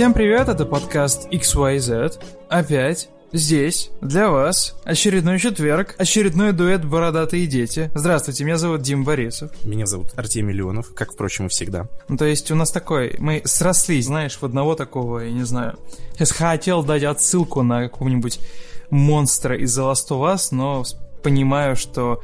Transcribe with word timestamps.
Всем 0.00 0.14
привет, 0.14 0.48
это 0.48 0.64
подкаст 0.64 1.28
XYZ. 1.30 2.22
Опять 2.48 3.10
здесь 3.34 3.90
для 4.00 4.30
вас 4.30 4.74
очередной 4.82 5.38
четверг, 5.38 5.94
очередной 5.98 6.52
дуэт 6.52 6.86
«Бородатые 6.86 7.46
дети». 7.46 7.90
Здравствуйте, 7.94 8.44
меня 8.44 8.56
зовут 8.56 8.80
Дим 8.80 9.04
Борисов. 9.04 9.50
Меня 9.62 9.84
зовут 9.84 10.14
Артемий 10.16 10.54
Леонов, 10.54 10.94
как, 10.94 11.12
впрочем, 11.12 11.44
и 11.44 11.48
всегда. 11.50 11.86
Ну, 12.08 12.16
то 12.16 12.24
есть 12.24 12.50
у 12.50 12.54
нас 12.54 12.70
такой, 12.70 13.16
мы 13.18 13.42
срослись, 13.44 14.06
знаешь, 14.06 14.38
в 14.38 14.42
одного 14.42 14.74
такого, 14.74 15.18
я 15.18 15.32
не 15.32 15.44
знаю. 15.44 15.78
Сейчас 16.14 16.30
хотел 16.30 16.82
дать 16.82 17.04
отсылку 17.04 17.60
на 17.60 17.82
какого-нибудь 17.82 18.40
монстра 18.88 19.54
из 19.54 19.78
The 19.78 19.92
Last 19.92 20.08
of 20.08 20.34
Us, 20.34 20.48
но 20.50 20.82
понимаю, 21.22 21.76
что 21.76 22.22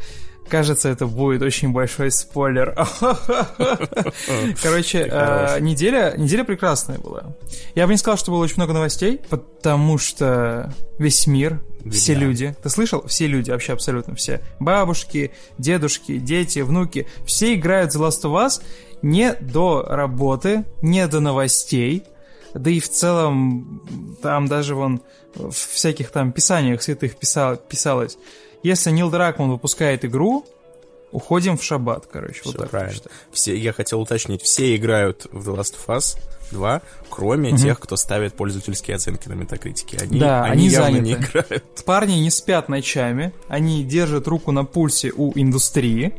Кажется, 0.49 0.89
это 0.89 1.07
будет 1.07 1.43
очень 1.43 1.73
большой 1.73 2.11
спойлер. 2.11 2.75
Короче, 4.63 5.09
э, 5.11 5.59
неделя, 5.61 6.15
неделя 6.17 6.45
прекрасная 6.45 6.99
была. 6.99 7.35
Я 7.75 7.87
бы 7.87 7.93
не 7.93 7.99
сказал, 7.99 8.17
что 8.17 8.31
было 8.31 8.45
очень 8.45 8.57
много 8.57 8.73
новостей, 8.73 9.21
потому 9.29 9.99
что 9.99 10.73
весь 10.99 11.27
мир, 11.27 11.61
все 11.91 12.15
люди, 12.15 12.57
ты 12.63 12.69
слышал? 12.69 13.07
Все 13.07 13.27
люди, 13.27 13.51
вообще 13.51 13.73
абсолютно 13.73 14.15
все. 14.15 14.41
Бабушки, 14.59 15.33
дедушки, 15.59 16.19
дети, 16.19 16.61
внуки, 16.61 17.07
все 17.25 17.55
играют 17.55 17.95
The 17.95 18.01
Last 18.01 18.23
of 18.23 18.33
Us 18.33 18.63
не 19.03 19.35
до 19.35 19.85
работы, 19.89 20.65
не 20.83 21.07
до 21.07 21.21
новостей, 21.21 22.05
да 22.55 22.71
и 22.71 22.81
в 22.81 22.89
целом 22.89 23.83
там 24.23 24.49
даже 24.49 24.75
вон 24.75 25.03
в 25.35 25.53
всяких 25.53 26.11
там 26.11 26.33
писаниях 26.33 26.83
святых 26.83 27.17
писал, 27.17 27.57
писалось, 27.57 28.19
если 28.63 28.91
Нил 28.91 29.11
Дракман 29.11 29.51
выпускает 29.51 30.05
игру, 30.05 30.45
уходим 31.13 31.57
в 31.57 31.63
шаббат, 31.63 32.07
короче, 32.11 32.41
Все 32.41 32.51
вот 32.51 32.59
так 32.59 32.71
правильно. 32.71 33.01
Все, 33.33 33.57
я 33.57 33.73
хотел 33.73 34.01
уточнить, 34.01 34.43
все 34.43 34.77
играют 34.77 35.27
в 35.31 35.49
The 35.49 35.57
Last 35.57 35.75
of 35.75 35.97
Us 35.97 36.19
2, 36.53 36.83
кроме 37.11 37.51
угу. 37.51 37.59
тех, 37.59 37.81
кто 37.81 37.97
ставит 37.97 38.35
пользовательские 38.35 38.97
оценки 38.97 39.29
на 39.29 39.35
метакритике. 39.35 39.99
Они, 40.01 40.19
да, 40.19 40.45
они, 40.45 40.53
они 40.53 40.69
явно 40.69 40.93
заняты. 40.93 41.05
не 41.05 41.13
играют. 41.15 41.65
Парни 41.85 42.15
не 42.15 42.31
спят 42.31 42.69
ночами, 42.69 43.33
они 43.49 43.85
держат 43.85 44.29
руку 44.29 44.53
на 44.53 44.65
пульсе 44.65 45.13
у 45.15 45.33
индустрии. 45.35 46.15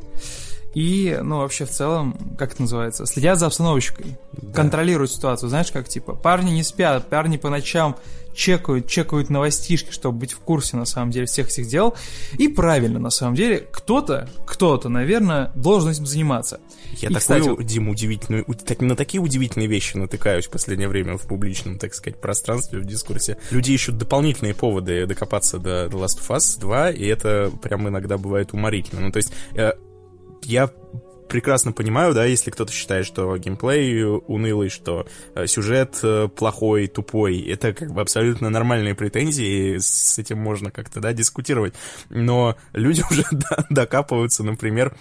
И, 0.77 1.17
ну, 1.23 1.39
вообще 1.39 1.65
в 1.65 1.71
целом, 1.71 2.15
как 2.37 2.53
это 2.53 2.61
называется, 2.61 3.07
следят 3.07 3.39
за 3.39 3.47
обстановочкой, 3.47 4.15
да. 4.33 4.53
контролируют 4.53 5.11
ситуацию. 5.11 5.49
Знаешь, 5.49 5.71
как 5.71 5.89
типа, 5.89 6.13
парни 6.13 6.51
не 6.51 6.61
спят, 6.61 7.09
парни 7.09 7.37
по 7.37 7.49
ночам 7.49 7.95
чекают, 8.35 8.87
чекают 8.87 9.31
новостишки, 9.31 9.89
чтобы 9.89 10.19
быть 10.19 10.33
в 10.33 10.37
курсе, 10.37 10.77
на 10.77 10.85
самом 10.85 11.09
деле, 11.09 11.25
всех 11.25 11.47
этих 11.47 11.67
дел. 11.67 11.95
И 12.37 12.47
правильно, 12.47 12.99
на 12.99 13.09
самом 13.09 13.33
деле, 13.33 13.67
кто-то, 13.71 14.29
кто-то, 14.45 14.87
наверное, 14.87 15.51
должен 15.55 15.89
этим 15.89 16.05
заниматься. 16.05 16.59
Я 17.01 17.09
И, 17.09 17.13
такую, 17.13 17.19
кстати, 17.21 17.63
Дим, 17.63 17.89
удивительную, 17.89 18.45
так, 18.63 18.79
на 18.81 18.95
такие 18.95 19.19
удивительные 19.19 19.67
вещи 19.67 19.97
натыкаюсь 19.97 20.45
в 20.45 20.51
последнее 20.51 20.89
время 20.89 21.17
в 21.17 21.23
публичном, 21.23 21.79
так 21.79 21.95
сказать, 21.95 22.21
пространстве, 22.21 22.77
в 22.77 22.85
дискурсе. 22.85 23.39
Люди 23.49 23.71
ищут 23.71 23.97
дополнительные 23.97 24.53
поводы 24.53 25.07
докопаться 25.07 25.57
до 25.57 25.87
The 25.87 25.93
Last 25.93 26.19
of 26.19 26.37
Us 26.37 26.59
2, 26.59 26.91
и 26.91 27.07
это 27.07 27.51
прям 27.63 27.89
иногда 27.89 28.19
бывает 28.19 28.53
уморительно. 28.53 29.01
Ну, 29.01 29.11
то 29.11 29.17
есть, 29.17 29.33
э, 29.55 29.71
я 30.43 30.69
прекрасно 31.27 31.71
понимаю, 31.71 32.13
да, 32.13 32.25
если 32.25 32.51
кто-то 32.51 32.71
считает, 32.71 33.05
что 33.05 33.37
геймплей 33.37 34.03
унылый, 34.05 34.69
что 34.69 35.07
э, 35.35 35.45
сюжет 35.47 35.99
э, 36.03 36.29
плохой, 36.29 36.87
тупой, 36.87 37.41
это 37.41 37.73
как 37.73 37.91
бы 37.91 38.01
абсолютно 38.01 38.49
нормальные 38.49 38.95
претензии, 38.95 39.77
с 39.77 40.17
этим 40.17 40.37
можно 40.37 40.71
как-то, 40.71 40.99
да, 40.99 41.13
дискутировать. 41.13 41.73
Но 42.09 42.55
люди 42.73 43.03
уже 43.11 43.23
до- 43.31 43.65
докапываются, 43.69 44.43
например, 44.43 44.95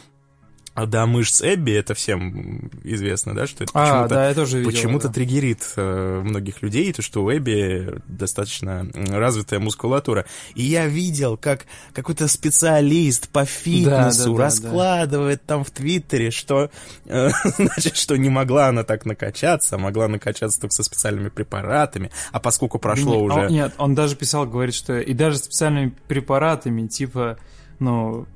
до 0.85 1.07
мышц 1.07 1.41
Эбби, 1.41 1.73
это 1.73 1.95
всем 1.95 2.71
известно, 2.85 3.35
да, 3.35 3.47
что 3.47 3.65
это 3.65 3.73
А, 3.75 3.85
почему-то 3.87 4.15
да, 4.15 4.29
я 4.29 4.35
тоже 4.35 4.59
видел. 4.59 4.71
почему-то 4.71 5.09
да. 5.09 5.15
триггерит 5.15 5.73
э, 5.77 6.21
многих 6.23 6.61
людей, 6.61 6.93
то, 6.93 7.01
что 7.01 7.25
у 7.25 7.31
Эбби 7.33 8.03
достаточно 8.07 8.87
развитая 8.95 9.59
мускулатура. 9.61 10.27
И 10.55 10.63
я 10.65 10.87
видел, 10.87 11.39
как 11.39 11.65
какой-то 11.95 12.29
специалист 12.29 13.29
по 13.31 13.47
фитнесу 13.47 14.33
да, 14.33 14.37
да, 14.39 14.45
раскладывает 14.45 15.43
там 15.47 15.65
в 15.65 15.71
Твиттере, 15.71 16.31
что, 16.31 16.71
э, 17.07 17.31
значит, 17.57 17.97
что 17.97 18.17
не 18.17 18.29
могла 18.29 18.69
она 18.69 18.83
так 18.85 19.07
накачаться, 19.07 19.77
а 19.77 19.79
могла 19.79 20.09
накачаться 20.09 20.61
только 20.61 20.75
со 20.75 20.83
специальными 20.83 21.31
препаратами, 21.31 22.11
а 22.33 22.41
поскольку 22.41 22.79
прошло 22.79 23.15
Не- 23.15 23.23
уже... 23.23 23.39
он- 23.39 23.47
нет, 23.49 23.73
он 23.79 23.95
даже 23.95 24.17
писал, 24.17 24.47
говорит, 24.47 24.75
что 24.75 24.99
и 24.99 25.15
даже 25.15 25.39
специальными 25.39 25.95
препаратами, 26.09 26.87
типа, 26.87 27.39
ну, 27.79 28.27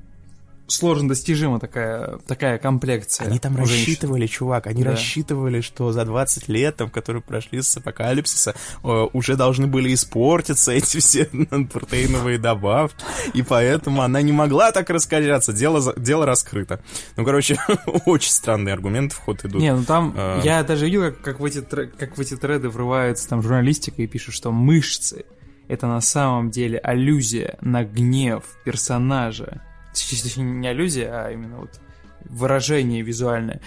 сложно 0.70 1.08
достижима 1.08 1.58
такая, 1.60 2.19
такая 2.26 2.58
комплекция. 2.58 3.26
Они 3.26 3.38
там 3.38 3.56
женщин. 3.56 3.72
рассчитывали, 3.75 4.26
чувак, 4.26 4.66
они 4.66 4.82
Да. 4.84 4.92
рассчитывали, 4.92 5.60
что 5.60 5.92
за 5.92 6.04
20 6.04 6.48
лет, 6.48 6.76
там, 6.76 6.88
которые 6.91 7.22
прошли 7.22 7.60
с 7.62 7.76
апокалипсиса, 7.76 8.54
э, 8.82 9.06
уже 9.12 9.36
должны 9.36 9.66
были 9.66 9.92
испортиться 9.92 10.72
эти 10.72 10.98
все 11.00 11.26
протеиновые 11.70 12.38
добавки, 12.38 13.04
и 13.34 13.42
поэтому 13.42 14.03
она 14.03 14.22
не 14.22 14.32
могла 14.32 14.72
так 14.72 14.88
раскачаться, 14.91 15.53
дело, 15.53 15.92
дело 15.97 16.25
раскрыто. 16.26 16.80
Ну, 17.16 17.25
короче, 17.25 17.59
очень 18.06 18.30
странные 18.30 18.72
аргументы 18.72 19.14
в 19.14 19.19
ход 19.19 19.44
идут. 19.44 19.60
Не, 19.60 19.75
ну 19.75 19.84
там 19.84 20.14
А. 20.16 20.41
я 20.42 20.62
даже 20.62 20.86
видел, 20.86 21.03
как, 21.03 21.20
как 21.20 21.41
в 21.41 21.44
эти 21.44 21.60
как 21.60 22.16
в 22.16 22.20
эти 22.20 22.36
треды 22.36 22.69
врывается 22.69 23.28
там 23.28 23.42
журналистика 23.42 24.00
и 24.03 24.06
пишут, 24.06 24.34
что 24.34 24.50
мышцы 24.53 25.25
это 25.69 25.86
на 25.86 26.00
самом 26.00 26.50
деле 26.50 26.78
аллюзия 26.78 27.56
на 27.60 27.84
гнев 27.84 28.42
персонажа. 28.64 29.62
Точнее, 29.92 30.44
не 30.44 30.68
аллюзия, 30.68 31.26
а 31.26 31.30
именно 31.30 31.58
вот 31.58 31.80
выражение 32.24 33.02
визуальное. 33.02 33.60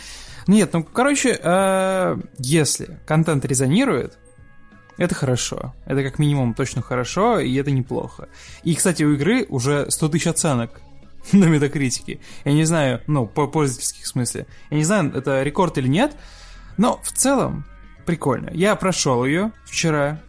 Нет, 0.47 0.73
ну, 0.73 0.83
короче, 0.83 1.39
э, 1.41 2.17
если 2.37 2.99
контент 3.05 3.45
резонирует, 3.45 4.17
это 4.97 5.15
хорошо. 5.15 5.73
Это 5.85 6.03
как 6.03 6.19
минимум 6.19 6.53
точно 6.53 6.81
хорошо, 6.81 7.39
и 7.39 7.53
это 7.55 7.71
неплохо. 7.71 8.29
И, 8.63 8.75
кстати, 8.75 9.03
у 9.03 9.13
игры 9.13 9.45
уже 9.49 9.89
100 9.89 10.09
тысяч 10.09 10.27
оценок 10.27 10.81
на 11.31 11.45
метакритике. 11.45 12.19
Я 12.45 12.53
не 12.53 12.65
знаю, 12.65 13.01
ну, 13.07 13.25
по 13.25 13.47
пользовательских 13.47 14.05
смысле. 14.05 14.45
Я 14.69 14.77
не 14.77 14.83
знаю, 14.83 15.11
это 15.15 15.43
рекорд 15.43 15.77
или 15.77 15.87
нет, 15.87 16.15
но 16.77 16.99
в 17.03 17.11
целом 17.11 17.65
прикольно. 18.05 18.49
Я 18.53 18.75
прошел 18.75 19.25
ее 19.25 19.51
вчера, 19.65 20.21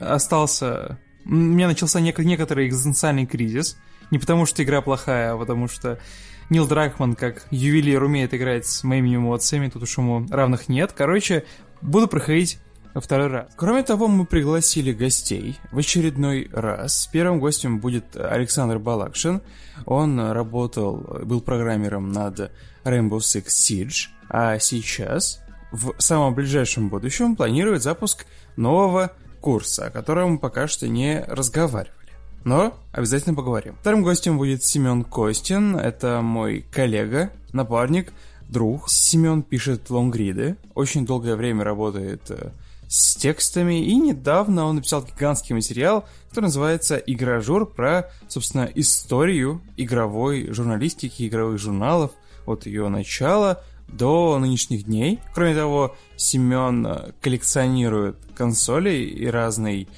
остался... 0.00 0.98
У 1.24 1.32
меня 1.34 1.68
начался 1.68 2.00
нек- 2.00 2.22
некоторый 2.24 2.66
экзистенциальный 2.66 3.26
кризис. 3.26 3.78
Не 4.12 4.18
потому, 4.18 4.44
что 4.44 4.62
игра 4.62 4.82
плохая, 4.82 5.32
а 5.32 5.38
потому 5.38 5.68
что 5.68 5.98
Нил 6.50 6.68
Дракман, 6.68 7.14
как 7.14 7.46
ювелир, 7.50 8.04
умеет 8.04 8.34
играть 8.34 8.66
с 8.66 8.84
моими 8.84 9.16
эмоциями, 9.16 9.70
тут 9.70 9.84
уж 9.84 9.96
ему 9.96 10.26
равных 10.30 10.68
нет. 10.68 10.92
Короче, 10.94 11.46
буду 11.80 12.08
проходить 12.08 12.58
второй 12.94 13.28
раз. 13.28 13.48
Кроме 13.56 13.82
того, 13.82 14.08
мы 14.08 14.26
пригласили 14.26 14.92
гостей 14.92 15.58
в 15.70 15.78
очередной 15.78 16.50
раз. 16.52 17.08
Первым 17.10 17.40
гостем 17.40 17.80
будет 17.80 18.14
Александр 18.14 18.78
Балакшин. 18.78 19.40
Он 19.86 20.20
работал, 20.20 21.22
был 21.24 21.40
программером 21.40 22.12
над 22.12 22.52
Rainbow 22.84 23.16
Six 23.16 23.46
Siege, 23.46 24.08
а 24.28 24.58
сейчас, 24.58 25.40
в 25.70 25.94
самом 25.96 26.34
ближайшем 26.34 26.90
будущем, 26.90 27.34
планирует 27.34 27.82
запуск 27.82 28.26
нового 28.56 29.12
курса, 29.40 29.86
о 29.86 29.90
котором 29.90 30.38
пока 30.38 30.68
что 30.68 30.86
не 30.86 31.24
разговаривали. 31.26 32.01
Но 32.44 32.74
обязательно 32.92 33.34
поговорим. 33.34 33.76
Вторым 33.80 34.02
гостем 34.02 34.38
будет 34.38 34.64
Семен 34.64 35.04
Костин. 35.04 35.76
Это 35.76 36.20
мой 36.22 36.64
коллега, 36.72 37.30
напарник, 37.52 38.12
друг. 38.48 38.88
Семен 38.88 39.42
пишет 39.42 39.90
лонгриды. 39.90 40.56
Очень 40.74 41.06
долгое 41.06 41.36
время 41.36 41.64
работает 41.64 42.30
э, 42.30 42.50
с 42.88 43.14
текстами. 43.16 43.84
И 43.84 43.94
недавно 43.96 44.66
он 44.66 44.76
написал 44.76 45.02
гигантский 45.02 45.54
материал, 45.54 46.04
который 46.28 46.46
называется 46.46 46.96
«Игражур» 46.96 47.66
про, 47.66 48.10
собственно, 48.28 48.68
историю 48.74 49.62
игровой 49.76 50.52
журналистики, 50.52 51.26
игровых 51.26 51.58
журналов 51.58 52.12
от 52.46 52.66
ее 52.66 52.88
начала 52.88 53.62
до 53.88 54.38
нынешних 54.38 54.84
дней. 54.84 55.20
Кроме 55.34 55.54
того, 55.54 55.96
Семен 56.16 56.86
э, 56.86 57.12
коллекционирует 57.20 58.16
консоли 58.34 58.90
и 58.90 59.26
разный 59.26 59.88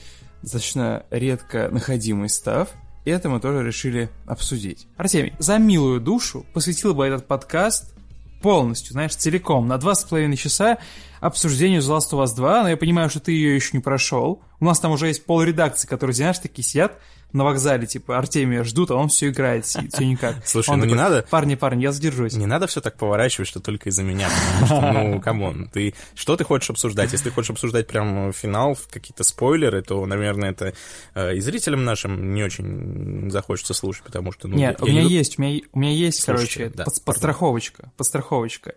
достаточно 0.45 1.05
редко 1.11 1.69
находимый 1.71 2.29
став. 2.29 2.69
И 3.05 3.11
это 3.11 3.29
мы 3.29 3.41
тоже 3.41 3.67
решили 3.67 4.09
обсудить. 4.27 4.87
Артемий, 4.97 5.35
за 5.39 5.59
милую 5.59 6.01
душу 6.01 6.47
посвятил 6.55 6.95
бы 6.95 7.05
этот 7.05 7.27
подкаст 7.27 7.95
полностью, 8.41 8.93
знаешь, 8.93 9.15
целиком, 9.17 9.67
на 9.67 9.79
два 9.79 9.95
с 9.95 10.05
половиной 10.05 10.37
часа 10.37 10.79
обсуждению 11.21 11.81
The 11.81 11.97
Last 11.97 12.13
of 12.13 12.23
Us 12.23 12.37
2, 12.37 12.63
но 12.63 12.69
я 12.69 12.77
понимаю, 12.77 13.09
что 13.11 13.21
ты 13.21 13.33
ее 13.33 13.55
еще 13.55 13.71
не 13.73 13.83
прошел. 13.83 14.43
У 14.61 14.65
нас 14.65 14.81
там 14.81 14.93
уже 14.93 15.09
есть 15.09 15.25
пол 15.25 15.43
редакции, 15.43 15.89
которые, 15.89 16.15
знаешь, 16.15 16.39
такие 16.39 16.63
сидят 16.63 16.99
на 17.35 17.45
вокзале, 17.45 17.87
типа, 17.87 18.17
Артемия 18.17 18.63
ждут, 18.65 18.91
а 18.93 18.95
он 18.95 19.09
все 19.09 19.29
играет, 19.29 19.67
все 19.67 19.83
никак. 20.07 20.37
Слушай, 20.47 20.71
Он 20.71 20.79
ну 20.79 20.85
не 20.87 20.93
такой, 20.93 21.03
надо- 21.11 21.27
Парни, 21.29 21.57
парни, 21.57 21.83
я 21.83 21.93
задержусь. 21.93 22.35
Не 22.35 22.47
надо 22.47 22.67
все 22.67 22.81
так 22.81 22.97
поворачивать, 22.97 23.49
что 23.49 23.61
только 23.61 23.89
из-за 23.91 24.03
меня. 24.05 24.29
Что, 24.65 24.81
ну, 24.81 25.21
come 25.25 25.50
on, 25.50 25.69
ты 25.69 25.95
что 26.15 26.37
ты 26.37 26.45
хочешь 26.45 26.71
обсуждать? 26.71 27.13
Если 27.13 27.29
ты 27.29 27.35
хочешь 27.35 27.51
обсуждать 27.51 27.89
прям 27.89 28.33
финал, 28.33 28.79
какие-то 28.91 29.25
спойлеры, 29.25 29.83
то, 29.83 30.07
наверное, 30.07 30.53
это 30.53 30.75
э, 31.15 31.35
и 31.35 31.41
зрителям 31.41 31.85
нашим 31.85 32.33
не 32.35 32.45
очень 32.45 33.31
захочется 33.31 33.75
слушать, 33.75 34.05
потому 34.05 34.31
что, 34.33 34.47
ну, 34.49 34.57
Нет, 34.57 34.77
я 34.79 34.85
у 34.85 34.89
меня 34.89 35.03
не- 35.03 35.11
есть, 35.11 35.39
у 35.39 35.43
меня, 35.43 35.61
у 35.73 35.79
меня 35.81 35.93
есть, 35.93 36.23
Слушайте, 36.23 36.55
короче, 36.61 36.77
да, 36.77 36.85
под- 36.85 37.05
подстраховочка, 37.05 37.91
подстраховочка. 37.97 38.75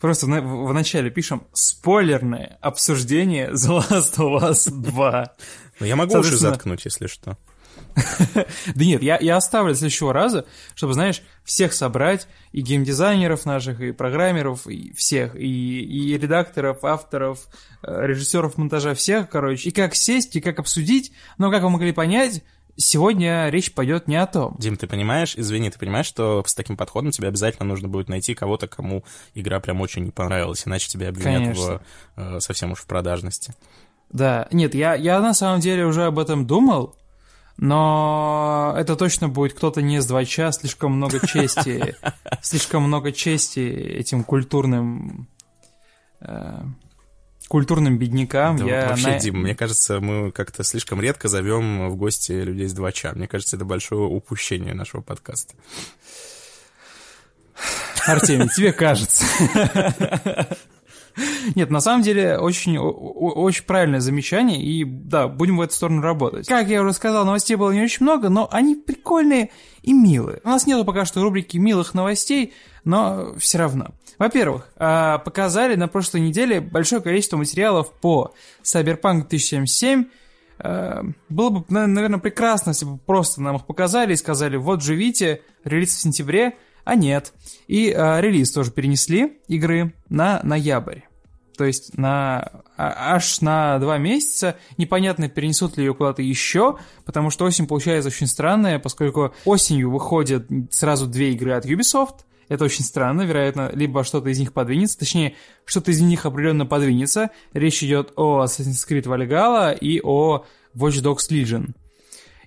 Просто 0.00 0.26
в, 0.26 0.30
в 0.66 0.74
начале 0.74 1.10
пишем 1.10 1.44
спойлерное 1.52 2.58
обсуждение 2.60 3.50
The 3.52 3.78
Last 3.88 4.16
of 4.18 4.42
Us 4.42 4.68
2. 4.68 5.32
Ну, 5.78 5.86
я 5.86 5.94
могу 5.94 6.18
уши 6.18 6.36
заткнуть, 6.36 6.84
если 6.84 7.06
что. 7.06 7.38
Да 8.74 8.84
нет, 8.84 9.02
я, 9.02 9.18
я 9.18 9.36
оставлю 9.36 9.74
следующего 9.74 10.12
раза, 10.12 10.46
чтобы, 10.74 10.94
знаешь, 10.94 11.22
всех 11.44 11.72
собрать, 11.72 12.28
и 12.52 12.60
геймдизайнеров 12.60 13.44
наших, 13.44 13.80
и 13.80 13.92
программеров, 13.92 14.66
и 14.66 14.92
всех, 14.94 15.34
и, 15.36 15.80
и 15.82 16.18
редакторов, 16.18 16.84
авторов, 16.84 17.46
э, 17.82 18.06
режиссеров 18.06 18.56
монтажа, 18.58 18.94
всех, 18.94 19.28
короче, 19.28 19.68
и 19.68 19.72
как 19.72 19.94
сесть, 19.94 20.36
и 20.36 20.40
как 20.40 20.58
обсудить, 20.58 21.12
но, 21.38 21.50
как 21.50 21.62
вы 21.62 21.70
могли 21.70 21.92
понять, 21.92 22.42
Сегодня 22.76 23.50
речь 23.50 23.74
пойдет 23.74 24.08
не 24.08 24.16
о 24.16 24.26
том. 24.26 24.56
Дим, 24.58 24.78
ты 24.78 24.86
понимаешь, 24.86 25.34
извини, 25.36 25.70
ты 25.70 25.78
понимаешь, 25.78 26.06
что 26.06 26.42
с 26.46 26.54
таким 26.54 26.78
подходом 26.78 27.10
тебе 27.10 27.28
обязательно 27.28 27.66
нужно 27.68 27.86
будет 27.86 28.08
найти 28.08 28.34
кого-то, 28.34 28.66
кому 28.66 29.04
игра 29.34 29.60
прям 29.60 29.82
очень 29.82 30.04
не 30.04 30.10
понравилась, 30.10 30.66
иначе 30.66 30.88
тебя 30.88 31.10
обвинят 31.10 31.56
в, 31.56 31.82
э, 32.16 32.40
совсем 32.40 32.72
уж 32.72 32.78
в 32.78 32.86
продажности. 32.86 33.54
Да, 34.10 34.48
нет, 34.52 34.74
я, 34.74 34.94
я 34.94 35.20
на 35.20 35.34
самом 35.34 35.60
деле 35.60 35.84
уже 35.84 36.04
об 36.04 36.18
этом 36.18 36.46
думал, 36.46 36.96
но 37.56 38.74
это 38.76 38.96
точно 38.96 39.28
будет 39.28 39.54
кто-то 39.54 39.82
не 39.82 40.00
с 40.00 40.06
2 40.06 40.24
часа, 40.24 40.60
слишком 40.60 40.92
много 40.92 41.26
чести, 41.26 41.96
слишком 42.42 42.84
много 42.84 43.12
чести 43.12 43.60
этим 43.60 44.24
культурным 44.24 45.28
э, 46.20 46.62
культурным 47.48 47.98
беднякам. 47.98 48.56
Да, 48.56 48.64
я 48.64 48.88
вообще, 48.88 49.08
на... 49.08 49.18
Дим, 49.18 49.42
мне 49.42 49.54
кажется, 49.54 50.00
мы 50.00 50.32
как-то 50.32 50.64
слишком 50.64 51.00
редко 51.00 51.28
зовем 51.28 51.90
в 51.90 51.96
гости 51.96 52.32
людей 52.32 52.66
с 52.66 52.72
2 52.72 52.92
часа. 52.92 53.14
Мне 53.14 53.28
кажется, 53.28 53.56
это 53.56 53.64
большое 53.64 54.02
упущение 54.02 54.72
нашего 54.72 55.02
подкаста. 55.02 55.54
Артемий, 58.06 58.48
тебе 58.48 58.72
кажется. 58.72 59.24
Нет, 61.54 61.70
на 61.70 61.80
самом 61.80 62.02
деле 62.02 62.38
очень, 62.38 62.78
очень 62.78 63.64
правильное 63.64 64.00
замечание, 64.00 64.62
и 64.62 64.84
да, 64.84 65.28
будем 65.28 65.56
в 65.56 65.60
эту 65.60 65.74
сторону 65.74 66.02
работать. 66.02 66.46
Как 66.46 66.68
я 66.68 66.82
уже 66.82 66.92
сказал, 66.92 67.24
новостей 67.24 67.56
было 67.56 67.70
не 67.70 67.82
очень 67.82 68.04
много, 68.04 68.28
но 68.28 68.48
они 68.50 68.74
прикольные 68.74 69.50
и 69.82 69.92
милые. 69.92 70.40
У 70.44 70.48
нас 70.48 70.66
нету 70.66 70.84
пока 70.84 71.04
что 71.04 71.22
рубрики 71.22 71.56
милых 71.56 71.94
новостей, 71.94 72.54
но 72.84 73.34
все 73.38 73.58
равно. 73.58 73.88
Во-первых, 74.18 74.68
а, 74.76 75.18
показали 75.18 75.74
на 75.74 75.88
прошлой 75.88 76.20
неделе 76.20 76.60
большое 76.60 77.02
количество 77.02 77.36
материалов 77.36 77.92
по 78.00 78.34
Cyberpunk 78.62 79.28
2077, 79.28 80.04
а, 80.58 81.02
было 81.28 81.50
бы, 81.50 81.64
наверное, 81.68 82.20
прекрасно, 82.20 82.70
если 82.70 82.84
бы 82.84 82.98
просто 82.98 83.42
нам 83.42 83.56
их 83.56 83.66
показали 83.66 84.12
и 84.12 84.16
сказали, 84.16 84.56
вот 84.56 84.82
живите, 84.82 85.42
релиз 85.64 85.94
в 85.94 86.00
сентябре, 86.00 86.56
а 86.84 86.94
нет. 86.94 87.32
И 87.66 87.90
э, 87.90 88.20
релиз 88.20 88.52
тоже 88.52 88.70
перенесли 88.70 89.38
игры 89.48 89.94
на 90.08 90.40
ноябрь. 90.42 91.00
То 91.56 91.64
есть 91.64 91.96
на 91.98 92.62
а, 92.76 93.14
аж 93.14 93.40
на 93.40 93.78
два 93.78 93.98
месяца. 93.98 94.56
Непонятно, 94.78 95.28
перенесут 95.28 95.76
ли 95.76 95.84
ее 95.84 95.94
куда-то 95.94 96.22
еще, 96.22 96.78
потому 97.04 97.30
что 97.30 97.44
осень 97.44 97.66
получается 97.66 98.08
очень 98.08 98.26
странная, 98.26 98.78
поскольку 98.78 99.34
осенью 99.44 99.90
выходят 99.90 100.46
сразу 100.70 101.06
две 101.06 101.32
игры 101.32 101.52
от 101.52 101.66
Ubisoft. 101.66 102.24
Это 102.48 102.64
очень 102.64 102.84
странно, 102.84 103.22
вероятно, 103.22 103.70
либо 103.72 104.04
что-то 104.04 104.28
из 104.28 104.38
них 104.38 104.52
подвинется, 104.52 104.98
точнее, 104.98 105.36
что-то 105.64 105.90
из 105.90 106.00
них 106.00 106.26
определенно 106.26 106.66
подвинется. 106.66 107.30
Речь 107.52 107.82
идет 107.82 108.12
о 108.16 108.44
Assassin's 108.44 108.86
Creed 108.88 109.04
Valhalla 109.04 109.76
и 109.76 110.00
о 110.02 110.44
Watch 110.74 111.02
Dogs 111.02 111.30
Legion. 111.30 111.74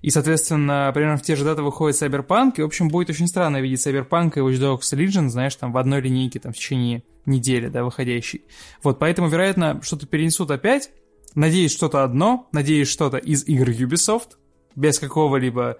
И, 0.05 0.11
соответственно, 0.11 0.91
примерно 0.93 1.17
в 1.17 1.23
те 1.23 1.35
же 1.35 1.43
даты 1.43 1.63
выходит 1.63 1.99
Cyberpunk, 1.99 2.57
и, 2.57 2.61
в 2.61 2.65
общем, 2.65 2.89
будет 2.89 3.09
очень 3.09 3.27
странно 3.27 3.59
видеть 3.59 3.83
Cyberpunk 3.87 4.33
и 4.35 4.39
Watch 4.39 4.59
Dogs 4.59 4.95
Legion, 4.95 5.29
знаешь, 5.29 5.55
там 5.55 5.71
в 5.71 5.77
одной 5.79 5.99
линейке, 5.99 6.39
там, 6.39 6.53
в 6.53 6.55
течение 6.55 7.01
недели, 7.25 7.69
да, 7.69 7.83
выходящей. 7.83 8.43
Вот, 8.83 8.99
поэтому, 8.99 9.29
вероятно, 9.29 9.81
что-то 9.81 10.05
перенесут 10.05 10.51
опять. 10.51 10.91
Надеюсь, 11.33 11.73
что-то 11.73 12.03
одно, 12.03 12.47
надеюсь, 12.51 12.87
что-то 12.87 13.17
из 13.17 13.47
игр 13.47 13.67
Ubisoft, 13.71 14.33
без 14.75 14.99
какого-либо 14.99 15.79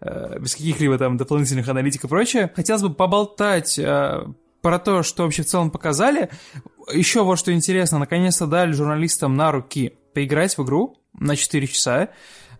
э, 0.00 0.40
без 0.40 0.56
каких-либо 0.56 0.98
там 0.98 1.16
дополнительных 1.16 1.68
аналитик 1.68 2.02
и 2.02 2.08
прочее. 2.08 2.50
Хотелось 2.52 2.82
бы 2.82 2.92
поболтать 2.92 3.78
э, 3.78 4.24
про 4.62 4.78
то, 4.80 5.04
что 5.04 5.22
вообще 5.22 5.44
в 5.44 5.46
целом 5.46 5.70
показали. 5.70 6.28
Еще 6.92 7.22
вот 7.22 7.38
что 7.38 7.52
интересно, 7.52 8.00
наконец-то 8.00 8.48
дали 8.48 8.72
журналистам 8.72 9.36
на 9.36 9.52
руки 9.52 9.94
поиграть 10.12 10.58
в 10.58 10.64
игру 10.64 10.96
на 11.12 11.36
4 11.36 11.68
часа. 11.68 12.08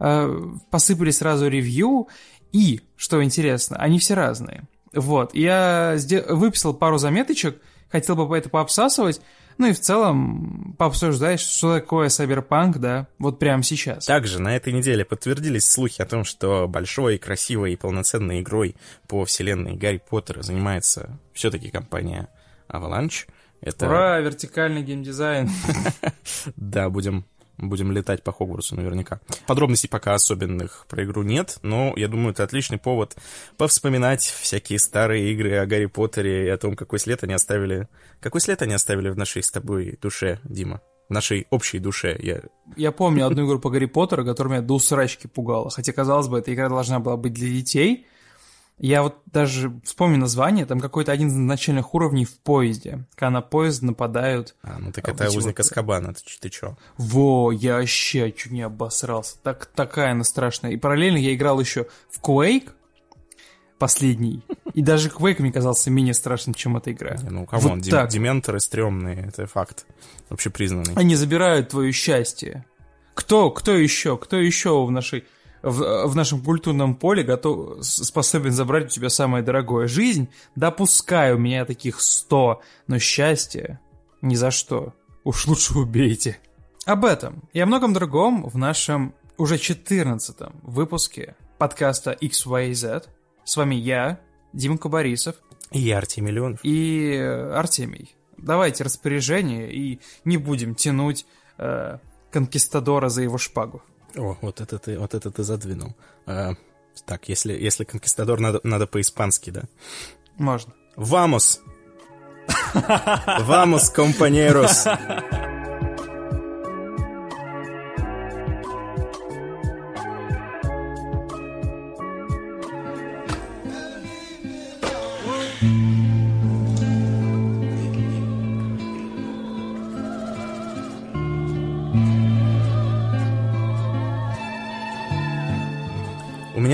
Э, 0.01 0.35
посыпались 0.71 1.19
сразу 1.19 1.47
ревью, 1.49 2.09
и, 2.53 2.81
что 2.97 3.23
интересно, 3.23 3.77
они 3.77 3.99
все 3.99 4.15
разные. 4.15 4.63
Вот, 4.95 5.35
я 5.35 5.97
выписал 6.29 6.73
пару 6.73 6.97
заметочек, 6.97 7.61
хотел 7.91 8.17
бы 8.17 8.37
это 8.37 8.49
пообсасывать, 8.49 9.21
ну 9.59 9.67
и 9.67 9.73
в 9.73 9.81
целом 9.81 10.75
пообсуждать, 10.79 11.39
что 11.39 11.75
такое 11.75 12.09
Cyberpunk, 12.09 12.79
да, 12.79 13.09
вот 13.19 13.39
прямо 13.39 13.63
сейчас. 13.63 14.07
Также 14.07 14.41
на 14.41 14.57
этой 14.57 14.73
неделе 14.73 15.05
подтвердились 15.05 15.69
слухи 15.69 16.01
о 16.01 16.07
том, 16.07 16.25
что 16.25 16.67
большой, 16.67 17.19
красивой 17.19 17.75
и 17.75 17.77
полноценной 17.77 18.41
игрой 18.41 18.77
по 19.07 19.27
вселенной 19.27 19.75
Гарри 19.75 20.03
Поттера 20.09 20.43
занимается 20.43 21.19
все-таки 21.35 21.69
компания 21.69 22.29
Avalanche. 22.71 23.29
Это... 23.61 23.87
Ура, 23.87 24.19
вертикальный 24.21 24.83
геймдизайн. 24.83 25.51
Да, 26.57 26.89
будем 26.89 27.27
будем 27.61 27.93
летать 27.93 28.23
по 28.23 28.33
Хогвартсу 28.33 28.77
наверняка. 28.77 29.21
Подробностей 29.47 29.89
пока 29.89 30.15
особенных 30.15 30.87
про 30.89 31.05
игру 31.05 31.23
нет, 31.23 31.59
но 31.63 31.93
я 31.97 32.09
думаю, 32.09 32.33
это 32.33 32.45
отличный 32.45 32.79
повод 32.79 33.17
повспоминать 33.57 34.23
всякие 34.23 34.79
старые 34.79 35.33
игры 35.33 35.57
о 35.57 35.67
Гарри 35.67 35.87
Поттере 35.87 36.47
и 36.47 36.49
о 36.49 36.59
том, 36.59 36.77
какой 36.77 36.99
след 36.99 37.23
они 37.23 37.35
оставили... 37.35 37.89
Какой 38.21 38.41
след 38.41 38.61
они 38.63 38.75
оставили 38.75 39.11
в 39.11 39.17
нашей 39.17 39.43
с 39.43 39.51
тобой 39.51 39.99
душе, 40.01 40.41
Дима? 40.45 40.81
В 41.09 41.13
нашей 41.13 41.47
общей 41.51 41.79
душе. 41.79 42.17
Я, 42.21 42.43
я 42.77 42.93
помню 42.93 43.27
одну 43.27 43.47
игру 43.47 43.59
по 43.59 43.71
Гарри 43.71 43.87
Поттеру, 43.87 44.25
которая 44.25 44.59
меня 44.59 44.67
до 44.67 44.75
усрачки 44.75 45.27
пугала. 45.27 45.71
Хотя, 45.71 45.93
казалось 45.93 46.29
бы, 46.29 46.39
эта 46.39 46.55
игра 46.55 46.69
должна 46.69 47.01
была 47.01 47.17
быть 47.17 47.33
для 47.33 47.49
детей, 47.49 48.07
я 48.83 49.03
вот 49.03 49.19
даже 49.27 49.73
вспомню 49.85 50.17
название, 50.17 50.65
там 50.65 50.81
какой-то 50.81 51.13
один 51.13 51.29
из 51.29 51.35
начальных 51.35 51.95
уровней 51.95 52.25
в 52.25 52.39
поезде, 52.39 53.07
когда 53.15 53.31
на 53.31 53.43
поезд 53.43 53.83
нападают. 53.83 54.55
А, 54.63 54.79
ну 54.79 54.91
так 54.91 55.07
это 55.07 55.29
узник 55.29 55.59
вот... 55.59 55.61
Аскабана, 55.61 56.15
ты, 56.15 56.23
ты 56.41 56.49
чё? 56.49 56.77
Во, 56.97 57.53
я 57.53 57.77
вообще 57.77 58.33
чуть 58.33 58.53
не 58.53 58.63
обосрался. 58.63 59.37
Так, 59.43 59.67
такая 59.67 60.13
она 60.13 60.25
страшная. 60.25 60.71
И 60.71 60.77
параллельно 60.79 61.19
я 61.19 61.35
играл 61.35 61.61
еще 61.61 61.89
в 62.11 62.23
Quake, 62.23 62.71
последний. 63.79 64.43
И 64.73 64.83
даже 64.83 65.11
Quake 65.11 65.43
мне 65.43 65.53
казался 65.53 65.91
менее 65.91 66.15
страшным, 66.15 66.55
чем 66.55 66.79
эта 66.79 66.91
игра. 66.93 67.17
Не, 67.17 67.29
ну, 67.29 67.47
камон, 67.47 67.81
вот 67.81 67.81
дем- 67.81 68.09
дементоры 68.09 68.61
стрёмные, 68.61 69.27
это 69.29 69.47
факт. 69.47 69.85
Вообще 70.31 70.49
признанный. 70.49 70.95
Они 70.95 71.17
забирают 71.17 71.69
твое 71.69 71.93
счастье. 71.93 72.65
Кто, 73.15 73.51
кто 73.51 73.73
еще, 73.73 74.17
кто 74.17 74.39
еще 74.39 74.87
в 74.87 74.91
нашей 74.91 75.25
в, 75.63 76.07
в 76.07 76.17
нашем 76.17 76.43
культурном 76.43 76.95
поле 76.95 77.23
готов, 77.23 77.85
способен 77.85 78.53
забрать 78.53 78.87
у 78.87 78.89
тебя 78.89 79.09
самое 79.09 79.45
дорогое. 79.45 79.87
Жизнь, 79.87 80.29
допускаю, 80.57 81.37
у 81.37 81.39
меня 81.39 81.65
таких 81.65 82.01
сто, 82.01 82.63
но 82.87 82.99
счастье 82.99 83.81
ни 84.23 84.35
за 84.35 84.51
что. 84.51 84.95
Уж 85.25 85.47
лучше 85.47 85.79
убейте. 85.79 86.39
Об 86.87 87.05
этом 87.05 87.43
и 87.53 87.61
о 87.61 87.67
многом 87.67 87.93
другом 87.93 88.49
в 88.49 88.57
нашем 88.57 89.15
уже 89.37 89.59
14 89.59 90.37
выпуске 90.63 91.37
подкаста 91.59 92.17
XYZ. 92.21 93.09
С 93.45 93.57
вами 93.57 93.75
я, 93.75 94.21
Димка 94.53 94.89
Борисов. 94.89 95.37
И 95.71 95.79
я, 95.79 95.99
Артемий 95.99 96.33
Леонов. 96.33 96.61
И 96.63 97.13
э, 97.13 97.53
Артемий. 97.53 98.17
Давайте 98.37 98.85
распоряжение 98.85 99.73
и 99.73 100.01
не 100.25 100.39
будем 100.39 100.75
тянуть 100.75 101.27
э, 101.59 101.99
конкистадора 102.31 103.09
за 103.09 103.23
его 103.23 103.39
шпагу. 103.39 103.83
О, 104.17 104.37
вот 104.41 104.61
это 104.61 104.79
ты, 104.79 104.99
вот 104.99 105.15
это 105.15 105.31
ты 105.31 105.43
задвинул. 105.43 105.95
А, 106.27 106.55
так, 107.07 107.29
если, 107.29 107.53
если 107.53 107.85
конкистадор 107.85 108.41
надо, 108.41 108.61
надо 108.63 108.87
по-испански, 108.87 109.51
да? 109.51 109.63
Можно. 110.37 110.73
Вамос! 110.97 111.61
Вамос, 113.41 113.91
компанерос! 113.91 114.87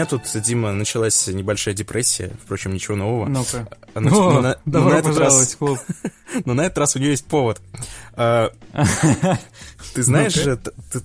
Меня 0.07 0.23
тут, 0.23 0.43
Дима, 0.43 0.73
началась 0.73 1.27
небольшая 1.27 1.75
депрессия, 1.75 2.33
впрочем, 2.43 2.73
ничего 2.73 2.97
нового. 2.97 3.27
Ну-ка. 3.29 3.69
А, 3.95 4.01
но, 4.01 4.29
О, 4.29 4.41
но, 4.41 4.57
добро 4.65 4.97
но 4.97 5.03
пожаловать 5.03 5.53
в 5.53 5.59
клуб. 5.59 5.79
Но 6.45 6.55
на 6.55 6.63
этот 6.63 6.79
раз 6.79 6.97
у 6.97 6.99
нее 6.99 7.11
есть 7.11 7.27
повод. 7.27 7.61
А, 8.15 8.53
ты 9.95 10.03
знаешь, 10.03 10.35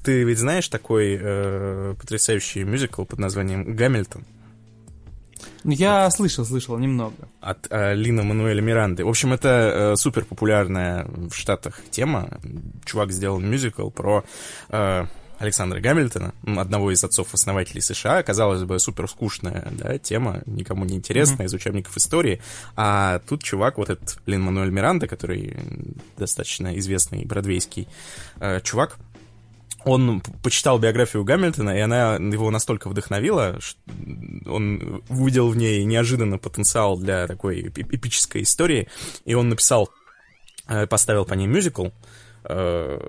ты 0.04 0.24
ведь 0.24 0.40
знаешь 0.40 0.68
такой 0.68 1.18
э, 1.20 1.96
потрясающий 2.00 2.64
мюзикл 2.64 3.06
под 3.06 3.20
названием 3.20 3.76
«Гамильтон»? 3.76 4.26
Ну, 5.64 5.72
я 5.72 6.10
слышал, 6.10 6.44
слышал 6.44 6.78
немного. 6.78 7.14
От 7.40 7.68
э, 7.70 7.94
Лина 7.94 8.24
Мануэля 8.24 8.62
Миранды. 8.62 9.06
В 9.06 9.10
общем, 9.10 9.32
это 9.32 9.94
э, 9.94 9.96
супер 9.96 10.26
популярная 10.26 11.06
в 11.06 11.34
Штатах 11.34 11.82
тема. 11.92 12.40
Чувак 12.84 13.12
сделал 13.12 13.40
мюзикл 13.40 13.90
про 13.90 14.24
э, 14.70 15.06
Александра 15.42 15.80
Гамильтона, 15.80 16.36
одного 16.46 16.92
из 16.92 17.04
отцов-основателей 17.04 17.82
США. 17.82 18.22
Казалось 18.22 18.64
бы, 18.64 18.78
супер 18.78 19.10
скучная 19.10 19.68
да, 19.72 19.98
тема, 19.98 20.44
никому 20.46 20.86
не 20.86 20.96
интересная, 20.96 21.48
mm-hmm. 21.48 21.50
из 21.50 21.54
учебников 21.54 21.98
истории. 21.98 22.42
А 22.76 23.20
тут 23.28 23.42
чувак, 23.42 23.80
вот 23.80 23.90
этот 23.90 24.20
Лин 24.28 24.44
Мануэль 24.44 24.70
Миранда, 24.70 25.08
который 25.08 25.58
достаточно 26.16 26.78
известный 26.78 27.26
бродвейский 27.26 27.88
э, 28.40 28.62
чувак, 28.62 28.98
он 29.84 30.22
почитал 30.44 30.78
биографию 30.78 31.24
Гамильтона, 31.24 31.76
и 31.76 31.80
она 31.80 32.18
его 32.18 32.52
настолько 32.52 32.88
вдохновила, 32.88 33.60
что 33.60 33.80
он 34.46 35.02
увидел 35.10 35.50
в 35.50 35.58
ней 35.58 35.84
неожиданно 35.86 36.38
потенциал 36.38 37.00
для 37.00 37.26
такой 37.26 37.62
эпической 37.62 38.44
истории, 38.44 38.90
и 39.26 39.34
он 39.34 39.50
написал, 39.50 39.90
э, 40.68 40.86
поставил 40.86 41.26
по 41.26 41.34
ней 41.34 41.48
мюзикл, 41.48 41.88
э, 42.44 43.00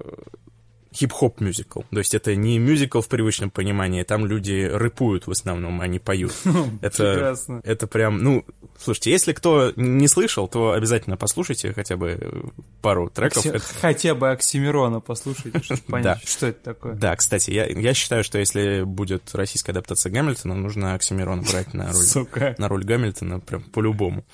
хип-хоп 0.94 1.40
мюзикл. 1.40 1.82
То 1.90 1.98
есть 1.98 2.14
это 2.14 2.34
не 2.36 2.58
мюзикл 2.58 3.00
в 3.00 3.08
привычном 3.08 3.50
понимании, 3.50 4.02
там 4.02 4.26
люди 4.26 4.68
рэпуют 4.72 5.26
в 5.26 5.30
основном, 5.30 5.80
а 5.80 5.86
не 5.86 5.98
поют. 5.98 6.32
Это, 6.82 7.36
это 7.64 7.86
прям, 7.86 8.18
ну, 8.22 8.44
слушайте, 8.78 9.10
если 9.10 9.32
кто 9.32 9.72
не 9.76 10.08
слышал, 10.08 10.48
то 10.48 10.72
обязательно 10.72 11.16
послушайте 11.16 11.72
хотя 11.72 11.96
бы 11.96 12.52
пару 12.80 13.08
треков. 13.08 13.46
Окси... 13.46 13.66
Хотя 13.80 14.14
бы 14.14 14.30
Оксимирона 14.30 15.00
послушайте, 15.00 15.62
чтобы 15.62 15.80
понять, 15.86 16.20
да. 16.20 16.26
что 16.26 16.46
это 16.46 16.62
такое. 16.62 16.94
Да, 16.94 17.16
кстати, 17.16 17.50
я, 17.50 17.66
я 17.66 17.94
считаю, 17.94 18.24
что 18.24 18.38
если 18.38 18.82
будет 18.82 19.34
российская 19.34 19.72
адаптация 19.72 20.12
Гамильтона, 20.12 20.54
нужно 20.54 20.94
Оксимирона 20.94 21.42
брать 21.42 21.74
на 21.74 21.92
роль, 21.92 21.94
Сука. 21.94 22.54
на 22.58 22.68
роль 22.68 22.84
Гамильтона 22.84 23.40
прям 23.40 23.62
по-любому. 23.62 24.24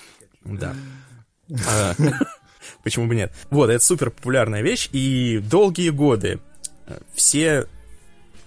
Да. 0.44 0.74
А, 1.66 1.94
почему 2.84 3.06
бы 3.06 3.14
нет? 3.14 3.32
Вот, 3.48 3.70
это 3.70 3.82
супер 3.82 4.10
популярная 4.10 4.60
вещь, 4.60 4.90
и 4.92 5.38
долгие 5.38 5.88
годы 5.88 6.40
все 7.14 7.66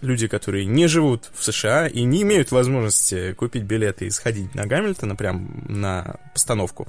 люди, 0.01 0.27
которые 0.27 0.65
не 0.65 0.88
живут 0.88 1.29
в 1.33 1.43
США 1.43 1.88
и 1.88 2.03
не 2.03 2.24
имеют 2.24 2.51
возможности 2.51 3.33
купить 3.33 3.63
билеты 3.63 4.07
и 4.07 4.10
сходить 4.10 4.53
на 4.55 4.65
Гамильтона, 4.65 5.15
прям 5.15 5.63
на 5.67 6.19
постановку, 6.33 6.88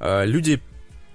э, 0.00 0.26
люди 0.26 0.60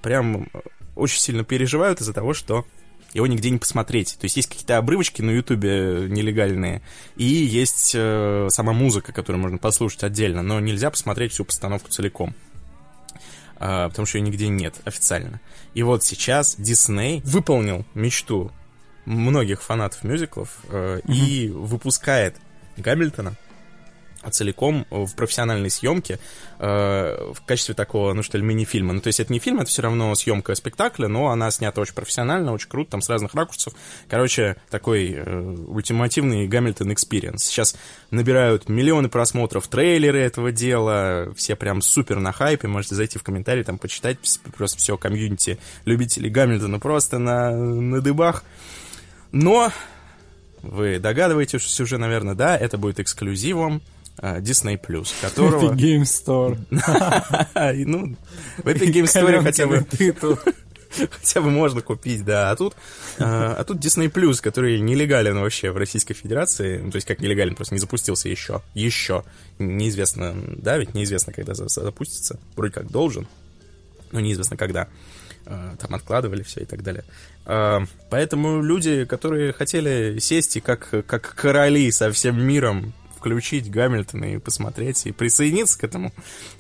прям 0.02 0.50
очень 0.96 1.20
сильно 1.20 1.44
переживают 1.44 2.02
из-за 2.02 2.14
того, 2.14 2.34
что 2.34 2.66
его 3.14 3.28
нигде 3.28 3.50
не 3.50 3.60
посмотреть. 3.60 4.18
То 4.20 4.26
есть 4.26 4.38
есть 4.38 4.50
какие-то 4.50 4.78
обрывочки 4.78 5.22
на 5.22 5.32
Ютубе 5.32 6.08
нелегальные, 6.10 6.82
и 7.16 7.26
есть 7.26 7.94
э, 7.96 8.48
сама 8.50 8.74
музыка, 8.74 9.12
которую 9.12 9.42
можно 9.42 9.58
послушать 9.58 10.04
отдельно, 10.04 10.42
но 10.42 10.60
нельзя 10.60 10.90
посмотреть 10.90 11.34
всю 11.34 11.46
постановку 11.46 11.90
целиком. 11.90 12.34
Э, 13.60 13.88
потому 13.90 14.06
что 14.06 14.18
ее 14.18 14.24
нигде 14.24 14.48
нет 14.48 14.76
официально. 14.86 15.40
И 15.74 15.84
вот 15.84 16.04
сейчас 16.04 16.56
Дисней 16.58 17.22
выполнил 17.24 17.86
мечту 17.94 18.52
многих 19.06 19.62
фанатов 19.62 20.04
мюзиклов 20.04 20.50
э, 20.70 21.00
угу. 21.04 21.14
и 21.14 21.50
выпускает 21.50 22.36
Гамильтона 22.78 23.36
целиком 24.32 24.86
в 24.90 25.14
профессиональной 25.16 25.70
съемке 25.70 26.20
э, 26.60 27.34
в 27.34 27.42
качестве 27.46 27.76
такого, 27.76 28.14
ну 28.14 28.24
что 28.24 28.38
ли, 28.38 28.44
мини-фильма. 28.44 28.94
Ну, 28.94 29.02
то 29.02 29.08
есть 29.08 29.20
это 29.20 29.32
не 29.32 29.40
фильм, 29.40 29.60
это 29.60 29.70
все 29.70 29.82
равно 29.82 30.14
съемка 30.16 30.56
спектакля, 30.56 31.08
но 31.08 31.30
она 31.30 31.52
снята 31.52 31.82
очень 31.82 31.94
профессионально, 31.94 32.54
очень 32.54 32.70
круто, 32.70 32.92
там 32.92 33.02
с 33.02 33.10
разных 33.10 33.34
ракурсов. 33.36 33.74
Короче, 34.10 34.58
такой 34.70 35.14
э, 35.14 35.56
ультимативный 35.68 36.48
Hamilton 36.48 36.94
experience. 36.94 37.44
Сейчас 37.44 37.76
набирают 38.12 38.70
миллионы 38.70 39.10
просмотров 39.10 39.68
трейлеры 39.68 40.20
этого 40.20 40.52
дела, 40.52 41.34
все 41.36 41.56
прям 41.56 41.82
супер 41.82 42.20
на 42.20 42.32
хайпе, 42.32 42.68
можете 42.68 42.96
зайти 42.96 43.20
в 43.20 43.24
комментарии, 43.24 43.64
там 43.64 43.78
почитать, 43.78 44.18
просто 44.56 44.78
все 44.78 44.98
комьюнити 44.98 45.60
любителей 45.86 46.30
Гамильтона 46.30 46.80
просто 46.80 47.20
на, 47.20 47.52
на 47.52 48.02
дыбах. 48.02 48.44
Но 49.34 49.72
вы 50.62 51.00
догадываетесь 51.00 51.80
уже, 51.82 51.98
наверное, 51.98 52.36
да, 52.36 52.56
это 52.56 52.78
будет 52.78 53.00
эксклюзивом 53.00 53.82
uh, 54.20 54.40
Disney+, 54.40 54.78
которого... 55.22 55.74
Это 55.74 55.76
Game 55.76 56.04
Store. 56.04 56.58
Ну, 57.86 58.16
в 58.58 58.68
этой 58.68 58.90
Game 58.90 59.04
Store 59.04 59.42
хотя 59.44 59.68
бы... 59.68 59.86
Хотя 61.10 61.42
бы 61.42 61.50
можно 61.50 61.82
купить, 61.82 62.24
да. 62.24 62.52
А 62.52 62.56
тут, 62.56 62.76
а, 63.18 63.56
а 63.58 63.64
тут 63.64 63.84
Disney 63.84 64.12
Plus, 64.12 64.40
который 64.40 64.80
нелегален 64.80 65.40
вообще 65.40 65.72
в 65.72 65.78
Российской 65.78 66.14
Федерации. 66.14 66.78
Ну, 66.78 66.92
то 66.92 66.98
есть 66.98 67.08
как 67.08 67.20
нелегален, 67.20 67.56
просто 67.56 67.74
не 67.74 67.80
запустился 67.80 68.30
еще. 68.30 68.62
Еще. 68.76 69.24
Неизвестно, 69.58 70.36
да, 70.56 70.78
ведь 70.78 70.94
неизвестно, 70.94 71.34
когда 71.34 71.56
запустится. 71.56 72.40
Вроде 72.56 72.74
как 72.74 72.92
должен, 72.92 73.28
но 74.12 74.20
неизвестно 74.20 74.56
когда. 74.56 74.88
А, 75.46 75.76
там 75.78 75.94
откладывали 75.94 76.44
все 76.44 76.62
и 76.62 76.66
так 76.66 76.84
далее. 76.84 77.04
А, 77.46 77.84
поэтому 78.10 78.62
люди, 78.62 79.06
которые 79.06 79.54
хотели 79.54 80.20
сесть 80.20 80.58
и 80.58 80.62
как, 80.62 80.90
как 81.06 81.36
короли 81.36 81.92
со 81.92 82.12
всем 82.12 82.42
миром 82.42 82.94
включить 83.18 83.70
Гамильтона 83.70 84.36
и 84.36 84.38
посмотреть, 84.38 85.06
и 85.06 85.12
присоединиться 85.12 85.80
к 85.80 85.84
этому 85.84 86.14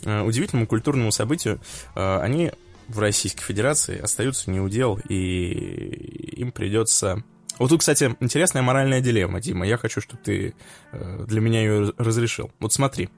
а, 0.05 0.23
удивительному 0.23 0.67
культурному 0.67 1.11
событию, 1.11 1.59
они 1.93 2.51
в 2.87 2.99
Российской 2.99 3.43
Федерации 3.43 3.97
остаются 3.97 4.51
неудел, 4.51 4.99
и 5.07 6.33
им 6.37 6.51
придется... 6.51 7.23
Вот 7.59 7.69
тут, 7.69 7.79
кстати, 7.79 8.15
интересная 8.19 8.61
моральная 8.61 8.99
дилемма, 8.99 9.39
Дима. 9.39 9.65
Я 9.65 9.77
хочу, 9.77 10.01
чтобы 10.01 10.21
ты 10.21 10.53
для 10.91 11.39
меня 11.39 11.61
ее 11.61 11.93
разрешил. 11.97 12.51
Вот 12.59 12.73
смотри, 12.73 13.09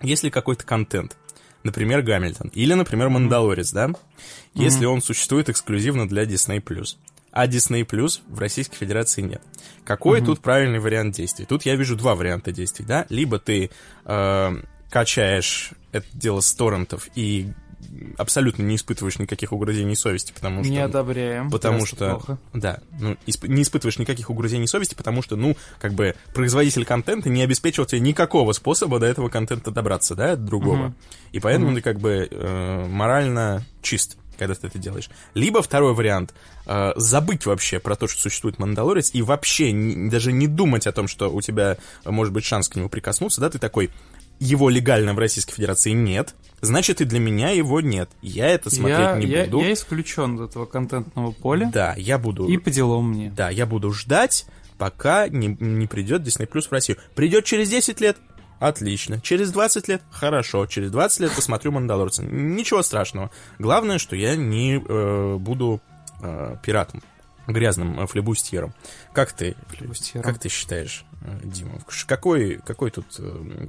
если 0.00 0.30
какой-то 0.30 0.64
контент, 0.64 1.16
например, 1.66 2.02
Гамильтон, 2.02 2.50
или, 2.54 2.72
например, 2.72 3.10
Мандалорец, 3.10 3.72
да, 3.72 3.90
если 4.54 4.86
он 4.86 5.02
существует 5.02 5.50
эксклюзивно 5.50 6.08
для 6.08 6.24
Disney+. 6.24 6.62
А 7.32 7.46
Disney 7.46 7.84
Plus 7.86 8.20
в 8.28 8.38
Российской 8.38 8.76
Федерации 8.76 9.20
нет. 9.20 9.42
Какой 9.84 10.22
тут 10.22 10.40
правильный 10.40 10.78
вариант 10.78 11.14
действий? 11.14 11.44
Тут 11.44 11.66
я 11.66 11.76
вижу 11.76 11.94
два 11.94 12.14
варианта 12.14 12.50
действий, 12.50 12.86
да. 12.86 13.04
Либо 13.10 13.38
ты 13.38 13.70
э, 14.06 14.56
качаешь 14.88 15.72
это 15.92 16.06
дело 16.14 16.40
с 16.40 16.50
торрентов 16.54 17.08
и 17.14 17.52
абсолютно 18.16 18.62
не 18.62 18.76
испытываешь 18.76 19.18
никаких 19.18 19.52
угрызений 19.52 19.96
совести, 19.96 20.32
потому 20.32 20.62
что... 20.62 20.72
Не 20.72 20.78
одобряем. 20.78 21.50
Потому 21.50 21.86
что... 21.86 22.10
Плохо. 22.10 22.38
Да, 22.52 22.80
ну, 22.98 23.16
исп, 23.26 23.44
не 23.44 23.62
испытываешь 23.62 23.98
никаких 23.98 24.30
угрызений 24.30 24.66
совести, 24.66 24.94
потому 24.94 25.22
что, 25.22 25.36
ну, 25.36 25.56
как 25.80 25.94
бы, 25.94 26.14
производитель 26.34 26.84
контента 26.84 27.28
не 27.28 27.42
обеспечивал 27.42 27.86
тебе 27.86 28.00
никакого 28.00 28.52
способа 28.52 28.98
до 28.98 29.06
этого 29.06 29.28
контента 29.28 29.70
добраться, 29.70 30.14
да, 30.14 30.32
от 30.32 30.44
другого. 30.44 30.86
Угу. 30.86 30.94
И 31.32 31.40
поэтому 31.40 31.68
угу. 31.68 31.76
ты, 31.76 31.82
как 31.82 31.98
бы, 31.98 32.28
э, 32.30 32.86
морально 32.88 33.64
чист 33.82 34.16
когда 34.38 34.54
ты 34.54 34.66
это 34.66 34.78
делаешь. 34.78 35.08
Либо 35.34 35.62
второй 35.62 35.94
вариант 35.94 36.34
э, 36.66 36.92
забыть 36.96 37.46
вообще 37.46 37.78
про 37.78 37.96
то, 37.96 38.06
что 38.06 38.20
существует 38.20 38.58
Мандалорец, 38.58 39.10
и 39.14 39.22
вообще 39.22 39.72
не, 39.72 40.10
даже 40.10 40.30
не 40.32 40.46
думать 40.46 40.86
о 40.86 40.92
том, 40.92 41.08
что 41.08 41.32
у 41.32 41.40
тебя 41.40 41.78
может 42.04 42.32
быть 42.32 42.44
шанс 42.44 42.68
к 42.68 42.76
нему 42.76 42.88
прикоснуться, 42.88 43.40
да, 43.40 43.50
ты 43.50 43.58
такой, 43.58 43.90
его 44.38 44.68
легально 44.68 45.14
в 45.14 45.18
Российской 45.18 45.54
Федерации 45.54 45.90
нет, 45.92 46.34
значит 46.60 47.00
и 47.00 47.04
для 47.04 47.18
меня 47.18 47.50
его 47.50 47.80
нет. 47.80 48.10
Я 48.22 48.48
это 48.48 48.70
смотреть 48.70 48.98
я, 48.98 49.16
не 49.16 49.26
я, 49.26 49.44
буду. 49.44 49.60
Я 49.60 49.72
исключен 49.72 50.36
из 50.36 50.42
этого 50.42 50.66
контентного 50.66 51.32
поля. 51.32 51.70
Да, 51.72 51.94
я 51.96 52.18
буду... 52.18 52.46
И 52.46 52.56
по 52.58 52.70
делам 52.70 53.10
мне. 53.10 53.30
Да, 53.30 53.50
я 53.50 53.66
буду 53.66 53.92
ждать, 53.92 54.46
пока 54.78 55.28
не, 55.28 55.56
не 55.58 55.86
придет 55.86 56.22
Disney 56.22 56.48
Plus 56.48 56.68
в 56.68 56.72
Россию. 56.72 56.98
Придет 57.14 57.44
через 57.44 57.70
10 57.70 58.00
лет, 58.00 58.16
Отлично. 58.58 59.20
Через 59.20 59.52
20 59.52 59.88
лет? 59.88 60.02
Хорошо. 60.10 60.66
Через 60.66 60.90
20 60.90 61.20
лет 61.20 61.32
посмотрю 61.34 61.72
«Мандалорца». 61.72 62.24
Ничего 62.24 62.82
страшного. 62.82 63.30
Главное, 63.58 63.98
что 63.98 64.16
я 64.16 64.34
не 64.34 64.76
э, 64.76 65.36
буду 65.36 65.82
э, 66.22 66.56
пиратом, 66.62 67.02
грязным 67.46 68.00
э, 68.00 68.06
флебустьером. 68.06 68.74
Как 69.12 69.32
ты, 69.32 69.56
флебустьером. 69.68 70.22
как 70.22 70.38
ты 70.38 70.48
считаешь, 70.48 71.04
э, 71.22 71.40
Дима, 71.44 71.78
какой, 72.06 72.56
какой 72.64 72.90
тут, 72.90 73.06
э, 73.18 73.66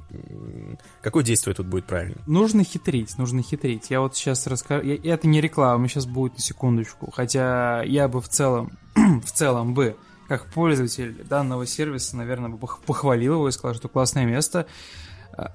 какое 1.02 1.24
действие 1.24 1.54
тут 1.54 1.66
будет 1.66 1.86
правильно? 1.86 2.16
Нужно 2.26 2.64
хитрить, 2.64 3.16
нужно 3.18 3.42
хитрить. 3.42 3.90
Я 3.90 4.00
вот 4.00 4.16
сейчас 4.16 4.46
расскажу, 4.46 4.88
это 4.88 5.26
не 5.26 5.40
реклама, 5.40 5.88
сейчас 5.88 6.06
будет 6.06 6.34
на 6.34 6.40
секундочку, 6.40 7.10
хотя 7.10 7.82
я 7.82 8.08
бы 8.08 8.20
в 8.20 8.28
целом, 8.28 8.72
в 8.94 9.30
целом 9.32 9.74
бы 9.74 9.96
как 10.28 10.46
пользователь 10.52 11.24
данного 11.24 11.66
сервиса, 11.66 12.16
наверное, 12.16 12.50
бы 12.50 12.58
похвалил 12.58 13.34
его 13.34 13.48
и 13.48 13.52
сказал, 13.52 13.74
что 13.74 13.88
классное 13.88 14.26
место. 14.26 14.66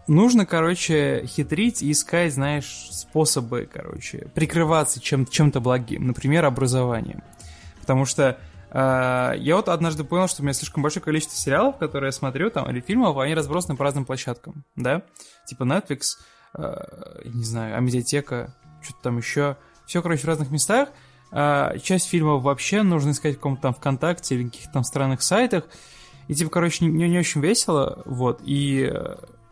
Нужно, 0.08 0.46
короче, 0.46 1.26
хитрить 1.28 1.84
и 1.84 1.92
искать, 1.92 2.34
знаешь, 2.34 2.88
способы, 2.92 3.70
короче, 3.72 4.30
прикрываться 4.34 5.02
чем- 5.02 5.28
чем-то 5.28 5.60
благим, 5.60 6.08
например, 6.08 6.46
образованием. 6.46 7.22
Потому 7.84 8.06
что 8.06 8.38
э, 8.72 9.34
я 9.38 9.56
вот 9.58 9.68
однажды 9.68 10.06
понял, 10.06 10.30
что 10.30 10.42
у 10.42 10.46
меня 10.46 10.54
слишком 10.54 10.82
большое 10.82 11.04
количество 11.04 11.38
сериалов, 11.38 11.78
которые 11.78 12.08
я 12.08 12.12
смотрю, 12.14 12.50
там, 12.50 12.70
или 12.72 12.80
фильмов, 12.80 13.18
они 13.18 13.34
разбросаны 13.34 13.76
по 13.76 13.84
разным 13.84 14.06
площадкам, 14.06 14.64
да? 14.78 15.02
Типа 15.46 15.64
Netflix, 15.64 16.02
э, 16.58 17.22
не 17.26 17.44
знаю, 17.44 17.78
Амедиатека, 17.78 18.56
что-то 18.82 19.00
там 19.02 19.18
еще. 19.18 19.58
Все, 19.86 20.02
короче, 20.02 20.22
в 20.22 20.28
разных 20.28 20.50
местах. 20.50 20.90
А, 21.32 21.78
часть 21.80 22.08
фильмов 22.08 22.44
вообще 22.44 22.84
нужно 22.84 23.12
искать 23.12 23.34
в 23.34 23.38
каком-то 23.38 23.64
там 23.64 23.74
ВКонтакте 23.74 24.36
или 24.36 24.46
каких-то 24.46 24.72
там 24.72 24.84
странных 24.86 25.22
сайтах. 25.22 25.66
И, 26.30 26.36
типа, 26.36 26.50
короче, 26.50 26.86
не, 26.86 27.10
не 27.10 27.20
очень 27.20 27.42
весело, 27.42 28.02
вот, 28.06 28.40
и 28.46 28.94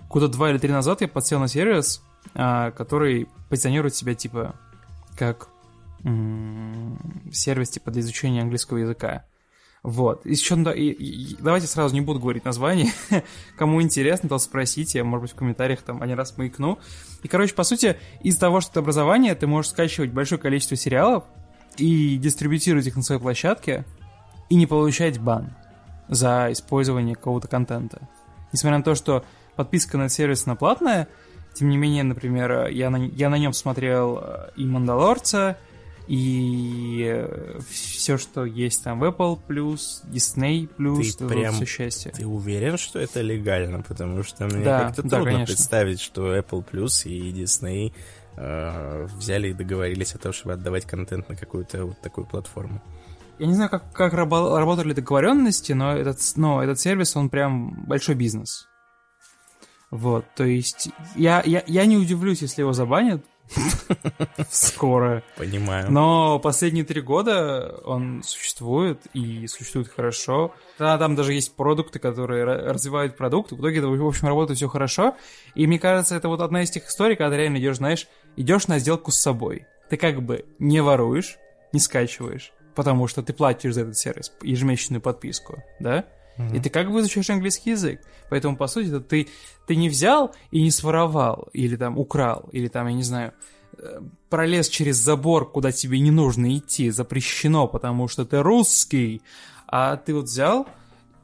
года 0.10 0.30
два 0.30 0.52
или 0.52 0.58
три 0.58 0.72
назад 0.72 1.02
я 1.02 1.10
подсел 1.10 1.40
на 1.42 1.50
сервис, 1.50 2.02
а, 2.34 2.72
который 2.72 3.28
позиционирует 3.50 3.94
себя 3.94 4.16
типа 4.16 4.56
как 5.18 5.50
сервис 7.32 7.70
типа 7.70 7.92
для 7.92 8.02
изучения 8.02 8.42
английского 8.42 8.78
языка. 8.78 9.26
Вот. 9.84 10.26
И 10.26 10.32
еще, 10.32 10.56
и, 10.76 10.90
и, 10.92 11.36
давайте 11.40 11.66
сразу 11.68 11.94
не 11.94 12.02
буду 12.02 12.20
говорить 12.20 12.46
название. 12.46 12.92
Кому 13.58 13.82
интересно, 13.82 14.30
то 14.30 14.38
спросите, 14.38 15.02
может 15.04 15.24
быть, 15.24 15.32
в 15.32 15.36
комментариях 15.36 15.82
там 15.82 16.04
один 16.04 16.18
раз 16.18 16.38
маякну. 16.38 16.78
И, 17.24 17.28
короче, 17.28 17.56
по 17.56 17.64
сути, 17.64 17.98
из 18.22 18.38
того, 18.38 18.62
что 18.62 18.72
это 18.72 18.80
образование, 18.82 19.34
ты 19.34 19.48
можешь 19.48 19.72
скачивать 19.72 20.12
большое 20.12 20.40
количество 20.40 20.78
сериалов 20.78 21.24
и 21.78 22.18
дистрибутировать 22.18 22.86
их 22.86 22.96
на 22.96 23.02
своей 23.02 23.22
площадке 23.22 23.86
и 24.50 24.56
не 24.56 24.68
получать 24.68 25.20
бан 25.20 25.56
за 26.08 26.50
использование 26.52 27.16
какого-то 27.16 27.48
контента. 27.48 28.08
Несмотря 28.52 28.78
на 28.78 28.84
то, 28.84 28.94
что 28.94 29.26
подписка 29.56 29.98
на 29.98 30.10
сервис 30.10 30.46
на 30.46 30.56
платная, 30.56 31.08
тем 31.54 31.70
не 31.70 31.78
менее, 31.78 32.04
например, 32.04 32.68
я 32.68 32.90
на, 32.90 32.98
я 32.98 33.30
на 33.30 33.38
нем 33.38 33.54
смотрел 33.54 34.20
э, 34.22 34.50
и 34.58 34.66
«Мандалорца», 34.66 35.58
и 36.08 37.06
э, 37.08 37.60
все, 37.70 38.18
что 38.18 38.44
есть 38.46 38.84
там 38.84 39.00
в 39.00 39.04
Apple+, 39.04 39.40
Disney+, 39.48 40.68
ты 40.68 41.28
прям, 41.28 41.54
все 41.54 41.66
счастье. 41.66 42.12
Ты 42.12 42.26
уверен, 42.26 42.78
что 42.78 43.00
это 43.00 43.22
легально? 43.22 43.82
Потому 43.82 44.24
что 44.24 44.46
мне 44.46 44.64
да, 44.64 44.86
как-то 44.86 45.04
да, 45.04 45.18
трудно 45.18 45.32
конечно. 45.32 45.54
представить, 45.54 46.02
что 46.02 46.36
Apple 46.36 46.66
Plus 46.70 47.08
и 47.08 47.32
Disney 47.32 47.94
э, 48.36 49.08
взяли 49.16 49.50
и 49.50 49.54
договорились 49.54 50.16
о 50.16 50.18
том, 50.18 50.34
чтобы 50.34 50.54
отдавать 50.54 50.86
контент 50.86 51.30
на 51.30 51.36
какую-то 51.36 51.86
вот 51.86 52.02
такую 52.02 52.26
платформу. 52.26 52.82
Я 53.40 53.48
не 53.48 53.54
знаю, 53.54 53.70
как, 53.70 53.92
как 53.94 54.14
рабо- 54.14 54.58
работали 54.58 54.94
договоренности, 54.94 55.74
но 55.74 55.96
этот, 55.96 56.20
но 56.36 56.64
этот 56.64 56.80
сервис, 56.80 57.16
он 57.16 57.30
прям 57.30 57.86
большой 57.86 58.16
бизнес. 58.16 58.68
Вот, 59.90 60.26
то 60.36 60.46
есть 60.46 60.90
я, 61.16 61.44
я, 61.46 61.64
я 61.68 61.86
не 61.86 61.98
удивлюсь, 61.98 62.42
если 62.42 62.62
его 62.62 62.72
забанят 62.72 63.26
скоро. 64.50 65.24
Понимаю. 65.38 65.92
Но 65.92 66.40
последние 66.40 66.86
три 66.86 67.02
года 67.02 67.80
он 67.86 68.24
существует 68.24 69.06
и 69.14 69.48
существует 69.48 69.88
хорошо. 69.88 70.54
Да, 70.80 70.98
там 70.98 71.16
даже 71.16 71.34
есть 71.34 71.56
продукты, 71.56 72.00
которые 72.00 72.46
развивают 72.46 73.18
продукт. 73.18 73.52
В 73.52 73.60
итоге, 73.60 73.82
в 73.82 74.08
общем, 74.08 74.28
работает 74.28 74.58
все 74.58 74.68
хорошо. 74.68 75.16
И 75.56 75.68
мне 75.68 75.80
кажется, 75.80 76.16
это 76.16 76.28
вот 76.30 76.42
одна 76.42 76.64
из 76.64 76.72
тех 76.72 76.88
историй, 76.88 77.16
когда 77.16 77.32
ты 77.32 77.42
реально 77.42 77.58
идешь, 77.58 77.78
знаешь, 77.78 78.08
идешь 78.36 78.68
на 78.68 78.80
сделку 78.80 79.12
с 79.12 79.20
собой. 79.20 79.66
Ты 79.90 79.98
как 79.98 80.22
бы 80.22 80.46
не 80.60 80.82
воруешь, 80.82 81.38
не 81.74 81.80
скачиваешь, 81.80 82.54
потому 82.76 83.08
что 83.08 83.22
ты 83.24 83.34
платишь 83.34 83.74
за 83.74 83.82
этот 83.82 83.98
сервис 83.98 84.32
ежемесячную 84.42 85.02
подписку, 85.02 85.64
да? 85.80 86.06
И 86.54 86.60
ты 86.60 86.70
как 86.70 86.92
бы 86.92 87.00
изучаешь 87.02 87.30
английский 87.30 87.72
язык. 87.72 88.02
Поэтому, 88.30 88.58
по 88.58 88.68
сути, 88.68 89.00
ты, 89.00 89.28
ты 89.68 89.76
не 89.76 89.90
взял 89.90 90.34
и 90.50 90.62
не 90.64 90.72
своровал, 90.72 91.50
или 91.54 91.76
там 91.76 91.98
украл, 91.98 92.50
или 92.52 92.68
там, 92.68 92.88
я 92.88 92.94
не 92.94 93.04
знаю, 93.04 93.34
э, 93.78 94.00
пролез 94.30 94.70
через 94.70 94.98
забор, 94.98 95.52
куда 95.52 95.72
тебе 95.72 96.00
не 96.00 96.12
нужно 96.12 96.58
идти, 96.58 96.90
запрещено, 96.90 97.68
потому 97.68 98.08
что 98.08 98.26
ты 98.26 98.42
русский. 98.42 99.22
А 99.68 99.98
ты 99.98 100.14
вот 100.14 100.26
взял, 100.26 100.68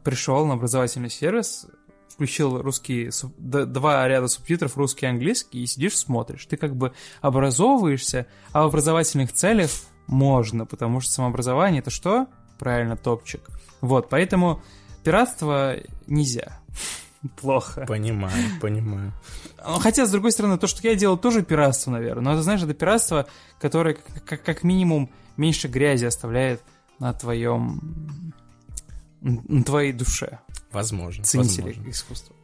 пришел 0.04 0.46
на 0.46 0.54
образовательный 0.54 1.10
сервис, 1.10 1.68
включил 2.10 2.62
русские, 2.62 3.12
два 3.38 4.08
ряда 4.08 4.28
субтитров, 4.28 4.76
русский 4.78 5.06
и 5.06 5.10
английский, 5.10 5.62
и 5.62 5.68
сидишь, 5.68 5.98
смотришь. 5.98 6.46
Ты 6.46 6.58
как 6.58 6.76
бы 6.76 6.94
образовываешься, 7.22 8.26
а 8.54 8.64
в 8.64 8.68
образовательных 8.68 9.34
целях 9.34 9.70
можно, 10.08 10.66
потому 10.66 11.00
что 11.00 11.12
самообразование 11.12 11.80
это 11.80 11.92
что? 11.92 12.28
Правильно, 12.58 12.98
топчик. 12.98 13.42
Вот, 13.82 14.10
поэтому 14.10 14.64
пиратство 15.08 15.76
нельзя. 16.08 16.60
Плохо. 17.40 17.86
Понимаю, 17.88 18.34
понимаю. 18.62 19.14
Хотя, 19.58 20.06
с 20.06 20.12
другой 20.12 20.34
стороны, 20.34 20.58
то, 20.58 20.68
что 20.68 20.86
я 20.86 20.96
делал, 20.96 21.18
тоже 21.18 21.44
пиратство, 21.44 21.92
наверное. 21.92 22.24
Но 22.24 22.34
это, 22.34 22.44
знаешь, 22.44 22.62
это 22.62 22.74
пиратство, 22.74 23.26
которое 23.60 23.98
как, 24.26 24.44
как 24.44 24.64
минимум 24.64 25.10
меньше 25.38 25.70
грязи 25.70 26.04
оставляет 26.06 26.62
на 27.00 27.14
твоем... 27.14 28.34
на 29.22 29.64
твоей 29.64 29.94
душе. 29.94 30.40
Возможно. 30.72 31.24
Ценители 31.24 31.70
возможно. 31.70 31.90
искусства. 31.90 32.36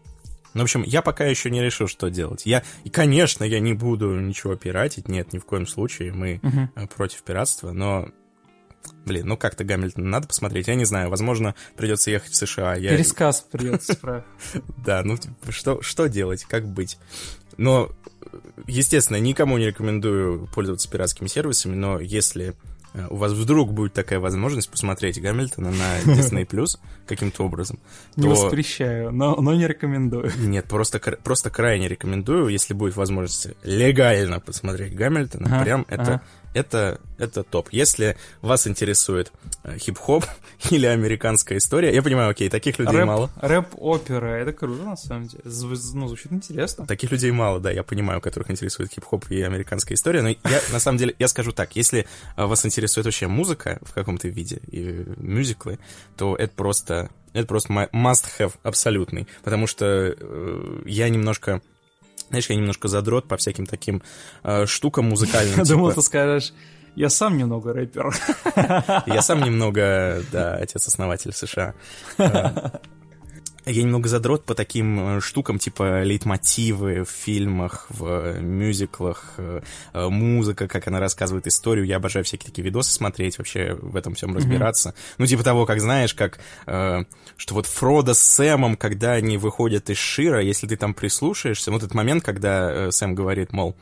Ну, 0.54 0.62
в 0.62 0.64
общем, 0.64 0.84
я 0.84 1.02
пока 1.02 1.26
еще 1.26 1.50
не 1.50 1.62
решил, 1.62 1.88
что 1.88 2.10
делать. 2.10 2.46
Я, 2.46 2.64
и, 2.86 2.90
конечно, 2.90 3.44
я 3.44 3.60
не 3.60 3.74
буду 3.74 4.20
ничего 4.20 4.56
пиратить, 4.56 5.10
нет, 5.10 5.34
ни 5.34 5.40
в 5.40 5.46
коем 5.46 5.68
случае, 5.68 6.14
мы 6.14 6.40
Мгм. 6.42 6.88
против 6.96 7.24
пиратства, 7.24 7.72
но, 7.74 8.08
блин, 9.06 9.28
ну 9.28 9.38
как-то 9.38 9.64
Гамильтон 9.64 10.10
надо 10.10 10.28
посмотреть, 10.28 10.68
я 10.68 10.76
не 10.76 10.86
знаю, 10.86 11.10
возможно, 11.10 11.56
придется 11.76 12.12
ехать 12.12 12.32
в 12.32 12.36
США. 12.36 12.76
Я, 12.76 12.92
Пересказ 12.92 13.42
придется 13.42 13.94
справа. 13.94 14.26
да, 14.86 15.04
ну 15.04 15.18
типа, 15.18 15.52
что, 15.52 15.82
что 15.82 16.08
делать, 16.08 16.46
как 16.46 16.68
быть? 16.68 16.98
Но, 17.58 17.92
естественно, 18.68 19.18
никому 19.18 19.58
не 19.58 19.68
рекомендую 19.68 20.48
пользоваться 20.54 20.90
пиратскими 20.90 21.28
сервисами, 21.28 21.76
но 21.76 22.00
если 22.00 22.56
э, 22.94 23.08
у 23.10 23.16
вас 23.18 23.34
вдруг 23.34 23.74
будет 23.74 23.94
такая 23.94 24.20
возможность 24.20 24.70
посмотреть 24.70 25.22
Гамильтона 25.22 25.72
на 25.72 26.00
Disney 26.06 26.48
Plus 26.48 26.80
каким-то 27.06 27.44
образом, 27.44 27.80
Не 28.16 28.24
то... 28.24 28.30
воспрещаю, 28.30 29.12
но, 29.12 29.36
но 29.36 29.54
не 29.54 29.68
рекомендую. 29.68 30.32
Нет, 30.38 30.66
просто, 30.68 31.00
просто 31.00 31.50
крайне 31.50 31.88
рекомендую, 31.88 32.48
если 32.48 32.74
будет 32.74 32.96
возможность 32.96 33.50
легально 33.64 34.40
посмотреть 34.40 34.96
Гамильтона, 34.96 35.48
Ага, 35.48 35.64
прям 35.64 35.86
это, 35.90 36.02
ага. 36.02 36.22
Это, 36.54 37.00
это 37.18 37.44
топ. 37.44 37.70
Если 37.72 38.18
вас 38.42 38.68
интересует 38.68 39.32
э, 39.64 39.78
хип-хоп 39.78 40.26
или 40.72 40.86
американская 40.86 41.58
история, 41.58 41.94
я 41.94 42.02
понимаю, 42.02 42.30
окей, 42.30 42.50
таких 42.50 42.80
людей 42.80 42.96
Рэп, 42.98 43.08
мало. 43.08 43.30
рэп-опера, 43.42 44.28
это 44.28 44.54
круто, 44.54 44.84
на 44.84 44.96
самом 44.98 45.28
деле. 45.28 45.44
Зв- 45.46 45.92
Ну, 45.94 46.08
звучит 46.08 46.32
интересно. 46.32 46.86
Таких 46.86 47.12
людей 47.12 47.32
мало, 47.32 47.60
да, 47.60 47.72
я 47.72 47.84
понимаю, 47.84 48.22
которых 48.22 48.50
интересует 48.52 48.92
хип-хоп 48.92 49.26
и 49.30 49.42
американская 49.42 49.96
история, 49.96 50.22
но 50.22 50.30
я, 50.30 50.62
на 50.72 50.80
самом 50.80 50.98
деле, 50.98 51.16
я 51.20 51.28
скажу 51.28 51.52
так, 51.52 51.76
если 51.76 52.06
э, 52.38 52.46
вас 52.46 52.66
интересует 52.66 53.06
вообще 53.06 53.28
музыка 53.28 53.80
в 53.82 53.94
каком-то 53.94 54.28
виде, 54.28 54.60
и 54.68 55.04
мюзиклы, 55.18 55.80
то 56.18 56.36
это 56.36 56.54
просто, 56.56 57.10
это 57.34 57.48
просто 57.48 57.72
must-have 57.74 58.54
абсолютный, 58.64 59.28
потому 59.44 59.68
что 59.68 59.86
э, 60.18 60.82
я 60.86 61.10
немножко, 61.10 61.62
знаешь, 62.30 62.50
я 62.50 62.56
немножко 62.56 62.88
задрот 62.88 63.28
по 63.28 63.38
всяким 63.38 63.66
таким 63.66 64.02
э, 64.44 64.66
штукам 64.66 65.06
музыкальным, 65.06 65.58
Я 65.58 65.64
думал, 65.66 65.90
типа- 65.90 66.02
ты 66.02 66.06
скажешь, 66.06 66.54
я 66.96 67.10
сам 67.10 67.38
немного 67.38 67.74
рэпер. 67.74 68.16
Я 69.08 69.22
сам 69.22 69.42
немного, 69.42 70.22
да, 70.32 70.56
отец-основатель 70.56 71.34
США. 71.34 71.74
Я 73.66 73.84
немного 73.84 74.10
задрот 74.10 74.44
по 74.44 74.56
таким 74.56 75.18
э, 75.18 75.22
штукам, 75.22 75.58
типа 75.58 76.04
лейтмотивы 76.04 77.04
в 77.06 77.10
фильмах, 77.10 77.86
в 77.90 78.06
э, 78.06 78.42
мюзиклах, 78.42 79.36
э, 79.38 79.62
музыка, 79.94 80.68
как 80.68 80.88
она 80.88 81.00
рассказывает 81.00 81.48
историю. 81.48 81.86
Я 81.86 81.98
обожаю 81.98 82.26
всякие 82.26 82.50
такие 82.50 82.64
видосы 82.64 82.92
смотреть, 82.92 83.38
вообще 83.38 83.78
в 83.82 83.96
этом 83.96 84.16
всем 84.16 84.36
разбираться. 84.36 84.94
Ну, 85.18 85.26
типа 85.26 85.44
того, 85.44 85.66
как 85.66 85.80
знаешь, 85.80 86.14
как 86.14 86.40
э, 86.66 87.04
что 87.38 87.54
вот 87.56 87.66
Фродо 87.66 88.14
с 88.14 88.20
Сэмом, 88.20 88.76
когда 88.76 89.14
они 89.14 89.38
выходят 89.38 89.90
из 89.90 89.98
Шира, 89.98 90.42
если 90.42 90.68
ты 90.68 90.76
там 90.76 90.94
прислушаешься, 90.94 91.72
вот 91.72 91.84
этот 91.84 91.94
момент, 91.94 92.24
когда 92.24 92.70
э, 92.70 92.92
Сэм 92.92 93.16
говорит, 93.16 93.54
мол, 93.54 93.78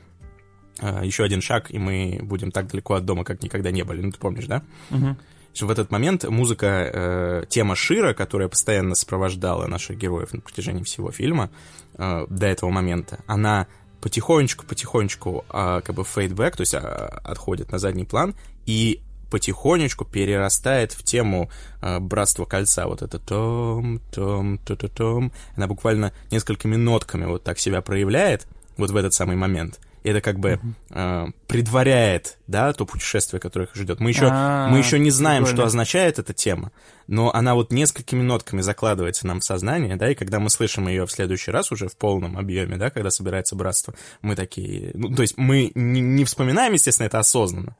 э, 0.79 1.01
еще 1.03 1.23
один 1.23 1.41
шаг, 1.41 1.71
и 1.71 1.79
мы 1.79 2.19
будем 2.21 2.51
так 2.51 2.67
далеко 2.67 2.93
от 2.93 3.05
дома, 3.05 3.23
как 3.23 3.41
никогда 3.41 3.71
не 3.71 3.83
были. 3.83 4.01
Ну, 4.01 4.11
ты 4.11 4.19
помнишь, 4.19 4.45
да? 4.45 4.61
Мгм. 4.91 5.17
В 5.59 5.69
этот 5.69 5.91
момент 5.91 6.23
музыка, 6.23 6.67
э, 6.67 7.43
тема 7.49 7.75
Шира, 7.75 8.13
которая 8.13 8.47
постоянно 8.47 8.95
сопровождала 8.95 9.67
наших 9.67 9.97
героев 9.97 10.33
на 10.33 10.41
протяжении 10.41 10.83
всего 10.83 11.11
фильма 11.11 11.49
э, 11.97 12.25
до 12.29 12.47
этого 12.47 12.69
момента, 12.69 13.19
она 13.27 13.67
потихонечку-потихонечку 14.01 15.45
э, 15.49 15.81
как 15.83 15.95
бы 15.95 16.03
фейдбэк, 16.03 16.55
то 16.55 16.61
есть 16.61 16.73
э, 16.73 16.77
отходит 16.77 17.71
на 17.71 17.79
задний 17.79 18.05
план, 18.05 18.35
и 18.65 19.01
потихонечку 19.29 20.05
перерастает 20.05 20.91
в 20.91 21.03
тему 21.03 21.49
э, 21.81 21.99
Братства 21.99 22.45
Кольца. 22.45 22.87
Вот 22.87 23.01
это 23.01 23.17
том, 23.17 23.99
том, 24.11 24.57
то 24.59 24.75
то 24.75 24.87
том. 24.87 25.31
Она 25.55 25.67
буквально 25.67 26.13
несколькими 26.31 26.75
нотками 26.75 27.25
вот 27.25 27.43
так 27.43 27.57
себя 27.57 27.81
проявляет 27.81 28.45
вот 28.77 28.91
в 28.91 28.95
этот 28.95 29.13
самый 29.13 29.37
момент. 29.37 29.79
И 30.03 30.09
это 30.09 30.21
как 30.21 30.39
бы 30.39 30.59
э, 30.89 31.25
предваряет, 31.47 32.39
да, 32.47 32.73
то 32.73 32.85
путешествие, 32.85 33.39
которое 33.39 33.65
их 33.65 33.75
ждет. 33.75 33.99
Мы 33.99 34.09
еще, 34.09 34.27
А, 34.31 34.67
мы 34.69 34.79
еще 34.79 34.97
не 34.97 35.11
знаем, 35.11 35.45
что 35.45 35.63
означает 35.63 36.17
эта 36.17 36.33
тема, 36.33 36.71
но 37.07 37.31
она 37.33 37.53
вот 37.53 37.71
несколькими 37.71 38.23
нотками 38.23 38.61
закладывается 38.61 39.27
нам 39.27 39.41
в 39.41 39.43
сознание, 39.43 39.95
да, 39.97 40.09
и 40.09 40.15
когда 40.15 40.39
мы 40.39 40.49
слышим 40.49 40.87
ее 40.87 41.05
в 41.05 41.11
следующий 41.11 41.51
раз 41.51 41.71
уже 41.71 41.87
в 41.87 41.95
полном 41.95 42.37
объеме, 42.37 42.77
да, 42.77 42.89
когда 42.89 43.11
собирается 43.11 43.55
братство, 43.55 43.93
мы 44.21 44.35
такие, 44.35 44.91
ну, 44.95 45.13
то 45.13 45.21
есть 45.21 45.37
мы 45.37 45.71
не, 45.75 46.01
не 46.01 46.25
вспоминаем, 46.25 46.73
естественно, 46.73 47.07
это 47.07 47.19
осознанно, 47.19 47.75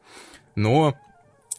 но, 0.56 0.96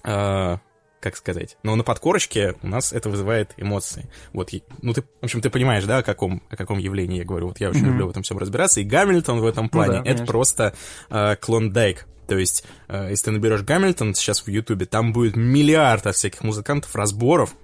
э, 0.04 0.58
как 1.02 1.16
сказать, 1.16 1.58
но 1.62 1.74
на 1.74 1.82
подкорочке 1.82 2.54
у 2.62 2.68
нас 2.68 2.92
это 2.92 3.10
вызывает 3.10 3.52
эмоции. 3.56 4.08
Вот, 4.32 4.50
ну, 4.80 4.94
ты, 4.94 5.02
в 5.02 5.24
общем, 5.24 5.40
ты 5.40 5.50
понимаешь, 5.50 5.84
да, 5.84 5.98
о 5.98 6.02
каком, 6.02 6.42
о 6.48 6.56
каком 6.56 6.78
явлении 6.78 7.18
я 7.18 7.24
говорю. 7.24 7.48
Вот 7.48 7.60
я 7.60 7.68
очень 7.70 7.80
Мгм. 7.80 7.90
люблю 7.90 8.06
в 8.06 8.10
этом 8.10 8.22
всем 8.22 8.38
разбираться, 8.38 8.80
и 8.80 8.84
Гамильтон 8.84 9.40
в 9.40 9.46
этом 9.46 9.68
плане, 9.68 9.94
да, 9.94 9.98
это 10.00 10.08
конечно. 10.08 10.26
просто 10.26 10.74
э, 11.10 11.36
клондайк. 11.36 12.06
То 12.28 12.38
есть, 12.38 12.64
э, 12.88 13.08
если 13.10 13.26
ты 13.26 13.30
наберешь 13.32 13.62
Гамильтон 13.62 14.14
сейчас 14.14 14.46
в 14.46 14.48
Ютубе, 14.48 14.86
там 14.86 15.12
будет 15.12 15.36
миллиард 15.36 16.14
всяких 16.14 16.42
музыкантов, 16.42 16.94
разборов, 16.94 17.54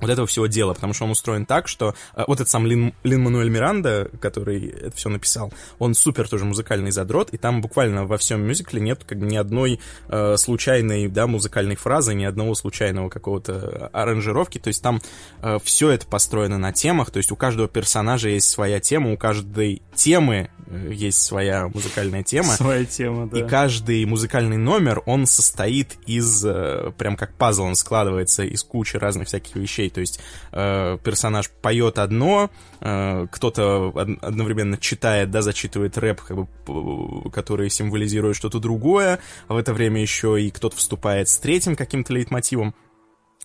вот 0.00 0.10
этого 0.10 0.26
всего 0.26 0.46
дела, 0.46 0.74
потому 0.74 0.92
что 0.92 1.04
он 1.04 1.10
устроен 1.10 1.46
так, 1.46 1.68
что 1.68 1.94
э, 2.14 2.24
вот 2.26 2.40
этот 2.40 2.48
сам 2.48 2.66
Лин, 2.66 2.94
Лин 3.04 3.22
Мануэль 3.22 3.48
Миранда, 3.48 4.10
который 4.20 4.68
это 4.68 4.96
все 4.96 5.08
написал, 5.08 5.52
он 5.78 5.94
супер 5.94 6.28
тоже 6.28 6.44
музыкальный 6.44 6.90
задрот, 6.90 7.30
и 7.30 7.38
там 7.38 7.60
буквально 7.60 8.06
во 8.06 8.18
всем 8.18 8.42
мюзикле 8.42 8.80
нет 8.80 9.04
как 9.04 9.18
бы 9.18 9.26
ни 9.26 9.36
одной 9.36 9.80
э, 10.08 10.36
случайной, 10.36 11.08
да, 11.08 11.26
музыкальной 11.26 11.76
фразы, 11.76 12.14
ни 12.14 12.24
одного 12.24 12.54
случайного 12.54 13.08
какого-то 13.08 13.90
аранжировки, 13.92 14.58
то 14.58 14.68
есть 14.68 14.82
там 14.82 15.00
э, 15.42 15.58
все 15.62 15.90
это 15.90 16.06
построено 16.06 16.58
на 16.58 16.72
темах, 16.72 17.10
то 17.10 17.18
есть 17.18 17.32
у 17.32 17.36
каждого 17.36 17.68
персонажа 17.68 18.28
есть 18.28 18.48
своя 18.48 18.80
тема, 18.80 19.12
у 19.12 19.16
каждой 19.16 19.82
темы 19.94 20.50
э, 20.66 20.90
есть 20.92 21.22
своя 21.22 21.68
музыкальная 21.68 22.22
тема. 22.22 22.52
Своя 22.54 22.84
тема, 22.84 23.28
да. 23.28 23.38
И 23.38 23.48
каждый 23.48 24.04
музыкальный 24.04 24.56
номер, 24.56 25.02
он 25.06 25.26
состоит 25.26 25.96
из, 26.06 26.44
э, 26.44 26.92
прям 26.96 27.16
как 27.16 27.34
пазл, 27.34 27.64
он 27.64 27.74
складывается 27.74 28.44
из 28.44 28.62
кучи 28.62 28.96
разных 28.96 29.28
всяких 29.28 29.56
вещей, 29.56 29.83
то 29.90 30.00
есть 30.00 30.20
э, 30.52 30.98
персонаж 31.02 31.50
поет 31.50 31.98
одно, 31.98 32.50
э, 32.80 33.26
кто-то 33.30 33.92
одновременно 34.22 34.78
читает, 34.78 35.30
да, 35.30 35.42
зачитывает 35.42 35.98
рэп, 35.98 36.20
как 36.20 36.36
бы, 36.36 37.30
который 37.30 37.70
символизирует 37.70 38.36
что-то 38.36 38.58
другое, 38.58 39.20
а 39.48 39.54
в 39.54 39.56
это 39.56 39.72
время 39.72 40.00
еще 40.00 40.40
и 40.40 40.50
кто-то 40.50 40.76
вступает 40.76 41.28
с 41.28 41.38
третьим 41.38 41.76
каким-то 41.76 42.12
лейтмотивом, 42.12 42.74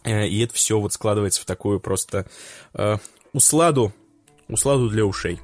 э, 0.03 0.27
и 0.27 0.43
это 0.43 0.53
все 0.53 0.79
вот 0.79 0.93
складывается 0.93 1.41
в 1.41 1.45
такую 1.45 1.79
просто 1.79 2.25
э, 2.73 2.97
усладу, 3.33 3.93
усладу 4.47 4.89
для 4.89 5.05
ушей. 5.05 5.39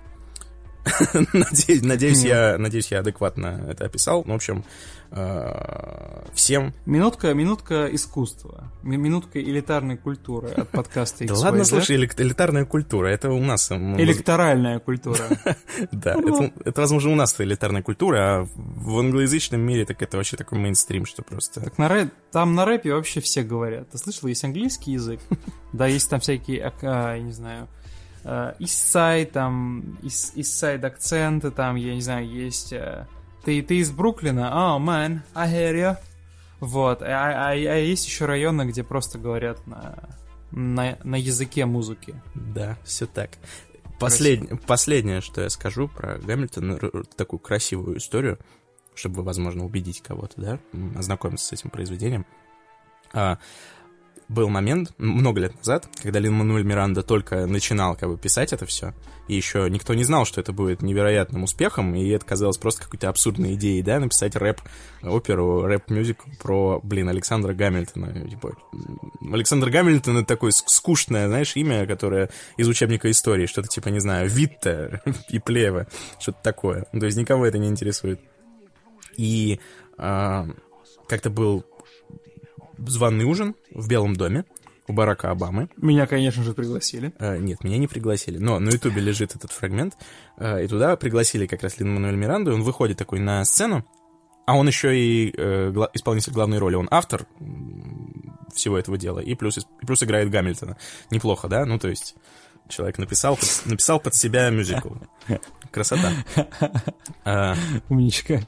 надеюсь, 1.34 1.82
надеюсь, 1.82 2.24
я, 2.24 2.58
надеюсь, 2.58 2.91
я 2.91 3.00
адекватно 3.00 3.65
это 3.69 3.86
описал. 3.86 4.24
Ну, 4.26 4.34
в 4.34 4.36
общем, 4.36 4.63
э, 5.12 6.24
всем... 6.34 6.74
Минутка, 6.86 7.34
минутка 7.34 7.88
искусства. 7.93 8.71
Минутка 8.84 9.41
элитарной 9.41 9.98
культуры 9.98 10.50
от 10.50 10.69
подкаста 10.69 11.26
Да 11.28 11.34
ладно, 11.36 11.65
слушай, 11.65 11.95
элитарная 11.95 12.65
культура, 12.65 13.08
это 13.08 13.32
у 13.32 13.41
нас... 13.41 13.71
Электоральная 13.71 14.80
культура. 14.80 15.24
Да, 15.91 16.15
это, 16.63 16.82
возможно, 16.82 17.12
у 17.12 17.15
нас 17.15 17.36
элитарная 17.39 17.82
культура, 17.82 18.17
а 18.17 18.48
в 18.56 19.00
англоязычном 19.00 19.62
мире 19.62 19.86
так 19.86 20.02
это 20.02 20.17
вообще 20.17 20.38
такой 20.38 20.60
мейнстрим, 20.60 21.06
что 21.06 21.24
просто... 21.24 21.62
Так 21.62 21.78
на 21.78 21.88
рэп, 21.88 22.13
там 22.32 22.56
на 22.56 22.65
рэпе 22.65 22.93
вообще 22.93 23.19
все 23.21 23.43
говорят. 23.43 23.89
Ты 23.89 23.98
слышал, 23.98 24.28
есть 24.28 24.43
английский 24.43 24.93
язык, 24.93 25.19
да, 25.74 25.88
есть 25.88 26.10
там 26.10 26.19
всякие, 26.19 26.71
а, 26.82 27.15
я 27.15 27.21
не 27.21 27.32
знаю, 27.32 27.67
Eastside, 28.26 29.32
там, 29.32 29.98
Eastside 30.02 30.86
акценты, 30.86 31.52
там, 31.52 31.76
я 31.76 31.94
не 31.94 32.02
знаю, 32.02 32.28
есть... 32.28 32.74
Э, 32.74 33.06
ты, 33.44 33.62
ты 33.62 33.78
из 33.78 33.92
Бруклина? 33.92 34.52
Oh, 34.52 34.80
man, 34.80 35.20
I 35.36 35.52
hear 35.52 35.76
you. 35.76 35.98
Вот, 36.60 37.04
а, 37.04 37.06
а, 37.06 37.52
а 37.52 37.54
есть 37.54 38.08
еще 38.08 38.26
районы, 38.26 38.64
где 38.64 38.84
просто 38.84 39.20
говорят 39.20 39.68
на, 39.68 40.18
на, 40.52 40.98
на 41.04 41.16
языке 41.16 41.66
музыки. 41.66 42.16
Да, 42.34 42.78
все 42.84 43.06
так. 43.06 43.32
Послед... 44.00 44.62
Последнее, 44.66 45.22
что 45.22 45.42
я 45.42 45.50
скажу 45.50 45.88
про 45.88 46.18
Гамильтона, 46.18 46.80
такую 47.16 47.40
красивую 47.40 47.98
историю, 47.98 48.40
чтобы, 48.96 49.22
возможно, 49.22 49.66
убедить 49.66 50.02
кого-то, 50.02 50.42
да, 50.42 50.60
ознакомиться 50.98 51.46
с 51.46 51.54
этим 51.54 51.70
произведением. 51.70 52.26
А, 53.14 53.38
был 54.28 54.50
момент, 54.50 54.94
много 54.98 55.42
лет 55.42 55.56
назад, 55.56 55.88
когда 56.02 56.20
Лин 56.20 56.34
Мануэль 56.34 56.64
Миранда 56.64 57.04
только 57.04 57.46
начинал 57.46 57.96
как 57.96 58.10
бы 58.10 58.18
писать 58.18 58.54
это 58.54 58.66
все, 58.66 58.94
и 59.28 59.36
еще 59.36 59.68
никто 59.70 59.94
не 59.94 60.04
знал, 60.04 60.26
что 60.26 60.42
это 60.42 60.54
будет 60.54 60.82
невероятным 60.82 61.44
успехом, 61.44 61.96
и 61.96 62.08
это 62.10 62.26
казалось 62.26 62.58
просто 62.58 62.84
какой-то 62.84 63.10
абсурдной 63.10 63.56
идеей, 63.56 63.82
да, 63.82 64.00
написать 64.00 64.36
рэп-оперу, 64.36 65.64
рэп-мюзик 65.64 66.24
про, 66.42 66.80
блин, 66.84 67.10
Александра 67.10 67.54
Гамильтона. 67.54 68.28
Типа, 68.30 68.56
Александр 69.32 69.70
Гамильтон— 69.70 70.18
это 70.20 70.28
такое 70.28 70.52
скучное, 70.52 71.28
знаешь, 71.28 71.56
имя, 71.56 71.86
которое 71.86 72.30
из 72.58 72.68
учебника 72.68 73.10
истории, 73.10 73.46
что-то 73.46 73.68
типа, 73.68 73.90
не 73.90 74.00
знаю, 74.00 74.30
Витте 74.30 75.02
и 75.30 75.40
Плева, 75.40 75.88
что-то 76.20 76.40
такое. 76.44 76.86
То 76.92 77.06
есть 77.06 77.18
никого 77.18 77.46
это 77.46 77.58
не 77.58 77.68
интересует. 77.68 78.20
И 79.18 79.60
э, 79.98 80.46
как-то 81.08 81.30
был 81.30 81.66
званый 82.78 83.26
ужин 83.26 83.56
в 83.72 83.88
Белом 83.88 84.16
доме 84.16 84.46
у 84.88 84.94
Барака 84.94 85.32
Обамы. 85.32 85.70
Меня, 85.78 86.06
конечно 86.08 86.44
же, 86.44 86.54
пригласили. 86.54 87.14
Э, 87.20 87.38
нет, 87.38 87.64
меня 87.64 87.78
не 87.78 87.88
пригласили. 87.88 88.38
Но 88.38 88.60
на 88.60 88.70
Ютубе 88.70 89.02
лежит 89.02 89.36
этот 89.36 89.52
фрагмент. 89.52 89.96
Э, 90.38 90.64
и 90.64 90.68
туда 90.68 90.96
пригласили 90.96 91.48
как 91.48 91.64
раз 91.64 91.80
Лин 91.80 91.94
Мануэль 91.94 92.16
Миранду. 92.16 92.52
И 92.52 92.54
он 92.54 92.64
выходит 92.64 92.98
такой 92.98 93.20
на 93.20 93.44
сцену. 93.46 93.86
А 94.46 94.56
он 94.56 94.68
еще 94.68 94.96
и 94.96 95.34
э, 95.36 95.72
гла- 95.72 95.90
исполнитель 95.94 96.34
главной 96.34 96.60
роли. 96.60 96.76
Он 96.76 96.88
автор 96.92 97.26
всего 98.54 98.78
этого 98.78 98.98
дела. 98.98 99.20
И 99.20 99.34
плюс, 99.34 99.58
и 99.58 99.86
плюс 99.86 100.04
играет 100.04 100.30
Гамильтона. 100.30 100.78
Неплохо, 101.10 101.48
да? 101.48 101.66
Ну, 101.66 101.80
то 101.80 101.88
есть 101.88 102.16
человек 102.70 103.00
написал, 103.00 103.36
под, 103.38 103.64
написал 103.66 104.00
под 104.00 104.14
себя 104.14 104.50
мюзикл. 104.52 104.90
Красота. 105.72 106.12
А, 107.24 107.56
Умничка. 107.90 108.48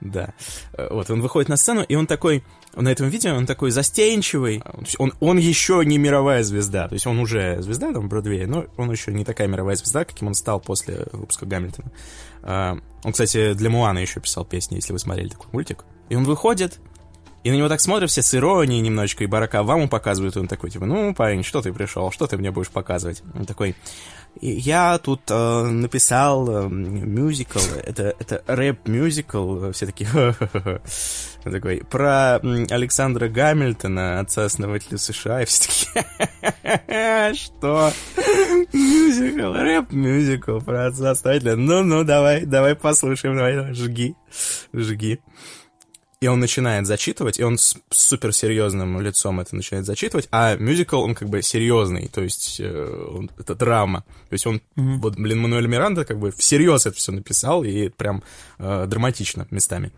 Да. 0.00 0.34
Э, 0.74 0.88
вот, 0.90 1.10
он 1.10 1.20
выходит 1.20 1.48
на 1.48 1.56
сцену, 1.56 1.82
и 1.82 1.94
он 1.94 2.06
такой, 2.06 2.44
на 2.74 2.88
этом 2.90 3.08
видео 3.08 3.34
он 3.34 3.46
такой 3.46 3.70
застенчивый. 3.70 4.62
Он, 4.98 5.12
он 5.20 5.38
еще 5.38 5.82
не 5.84 5.98
мировая 5.98 6.42
звезда. 6.42 6.88
То 6.88 6.94
есть 6.94 7.06
он 7.06 7.18
уже 7.18 7.62
звезда 7.62 7.92
там 7.92 8.06
в 8.06 8.08
Бродвее, 8.08 8.46
но 8.46 8.66
он 8.76 8.90
еще 8.90 9.12
не 9.12 9.24
такая 9.24 9.48
мировая 9.48 9.76
звезда, 9.76 10.04
каким 10.04 10.28
он 10.28 10.34
стал 10.34 10.60
после 10.60 11.06
выпуска 11.12 11.46
Гамильтона. 11.46 11.90
А, 12.42 12.78
он, 13.02 13.12
кстати, 13.12 13.54
для 13.54 13.70
Муана 13.70 13.98
еще 13.98 14.20
писал 14.20 14.44
песни, 14.44 14.76
если 14.76 14.92
вы 14.92 14.98
смотрели 14.98 15.28
такой 15.28 15.48
мультик. 15.52 15.84
И 16.08 16.14
он 16.14 16.24
выходит, 16.24 16.78
и 17.42 17.50
на 17.50 17.54
него 17.54 17.68
так 17.68 17.80
смотрят 17.80 18.10
все 18.10 18.22
с 18.22 18.34
иронией 18.34 18.80
немножечко, 18.80 19.24
и 19.24 19.26
Барака 19.26 19.60
Обаму 19.60 19.88
показывают, 19.88 20.36
и 20.36 20.40
он 20.40 20.48
такой, 20.48 20.70
типа, 20.70 20.84
ну, 20.84 21.14
парень, 21.14 21.44
что 21.44 21.62
ты 21.62 21.72
пришел, 21.72 22.10
что 22.10 22.26
ты 22.26 22.36
мне 22.36 22.50
будешь 22.50 22.70
показывать? 22.70 23.22
Он 23.34 23.44
такой, 23.44 23.76
я 24.40 24.98
тут 24.98 25.22
э, 25.30 25.62
написал 25.64 26.48
э, 26.48 26.68
мюзикл, 26.68 27.58
это, 27.84 28.14
это 28.18 28.42
рэп-мюзикл, 28.46 29.70
все 29.72 29.86
такие, 29.86 30.08
такой, 31.44 31.82
про 31.90 32.36
Александра 32.36 33.28
Гамильтона, 33.28 34.20
отца-основателя 34.20 34.98
США, 34.98 35.42
и 35.42 35.44
все 35.46 35.64
такие, 35.64 37.34
что? 37.34 37.92
Мюзикл, 38.72 39.52
рэп-мюзикл 39.52 40.58
про 40.60 40.86
отца-основателя, 40.86 41.56
ну-ну, 41.56 42.04
давай, 42.04 42.44
давай 42.44 42.74
послушаем, 42.74 43.36
давай, 43.36 43.74
жги, 43.74 44.14
жги. 44.72 45.20
И 46.20 46.28
он 46.28 46.40
начинает 46.40 46.86
зачитывать, 46.86 47.38
и 47.38 47.44
он 47.44 47.58
с 47.58 47.76
суперсерьезным 47.90 49.00
лицом 49.02 49.38
это 49.38 49.54
начинает 49.54 49.84
зачитывать, 49.84 50.28
а 50.30 50.56
мюзикл, 50.56 51.02
он 51.02 51.14
как 51.14 51.28
бы 51.28 51.42
серьезный, 51.42 52.08
то 52.08 52.22
есть 52.22 52.58
э, 52.58 53.08
он, 53.14 53.30
это 53.38 53.54
драма. 53.54 54.02
То 54.30 54.32
есть 54.32 54.46
он, 54.46 54.62
mm-hmm. 54.76 54.96
вот, 54.96 55.16
блин, 55.16 55.40
Мануэль 55.40 55.66
Миранда 55.66 56.06
как 56.06 56.18
бы 56.18 56.30
всерьез 56.30 56.86
это 56.86 56.96
все 56.96 57.12
написал, 57.12 57.64
и 57.64 57.90
прям 57.90 58.22
э, 58.58 58.86
драматично 58.86 59.46
местами. 59.50 59.92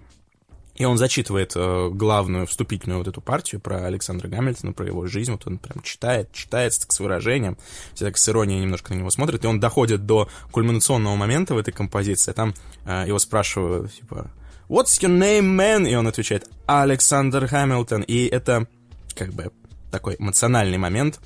И 0.78 0.84
он 0.84 0.96
зачитывает 0.96 1.52
э, 1.56 1.90
главную 1.92 2.46
вступительную 2.46 2.98
вот 2.98 3.08
эту 3.08 3.20
партию 3.20 3.60
про 3.60 3.84
Александра 3.86 4.28
Гамильтона, 4.28 4.72
про 4.72 4.86
его 4.86 5.06
жизнь. 5.06 5.32
Вот 5.32 5.44
он 5.46 5.58
прям 5.58 5.82
читает, 5.82 6.32
читает 6.32 6.72
так 6.78 6.92
с 6.92 7.00
выражением, 7.00 7.58
все 7.94 8.04
так 8.04 8.16
с 8.16 8.28
иронией 8.28 8.60
немножко 8.60 8.94
на 8.94 8.98
него 8.98 9.10
смотрит. 9.10 9.44
И 9.44 9.48
он 9.48 9.58
доходит 9.58 10.06
до 10.06 10.28
кульминационного 10.52 11.16
момента 11.16 11.54
в 11.54 11.58
этой 11.58 11.72
композиции. 11.72 12.30
Там 12.30 12.54
э, 12.84 13.04
его 13.08 13.18
спрашивают, 13.18 13.92
типа, 13.92 14.30
What's 14.68 15.00
your 15.00 15.16
name, 15.18 15.56
man? 15.56 15.88
И 15.88 15.94
он 15.94 16.06
отвечает, 16.06 16.46
Александр 16.66 17.46
Хамилтон. 17.46 18.02
И 18.02 18.26
это 18.26 18.66
как 19.14 19.32
бы 19.32 19.50
такой 19.90 20.16
эмоциональный 20.18 20.78
момент, 20.78 21.20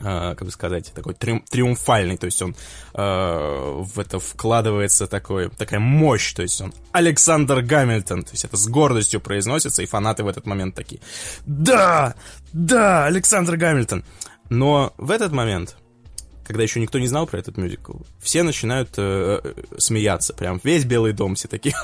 Uh, 0.00 0.34
как 0.34 0.46
бы 0.46 0.50
сказать, 0.50 0.90
такой 0.94 1.14
триум- 1.14 1.44
триумфальный, 1.48 2.16
то 2.16 2.24
есть 2.24 2.42
он 2.42 2.56
uh, 2.94 3.82
в 3.82 4.00
это 4.00 4.18
вкладывается 4.18 5.06
такой, 5.06 5.48
такая 5.50 5.78
мощь, 5.78 6.32
то 6.32 6.42
есть 6.42 6.60
он 6.60 6.72
Александр 6.90 7.60
Гамильтон, 7.60 8.24
то 8.24 8.32
есть 8.32 8.44
это 8.44 8.56
с 8.56 8.66
гордостью 8.66 9.20
произносится, 9.20 9.80
и 9.80 9.86
фанаты 9.86 10.24
в 10.24 10.28
этот 10.28 10.44
момент 10.44 10.74
такие, 10.74 11.00
да, 11.46 12.16
да, 12.52 13.04
Александр 13.06 13.56
Гамильтон. 13.56 14.02
Но 14.48 14.92
в 14.96 15.12
этот 15.12 15.30
момент 15.30 15.76
когда 16.52 16.62
еще 16.62 16.80
никто 16.80 16.98
не 16.98 17.06
знал 17.06 17.26
про 17.26 17.38
этот 17.38 17.56
мюзикл, 17.56 17.94
все 18.20 18.42
начинают 18.42 18.90
э, 18.98 19.40
э 19.42 19.54
смеяться. 19.78 20.34
Прям 20.34 20.60
весь 20.62 20.84
Белый 20.84 21.12
дом 21.12 21.34
все 21.34 21.48
такие. 21.48 21.74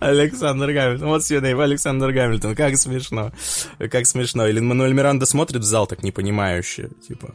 Александр 0.00 0.72
Гамильтон. 0.72 1.08
Вот 1.08 1.22
your 1.22 1.62
Александр 1.62 2.10
Гамильтон. 2.12 2.56
Как 2.56 2.76
смешно. 2.76 3.32
Как 3.78 4.06
смешно. 4.06 4.46
Или 4.48 4.58
Мануэль 4.60 4.92
Миранда 4.92 5.26
смотрит 5.26 5.62
в 5.62 5.64
зал 5.64 5.86
так 5.86 6.02
непонимающе. 6.02 6.90
Типа, 7.06 7.34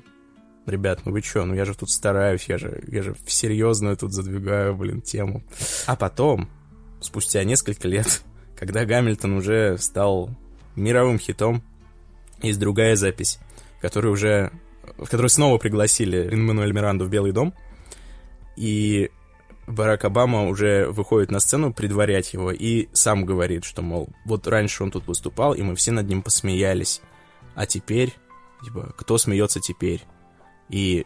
ребят, 0.66 1.02
ну 1.06 1.14
вы 1.14 1.22
чё, 1.22 1.46
ну 1.46 1.54
я 1.54 1.66
же 1.66 1.74
тут 1.76 1.90
стараюсь, 1.90 2.46
я 2.48 2.58
же, 2.58 2.84
я 2.88 3.02
же 3.02 3.16
серьезную 3.26 3.98
тут 3.98 4.14
задвигаю, 4.14 4.76
блин, 4.76 5.02
тему. 5.02 5.44
А 5.86 5.96
потом, 5.96 6.50
спустя 7.00 7.44
несколько 7.44 7.88
лет, 7.88 8.22
когда 8.58 8.86
Гамильтон 8.86 9.34
уже 9.34 9.78
стал 9.78 10.30
мировым 10.76 11.20
хитом, 11.20 11.64
есть 12.42 12.60
другая 12.60 12.96
запись, 12.96 13.40
которая 13.82 14.12
уже 14.12 14.52
в 15.00 15.10
который 15.10 15.30
снова 15.30 15.58
пригласили 15.58 16.34
Мануэль 16.34 16.74
Миранду 16.74 17.06
в 17.06 17.10
Белый 17.10 17.32
дом. 17.32 17.54
И 18.56 19.10
Барак 19.68 20.06
Обама 20.06 20.48
уже 20.48 20.88
выходит 20.90 21.32
на 21.32 21.40
сцену 21.40 21.74
предварять 21.74 22.34
его 22.34 22.52
и 22.52 22.90
сам 22.94 23.26
говорит, 23.26 23.64
что, 23.64 23.82
мол, 23.82 24.10
вот 24.26 24.48
раньше 24.48 24.84
он 24.84 24.92
тут 24.92 25.08
выступал, 25.08 25.54
и 25.54 25.62
мы 25.62 25.76
все 25.76 25.92
над 25.92 26.08
ним 26.08 26.22
посмеялись, 26.22 27.02
а 27.56 27.66
теперь 27.66 28.14
Типа, 28.64 28.94
кто 28.98 29.18
смеется 29.18 29.60
теперь? 29.60 30.04
И 30.70 31.06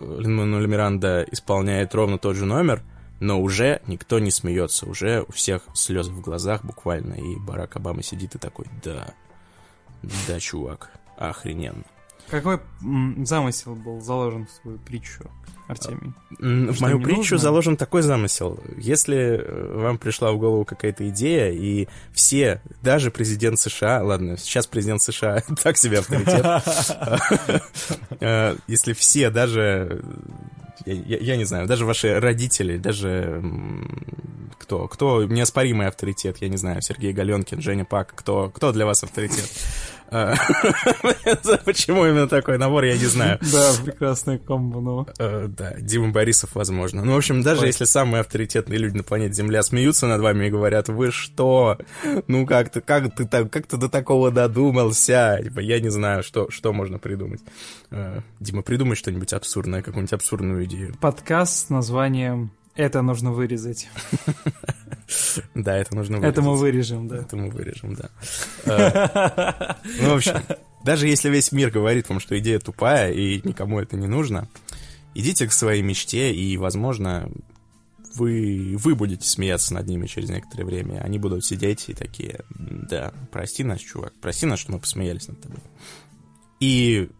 Лин-Мануэль 0.00 0.66
Миранда 0.66 1.24
исполняет 1.30 1.94
ровно 1.94 2.18
тот 2.18 2.36
же 2.36 2.44
номер, 2.44 2.82
но 3.20 3.40
уже 3.40 3.80
никто 3.86 4.18
не 4.18 4.30
смеется, 4.30 4.86
уже 4.86 5.24
у 5.26 5.32
всех 5.32 5.62
слезы 5.74 6.10
в 6.10 6.20
глазах 6.20 6.64
буквально, 6.64 7.14
и 7.14 7.36
Барак 7.36 7.76
Обама 7.76 8.02
сидит 8.02 8.34
и 8.34 8.38
такой, 8.38 8.66
да, 8.84 9.14
да, 10.02 10.38
чувак, 10.38 10.90
охрененно. 11.16 11.84
Какой 12.30 12.60
замысел 13.24 13.74
был 13.74 14.00
заложен 14.00 14.46
в 14.46 14.50
свою 14.50 14.78
притчу, 14.78 15.30
Артемий? 15.68 16.12
В 16.38 16.80
мою 16.80 17.00
притчу 17.00 17.34
нужно? 17.34 17.38
заложен 17.38 17.76
такой 17.76 18.02
замысел. 18.02 18.58
Если 18.76 19.16
э, 19.16 19.76
вам 19.76 19.98
пришла 19.98 20.32
в 20.32 20.38
голову 20.38 20.64
какая-то 20.64 21.08
идея, 21.08 21.50
и 21.52 21.88
все, 22.12 22.60
даже 22.82 23.10
президент 23.10 23.58
США, 23.58 24.02
ладно, 24.02 24.36
сейчас 24.36 24.66
президент 24.66 25.02
США 25.02 25.42
так 25.62 25.76
себе 25.76 26.00
авторитет, 26.00 26.62
э, 28.20 28.56
если 28.66 28.92
все, 28.92 29.30
даже 29.30 30.02
я, 30.84 30.94
я, 30.94 31.18
я 31.18 31.36
не 31.36 31.44
знаю, 31.44 31.66
даже 31.66 31.84
ваши 31.84 32.18
родители, 32.20 32.76
даже 32.76 33.42
кто, 34.58 34.88
кто 34.88 35.24
неоспоримый 35.24 35.86
авторитет, 35.86 36.38
я 36.40 36.48
не 36.48 36.56
знаю, 36.56 36.82
Сергей 36.82 37.12
Галенкин, 37.12 37.60
Женя 37.60 37.84
Пак, 37.84 38.12
кто, 38.14 38.50
кто 38.50 38.72
для 38.72 38.86
вас 38.86 39.02
авторитет? 39.02 39.48
А, 40.10 40.34
почему 41.64 42.06
именно 42.06 42.28
такой 42.28 42.58
набор, 42.58 42.84
я 42.84 42.96
не 42.96 43.06
знаю. 43.06 43.38
Да, 43.40 43.72
прекрасная 43.84 44.38
комбо, 44.38 44.80
ну. 44.80 45.06
А, 45.18 45.48
да, 45.48 45.74
Дима 45.78 46.10
Борисов, 46.10 46.54
возможно. 46.54 47.04
Ну, 47.04 47.14
в 47.14 47.16
общем, 47.16 47.42
даже 47.42 47.66
если 47.66 47.84
самые 47.84 48.20
авторитетные 48.20 48.78
люди 48.78 48.96
на 48.96 49.02
планете 49.02 49.34
Земля 49.34 49.62
смеются 49.62 50.06
над 50.06 50.20
вами 50.20 50.46
и 50.46 50.50
говорят, 50.50 50.88
вы 50.88 51.10
что? 51.10 51.78
Ну, 52.28 52.46
как 52.46 52.70
ты, 52.70 52.80
как 52.80 53.14
ты, 53.14 53.26
как 53.26 53.66
ты 53.66 53.76
до 53.76 53.88
такого 53.88 54.30
додумался? 54.30 55.40
Типа, 55.42 55.60
я 55.60 55.80
не 55.80 55.88
знаю, 55.88 56.22
что, 56.22 56.50
что 56.50 56.72
можно 56.72 56.98
придумать. 56.98 57.40
А, 57.90 58.20
Дима, 58.40 58.62
придумай 58.62 58.96
что-нибудь 58.96 59.32
абсурдное, 59.32 59.82
какую-нибудь 59.82 60.12
абсурдную 60.12 60.64
идею. 60.64 60.94
Подкаст 61.00 61.66
с 61.66 61.70
названием 61.70 62.50
«Это 62.74 63.02
нужно 63.02 63.32
вырезать». 63.32 63.88
Да, 65.54 65.76
это 65.76 65.94
нужно 65.94 66.18
вырезать. 66.18 66.32
Это 66.32 66.42
мы 66.42 66.56
вырежем, 66.56 67.08
да. 67.08 67.16
Это 67.18 67.36
мы 67.36 67.50
вырежем, 67.50 67.94
да. 67.94 68.10
А, 68.66 69.76
ну, 70.00 70.10
в 70.10 70.16
общем, 70.16 70.42
даже 70.84 71.08
если 71.08 71.28
весь 71.28 71.52
мир 71.52 71.70
говорит 71.70 72.08
вам, 72.08 72.20
что 72.20 72.38
идея 72.38 72.58
тупая 72.58 73.12
и 73.12 73.40
никому 73.46 73.80
это 73.80 73.96
не 73.96 74.06
нужно, 74.06 74.48
идите 75.14 75.46
к 75.46 75.52
своей 75.52 75.82
мечте, 75.82 76.34
и, 76.34 76.56
возможно, 76.56 77.30
вы, 78.14 78.76
вы 78.78 78.94
будете 78.94 79.28
смеяться 79.28 79.74
над 79.74 79.86
ними 79.86 80.06
через 80.06 80.30
некоторое 80.30 80.64
время. 80.64 81.00
Они 81.00 81.18
будут 81.18 81.44
сидеть 81.44 81.88
и 81.88 81.94
такие, 81.94 82.40
да, 82.50 83.12
прости 83.30 83.62
нас, 83.62 83.80
чувак, 83.80 84.12
прости 84.20 84.46
нас, 84.46 84.60
что 84.60 84.72
мы 84.72 84.78
посмеялись 84.78 85.28
над 85.28 85.40
тобой. 85.40 85.60
И 86.60 87.10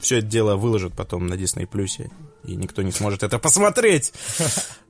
все 0.00 0.18
это 0.18 0.26
дело 0.26 0.56
выложат 0.56 0.94
потом 0.94 1.26
на 1.26 1.34
Disney 1.34 1.66
Плюсе, 1.66 2.10
и 2.44 2.56
никто 2.56 2.82
не 2.82 2.92
сможет 2.92 3.22
это 3.22 3.38
посмотреть. 3.38 4.12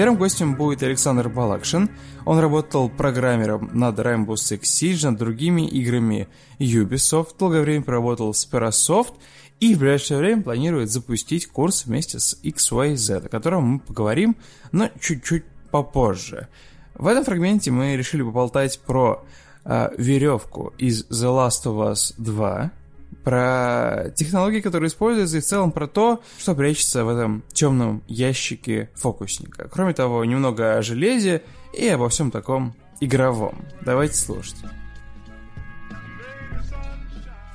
Первым 0.00 0.16
гостем 0.16 0.54
будет 0.54 0.82
Александр 0.82 1.28
Балакшин. 1.28 1.90
Он 2.24 2.38
работал 2.38 2.88
программером 2.88 3.68
над 3.74 3.98
Rainbow 3.98 4.32
Six 4.32 4.62
Siege, 4.62 5.10
над 5.10 5.18
другими 5.18 5.68
играми 5.68 6.26
Ubisoft, 6.58 7.36
долгое 7.38 7.60
время 7.60 7.82
проработал 7.82 8.32
в 8.32 8.34
Sperasoft 8.34 9.12
и 9.60 9.74
в 9.74 9.80
ближайшее 9.80 10.16
время 10.16 10.40
планирует 10.40 10.90
запустить 10.90 11.48
курс 11.48 11.84
вместе 11.84 12.18
с 12.18 12.40
XYZ, 12.42 13.26
о 13.26 13.28
котором 13.28 13.64
мы 13.64 13.78
поговорим, 13.80 14.36
но 14.72 14.88
чуть-чуть 14.98 15.44
попозже. 15.70 16.48
В 16.94 17.06
этом 17.06 17.22
фрагменте 17.22 17.70
мы 17.70 17.94
решили 17.94 18.22
поболтать 18.22 18.80
про 18.80 19.22
э, 19.66 19.90
веревку 19.98 20.72
из 20.78 21.04
The 21.10 21.28
Last 21.28 21.66
of 21.66 21.92
Us 21.92 22.14
2, 22.16 22.70
про 23.24 24.10
технологии, 24.14 24.60
которые 24.60 24.88
используются, 24.88 25.38
и 25.38 25.40
в 25.40 25.44
целом 25.44 25.72
про 25.72 25.86
то, 25.86 26.22
что 26.38 26.54
прячется 26.54 27.04
в 27.04 27.08
этом 27.08 27.42
темном 27.52 28.02
ящике 28.06 28.90
фокусника. 28.94 29.68
Кроме 29.70 29.92
того, 29.92 30.24
немного 30.24 30.78
о 30.78 30.82
железе 30.82 31.42
и 31.72 31.86
обо 31.88 32.08
всем 32.08 32.30
таком 32.30 32.74
игровом. 33.00 33.64
Давайте 33.82 34.14
слушать. 34.14 34.56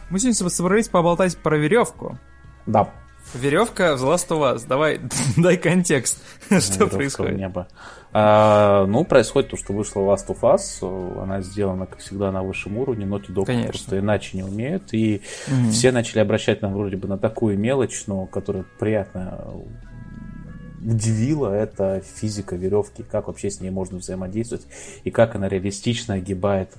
Мы 0.10 0.20
сегодня 0.20 0.50
собрались 0.50 0.88
поболтать 0.88 1.36
про 1.38 1.58
веревку. 1.58 2.18
Да. 2.66 2.92
Веревка 3.34 3.96
в 3.96 4.04
The 4.04 4.14
Last 4.14 4.28
of 4.30 4.56
Us. 4.56 4.66
Давай, 4.68 5.02
дай 5.38 5.58
контекст, 5.58 6.22
что 6.60 6.88
происходит. 6.88 7.38
Небо. 7.38 7.68
А, 8.18 8.86
ну, 8.86 9.04
происходит 9.04 9.50
то, 9.50 9.58
что 9.58 9.74
вышла 9.74 10.00
Last 10.00 10.28
of 10.28 10.40
Us. 10.40 11.22
Она 11.22 11.42
сделана, 11.42 11.86
как 11.86 12.00
всегда, 12.00 12.32
на 12.32 12.44
высшем 12.44 12.78
уровне. 12.78 13.06
Naughty 13.06 13.34
Dog 13.34 13.46
Конечно. 13.46 13.72
просто 13.72 14.00
иначе 14.00 14.38
не 14.38 14.44
умеют. 14.44 14.94
И 14.94 15.22
угу. 15.50 15.72
все 15.72 15.92
начали 15.92 16.20
обращать 16.20 16.62
нам 16.62 16.74
вроде 16.74 16.96
бы 16.96 17.10
на 17.10 17.18
такую 17.18 17.60
мелочь, 17.60 18.04
но 18.08 18.26
которая 18.26 18.64
приятно 18.80 19.46
удивила, 20.82 21.54
это 21.54 22.02
физика 22.16 22.56
веревки, 22.56 23.04
как 23.04 23.28
вообще 23.28 23.50
с 23.50 23.60
ней 23.60 23.70
можно 23.70 23.98
взаимодействовать, 23.98 24.66
и 25.04 25.12
как 25.12 25.36
она 25.36 25.50
реалистично 25.50 26.14
огибает 26.14 26.70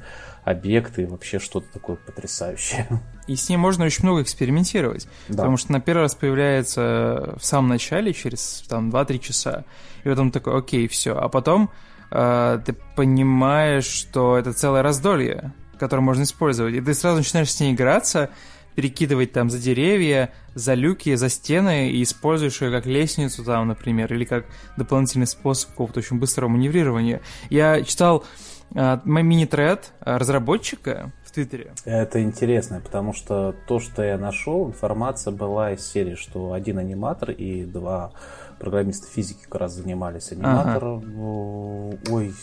объекты, 0.47 1.09
вообще 1.09 1.41
что-то 1.41 1.67
такое 1.73 1.97
потрясающее. 1.97 2.87
И 3.27 3.35
с 3.35 3.49
ней 3.49 3.57
можно 3.57 3.85
очень 3.85 4.05
много 4.05 4.23
экспериментировать, 4.23 5.09
да. 5.29 5.39
потому 5.39 5.57
что 5.57 5.73
на 5.73 5.81
первый 5.81 6.03
раз 6.03 6.15
появляется 6.15 7.35
в 7.37 7.45
самом 7.45 7.69
начале, 7.69 8.13
через 8.13 8.65
там 8.69 8.91
2-3 8.91 9.19
часа, 9.19 9.65
и 10.05 10.09
потом 10.09 10.31
такой, 10.31 10.57
окей, 10.57 10.87
все, 10.87 11.19
а 11.19 11.29
потом 11.29 11.69
э, 12.13 12.61
ты 12.65 12.75
понимаешь, 12.95 13.87
что 13.87 14.39
это 14.39 14.53
целое 14.53 14.83
раздолье, 14.83 15.53
которое 15.81 16.03
можно 16.03 16.23
использовать, 16.23 16.75
и 16.75 16.81
ты 16.81 16.95
сразу 16.95 17.17
начинаешь 17.19 17.53
с 17.53 17.59
ней 17.59 17.75
играться, 17.75 18.31
перекидывать 18.77 19.33
там 19.33 19.51
за 19.51 19.59
деревья, 19.59 20.33
за 20.55 20.75
люки, 20.75 21.13
за 21.17 21.29
стены 21.29 21.91
и 21.91 22.05
используешь 22.05 22.63
ее 22.63 22.71
как 22.71 22.87
лестницу 22.87 23.43
там, 23.43 23.67
например, 23.67 24.15
или 24.15 24.25
как 24.25 24.47
дополнительный 24.77 25.27
способ 25.27 25.71
какого-то 25.71 25.99
очень 25.99 26.21
быстрого 26.21 26.51
маневрирования. 26.51 27.21
Я 27.51 27.83
читал 27.83 28.25
мини-тред 28.73 29.93
разработчика 30.01 31.13
в 31.25 31.33
Твиттере. 31.33 31.73
Это 31.85 32.23
интересно, 32.23 32.81
потому 32.81 33.13
что 33.13 33.55
то, 33.67 33.81
что 33.81 34.03
я 34.03 34.19
нашел, 34.19 34.67
информация 34.67 35.33
была 35.33 35.73
из 35.73 35.87
серии, 35.87 36.15
что 36.15 36.53
один 36.53 36.79
аниматор 36.79 37.31
и 37.31 37.65
два 37.65 38.13
программиста 38.59 39.07
физики 39.09 39.43
как 39.43 39.61
раз 39.61 39.73
занимались. 39.73 40.33
Аниматор, 40.33 40.85
ага. 40.85 41.99
ой, 42.11 42.35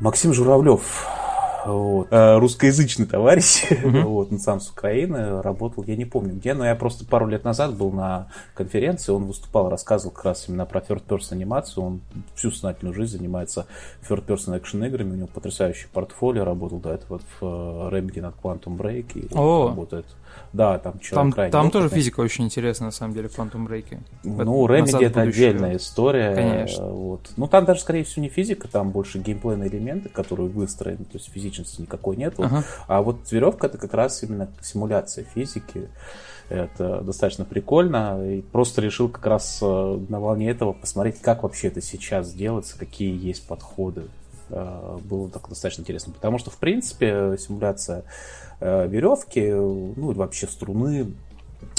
Максим 0.00 0.32
Журавлев 0.32 1.06
вот, 1.64 2.08
э, 2.10 2.38
русскоязычный 2.38 3.06
товарищ, 3.06 3.64
mm-hmm. 3.70 4.02
вот, 4.02 4.32
он 4.32 4.38
сам 4.38 4.60
с 4.60 4.70
Украины, 4.70 5.42
работал, 5.42 5.84
я 5.86 5.96
не 5.96 6.04
помню 6.04 6.34
где, 6.34 6.54
но 6.54 6.64
я 6.64 6.74
просто 6.74 7.04
пару 7.04 7.26
лет 7.26 7.44
назад 7.44 7.76
был 7.76 7.90
на 7.90 8.28
конференции, 8.54 9.12
он 9.12 9.24
выступал, 9.24 9.68
рассказывал 9.68 10.12
как 10.12 10.24
раз 10.24 10.48
именно 10.48 10.66
про 10.66 10.80
third 10.80 11.04
person 11.06 11.32
анимацию, 11.32 11.84
он 11.84 12.00
всю 12.34 12.50
сознательную 12.50 12.94
жизнь 12.94 13.18
занимается 13.18 13.66
third 14.08 14.24
person 14.24 14.56
экшен 14.58 14.84
играми, 14.84 15.12
у 15.12 15.16
него 15.16 15.28
потрясающее 15.28 15.88
портфолио, 15.92 16.44
работал 16.44 16.78
до 16.78 16.90
этого 16.90 17.18
в 17.18 17.42
э, 17.42 17.44
Remedy 17.96 18.20
над 18.20 18.34
Quantum 18.42 18.76
Break, 18.76 19.12
и 19.14 19.26
oh. 19.32 19.68
работает 19.68 20.06
да, 20.52 20.78
там 20.78 20.98
человек 20.98 21.34
Там, 21.34 21.50
там 21.50 21.70
тоже 21.70 21.88
физика 21.88 22.20
очень 22.20 22.44
интересная, 22.44 22.86
на 22.86 22.92
самом 22.92 23.14
деле, 23.14 23.28
в 23.28 23.38
Quantum 23.38 23.66
Break. 23.66 23.98
Ну, 24.22 24.66
Remedy 24.66 25.04
это 25.04 25.22
отдельная 25.22 25.76
история. 25.76 26.34
Конечно. 26.34 26.86
Вот. 26.86 27.30
Ну, 27.36 27.48
там 27.48 27.64
даже, 27.64 27.80
скорее 27.80 28.04
всего, 28.04 28.22
не 28.22 28.28
физика, 28.28 28.68
там 28.68 28.90
больше 28.90 29.18
геймплейные 29.18 29.70
элементы, 29.70 30.08
которые 30.10 30.48
выстроены, 30.48 31.04
то 31.04 31.14
есть 31.14 31.30
физичности 31.30 31.80
никакой 31.80 32.16
нету. 32.16 32.42
Ага. 32.42 32.64
А 32.86 33.02
вот 33.02 33.30
веревка 33.30 33.66
это 33.66 33.78
как 33.78 33.94
раз 33.94 34.22
именно 34.22 34.48
симуляция 34.60 35.24
физики. 35.24 35.88
Это 36.48 37.00
достаточно 37.00 37.46
прикольно. 37.46 38.22
И 38.22 38.42
просто 38.42 38.82
решил 38.82 39.08
как 39.08 39.24
раз 39.24 39.60
э, 39.62 40.00
на 40.08 40.20
волне 40.20 40.50
этого 40.50 40.74
посмотреть, 40.74 41.20
как 41.22 41.44
вообще 41.44 41.68
это 41.68 41.80
сейчас 41.80 42.34
делается, 42.34 42.78
какие 42.78 43.18
есть 43.18 43.46
подходы. 43.46 44.02
Э, 44.50 44.98
было 45.02 45.30
так 45.30 45.48
достаточно 45.48 45.80
интересно. 45.80 46.12
Потому 46.12 46.36
что, 46.38 46.50
в 46.50 46.58
принципе, 46.58 47.36
симуляция 47.38 48.04
веревки, 48.62 49.50
ну 49.50 50.10
или 50.10 50.18
вообще 50.18 50.46
струны, 50.46 51.12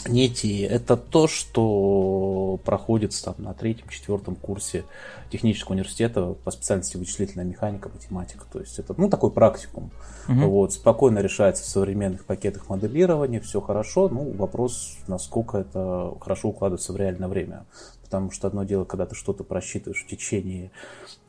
нити 0.08 0.64
это 0.64 0.98
то, 0.98 1.28
что 1.28 2.60
проходится 2.64 3.26
там 3.26 3.36
на 3.38 3.54
третьем, 3.54 3.88
четвертом 3.90 4.36
курсе 4.36 4.84
технического 5.30 5.74
университета 5.74 6.36
по 6.44 6.52
специальности 6.52 6.98
вычислительная 6.98 7.46
механика, 7.46 7.90
математика. 7.90 8.46
То 8.52 8.60
есть 8.60 8.80
это 8.80 8.94
ну, 8.98 9.10
такой 9.10 9.32
практикум. 9.32 9.92
Угу. 10.28 10.40
Вот, 10.40 10.74
спокойно 10.74 11.20
решается 11.20 11.64
в 11.64 11.68
современных 11.68 12.26
пакетах 12.26 12.70
моделирования, 12.70 13.40
все 13.40 13.62
хорошо. 13.62 14.10
Ну, 14.10 14.32
вопрос, 14.32 14.98
насколько 15.08 15.58
это 15.58 16.14
хорошо 16.20 16.50
укладывается 16.50 16.94
в 16.94 16.98
реальное 16.98 17.28
время. 17.28 17.66
Потому 18.04 18.30
что 18.30 18.48
одно 18.48 18.64
дело, 18.64 18.84
когда 18.84 19.06
ты 19.06 19.16
что-то 19.16 19.44
просчитываешь 19.44 20.04
в 20.04 20.08
течение 20.08 20.72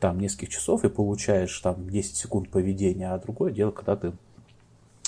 там, 0.01 0.21
нескольких 0.21 0.51
часов 0.51 0.85
и 0.85 0.91
получаешь 0.91 1.59
там 1.61 1.89
10 1.89 2.17
секунд 2.17 2.51
поведения, 2.51 3.13
а 3.13 3.19
другое 3.19 3.53
дело, 3.53 3.71
когда 3.71 3.97
ты 3.97 4.09
э, 4.09 4.13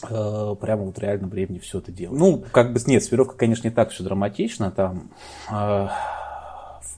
прямо 0.03 0.85
вот 0.85 0.99
в 0.99 1.01
реальном 1.01 1.31
времени 1.31 1.59
все 1.59 1.79
это 1.79 1.93
делаешь. 1.93 2.21
Ну, 2.21 2.45
как 2.53 2.73
бы, 2.73 2.81
нет, 2.87 3.03
с 3.03 3.11
конечно, 3.37 3.69
не 3.69 3.75
так 3.75 3.91
все 3.91 4.05
драматично, 4.05 4.71
там 4.71 5.11
э, 5.51 5.89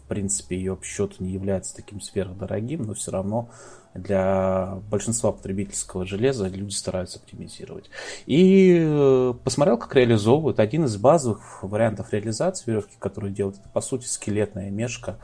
принципе, 0.08 0.56
ее 0.56 0.78
счет 0.82 1.20
не 1.20 1.30
является 1.30 1.76
таким 1.76 2.00
сверхдорогим, 2.00 2.82
но 2.82 2.94
все 2.94 3.12
равно 3.12 3.50
для 3.94 4.80
большинства 4.90 5.32
потребительского 5.32 6.06
железа 6.06 6.48
люди 6.48 6.72
стараются 6.72 7.18
оптимизировать. 7.18 7.90
И 8.26 8.78
э, 8.80 9.34
посмотрел, 9.44 9.78
как 9.78 9.94
реализовывают. 9.94 10.61
Один 10.61 10.84
из 10.84 10.96
базовых 10.96 11.62
вариантов 11.62 12.12
реализации 12.12 12.70
веревки, 12.70 12.96
который 12.98 13.30
делают, 13.30 13.58
это, 13.58 13.68
по 13.68 13.80
сути, 13.80 14.06
скелетная 14.06 14.70
мешка 14.70 15.18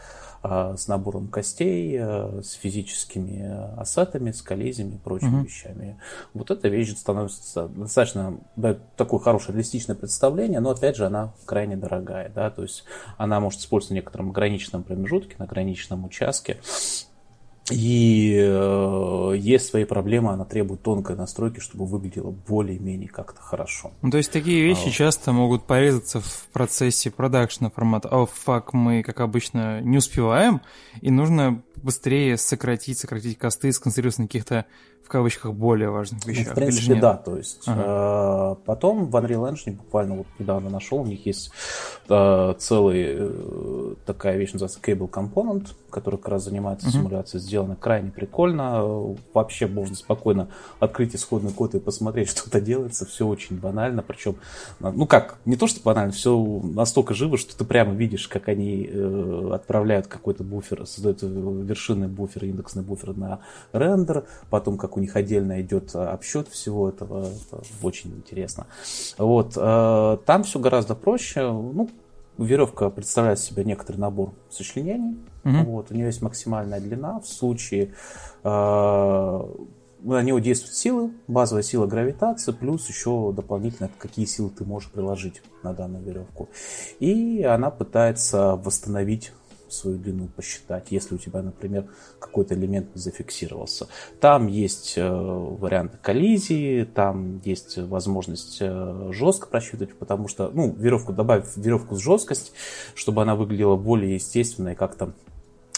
с 0.45 0.89
набором 0.89 1.29
костей, 1.29 1.97
а, 1.99 2.41
с 2.43 2.53
физическими 2.53 3.81
ассетами, 3.81 4.31
с 4.31 4.43
коллизиями 4.43 4.95
и 4.95 4.99
прочими 4.99 5.37
угу. 5.37 5.45
вещами. 5.45 5.99
Вот 6.35 6.51
эта 6.51 6.69
вещь 6.69 6.95
становится 6.97 7.69
достаточно 7.69 8.39
да, 8.57 8.77
такое 8.97 9.21
хорошее 9.21 9.55
реалистичное 9.55 9.97
представление, 9.97 10.61
но 10.61 10.71
опять 10.71 10.97
же 10.97 11.07
она 11.07 11.33
крайне 11.47 11.77
дорогая, 11.77 12.31
да, 12.35 12.51
то 12.51 12.63
есть 12.63 12.85
она 13.17 13.41
может 13.41 13.61
использоваться 13.61 13.95
в 13.95 13.97
некотором 13.97 14.31
ограниченном 14.31 14.83
промежутке, 14.83 15.37
на 15.39 15.47
ограниченном 15.47 16.05
участке. 16.05 16.59
И 17.71 18.37
э, 18.39 19.35
есть 19.39 19.69
свои 19.69 19.85
проблемы, 19.85 20.33
она 20.33 20.45
требует 20.45 20.83
тонкой 20.83 21.17
настройки, 21.17 21.61
чтобы 21.61 21.87
выглядело 21.87 22.31
более-менее 22.31 23.09
как-то 23.09 23.41
хорошо. 23.41 23.91
Ну, 24.03 24.11
то 24.11 24.19
есть 24.19 24.31
такие 24.31 24.63
вещи 24.63 24.89
а, 24.89 24.91
часто 24.91 25.33
могут 25.33 25.65
порезаться 25.65 26.21
в 26.21 26.49
процессе 26.53 27.11
продакшна 27.11 27.71
формата. 27.71 28.09
О, 28.11 28.25
oh, 28.25 28.31
фак, 28.31 28.75
мы, 28.75 29.03
как 29.03 29.21
обычно, 29.21 29.81
не 29.81 29.97
успеваем, 29.97 30.61
и 31.01 31.11
нужно 31.11 31.63
быстрее 31.85 32.37
сократить, 32.37 32.99
сократить 32.99 33.39
косты, 33.39 33.73
сконцентрироваться 33.73 34.23
на 34.23 34.27
каких-то 34.27 34.67
в 35.05 35.09
кавычках 35.09 35.53
более 35.53 35.91
важных 35.91 36.25
вещах. 36.25 36.47
Ну, 36.47 36.53
в 36.53 36.55
принципе, 36.55 36.95
да. 36.95 37.15
То 37.15 37.37
есть 37.37 37.63
ага. 37.67 38.57
э, 38.57 38.65
потом 38.65 39.07
в 39.07 39.17
Unreal 39.17 39.53
Engine 39.53 39.77
буквально 39.77 40.17
вот 40.17 40.27
недавно 40.39 40.71
нашел, 40.71 41.01
у 41.01 41.07
них 41.07 41.27
есть 41.27 41.51
э, 42.09 42.55
целый 42.59 43.05
э, 43.09 43.95
такая 44.07 44.39
вещь 44.39 44.55
называется 44.55 44.81
Cable 44.81 45.11
Component, 45.11 45.69
который 45.91 46.17
как 46.17 46.31
раз 46.31 46.45
занимается 46.45 46.89
угу. 46.89 46.97
симуляцией, 46.97 47.43
сделана 47.43 47.77
крайне 47.77 48.11
прикольно. 48.11 49.15
Вообще 49.35 49.67
можно 49.67 49.95
спокойно 49.95 50.49
открыть 50.81 51.15
исходный 51.15 51.53
код 51.53 51.75
и 51.75 51.81
посмотреть, 51.81 52.31
что 52.37 52.51
то 52.51 52.61
делается. 52.63 53.05
Все 53.05 53.27
очень 53.27 53.59
банально, 53.59 54.03
причем, 54.03 54.37
ну 54.81 55.07
как, 55.07 55.37
не 55.45 55.57
то 55.57 55.67
что 55.67 55.83
банально, 55.83 56.13
все 56.13 56.35
настолько 56.63 57.13
живо, 57.13 57.37
что 57.37 57.57
ты 57.57 57.65
прямо 57.67 57.93
видишь, 57.93 58.27
как 58.27 58.49
они 58.49 58.89
э, 58.91 59.51
отправляют 59.53 60.07
какой-то 60.07 60.45
буфер, 60.45 60.87
создают 60.87 61.23
вершинный 61.75 62.09
буфер, 62.09 62.45
индексный 62.45 62.83
буфер 62.83 63.17
на 63.17 63.41
рендер, 63.73 64.25
потом 64.49 64.79
как 64.79 64.97
у 64.97 65.01
них 65.01 65.17
отдельно 65.17 65.61
идет 65.61 65.91
а, 65.95 66.13
обсчет 66.13 66.49
всего 66.49 66.89
этого, 66.89 67.27
это 67.27 67.63
очень 67.83 68.11
интересно. 68.13 68.67
Вот, 69.19 69.55
э, 69.57 70.19
там 70.25 70.45
все 70.45 70.59
гораздо 70.61 70.95
проще, 70.95 71.43
ну, 71.43 71.91
веревка 72.39 72.91
представляет 72.91 73.41
себе 73.41 73.65
некоторый 73.65 73.97
набор 73.97 74.33
сочленений, 74.51 75.19
угу. 75.45 75.57
вот, 75.65 75.91
у 75.91 75.95
нее 75.95 76.07
есть 76.07 76.23
максимальная 76.23 76.81
длина, 76.81 77.21
в 77.21 77.27
случае 77.27 77.95
э, 78.45 78.49
на 80.05 80.23
него 80.23 80.39
действуют 80.39 80.77
силы, 80.77 81.11
базовая 81.27 81.63
сила 81.63 81.87
гравитации, 81.87 82.53
плюс 82.53 82.89
еще 82.89 83.33
дополнительно, 83.33 83.91
какие 83.99 84.27
силы 84.27 84.51
ты 84.51 84.65
можешь 84.65 84.91
приложить 84.91 85.43
на 85.63 85.73
данную 85.73 86.05
веревку. 86.05 86.49
И 87.01 87.43
она 87.43 87.71
пытается 87.71 88.57
восстановить 88.57 89.33
свою 89.69 89.99
длину 89.99 90.29
посчитать, 90.29 90.87
если 90.91 91.15
у 91.15 91.19
тебя, 91.19 91.43
например, 91.43 91.87
какой-то 92.19 92.55
элемент 92.55 92.89
зафиксировался. 92.95 93.89
Там 94.21 94.47
есть 94.47 94.95
э, 94.97 95.09
варианты 95.09 95.99
коллизии, 95.99 96.85
там 96.85 97.41
есть 97.45 97.79
возможность 97.79 98.59
э, 98.61 99.11
жестко 99.13 99.49
просчитывать, 99.49 99.95
потому 99.97 100.29
что, 100.29 100.51
ну, 100.53 100.73
веревку 100.73 101.13
добавив 101.13 101.57
веревку 101.57 101.97
с 101.97 102.01
жесткость, 102.01 102.53
чтобы 102.95 103.23
она 103.23 103.35
выглядела 103.35 103.77
более 103.77 104.15
естественно 104.15 104.71
и 104.71 104.75
как-то 104.75 105.13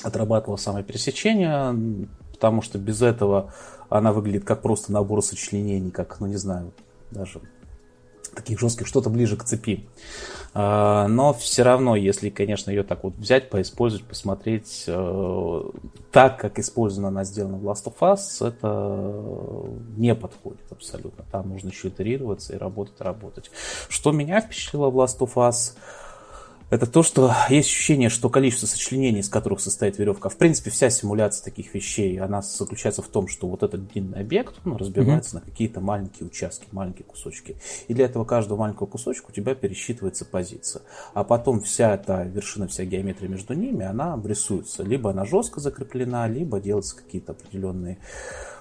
отрабатывала 0.03 0.57
самое 0.57 0.85
пересечение, 0.85 2.09
потому 2.33 2.63
что 2.63 2.79
без 2.79 3.03
этого 3.03 3.53
она 3.89 4.13
выглядит 4.13 4.45
как 4.45 4.63
просто 4.63 4.93
набор 4.93 5.23
сочленений, 5.23 5.91
как, 5.91 6.21
ну, 6.21 6.27
не 6.27 6.37
знаю, 6.37 6.73
даже 7.11 7.41
таких 8.35 8.59
жестких, 8.59 8.87
что-то 8.87 9.11
ближе 9.11 9.37
к 9.37 9.45
цепи. 9.45 9.87
А, 10.55 11.07
но 11.09 11.35
все 11.35 11.63
равно, 11.63 11.97
если, 11.97 12.31
конечно, 12.31 12.71
ее 12.71 12.83
так 12.83 13.05
вот 13.05 13.15
взять, 13.17 13.51
поиспользовать, 13.51 14.07
посмотреть, 14.07 14.85
э, 14.87 15.63
так, 16.13 16.41
как 16.41 16.59
использована 16.59 17.09
она 17.09 17.25
сделана 17.25 17.59
в 17.59 17.65
Last 17.65 17.85
of 17.85 17.99
Us, 18.01 18.47
это 18.47 19.69
не 19.97 20.15
подходит 20.15 20.65
абсолютно. 20.71 21.25
Там 21.31 21.51
нужно 21.51 21.69
еще 21.69 21.89
итерироваться 21.89 22.55
и 22.55 22.59
работать, 22.59 23.01
работать. 23.01 23.51
Что 23.89 24.13
меня 24.13 24.41
впечатлило 24.41 24.89
в 24.89 24.97
Last 24.99 25.19
of 25.19 25.35
Us– 25.35 25.75
это 26.69 26.87
то, 26.87 27.05
что 27.05 27.33
есть 27.49 27.69
ощущение, 27.69 28.09
что 28.09 28.29
количество 28.29 28.67
сочленений, 28.67 29.21
из 29.21 29.29
которых 29.29 29.61
состоит 29.61 29.99
веревка, 29.99 30.29
в 30.29 30.37
принципе, 30.37 30.71
вся 30.71 30.91
симуляция 30.91 31.45
таких 31.45 31.73
вещей, 31.75 32.19
она 32.19 32.43
заключается 32.43 33.03
в 33.03 33.09
том, 33.09 33.29
что 33.29 33.47
вот 33.47 33.63
этот 33.63 33.87
длинный 33.93 34.21
объект, 34.21 34.57
он 34.65 34.77
разбивается 34.77 35.37
mm-hmm. 35.37 35.41
на 35.45 35.51
какие-то 35.51 35.81
маленькие 35.81 36.27
участки, 36.27 36.67
маленькие 36.73 37.05
кусочки. 37.05 37.57
И 37.87 37.95
для 37.95 38.07
этого 38.07 38.25
каждого 38.25 38.59
маленького 38.59 38.87
кусочка 38.87 39.27
у 39.29 39.33
тебя 39.33 39.55
пересчитывается 39.55 40.25
позиция. 40.25 40.83
А 41.15 41.23
потом 41.23 41.61
вся 41.61 41.95
эта 41.95 42.25
вершина, 42.25 42.67
вся 42.67 42.85
геометрия 42.85 43.29
между 43.29 43.55
ними, 43.55 43.85
она 43.85 44.15
обрисуется. 44.15 44.83
Либо 44.83 45.11
она 45.11 45.25
жестко 45.25 45.61
закреплена, 45.61 46.27
либо 46.27 46.59
делаются 46.61 46.97
какие-то 46.97 47.33
определенные 47.33 47.99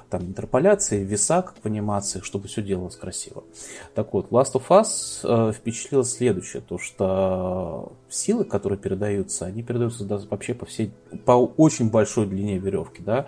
там 0.10 0.24
интерполяции, 0.24 1.04
веса, 1.04 1.42
как 1.42 1.56
в 1.62 1.66
анимациях, 1.66 2.24
чтобы 2.26 2.48
все 2.48 2.62
делалось 2.62 2.96
красиво. 2.96 3.44
Так 3.94 4.14
вот, 4.14 4.30
Last 4.32 4.54
of 4.54 4.68
Us 4.70 5.20
э, 5.24 5.54
впечатлило 5.54 6.04
следующее, 6.04 6.62
то 6.62 6.78
что 6.78 7.94
силы, 8.10 8.46
которые 8.46 8.80
передаются, 8.80 9.46
они 9.46 9.64
передаются 9.64 10.06
да, 10.06 10.20
вообще 10.30 10.54
по 10.54 10.66
всей, 10.66 10.92
по 11.26 11.32
очень 11.32 11.90
большой 11.90 12.28
длине 12.28 12.58
веревки, 12.58 13.02
да, 13.02 13.28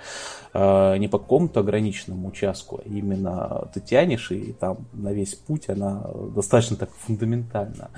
э, 0.54 0.98
не 0.98 1.08
по 1.08 1.20
какому-то 1.20 1.60
ограниченному 1.62 2.28
участку, 2.28 2.82
а 2.84 2.88
именно 2.88 3.70
ты 3.74 3.80
тянешь, 3.80 4.32
и 4.32 4.54
там 4.54 4.88
на 4.94 5.14
весь 5.14 5.36
путь 5.36 5.70
она 5.70 6.06
достаточно 6.36 6.76
так 6.76 6.90
фундаментально 6.92 7.90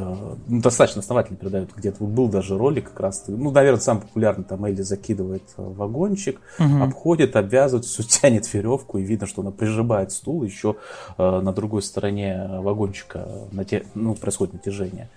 ну, 0.00 0.60
достаточно 0.60 1.00
основательно 1.00 1.38
передают. 1.38 1.74
Где-то 1.74 2.04
был 2.04 2.28
даже 2.28 2.56
ролик 2.56 2.90
как 2.90 3.00
раз. 3.00 3.24
Ну, 3.26 3.50
наверное, 3.50 3.80
самый 3.80 4.02
популярный 4.02 4.44
там 4.44 4.64
Элли 4.64 4.82
закидывает 4.82 5.42
э, 5.56 5.62
вагончик, 5.62 6.40
угу. 6.58 6.82
обходит, 6.82 7.36
обвязывает, 7.36 7.84
все 7.84 8.02
тянет 8.02 8.52
веревку, 8.52 8.98
и 8.98 9.02
видно, 9.02 9.26
что 9.26 9.42
она 9.42 9.50
прижимает 9.50 10.12
стул, 10.12 10.42
еще 10.42 10.76
э, 11.18 11.40
на 11.40 11.52
другой 11.52 11.82
стороне 11.82 12.48
вагончика 12.60 13.28
нате... 13.52 13.86
ну, 13.94 14.14
происходит 14.14 14.54
натяжение. 14.54 15.08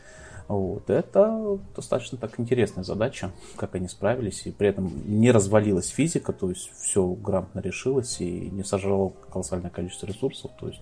Вот. 0.50 0.90
Это 0.90 1.60
достаточно 1.76 2.18
так 2.18 2.40
интересная 2.40 2.84
задача, 2.84 3.32
как 3.56 3.76
они 3.76 3.88
справились, 3.88 4.48
и 4.48 4.52
при 4.52 4.70
этом 4.70 4.92
не 5.06 5.32
развалилась 5.32 5.90
физика, 5.90 6.34
то 6.34 6.50
есть 6.50 6.72
все 6.76 7.06
грамотно 7.06 7.60
решилось 7.60 8.20
и 8.20 8.50
не 8.50 8.64
сожрало 8.64 9.14
колоссальное 9.32 9.70
количество 9.70 10.08
ресурсов. 10.08 10.50
То 10.60 10.70
есть 10.70 10.82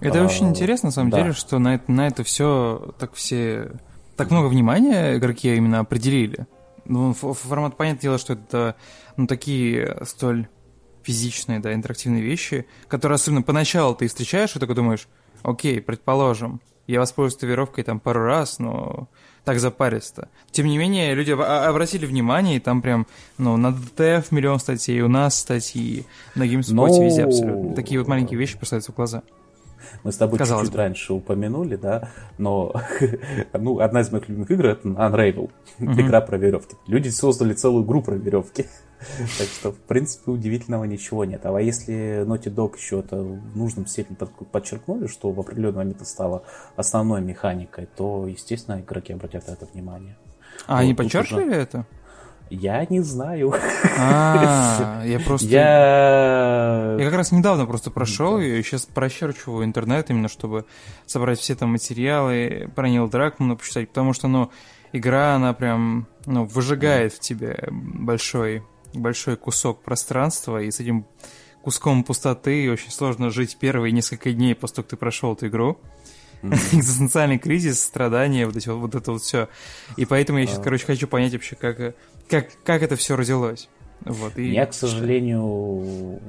это 0.00 0.20
а, 0.20 0.24
очень 0.24 0.48
интересно, 0.48 0.88
на 0.88 0.92
самом 0.92 1.10
да. 1.10 1.22
деле, 1.22 1.32
что 1.32 1.58
на 1.58 1.74
это, 1.74 1.90
на 1.90 2.06
это 2.06 2.22
все 2.24 2.94
так 2.98 3.14
все 3.14 3.72
так 4.16 4.30
много 4.30 4.46
внимания 4.46 5.16
игроки 5.16 5.54
именно 5.54 5.80
определили. 5.80 6.46
Ну, 6.84 7.12
формат, 7.12 7.76
понятное 7.76 8.02
дело, 8.02 8.18
что 8.18 8.32
это 8.32 8.76
ну, 9.16 9.26
такие 9.26 9.98
столь 10.04 10.48
физичные, 11.02 11.60
да, 11.60 11.72
интерактивные 11.72 12.22
вещи, 12.22 12.66
которые 12.88 13.16
особенно 13.16 13.42
поначалу 13.42 13.94
ты 13.94 14.08
встречаешь 14.08 14.56
и 14.56 14.58
такой 14.58 14.74
думаешь, 14.74 15.08
окей, 15.42 15.80
предположим, 15.80 16.60
я 16.86 17.00
воспользуюсь 17.00 17.42
веревкой 17.42 17.84
там 17.84 18.00
пару 18.00 18.24
раз, 18.24 18.58
но 18.58 19.08
так 19.44 19.60
запаристо. 19.60 20.28
Тем 20.50 20.66
не 20.66 20.78
менее, 20.78 21.14
люди 21.14 21.30
обратили 21.30 22.06
внимание, 22.06 22.56
и 22.56 22.60
там 22.60 22.82
прям, 22.82 23.06
ну, 23.36 23.56
на 23.56 23.72
ДТФ 23.72 24.32
миллион 24.32 24.58
статей, 24.58 25.00
у 25.02 25.08
нас 25.08 25.38
статьи, 25.38 26.06
на 26.34 26.42
GameSpot, 26.42 26.72
но... 26.72 27.04
везде 27.04 27.24
абсолютно. 27.24 27.74
Такие 27.74 28.00
вот 28.00 28.08
маленькие 28.08 28.38
вещи 28.38 28.56
бросаются 28.56 28.92
в 28.92 28.96
глаза. 28.96 29.22
Мы 30.04 30.12
с 30.12 30.16
тобой 30.16 30.38
чуть-чуть 30.38 30.74
раньше 30.74 31.12
упомянули, 31.12 31.76
да, 31.76 32.10
но 32.38 32.74
ну, 33.52 33.80
одна 33.80 34.00
из 34.00 34.10
моих 34.10 34.28
любимых 34.28 34.50
игр 34.50 34.66
это 34.66 34.88
Unravel, 34.88 35.50
mm-hmm. 35.78 36.00
игра 36.00 36.20
про 36.20 36.36
веревки. 36.38 36.76
Люди 36.86 37.08
создали 37.08 37.54
целую 37.54 37.84
игру 37.84 38.02
про 38.02 38.14
веревки. 38.14 38.66
Так 39.38 39.46
что, 39.46 39.70
в 39.70 39.78
принципе, 39.78 40.32
удивительного 40.32 40.82
ничего 40.82 41.24
нет. 41.24 41.46
А 41.46 41.56
если 41.60 42.24
Naughty 42.26 42.52
Dog 42.52 42.76
еще 42.76 42.98
это 42.98 43.16
в 43.16 43.56
нужном 43.56 43.86
степени 43.86 44.16
подчеркнули, 44.16 45.06
что 45.06 45.30
в 45.30 45.38
определенный 45.38 45.76
момент 45.76 45.96
это 45.96 46.04
стало 46.04 46.42
основной 46.74 47.20
механикой, 47.20 47.88
то, 47.96 48.26
естественно, 48.26 48.80
игроки 48.80 49.12
обратят 49.12 49.46
на 49.46 49.52
это 49.52 49.66
внимание. 49.66 50.16
А 50.66 50.78
они 50.78 50.94
подчеркивали 50.94 51.54
это? 51.54 51.86
Я 52.50 52.86
не 52.88 53.00
знаю. 53.00 53.54
А, 53.98 55.02
я 55.06 55.20
просто... 55.20 55.46
Я... 55.48 56.96
Я 56.98 57.04
как 57.04 57.14
раз 57.14 57.32
недавно 57.32 57.66
просто 57.66 57.90
прошел 57.90 58.38
и 58.38 58.62
сейчас 58.62 58.86
прощерчиваю 58.86 59.64
интернет 59.64 60.10
именно, 60.10 60.28
чтобы 60.28 60.64
собрать 61.06 61.38
все 61.38 61.54
там 61.54 61.70
материалы 61.72 62.70
про 62.74 62.88
Нил 62.88 63.08
Дракмана 63.08 63.56
почитать, 63.56 63.88
потому 63.88 64.12
что, 64.12 64.28
ну, 64.28 64.50
игра, 64.92 65.34
она 65.34 65.52
прям, 65.52 66.06
ну, 66.26 66.44
выжигает 66.44 67.12
в 67.12 67.20
тебе 67.20 67.68
большой, 67.70 68.62
большой 68.94 69.36
кусок 69.36 69.82
пространства, 69.82 70.62
и 70.62 70.70
с 70.70 70.80
этим 70.80 71.06
куском 71.62 72.04
пустоты 72.04 72.70
очень 72.70 72.90
сложно 72.90 73.30
жить 73.30 73.58
первые 73.58 73.92
несколько 73.92 74.32
дней 74.32 74.54
после 74.54 74.76
того, 74.76 74.84
как 74.84 74.90
ты 74.90 74.96
прошел 74.96 75.34
эту 75.34 75.48
игру. 75.48 75.78
Экзистенциальный 76.42 77.38
кризис, 77.38 77.82
страдания, 77.82 78.46
вот, 78.46 78.56
эти, 78.56 78.68
вот, 78.68 78.78
вот 78.78 78.94
это 78.94 79.12
вот 79.12 79.22
все. 79.22 79.48
И 79.96 80.04
поэтому 80.04 80.38
я 80.38 80.46
сейчас, 80.46 80.60
а. 80.60 80.62
короче, 80.62 80.86
хочу 80.86 81.08
понять 81.08 81.32
вообще, 81.32 81.56
как, 81.56 81.94
как, 82.28 82.48
как 82.64 82.82
это 82.82 82.96
все 82.96 83.16
родилось. 83.16 83.68
Вот, 84.04 84.38
и... 84.38 84.50
Я, 84.50 84.66
к 84.66 84.74
сожалению, 84.74 86.20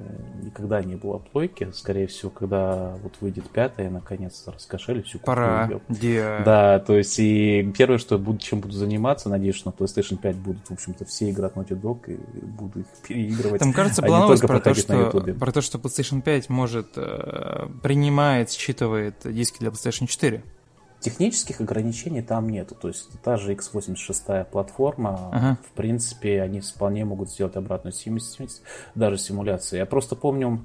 никогда 0.42 0.82
не 0.82 0.96
было 0.96 1.20
плойки. 1.20 1.70
Скорее 1.74 2.08
всего, 2.08 2.30
когда 2.32 2.96
вот 3.04 3.14
выйдет 3.22 3.50
пятая, 3.50 3.90
наконец-то 3.90 4.52
раскошели 4.52 5.02
всю 5.02 5.20
Пора. 5.20 5.70
Yeah. 5.90 6.44
Да, 6.44 6.80
то 6.80 6.98
есть 6.98 7.20
и 7.20 7.72
первое, 7.78 8.00
что 8.00 8.16
я 8.16 8.22
буду, 8.22 8.40
чем 8.40 8.60
буду 8.60 8.74
заниматься, 8.74 9.30
надеюсь, 9.30 9.56
что 9.56 9.70
на 9.70 9.74
PlayStation 9.74 10.18
5 10.18 10.36
будут, 10.38 10.68
в 10.68 10.72
общем-то, 10.72 11.06
все 11.06 11.30
игры 11.30 11.46
от 11.46 11.56
Naughty 11.56 11.80
Dog, 11.80 12.12
и 12.12 12.18
буду 12.46 12.80
их 12.80 12.86
переигрывать. 13.08 13.60
Там, 13.60 13.72
кажется, 13.72 14.02
а 14.02 14.08
была 14.08 14.20
новость 14.22 14.46
про 14.46 14.60
то, 14.60 14.74
что, 14.74 15.12
про 15.40 15.52
то, 15.52 15.62
что 15.62 15.78
PlayStation 15.78 16.22
5 16.22 16.50
может, 16.50 16.88
э, 16.96 17.68
принимает, 17.84 18.50
считывает 18.52 19.16
диски 19.24 19.60
для 19.60 19.70
PlayStation 19.70 20.08
4. 20.08 20.44
Технических 21.00 21.62
ограничений 21.62 22.22
там 22.22 22.50
нету. 22.50 22.76
То 22.76 22.90
есть 22.90 23.10
та 23.22 23.38
же 23.38 23.54
x86 23.54 24.46
платформа, 24.46 25.30
ага. 25.32 25.58
в 25.66 25.72
принципе, 25.72 26.42
они 26.42 26.60
вполне 26.62 27.06
могут 27.06 27.30
сделать 27.30 27.56
обратную 27.56 27.94
совместимость, 27.94 28.62
даже 28.96 29.18
симуляции. 29.18 29.78
Я 29.78 29.86
просто 29.86 30.16
помню 30.16 30.60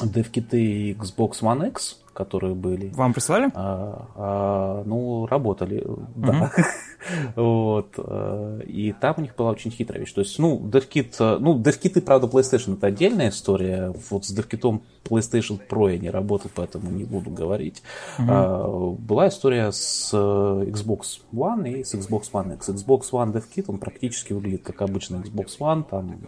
девкиты 0.00 0.92
Xbox 0.92 1.42
One 1.42 1.68
X, 1.68 1.98
которые 2.12 2.54
были. 2.54 2.90
Вам 2.94 3.14
прислали? 3.14 3.50
А, 3.54 4.08
а, 4.16 4.82
ну, 4.84 5.26
работали, 5.26 5.84
да. 6.14 6.50
вот. 7.36 7.94
Э, 7.96 8.60
и 8.66 8.92
там 8.92 9.14
у 9.18 9.20
них 9.22 9.34
была 9.34 9.50
очень 9.50 9.70
хитрая 9.70 10.00
вещь. 10.00 10.12
То 10.12 10.20
есть, 10.20 10.38
ну, 10.38 10.58
DevKit, 10.58 11.14
э, 11.18 11.38
ну, 11.38 11.58
DevKit, 11.58 12.00
правда, 12.02 12.26
PlayStation 12.26 12.74
это 12.74 12.88
отдельная 12.88 13.30
история. 13.30 13.94
Вот 14.10 14.26
с 14.26 14.36
DevKit 14.36 14.80
PlayStation 15.04 15.60
Pro 15.68 15.90
я 15.90 15.98
не 15.98 16.10
работал, 16.10 16.50
поэтому 16.54 16.90
не 16.90 17.04
буду 17.04 17.30
говорить. 17.30 17.82
А, 18.18 18.66
была 18.66 19.28
история 19.28 19.72
с 19.72 20.10
э, 20.12 20.16
Xbox 20.16 21.20
One 21.32 21.80
и 21.80 21.84
с 21.84 21.94
Xbox 21.94 22.30
One 22.32 22.54
X. 22.54 22.68
Xbox 22.68 23.10
One 23.12 23.32
DevKit, 23.32 23.64
он 23.68 23.78
практически 23.78 24.32
выглядит 24.32 24.62
как 24.62 24.82
обычный 24.82 25.20
Xbox 25.20 25.58
One, 25.58 25.84
там 25.88 26.20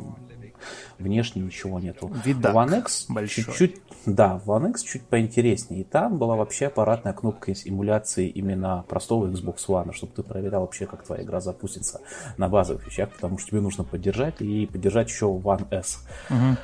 внешне 0.99 1.43
ничего 1.43 1.79
нету. 1.81 2.11
Видак 2.25 2.55
One 2.55 2.79
X 2.81 3.09
чуть-чуть, 3.29 3.81
да, 4.07 4.41
One 4.45 4.71
X 4.71 4.83
чуть 4.83 5.03
поинтереснее. 5.03 5.83
И 5.83 5.85
там 5.85 6.19
была 6.19 6.37
вообще 6.37 6.67
аппаратная 6.67 7.13
кнопка 7.13 7.53
эмуляции 7.53 8.29
именно 8.29 8.85
простого 8.89 9.27
Xbox 9.27 9.67
One, 9.69 9.93
чтобы 9.93 10.13
ты 10.15 10.23
проверял 10.23 10.63
вообще, 10.63 10.87
как 10.87 11.05
твоя 11.05 11.23
игра 11.23 11.41
запустится 11.41 12.01
на 12.37 12.49
базовых 12.49 12.87
вещах, 12.87 13.11
потому 13.11 13.39
что 13.39 13.51
тебе 13.51 13.61
нужно 13.61 13.85
поддержать 13.85 14.41
и 14.41 14.67
поддержать 14.67 15.09
еще 15.09 15.27
One 15.27 15.67
S. 15.71 16.07
Угу. 16.31 16.57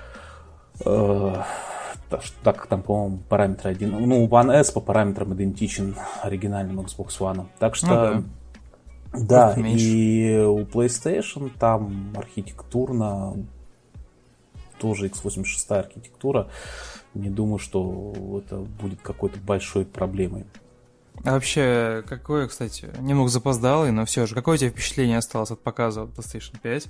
так 2.43 2.57
как 2.57 2.67
там, 2.67 2.83
по-моему, 2.83 3.19
параметры 3.29 3.71
один. 3.71 3.91
Ну, 3.91 4.27
One 4.27 4.53
S 4.53 4.71
по 4.71 4.81
параметрам 4.81 5.33
идентичен 5.35 5.97
оригинальному 6.23 6.83
Xbox 6.83 7.19
One. 7.19 7.47
Так 7.59 7.75
что 7.75 7.87
ну, 7.87 7.95
да. 7.95 8.23
Да, 9.13 9.55
и 9.57 10.37
у 10.37 10.61
PlayStation 10.61 11.51
там 11.59 12.13
архитектурно 12.17 13.35
тоже 14.81 15.09
x86 15.09 15.45
архитектура. 15.69 16.49
Не 17.15 17.29
думаю, 17.29 17.59
что 17.59 18.41
это 18.43 18.57
будет 18.57 19.01
какой-то 19.03 19.39
большой 19.39 19.85
проблемой. 19.85 20.45
А 21.25 21.33
вообще, 21.33 22.03
какое, 22.09 22.49
кстати, 22.49 22.89
немного 23.01 23.29
запоздалый, 23.29 23.91
но 23.91 24.07
все 24.07 24.27
же, 24.27 24.35
какое 24.35 24.55
у 24.55 24.59
тебя 24.59 24.71
впечатление 24.71 25.19
осталось 25.19 25.51
от 25.51 25.61
показа 25.61 26.03
PlayStation 26.03 26.59
5? 26.63 26.89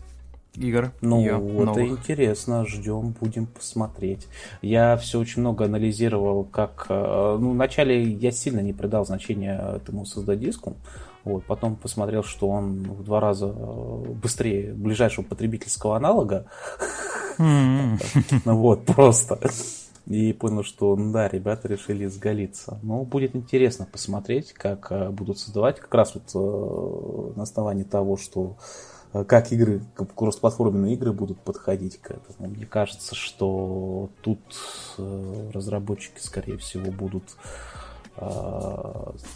игр. 0.57 0.93
Ну, 1.01 1.21
ее, 1.21 1.37
это 1.37 1.65
новых. 1.65 1.91
интересно, 1.91 2.67
ждем, 2.67 3.15
будем 3.21 3.47
посмотреть. 3.47 4.27
Я 4.63 4.97
все 4.97 5.19
очень 5.19 5.43
много 5.43 5.67
анализировал, 5.67 6.45
как... 6.45 6.87
Э, 6.89 7.39
ну, 7.41 7.53
вначале 7.53 8.03
я 8.03 8.31
сильно 8.33 8.61
не 8.61 8.73
придал 8.73 9.07
значения 9.07 9.77
этому 9.77 10.05
создадиску, 10.07 10.77
вот, 11.25 11.45
потом 11.45 11.77
посмотрел, 11.77 12.25
что 12.25 12.49
он 12.49 12.83
в 12.83 13.05
два 13.05 13.21
раза 13.21 13.55
э, 13.55 14.05
быстрее 14.23 14.73
ближайшего 14.73 15.25
потребительского 15.25 15.97
аналога. 15.97 16.47
Ну 17.41 18.57
вот, 18.57 18.85
просто. 18.87 19.41
И 20.07 20.33
понял, 20.33 20.65
что 20.65 20.97
да, 20.97 21.29
ребята 21.29 21.69
решили 21.69 22.07
сголиться. 22.07 22.79
Ну, 22.83 23.05
будет 23.05 23.37
интересно 23.37 23.87
посмотреть, 23.91 24.53
как 24.53 24.91
э, 24.91 25.11
будут 25.11 25.39
создавать. 25.39 25.79
Как 25.79 25.95
раз 25.95 26.15
вот 26.15 26.31
э, 26.35 27.37
на 27.37 27.43
основании 27.45 27.85
того, 27.85 28.17
что 28.17 28.57
как 29.27 29.51
игры, 29.51 29.83
как 29.95 30.15
кроссплатформенные 30.15 30.95
игры 30.95 31.13
будут 31.13 31.41
подходить 31.41 31.99
к 31.99 32.13
этому. 32.13 32.49
Мне 32.49 32.65
кажется, 32.65 33.17
что 33.17 34.09
тут 34.21 34.39
разработчики, 35.53 36.21
скорее 36.21 36.59
всего, 36.59 36.93
будут 36.93 37.25
Э, 37.35 37.70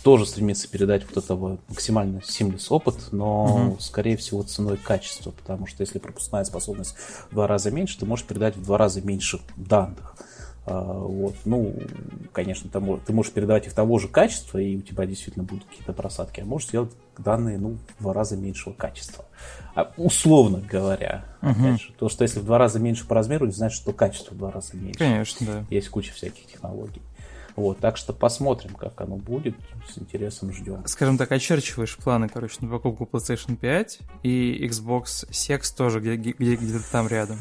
тоже 0.02 0.26
стремится 0.26 0.68
передать 0.68 1.06
вот 1.08 1.24
этого 1.24 1.58
максимально 1.68 2.18
seamless 2.18 2.66
опыт, 2.68 2.96
но, 3.12 3.44
угу. 3.44 3.80
скорее 3.80 4.16
всего, 4.16 4.42
ценой 4.42 4.76
качества, 4.76 5.30
потому 5.30 5.66
что 5.66 5.82
если 5.82 5.98
пропускная 5.98 6.44
способность 6.44 6.94
в 7.30 7.34
два 7.34 7.46
раза 7.46 7.70
меньше, 7.70 7.98
ты 7.98 8.06
можешь 8.06 8.26
передать 8.26 8.56
в 8.56 8.62
два 8.62 8.76
раза 8.76 9.00
меньше 9.00 9.40
данных. 9.56 10.16
Э, 10.66 10.72
вот. 10.74 11.34
Ну, 11.44 11.74
конечно, 12.32 12.70
ты, 12.70 12.80
ты 13.06 13.12
можешь 13.12 13.32
передавать 13.32 13.66
их 13.66 13.74
того 13.74 13.98
же 13.98 14.08
качества, 14.08 14.58
и 14.58 14.76
у 14.76 14.82
тебя 14.82 15.06
действительно 15.06 15.44
будут 15.44 15.64
какие-то 15.64 15.92
просадки, 15.92 16.40
а 16.40 16.44
можешь 16.44 16.68
сделать 16.68 16.92
данные 17.18 17.58
ну, 17.58 17.78
в 17.98 18.02
два 18.02 18.12
раза 18.12 18.36
меньшего 18.36 18.72
качества. 18.72 19.24
А, 19.74 19.92
условно 19.96 20.58
говоря. 20.60 21.24
Угу. 21.42 21.50
Опять 21.50 21.80
же, 21.80 21.92
то, 21.98 22.08
что 22.08 22.22
если 22.22 22.40
в 22.40 22.44
два 22.44 22.58
раза 22.58 22.78
меньше 22.78 23.06
по 23.06 23.14
размеру, 23.14 23.46
не 23.46 23.52
значит, 23.52 23.76
что 23.76 23.92
качество 23.92 24.34
в 24.34 24.38
два 24.38 24.50
раза 24.50 24.76
меньше. 24.76 24.98
Конечно, 24.98 25.46
да. 25.46 25.64
Есть 25.70 25.88
куча 25.88 26.12
всяких 26.12 26.46
технологий. 26.46 27.02
Вот, 27.57 27.78
так 27.78 27.96
что 27.96 28.12
посмотрим, 28.12 28.74
как 28.74 29.00
оно 29.00 29.16
будет, 29.16 29.57
с 29.88 29.98
интересом 29.98 30.52
ждем. 30.52 30.82
Скажем 30.86 31.18
так, 31.18 31.30
очерчиваешь 31.30 31.96
планы, 31.96 32.28
короче, 32.28 32.57
на 32.61 32.68
покупку 32.68 33.09
PlayStation 33.11 33.57
5 33.57 33.98
и 34.22 34.66
Xbox 34.66 35.28
Sex 35.30 35.76
тоже 35.76 36.00
где- 36.00 36.16
где- 36.16 36.57
где-то 36.57 36.90
там 36.90 37.09
рядом 37.09 37.38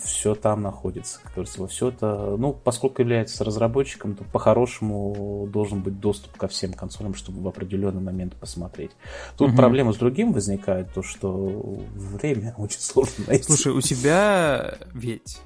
все 0.00 0.34
там 0.34 0.62
находится. 0.62 1.20
Как 1.22 1.34
говорится, 1.34 1.66
все 1.66 1.88
это, 1.88 2.36
ну, 2.38 2.52
поскольку 2.52 3.02
является 3.02 3.44
разработчиком, 3.44 4.14
то 4.14 4.24
по-хорошему 4.24 5.48
должен 5.52 5.80
быть 5.80 6.00
доступ 6.00 6.36
ко 6.36 6.48
всем 6.48 6.72
консолям, 6.72 7.14
чтобы 7.14 7.42
в 7.42 7.48
определенный 7.48 8.00
момент 8.00 8.34
посмотреть. 8.34 8.92
Тут 9.36 9.48
угу. 9.48 9.56
проблема 9.56 9.92
с 9.92 9.96
другим 9.96 10.32
возникает, 10.32 10.92
то 10.92 11.02
что 11.02 11.80
время 11.94 12.54
очень 12.58 12.80
сложно 12.80 13.24
найти. 13.26 13.44
Слушай, 13.44 13.72
у 13.72 13.80
тебя 13.80 14.78
ведь 14.94 15.40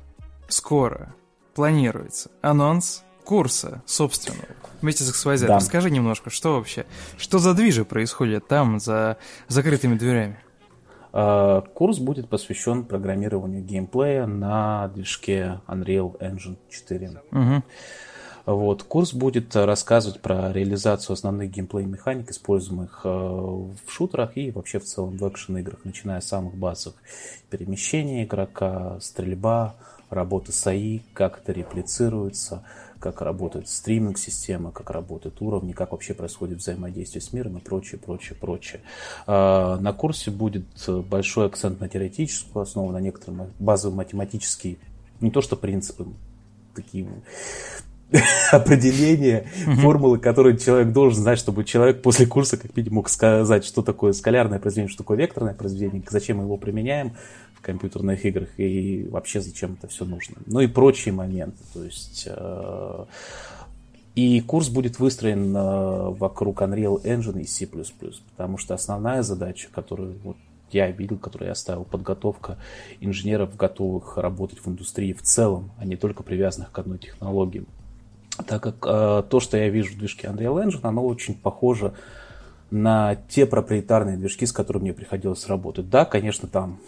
скоро 0.48 1.14
планируется 1.54 2.30
анонс 2.42 3.04
курса 3.24 3.82
собственного 3.86 4.44
вместе 4.82 5.02
с 5.04 5.10
XYZ. 5.10 5.46
Да. 5.46 5.56
Расскажи 5.56 5.90
немножко, 5.90 6.30
что 6.30 6.56
вообще, 6.56 6.86
что 7.16 7.38
за 7.38 7.54
движи 7.54 7.84
происходят 7.84 8.46
там, 8.46 8.78
за 8.78 9.16
закрытыми 9.48 9.96
дверями? 9.96 10.38
А, 11.12 11.62
курс 11.62 11.98
будет 11.98 12.28
посвящен 12.28 12.84
программированию 12.84 13.62
геймплея 13.62 14.26
на 14.26 14.88
движке 14.88 15.60
Unreal 15.66 16.18
Engine 16.20 16.56
4. 16.68 17.20
Угу. 17.32 17.62
Вот. 18.46 18.82
Курс 18.82 19.14
будет 19.14 19.56
рассказывать 19.56 20.20
про 20.20 20.52
реализацию 20.52 21.14
основных 21.14 21.50
геймплей-механик, 21.50 22.30
используемых 22.30 23.00
э, 23.04 23.08
в 23.08 23.74
шутерах 23.88 24.36
и 24.36 24.50
вообще 24.50 24.78
в 24.78 24.84
целом 24.84 25.16
в 25.16 25.26
экшен-играх, 25.26 25.78
начиная 25.84 26.20
с 26.20 26.26
самых 26.26 26.54
базовых. 26.54 26.98
Перемещение 27.48 28.24
игрока, 28.24 28.98
стрельба, 29.00 29.76
работа 30.10 30.52
с 30.52 30.66
АИ, 30.66 31.00
как 31.14 31.38
это 31.38 31.52
реплицируется, 31.52 32.64
как 32.98 33.20
работает 33.20 33.68
стриминг-система, 33.68 34.70
как 34.70 34.90
работают 34.90 35.40
уровни, 35.40 35.72
как 35.72 35.92
вообще 35.92 36.14
происходит 36.14 36.58
взаимодействие 36.58 37.22
с 37.22 37.32
миром 37.32 37.58
и 37.58 37.60
прочее, 37.60 38.00
прочее, 38.00 38.36
прочее. 38.40 38.80
А, 39.26 39.78
на 39.78 39.92
курсе 39.92 40.30
будет 40.30 40.64
большой 41.08 41.46
акцент 41.46 41.80
на 41.80 41.88
теоретическую 41.88 42.62
основу, 42.62 42.92
на 42.92 43.00
некоторые 43.00 43.48
базовые 43.58 43.96
математические, 43.96 44.76
не 45.20 45.30
то 45.30 45.40
что 45.40 45.56
принципы, 45.56 46.06
такие 46.74 47.06
определения, 48.52 49.46
формулы, 49.80 50.18
которые 50.18 50.56
человек 50.56 50.92
должен 50.92 51.22
знать, 51.22 51.38
чтобы 51.38 51.64
человек 51.64 52.02
после 52.02 52.26
курса 52.26 52.56
как 52.56 52.76
минимум 52.76 52.96
мог 52.96 53.08
сказать, 53.08 53.64
что 53.64 53.82
такое 53.82 54.12
скалярное 54.12 54.58
произведение, 54.58 54.92
что 54.92 55.02
такое 55.02 55.18
векторное 55.18 55.54
произведение, 55.54 56.02
зачем 56.08 56.38
мы 56.38 56.44
его 56.44 56.56
применяем 56.56 57.14
компьютерных 57.64 58.24
играх 58.24 58.48
и 58.58 59.08
вообще 59.10 59.40
зачем 59.40 59.74
это 59.74 59.88
все 59.88 60.04
нужно. 60.04 60.36
Ну 60.46 60.60
и 60.60 60.66
прочие 60.66 61.12
моменты. 61.12 61.58
То 61.72 61.82
есть 61.82 62.28
э, 62.30 63.04
и 64.14 64.40
курс 64.40 64.68
будет 64.68 65.00
выстроен 65.00 65.56
э, 65.56 66.10
вокруг 66.10 66.62
Unreal 66.62 67.02
Engine 67.02 67.42
и 67.42 67.46
C++, 67.46 67.66
потому 68.36 68.58
что 68.58 68.74
основная 68.74 69.22
задача, 69.22 69.68
которую 69.72 70.18
вот 70.22 70.36
я 70.70 70.90
видел, 70.90 71.18
которую 71.18 71.48
я 71.48 71.54
ставил, 71.54 71.84
подготовка 71.84 72.58
инженеров, 73.00 73.56
готовых 73.56 74.16
работать 74.16 74.58
в 74.60 74.68
индустрии 74.68 75.12
в 75.12 75.22
целом, 75.22 75.70
а 75.78 75.84
не 75.84 75.96
только 75.96 76.22
привязанных 76.22 76.70
к 76.70 76.78
одной 76.78 76.98
технологии. 76.98 77.64
Так 78.46 78.62
как 78.62 78.76
э, 78.86 79.22
то, 79.28 79.40
что 79.40 79.56
я 79.56 79.68
вижу 79.68 79.94
в 79.94 79.98
движке 79.98 80.28
Unreal 80.28 80.64
Engine, 80.64 80.80
оно 80.82 81.04
очень 81.04 81.34
похоже 81.34 81.94
на 82.70 83.16
те 83.28 83.46
проприетарные 83.46 84.16
движки, 84.16 84.46
с 84.46 84.52
которыми 84.52 84.84
мне 84.84 84.92
приходилось 84.92 85.46
работать. 85.46 85.88
Да, 85.88 86.04
конечно, 86.04 86.48
там 86.48 86.80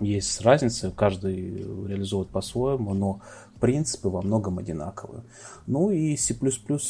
есть 0.00 0.40
разница, 0.42 0.90
каждый 0.90 1.64
реализует 1.86 2.28
по-своему, 2.28 2.94
но 2.94 3.20
принципы 3.62 4.08
во 4.08 4.22
многом 4.22 4.58
одинаковые. 4.58 5.22
Ну 5.68 5.92
и 5.92 6.16
C++, 6.16 6.34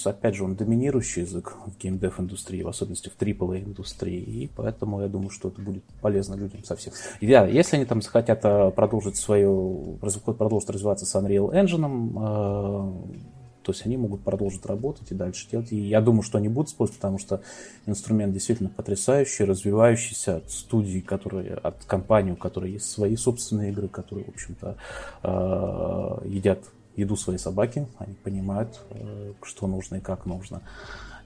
опять 0.06 0.34
же, 0.34 0.44
он 0.44 0.54
доминирующий 0.54 1.20
язык 1.20 1.54
в 1.66 1.78
геймдев 1.78 2.18
индустрии, 2.18 2.62
в 2.62 2.68
особенности 2.68 3.10
в 3.10 3.20
AAA 3.20 3.64
индустрии, 3.64 4.20
и 4.20 4.50
поэтому 4.56 5.02
я 5.02 5.08
думаю, 5.08 5.28
что 5.28 5.48
это 5.48 5.60
будет 5.60 5.84
полезно 6.00 6.34
людям 6.34 6.64
совсем. 6.64 6.94
И 7.20 7.26
да, 7.26 7.46
если 7.46 7.76
они 7.76 7.84
там 7.84 8.00
захотят 8.00 8.40
э, 8.44 8.70
продолжить 8.70 9.16
свою, 9.16 9.98
продолжить 10.24 10.70
развиваться 10.70 11.04
с 11.04 11.14
Unreal 11.14 11.52
Engine, 11.52 12.12
э, 12.16 13.18
то 13.62 13.72
есть 13.72 13.86
они 13.86 13.96
могут 13.96 14.22
продолжить 14.22 14.66
работать 14.66 15.10
и 15.10 15.14
дальше 15.14 15.48
делать. 15.50 15.72
И 15.72 15.76
я 15.76 16.00
думаю, 16.00 16.22
что 16.22 16.38
они 16.38 16.48
будут 16.48 16.70
использовать, 16.70 16.98
потому 16.98 17.18
что 17.18 17.42
инструмент 17.86 18.32
действительно 18.32 18.68
потрясающий, 18.68 19.44
развивающийся 19.44 20.36
от 20.36 20.50
студии, 20.50 21.00
которые, 21.00 21.54
от 21.54 21.84
компании, 21.84 22.32
у 22.32 22.36
которой 22.36 22.72
есть 22.72 22.90
свои 22.90 23.16
собственные 23.16 23.70
игры, 23.72 23.88
которые, 23.88 24.24
в 24.24 24.30
общем-то, 24.30 24.76
э, 25.22 26.28
едят 26.28 26.60
еду 26.96 27.16
своей 27.16 27.38
собаки, 27.38 27.86
они 27.98 28.14
понимают, 28.14 28.80
э, 28.90 29.32
что 29.42 29.66
нужно 29.66 29.96
и 29.96 30.00
как 30.00 30.26
нужно 30.26 30.62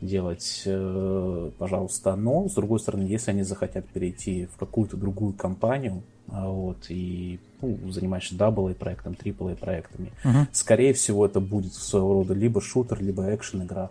делать, 0.01 0.63
э, 0.67 1.51
пожалуйста. 1.59 2.17
Но, 2.17 2.49
с 2.49 2.55
другой 2.55 2.81
стороны, 2.81 3.03
если 3.03 3.31
они 3.31 3.43
захотят 3.43 3.87
перейти 3.87 4.47
в 4.47 4.57
какую-то 4.57 4.97
другую 4.97 5.33
компанию, 5.33 6.03
а, 6.29 6.49
вот, 6.49 6.87
и 6.89 7.39
ну, 7.61 7.91
занимаешься 7.91 8.37
double 8.37 8.73
проектом, 8.75 9.15
triple 9.15 9.49
проектами. 9.51 10.13
Uh-huh. 10.25 10.47
Скорее 10.53 10.93
всего, 10.93 11.27
это 11.27 11.41
будет 11.41 11.75
своего 11.75 12.15
рода 12.15 12.35
либо 12.35 12.61
шутер, 12.61 13.03
либо 13.03 13.35
экшен 13.35 13.63
игра. 13.63 13.91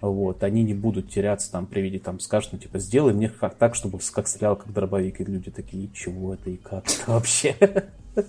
Вот, 0.00 0.42
они 0.42 0.64
не 0.64 0.74
будут 0.74 1.10
теряться 1.10 1.50
там 1.52 1.66
при 1.66 1.80
виде, 1.80 2.00
там, 2.00 2.18
скажут, 2.18 2.52
ну, 2.52 2.58
типа, 2.58 2.80
сделай 2.80 3.14
мне 3.14 3.28
как 3.28 3.54
так, 3.54 3.76
чтобы 3.76 4.00
как 4.12 4.26
стрелял, 4.26 4.56
как 4.56 4.72
дробовик, 4.72 5.20
и 5.20 5.24
люди 5.24 5.52
такие, 5.52 5.88
чего 5.94 6.34
это 6.34 6.50
и 6.50 6.56
как 6.56 6.84
это 6.86 7.10
вообще? 7.12 7.56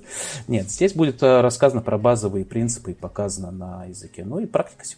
Нет, 0.47 0.69
здесь 0.69 0.93
будет 0.93 1.21
э, 1.23 1.41
рассказано 1.41 1.81
про 1.81 1.97
базовые 1.97 2.45
принципы 2.45 2.91
и 2.91 2.93
показано 2.93 3.51
на 3.51 3.85
языке. 3.85 4.23
Ну 4.25 4.39
и 4.39 4.45
практика 4.45 4.85
C++ 4.85 4.95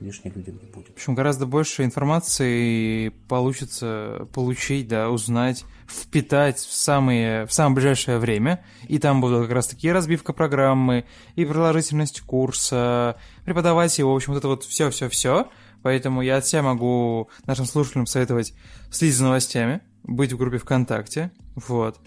лишней 0.00 0.32
людям 0.34 0.58
не 0.62 0.70
будет. 0.70 0.88
В 0.88 0.94
общем, 0.94 1.14
гораздо 1.14 1.46
больше 1.46 1.84
информации 1.84 3.10
получится 3.28 4.26
получить, 4.32 4.88
да, 4.88 5.10
узнать, 5.10 5.64
впитать 5.86 6.58
в, 6.58 6.72
самые, 6.72 7.46
в 7.46 7.52
самое 7.52 7.76
ближайшее 7.76 8.18
время. 8.18 8.64
И 8.88 8.98
там 8.98 9.20
будут 9.20 9.42
как 9.42 9.52
раз 9.52 9.68
таки 9.68 9.90
разбивка 9.90 10.32
программы, 10.32 11.04
и 11.34 11.44
продолжительность 11.44 12.20
курса, 12.22 13.16
преподавать 13.44 13.98
его, 13.98 14.12
в 14.12 14.16
общем, 14.16 14.32
вот 14.32 14.38
это 14.38 14.48
вот 14.48 14.64
все-все-все. 14.64 15.48
Поэтому 15.82 16.22
я 16.22 16.38
от 16.38 16.46
себя 16.46 16.62
могу 16.62 17.28
нашим 17.44 17.64
слушателям 17.64 18.06
советовать 18.06 18.54
следить 18.90 19.16
за 19.16 19.24
новостями, 19.24 19.82
быть 20.02 20.32
в 20.32 20.36
группе 20.36 20.58
ВКонтакте, 20.58 21.30
вот 21.54 22.00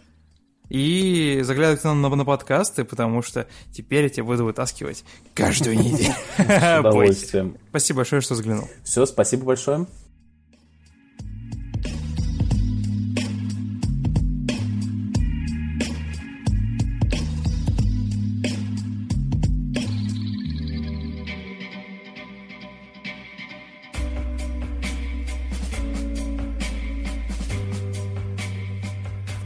и 0.70 1.42
заглядывать 1.44 1.82
к 1.82 1.84
нам 1.84 2.02
на, 2.02 2.10
на 2.10 2.26
подкасты, 2.26 2.84
потому 2.84 3.22
что 3.22 3.48
теперь 3.72 4.04
я 4.04 4.10
тебя 4.10 4.24
буду 4.24 4.46
вытаскивать 4.46 5.04
каждую 5.34 5.78
неделю. 5.78 6.14
С 6.38 6.80
удовольствием. 6.80 7.58
Спасибо 7.70 7.98
большое, 7.98 8.22
что 8.22 8.36
заглянул. 8.36 8.70
Все, 8.84 9.06
спасибо 9.06 9.46
большое. 9.46 9.88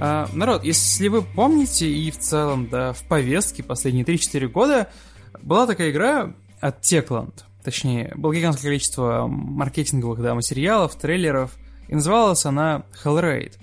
А, 0.06 0.28
народ, 0.34 0.66
если 0.66 1.08
вы 1.08 1.22
помните, 1.22 1.88
и 1.88 2.12
в 2.12 2.20
целом, 2.20 2.68
да, 2.68 2.92
в 2.92 3.04
повестке 3.04 3.64
последние 3.64 4.04
3-4 4.04 4.48
года 4.50 4.90
была 5.42 5.66
такая 5.66 5.92
игра 5.92 6.34
от 6.60 6.82
Techland. 6.82 7.32
Точнее, 7.64 8.12
было 8.14 8.36
гигантское 8.36 8.70
количество 8.70 9.28
маркетинговых 9.28 10.22
да, 10.22 10.36
материалов, 10.36 10.94
трейлеров, 10.96 11.52
и 11.88 11.96
называлась 11.96 12.46
она 12.46 12.84
Hellraid. 13.02 13.54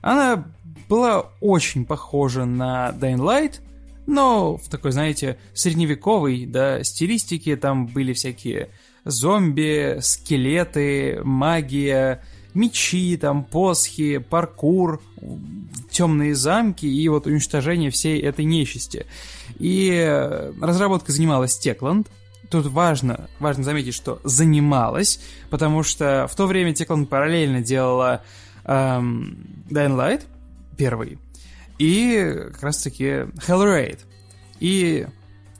Она 0.00 0.44
была 0.88 1.30
очень 1.40 1.84
похожа 1.84 2.46
на 2.46 2.90
Dying 2.90 3.18
Light, 3.18 3.60
но 4.08 4.56
в 4.56 4.68
такой, 4.68 4.90
знаете, 4.90 5.38
средневековой, 5.54 6.46
да, 6.46 6.82
стилистике 6.82 7.56
там 7.56 7.86
были 7.86 8.12
всякие 8.12 8.70
зомби, 9.04 9.98
скелеты, 10.00 11.20
магия, 11.22 12.24
мечи, 12.56 13.16
там, 13.16 13.44
посхи, 13.44 14.18
паркур, 14.18 15.02
темные 15.90 16.34
замки 16.34 16.86
и 16.86 17.08
вот 17.08 17.26
уничтожение 17.26 17.90
всей 17.90 18.20
этой 18.20 18.44
нечисти. 18.44 19.06
И 19.58 19.90
э, 19.90 20.52
разработка 20.60 21.12
занималась 21.12 21.60
Techland. 21.64 22.06
Тут 22.50 22.66
важно, 22.66 23.28
важно 23.40 23.64
заметить, 23.64 23.94
что 23.94 24.20
занималась, 24.24 25.20
потому 25.50 25.82
что 25.82 26.26
в 26.30 26.34
то 26.34 26.46
время 26.46 26.72
Techland 26.72 27.06
параллельно 27.06 27.60
делала 27.60 28.22
эм, 28.64 29.64
Dying 29.68 29.96
Light, 29.96 30.22
первый, 30.76 31.18
и 31.78 32.34
как 32.52 32.62
раз-таки 32.62 33.26
Hellraid. 33.46 33.98
И 34.60 35.06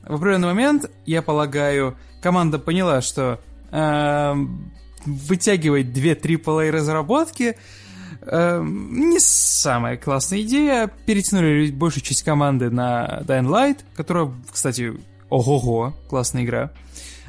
в 0.03 0.15
определенный 0.15 0.47
момент, 0.47 0.89
я 1.05 1.21
полагаю, 1.21 1.97
команда 2.21 2.57
поняла, 2.57 3.01
что 3.01 3.41
эм, 3.71 4.71
вытягивать 5.05 5.93
две 5.93 6.13
AAA 6.13 6.71
разработки 6.71 7.57
э, 8.21 8.63
не 8.63 9.19
самая 9.19 9.97
классная 9.97 10.41
идея. 10.41 10.91
Перетянули 11.05 11.71
большую 11.71 12.03
часть 12.03 12.23
команды 12.23 12.69
на 12.69 13.21
Dying 13.25 13.47
Light, 13.47 13.79
которая, 13.95 14.31
кстати, 14.51 14.93
ого-го, 15.29 15.93
классная 16.09 16.43
игра. 16.43 16.71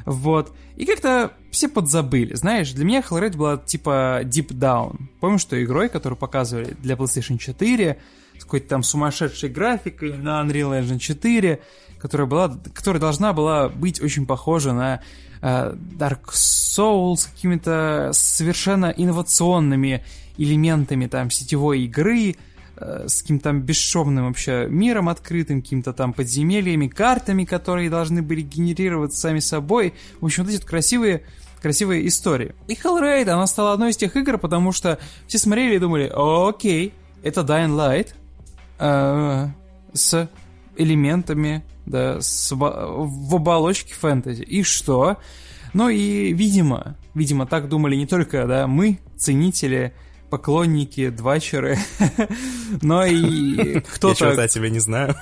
Вот. 0.05 0.53
И 0.77 0.87
как-то 0.87 1.33
все 1.51 1.69
подзабыли. 1.69 2.35
Знаешь, 2.35 2.73
для 2.73 2.85
меня 2.85 3.01
Hellraid 3.01 3.37
была 3.37 3.57
типа 3.57 4.21
Deep 4.23 4.49
Down. 4.49 4.97
Помню, 5.21 5.39
что 5.39 5.63
игрой, 5.63 5.89
которую 5.89 6.17
показывали 6.17 6.77
для 6.81 6.95
PlayStation 6.95 7.37
4, 7.37 7.99
с 8.39 8.45
какой-то 8.45 8.69
там 8.69 8.83
сумасшедшей 8.83 9.49
графикой 9.49 10.17
на 10.17 10.41
Unreal 10.41 10.81
Engine 10.81 10.99
4, 10.99 11.61
которая, 11.99 12.29
была, 12.29 12.57
которая 12.73 13.01
должна 13.01 13.33
была 13.33 13.69
быть 13.69 14.01
очень 14.01 14.25
похожа 14.25 14.73
на 14.73 15.03
Dark 15.41 16.33
Souls, 16.33 17.29
какими-то 17.33 18.11
совершенно 18.13 18.87
инновационными 18.97 20.05
элементами 20.37 21.07
там 21.07 21.31
сетевой 21.31 21.83
игры, 21.83 22.37
э, 22.77 23.05
с 23.09 23.23
каким-то 23.23 23.45
там 23.45 23.61
бесшовным 23.61 24.27
вообще 24.27 24.67
миром 24.69 25.09
открытым, 25.09 25.63
какими-то 25.63 25.93
там 25.93 26.13
подземельями, 26.13 26.89
картами, 26.89 27.45
которые 27.45 27.91
должны 27.91 28.23
были 28.23 28.43
генерироваться 28.43 29.21
сами 29.21 29.41
собой. 29.41 29.95
В 30.21 30.25
общем, 30.27 30.45
вот 30.45 30.53
эти 30.53 30.61
вот 30.61 30.69
красивые 30.69 31.23
красивые 31.61 32.07
истории. 32.07 32.55
И 32.69 32.75
Hellraid, 32.75 33.29
она 33.29 33.47
стала 33.49 33.73
одной 33.73 33.91
из 33.91 33.97
тех 33.97 34.15
игр, 34.17 34.39
потому 34.39 34.71
что 34.71 34.99
все 35.27 35.39
смотрели 35.39 35.75
и 35.75 35.79
думали, 35.81 36.09
окей, 36.15 36.95
это 37.25 37.41
Dying 37.41 37.77
Light 37.77 38.15
э, 38.79 39.49
с 39.93 40.29
элементами 40.77 41.65
да, 41.89 42.21
с, 42.21 42.53
в 42.53 43.35
оболочке 43.35 43.95
фэнтези. 43.95 44.43
И 44.43 44.63
что? 44.63 45.19
Ну 45.75 45.89
и, 45.89 46.33
видимо, 46.33 46.97
видимо, 47.15 47.47
так 47.47 47.69
думали 47.69 47.97
не 47.97 48.07
только, 48.07 48.47
да, 48.47 48.67
мы, 48.67 48.99
ценители, 49.17 49.93
поклонники, 50.31 51.11
двачеры, 51.11 51.79
но 52.83 53.05
и 53.05 53.81
кто-то... 53.95 54.27
Я 54.27 54.33
что-то 54.33 54.49
тебя 54.49 54.71
не 54.71 54.79
знаю. 54.79 55.15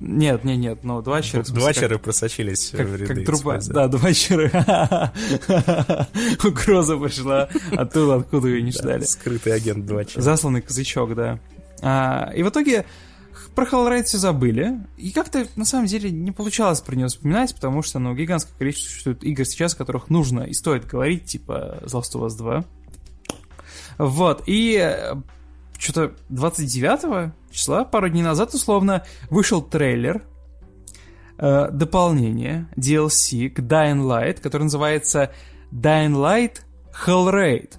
Нет, 0.00 0.44
нет, 0.44 0.58
нет, 0.58 0.84
но 0.84 1.02
двачеры... 1.02 1.42
Двачеры 1.42 1.96
как, 1.96 2.04
просочились 2.04 2.70
как, 2.70 2.86
в 2.86 2.96
ряды. 2.96 3.14
Как 3.14 3.26
труба, 3.26 3.58
да, 3.68 3.88
двачеры. 3.88 4.50
Угроза 6.44 6.96
пошла 6.96 7.48
оттуда, 7.72 8.16
откуда 8.16 8.48
ее 8.48 8.62
не 8.62 8.70
ждали. 8.70 9.04
Скрытый 9.04 9.52
агент 9.52 9.86
двачер. 9.86 10.20
Засланный 10.20 10.62
казачок, 10.62 11.14
да. 11.14 11.40
А, 11.82 12.30
и 12.34 12.42
в 12.42 12.48
итоге 12.48 12.86
про 13.54 13.64
Hellraid 13.64 14.04
все 14.04 14.18
забыли, 14.18 14.80
и 14.96 15.10
как-то 15.10 15.46
на 15.56 15.64
самом 15.64 15.86
деле 15.86 16.10
не 16.10 16.32
получалось 16.32 16.80
про 16.80 16.94
него 16.94 17.08
вспоминать, 17.08 17.54
потому 17.54 17.82
что, 17.82 17.98
ну, 17.98 18.14
гигантское 18.14 18.56
количество 18.58 18.90
существует 18.90 19.24
игр 19.24 19.44
сейчас, 19.44 19.74
о 19.74 19.76
которых 19.76 20.10
нужно 20.10 20.42
и 20.42 20.52
стоит 20.52 20.86
говорить, 20.86 21.24
типа 21.24 21.80
Last 21.82 22.14
of 22.14 22.26
Us 22.26 22.36
2. 22.36 22.64
Вот, 23.98 24.44
и 24.46 24.78
э, 24.80 25.14
что-то 25.78 26.14
29 26.28 27.32
числа, 27.50 27.84
пару 27.84 28.08
дней 28.08 28.22
назад, 28.22 28.54
условно, 28.54 29.04
вышел 29.28 29.60
трейлер, 29.62 30.22
э, 31.38 31.68
дополнение, 31.70 32.68
DLC 32.76 33.48
к 33.48 33.60
Dying 33.60 34.00
Light, 34.00 34.40
который 34.40 34.64
называется 34.64 35.32
Dying 35.72 36.14
Light 36.14 36.60
Hellraid. 37.06 37.74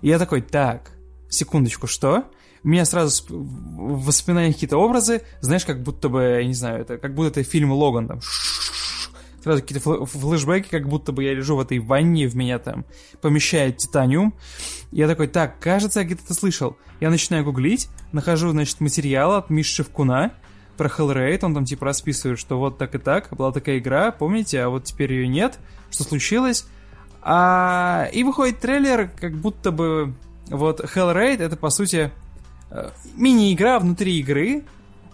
И 0.00 0.08
я 0.08 0.18
такой, 0.18 0.42
так, 0.42 0.92
секундочку, 1.28 1.86
что? 1.86 2.24
У 2.66 2.68
меня 2.68 2.84
сразу 2.84 3.22
в 3.28 4.06
воспоминаниях 4.06 4.56
какие-то 4.56 4.76
образы, 4.76 5.22
знаешь, 5.40 5.64
как 5.64 5.84
будто 5.84 6.08
бы, 6.08 6.38
я 6.40 6.44
не 6.44 6.52
знаю, 6.52 6.80
это 6.80 6.98
как 6.98 7.14
будто 7.14 7.28
это 7.38 7.48
фильм 7.48 7.70
Логан, 7.70 8.08
там, 8.08 8.20
сразу 9.44 9.62
какие-то 9.62 10.04
флешбеки, 10.04 10.68
как 10.68 10.88
будто 10.88 11.12
бы 11.12 11.22
я 11.22 11.32
лежу 11.32 11.54
в 11.54 11.60
этой 11.60 11.78
ванне, 11.78 12.26
в 12.26 12.34
меня 12.34 12.58
там 12.58 12.84
помещает 13.22 13.76
титаниум. 13.76 14.34
Я 14.90 15.06
такой, 15.06 15.28
так, 15.28 15.60
кажется, 15.60 16.00
я 16.00 16.06
где-то 16.06 16.24
это 16.24 16.34
слышал. 16.34 16.76
Я 16.98 17.10
начинаю 17.10 17.44
гуглить, 17.44 17.88
нахожу, 18.10 18.50
значит, 18.50 18.80
материал 18.80 19.34
от 19.34 19.48
Миши 19.48 19.84
Шевкуна 19.84 20.32
про 20.76 20.88
Hellraid, 20.88 21.44
он 21.44 21.54
там 21.54 21.66
типа 21.66 21.84
расписывает, 21.84 22.36
что 22.36 22.58
вот 22.58 22.78
так 22.78 22.96
и 22.96 22.98
так, 22.98 23.28
была 23.30 23.52
такая 23.52 23.78
игра, 23.78 24.10
помните, 24.10 24.60
а 24.60 24.70
вот 24.70 24.82
теперь 24.82 25.12
ее 25.12 25.28
нет, 25.28 25.60
что 25.92 26.02
случилось? 26.02 26.66
А, 27.22 28.08
и 28.12 28.24
выходит 28.24 28.58
трейлер, 28.58 29.08
как 29.20 29.36
будто 29.36 29.70
бы 29.70 30.14
вот 30.48 30.80
Hellraid 30.80 31.40
это 31.40 31.56
по 31.56 31.70
сути 31.70 32.10
мини-игра 33.14 33.78
внутри 33.78 34.18
игры. 34.18 34.64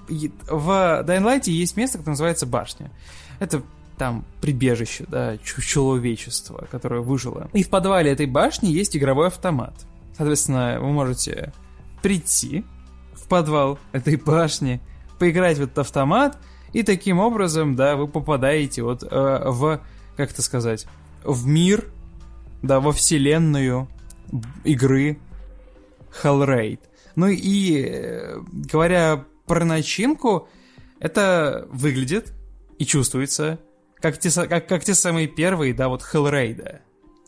В 0.08 1.04
Dying 1.06 1.24
Light 1.24 1.50
есть 1.50 1.76
место, 1.76 1.98
которое 1.98 2.12
называется 2.12 2.46
башня. 2.46 2.90
Это 3.38 3.62
там 3.98 4.24
прибежище, 4.40 5.04
да, 5.08 5.38
человечества, 5.38 6.66
которое 6.70 7.00
выжило. 7.00 7.48
И 7.52 7.62
в 7.62 7.68
подвале 7.68 8.10
этой 8.10 8.26
башни 8.26 8.68
есть 8.68 8.96
игровой 8.96 9.28
автомат. 9.28 9.74
Соответственно, 10.16 10.78
вы 10.80 10.90
можете 10.90 11.52
прийти 12.02 12.64
в 13.14 13.28
подвал 13.28 13.78
этой 13.92 14.16
башни, 14.16 14.80
поиграть 15.18 15.58
в 15.58 15.62
этот 15.62 15.78
автомат, 15.78 16.38
и 16.72 16.82
таким 16.82 17.18
образом, 17.18 17.76
да, 17.76 17.96
вы 17.96 18.08
попадаете 18.08 18.82
вот 18.82 19.02
э, 19.02 19.06
в, 19.08 19.80
как 20.16 20.32
это 20.32 20.42
сказать, 20.42 20.86
в 21.22 21.46
мир, 21.46 21.86
да, 22.62 22.80
во 22.80 22.92
вселенную 22.92 23.88
игры 24.64 25.18
Hellraid. 26.22 26.80
Ну 27.16 27.28
и 27.28 27.84
э, 27.84 28.40
говоря 28.52 29.24
про 29.46 29.64
начинку, 29.64 30.48
это 30.98 31.68
выглядит 31.70 32.32
и 32.78 32.86
чувствуется 32.86 33.58
как 34.00 34.18
те, 34.18 34.30
как, 34.30 34.66
как 34.68 34.84
те 34.84 34.94
самые 34.94 35.28
первые, 35.28 35.72
да, 35.72 35.88
вот 35.88 36.02
Hellraid. 36.02 36.56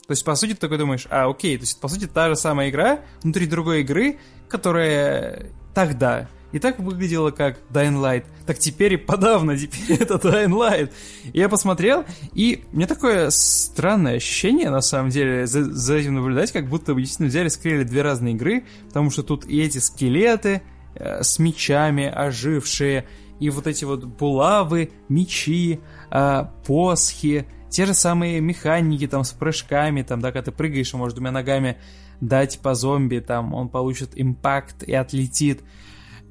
То 0.06 0.10
есть, 0.10 0.24
по 0.24 0.34
сути, 0.34 0.52
ты 0.52 0.58
такой 0.58 0.76
думаешь, 0.76 1.06
а, 1.08 1.30
окей, 1.30 1.56
то 1.56 1.62
есть, 1.62 1.80
по 1.80 1.88
сути, 1.88 2.06
та 2.06 2.28
же 2.28 2.36
самая 2.36 2.68
игра 2.68 3.00
внутри 3.22 3.46
другой 3.46 3.80
игры, 3.80 4.18
которая 4.48 5.46
тогда 5.74 6.28
и 6.54 6.60
так 6.60 6.78
выглядела 6.78 7.32
как 7.32 7.58
Dying 7.72 8.00
Light, 8.00 8.24
так 8.46 8.60
теперь 8.60 8.92
и 8.92 8.96
подавно, 8.96 9.58
теперь 9.58 9.98
это 10.00 10.14
Dying 10.14 10.52
Light. 10.52 10.92
И 11.32 11.38
я 11.40 11.48
посмотрел, 11.48 12.04
и 12.32 12.64
мне 12.70 12.86
такое 12.86 13.30
странное 13.30 14.16
ощущение, 14.16 14.70
на 14.70 14.80
самом 14.80 15.10
деле, 15.10 15.48
за, 15.48 15.64
за 15.64 15.96
этим 15.96 16.14
наблюдать, 16.14 16.52
как 16.52 16.68
будто 16.68 16.94
действительно 16.94 17.28
взяли, 17.28 17.48
склеили 17.48 17.82
две 17.82 18.02
разные 18.02 18.34
игры, 18.34 18.64
потому 18.86 19.10
что 19.10 19.24
тут 19.24 19.44
и 19.46 19.60
эти 19.60 19.78
скелеты 19.78 20.62
э, 20.94 21.24
с 21.24 21.40
мечами 21.40 22.06
ожившие, 22.06 23.08
и 23.40 23.50
вот 23.50 23.66
эти 23.66 23.84
вот 23.84 24.04
булавы, 24.04 24.92
мечи, 25.08 25.80
э, 26.12 26.44
посхи, 26.64 27.46
те 27.68 27.84
же 27.84 27.94
самые 27.94 28.40
механики 28.40 29.08
там 29.08 29.24
с 29.24 29.32
прыжками, 29.32 30.02
там, 30.02 30.20
да, 30.20 30.30
когда 30.30 30.52
ты 30.52 30.52
прыгаешь 30.52 30.94
и 30.94 30.96
можешь 30.96 31.14
двумя 31.14 31.32
ногами 31.32 31.78
дать 32.20 32.60
по 32.60 32.76
зомби, 32.76 33.18
там, 33.18 33.54
он 33.54 33.68
получит 33.68 34.10
импакт 34.14 34.84
и 34.84 34.94
отлетит. 34.94 35.64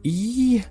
И, 0.03 0.63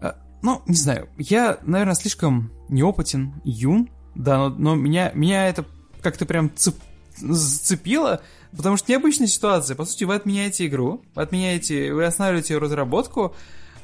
э, 0.00 0.12
ну, 0.42 0.62
не 0.66 0.74
знаю, 0.74 1.08
я, 1.18 1.58
наверное, 1.62 1.94
слишком 1.94 2.52
неопытен, 2.68 3.34
юн, 3.44 3.90
да, 4.14 4.38
но, 4.38 4.48
но 4.48 4.74
меня, 4.74 5.12
меня 5.14 5.48
это 5.48 5.64
как-то 6.00 6.26
прям 6.26 6.50
цеп, 6.54 6.76
зацепило, 7.16 8.22
потому 8.56 8.76
что 8.76 8.90
необычная 8.90 9.26
ситуация. 9.26 9.76
По 9.76 9.84
сути, 9.84 10.04
вы 10.04 10.14
отменяете 10.14 10.66
игру, 10.66 11.02
вы 11.14 11.22
отменяете, 11.22 11.92
вы 11.92 12.04
останавливаете 12.04 12.58
разработку, 12.58 13.34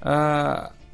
э, 0.00 0.04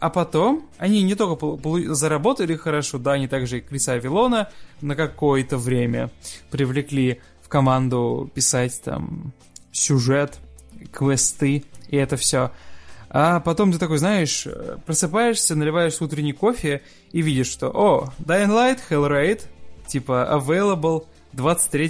а 0.04 0.10
потом 0.10 0.68
они 0.76 1.02
не 1.02 1.14
только 1.14 1.94
заработали 1.94 2.56
хорошо, 2.56 2.98
да, 2.98 3.12
они 3.12 3.26
также 3.26 3.58
и 3.58 3.60
Криса 3.62 3.92
Авилона 3.92 4.50
на 4.82 4.96
какое-то 4.96 5.56
время 5.56 6.10
привлекли 6.50 7.22
в 7.42 7.48
команду 7.48 8.30
писать 8.34 8.82
там 8.84 9.32
сюжет, 9.72 10.38
квесты 10.92 11.64
и 11.88 11.96
это 11.96 12.16
все. 12.16 12.50
А 13.16 13.38
потом 13.38 13.70
ты 13.70 13.78
такой, 13.78 13.98
знаешь, 13.98 14.44
просыпаешься, 14.86 15.54
наливаешь 15.54 16.00
утренний 16.00 16.32
кофе 16.32 16.82
и 17.12 17.22
видишь, 17.22 17.46
что, 17.46 17.68
о, 17.68 18.12
Dying 18.18 18.48
Light, 18.48 18.80
Hellraid, 18.90 19.42
типа, 19.86 20.28
available 20.32 21.04
23 21.32 21.86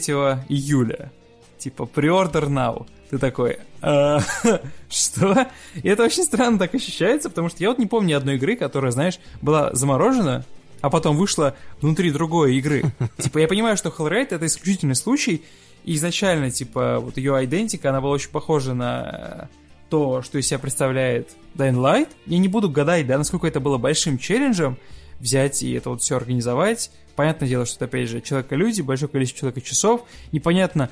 июля. 0.51 1.11
Типа, 1.57 1.85
pre-order 1.85 2.51
now. 2.51 2.87
Ты 3.09 3.17
такой, 3.17 3.57
а, 3.81 4.21
что? 4.91 5.49
И 5.83 5.89
это 5.89 6.05
очень 6.05 6.25
странно 6.25 6.59
так 6.59 6.75
ощущается, 6.75 7.31
потому 7.31 7.49
что 7.49 7.63
я 7.63 7.71
вот 7.71 7.79
не 7.79 7.87
помню 7.87 8.11
ни 8.11 8.13
одной 8.13 8.35
игры, 8.35 8.55
которая, 8.55 8.93
знаешь, 8.93 9.19
была 9.41 9.71
заморожена, 9.73 10.45
а 10.83 10.91
потом 10.91 11.17
вышла 11.17 11.57
внутри 11.81 12.11
другой 12.11 12.57
игры. 12.57 12.85
Типа, 13.19 13.39
я 13.39 13.49
понимаю, 13.49 13.79
что 13.79 13.89
Hellraid 13.89 14.29
это 14.29 14.45
исключительный 14.45 14.95
случай, 14.95 15.43
и 15.85 15.95
изначально, 15.95 16.51
типа, 16.51 16.99
вот 17.01 17.17
ее 17.17 17.43
идентика, 17.47 17.89
она 17.89 18.03
была 18.03 18.13
очень 18.13 18.31
похожа 18.31 18.75
на 18.75 19.49
то, 19.95 20.23
что 20.23 20.39
из 20.39 20.49
себя 20.49 20.59
представляет 20.59 21.37
Dying 21.55 21.77
Light. 21.77 22.09
Я 22.27 22.39
не 22.39 22.49
буду 22.49 22.69
гадать, 22.69 23.07
да, 23.07 23.17
насколько 23.17 23.47
это 23.47 23.61
было 23.61 23.79
большим 23.79 24.19
челленджем 24.19 24.77
взять 25.21 25.63
и 25.63 25.71
это 25.71 25.91
вот 25.91 26.03
все 26.03 26.17
организовать. 26.17 26.91
Понятное 27.15 27.49
дело, 27.49 27.65
что 27.65 27.77
это, 27.77 27.85
опять 27.85 28.09
же, 28.09 28.21
человека-люди, 28.21 28.83
большое 28.83 29.09
количество 29.09 29.39
человека-часов. 29.39 30.03
Непонятно, 30.33 30.91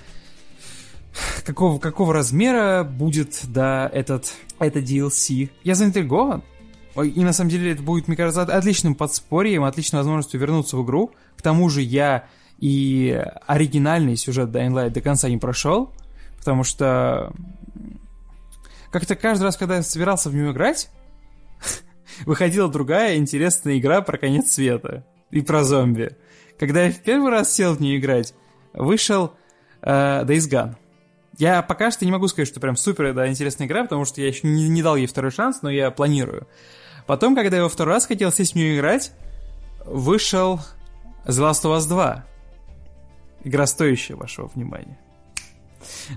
какого, 1.44 1.80
какого 1.80 2.14
размера 2.14 2.84
будет, 2.84 3.40
да, 3.48 3.90
этот, 3.92 4.34
это 4.60 4.78
DLC. 4.78 5.50
Я 5.64 5.74
заинтригован. 5.74 6.44
И 7.02 7.24
на 7.24 7.32
самом 7.32 7.50
деле 7.50 7.72
это 7.72 7.82
будет, 7.82 8.06
мне 8.06 8.16
кажется, 8.16 8.42
отличным 8.42 8.94
подспорьем, 8.94 9.64
отличной 9.64 9.98
возможностью 9.98 10.38
вернуться 10.38 10.76
в 10.76 10.84
игру. 10.84 11.10
К 11.36 11.42
тому 11.42 11.68
же 11.68 11.82
я 11.82 12.28
и 12.60 13.20
оригинальный 13.48 14.16
сюжет 14.16 14.50
Dying 14.50 14.70
Light 14.70 14.90
до 14.90 15.00
конца 15.00 15.28
не 15.28 15.38
прошел, 15.38 15.90
потому 16.38 16.62
что 16.62 17.32
как-то 18.92 19.16
каждый 19.16 19.44
раз, 19.44 19.56
когда 19.56 19.76
я 19.76 19.82
собирался 19.82 20.30
в 20.30 20.34
нее 20.34 20.52
играть, 20.52 20.90
выходила 22.26 22.70
другая 22.70 23.16
интересная 23.16 23.78
игра 23.78 24.02
про 24.02 24.18
конец 24.18 24.52
света 24.52 25.04
и 25.30 25.40
про 25.40 25.64
зомби. 25.64 26.16
Когда 26.58 26.84
я 26.84 26.92
в 26.92 26.98
первый 26.98 27.30
раз 27.30 27.52
сел 27.52 27.74
в 27.74 27.80
нее 27.80 27.98
играть, 27.98 28.34
вышел 28.74 29.34
э, 29.80 30.24
Days 30.24 30.48
Gone. 30.48 30.74
Я 31.38 31.62
пока 31.62 31.90
что 31.90 32.04
не 32.04 32.12
могу 32.12 32.28
сказать, 32.28 32.48
что 32.48 32.60
прям 32.60 32.76
супер 32.76 33.14
да, 33.14 33.26
интересная 33.26 33.66
игра, 33.66 33.82
потому 33.82 34.04
что 34.04 34.20
я 34.20 34.28
еще 34.28 34.46
не, 34.46 34.68
не 34.68 34.82
дал 34.82 34.96
ей 34.96 35.06
второй 35.06 35.30
шанс, 35.30 35.62
но 35.62 35.70
я 35.70 35.90
планирую. 35.90 36.46
Потом, 37.06 37.34
когда 37.34 37.56
я 37.56 37.62
во 37.62 37.68
второй 37.70 37.94
раз 37.94 38.06
хотел 38.06 38.30
сесть 38.30 38.52
в 38.52 38.56
нее 38.56 38.76
играть, 38.76 39.12
вышел 39.86 40.60
The 41.24 41.50
Last 41.50 41.64
of 41.64 41.76
Us 41.78 41.88
2. 41.88 42.26
Игра 43.44 43.66
стоящая 43.66 44.14
вашего 44.14 44.48
внимания. 44.54 44.98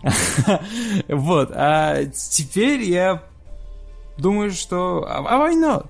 Вот, 1.07 1.51
а 1.53 2.05
теперь 2.05 2.81
я 2.83 3.23
думаю, 4.17 4.51
что... 4.51 5.05
А, 5.07 5.19
а 5.19 5.37
why 5.39 5.53
not? 5.53 5.87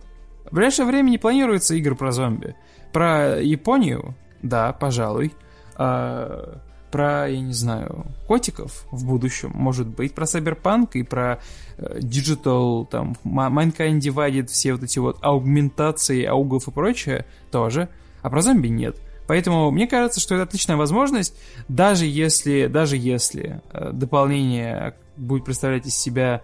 В 0.50 0.56
ближайшее 0.56 0.86
время 0.86 1.10
не 1.10 1.18
планируется 1.18 1.76
игр 1.76 1.96
про 1.96 2.12
зомби. 2.12 2.56
Про 2.92 3.42
Японию, 3.42 4.16
да, 4.42 4.74
пожалуй. 4.74 5.34
А, 5.76 6.60
про, 6.96 7.28
я 7.28 7.42
не 7.42 7.52
знаю, 7.52 8.06
котиков 8.26 8.86
в 8.90 9.06
будущем, 9.06 9.52
может 9.54 9.88
быть, 9.88 10.14
про 10.14 10.24
Cyberpunk 10.24 10.92
и 10.94 11.04
про 11.04 11.40
э, 11.78 12.00
Digital, 12.00 12.88
там, 12.88 13.18
Mankind 13.26 14.00
Divided, 14.00 14.48
все 14.48 14.72
вот 14.74 14.84
эти 14.84 15.00
вот 15.00 15.18
аугментации, 15.22 16.24
аугов 16.24 16.70
и 16.70 16.72
прочее 16.72 17.26
тоже, 17.52 17.90
а 18.22 18.30
про 18.30 18.42
зомби 18.42 18.70
нет. 18.70 18.96
Поэтому 19.28 19.72
мне 19.72 19.88
кажется, 19.88 20.20
что 20.20 20.36
это 20.36 20.44
отличная 20.44 20.78
возможность, 20.78 21.36
даже 21.68 22.06
если, 22.06 22.68
даже 22.68 22.98
если 22.98 23.62
э, 23.72 23.92
дополнение 23.92 24.96
будет 25.18 25.46
представлять 25.46 25.88
из 25.88 25.96
себя 25.96 26.42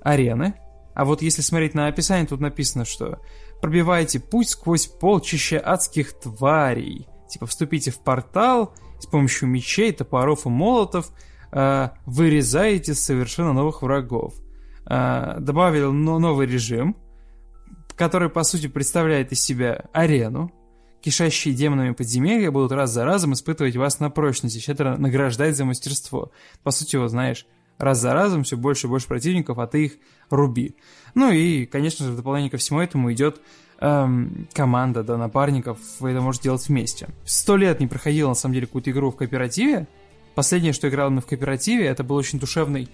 арены, 0.00 0.54
а 0.94 1.04
вот 1.04 1.22
если 1.22 1.42
смотреть 1.42 1.74
на 1.74 1.88
описание, 1.88 2.26
тут 2.26 2.40
написано, 2.40 2.84
что 2.84 3.18
пробивайте 3.60 4.20
путь 4.20 4.48
сквозь 4.48 4.86
полчища 4.86 5.58
адских 5.58 6.12
тварей, 6.12 7.08
типа 7.28 7.46
вступите 7.46 7.90
в 7.90 7.98
портал 7.98 8.74
с 9.00 9.06
помощью 9.06 9.48
мечей, 9.48 9.92
топоров 9.92 10.46
и 10.46 10.48
молотов 10.48 11.10
э, 11.52 11.88
вырезаете 12.06 12.94
совершенно 12.94 13.52
новых 13.52 13.82
врагов. 13.82 14.34
Э, 14.86 15.36
добавил 15.40 15.92
новый 15.92 16.46
режим, 16.46 16.96
который, 17.96 18.28
по 18.28 18.44
сути, 18.44 18.68
представляет 18.68 19.32
из 19.32 19.42
себя 19.42 19.84
арену, 19.92 20.50
кишащие 21.04 21.52
демонами 21.52 21.92
подземелья 21.92 22.50
будут 22.50 22.72
раз 22.72 22.90
за 22.90 23.04
разом 23.04 23.34
испытывать 23.34 23.76
вас 23.76 24.00
на 24.00 24.08
прочность 24.08 24.56
и 24.56 24.60
щедро 24.60 24.96
награждать 24.96 25.54
за 25.54 25.66
мастерство. 25.66 26.32
По 26.62 26.70
сути, 26.70 26.96
вот 26.96 27.10
знаешь, 27.10 27.46
раз 27.76 28.00
за 28.00 28.14
разом 28.14 28.42
все 28.42 28.56
больше 28.56 28.86
и 28.86 28.90
больше 28.90 29.06
противников, 29.06 29.58
а 29.58 29.66
ты 29.66 29.84
их 29.84 29.92
руби. 30.30 30.76
Ну 31.14 31.30
и, 31.30 31.66
конечно 31.66 32.06
же, 32.06 32.12
в 32.12 32.16
дополнение 32.16 32.50
ко 32.50 32.56
всему 32.56 32.80
этому 32.80 33.12
идет 33.12 33.42
эм, 33.80 34.48
команда, 34.54 35.02
да, 35.02 35.18
напарников, 35.18 35.78
вы 36.00 36.12
это 36.12 36.22
можете 36.22 36.44
делать 36.44 36.66
вместе. 36.68 37.08
Сто 37.26 37.58
лет 37.58 37.80
не 37.80 37.86
проходил, 37.86 38.30
на 38.30 38.34
самом 38.34 38.54
деле, 38.54 38.66
какую-то 38.66 38.90
игру 38.90 39.10
в 39.10 39.16
кооперативе. 39.16 39.86
Последнее, 40.34 40.72
что 40.72 40.88
играл 40.88 41.10
в 41.10 41.26
кооперативе, 41.26 41.84
это 41.84 42.02
был 42.02 42.16
очень 42.16 42.38
душевный 42.38 42.88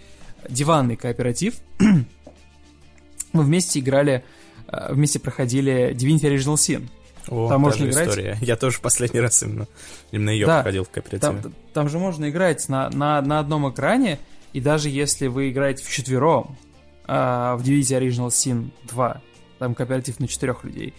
диванный 0.48 0.96
кооператив. 0.96 1.54
Мы 1.78 3.44
вместе 3.44 3.78
играли, 3.78 4.24
э, 4.66 4.92
вместе 4.94 5.20
проходили 5.20 5.94
Divinity 5.94 6.34
Original 6.34 6.54
Sin. 6.56 6.88
О, 7.28 7.48
там 7.48 7.60
можно 7.60 7.84
играть. 7.86 8.08
история. 8.08 8.38
Я 8.40 8.56
тоже 8.56 8.78
в 8.78 8.80
последний 8.80 9.20
раз 9.20 9.42
именно, 9.42 9.66
именно 10.10 10.30
ее 10.30 10.46
да, 10.46 10.58
проходил 10.58 10.84
в 10.84 10.90
кооперативе. 10.90 11.42
Там, 11.42 11.54
там 11.72 11.88
же 11.88 11.98
можно 11.98 12.28
играть 12.30 12.68
на, 12.68 12.90
на, 12.90 13.20
на 13.22 13.38
одном 13.38 13.70
экране, 13.70 14.18
и 14.52 14.60
даже 14.60 14.88
если 14.88 15.26
вы 15.26 15.50
играете 15.50 15.84
в 15.84 15.90
четвером 15.90 16.56
а, 17.04 17.56
в 17.56 17.62
Divinity 17.62 18.00
Original 18.00 18.28
Sin 18.28 18.70
2, 18.84 19.20
там 19.58 19.74
кооператив 19.74 20.18
на 20.20 20.28
четырех 20.28 20.64
людей, 20.64 20.94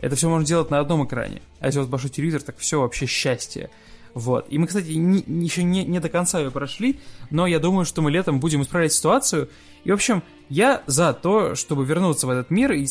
это 0.00 0.16
все 0.16 0.28
можно 0.28 0.46
делать 0.46 0.70
на 0.70 0.80
одном 0.80 1.06
экране. 1.06 1.40
А 1.60 1.66
если 1.66 1.78
у 1.78 1.82
вас 1.82 1.90
большой 1.90 2.10
телевизор, 2.10 2.42
так 2.42 2.58
все 2.58 2.80
вообще 2.80 3.06
счастье. 3.06 3.70
Вот. 4.12 4.46
И 4.48 4.58
мы, 4.58 4.66
кстати, 4.66 4.90
не, 4.90 5.24
еще 5.44 5.64
не, 5.64 5.84
не 5.84 5.98
до 5.98 6.08
конца 6.08 6.38
ее 6.38 6.50
прошли, 6.50 7.00
но 7.30 7.46
я 7.46 7.58
думаю, 7.58 7.84
что 7.84 8.00
мы 8.00 8.10
летом 8.10 8.38
будем 8.38 8.62
исправлять 8.62 8.92
ситуацию. 8.92 9.48
И, 9.82 9.90
в 9.90 9.94
общем, 9.94 10.22
я 10.48 10.82
за 10.86 11.12
то, 11.12 11.54
чтобы 11.54 11.84
вернуться 11.84 12.26
в 12.26 12.30
этот 12.30 12.50
мир 12.50 12.72
и 12.72 12.86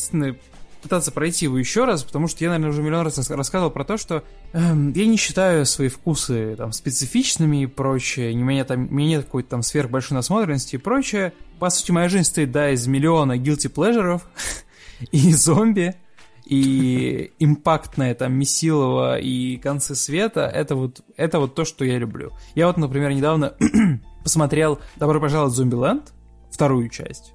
пытаться 0.84 1.10
пройти 1.10 1.46
его 1.46 1.58
еще 1.58 1.84
раз, 1.84 2.04
потому 2.04 2.28
что 2.28 2.44
я, 2.44 2.50
наверное, 2.50 2.70
уже 2.70 2.82
миллион 2.82 3.04
раз 3.04 3.30
рассказывал 3.30 3.72
про 3.72 3.84
то, 3.84 3.96
что 3.96 4.22
эм, 4.52 4.92
я 4.92 5.06
не 5.06 5.16
считаю 5.16 5.66
свои 5.66 5.88
вкусы 5.88 6.54
там 6.56 6.72
специфичными 6.72 7.64
и 7.64 7.66
прочее, 7.66 8.32
у 8.34 8.44
меня 8.44 8.64
там 8.64 8.88
у 8.88 8.94
меня 8.94 9.16
нет 9.16 9.24
какой-то 9.24 9.50
там 9.50 9.62
сверхбольшой 9.62 10.14
насмотренности 10.14 10.76
и 10.76 10.78
прочее. 10.78 11.32
По 11.58 11.70
сути, 11.70 11.90
моя 11.90 12.08
жизнь 12.08 12.24
стоит, 12.24 12.52
да, 12.52 12.70
из 12.70 12.86
миллиона 12.86 13.36
guilty 13.36 13.72
pleasure 13.72 14.20
и 15.10 15.32
зомби, 15.32 15.96
и 16.44 17.32
импактное 17.38 18.14
там 18.14 18.34
Месилова 18.34 19.18
и 19.18 19.56
концы 19.56 19.94
света, 19.94 20.42
это 20.42 20.76
вот, 20.76 21.00
это 21.16 21.40
вот 21.40 21.54
то, 21.54 21.64
что 21.64 21.84
я 21.84 21.98
люблю. 21.98 22.32
Я 22.54 22.66
вот, 22.66 22.76
например, 22.76 23.12
недавно 23.12 23.54
посмотрел 24.22 24.78
«Добро 24.96 25.20
пожаловать 25.20 25.54
в 25.54 25.56
Зомбиленд», 25.56 26.12
вторую 26.50 26.88
часть, 26.88 27.32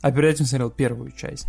а 0.00 0.12
перед 0.12 0.34
этим 0.34 0.46
смотрел 0.46 0.70
первую 0.70 1.10
часть. 1.12 1.46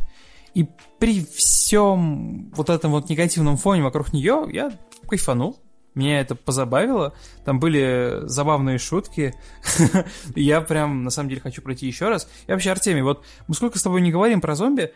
И 0.53 0.67
при 0.99 1.25
всем 1.25 2.51
вот 2.51 2.69
этом 2.69 2.91
вот 2.91 3.09
негативном 3.09 3.57
фоне 3.57 3.83
вокруг 3.83 4.13
нее 4.13 4.47
я 4.51 4.71
кайфанул. 5.07 5.59
Меня 5.95 6.21
это 6.21 6.33
позабавило. 6.33 7.13
Там 7.45 7.59
были 7.59 8.21
забавные 8.23 8.79
шутки. 8.79 9.35
я 10.35 10.61
прям, 10.61 11.03
на 11.03 11.11
самом 11.11 11.29
деле, 11.29 11.41
хочу 11.41 11.61
пройти 11.61 11.85
еще 11.85 12.09
раз. 12.09 12.27
И 12.47 12.51
вообще, 12.51 12.71
Артемий, 12.71 13.03
вот 13.03 13.23
мы 13.47 13.53
сколько 13.53 13.77
с 13.77 13.83
тобой 13.83 14.01
не 14.01 14.11
говорим 14.11 14.41
про 14.41 14.55
зомби, 14.55 14.91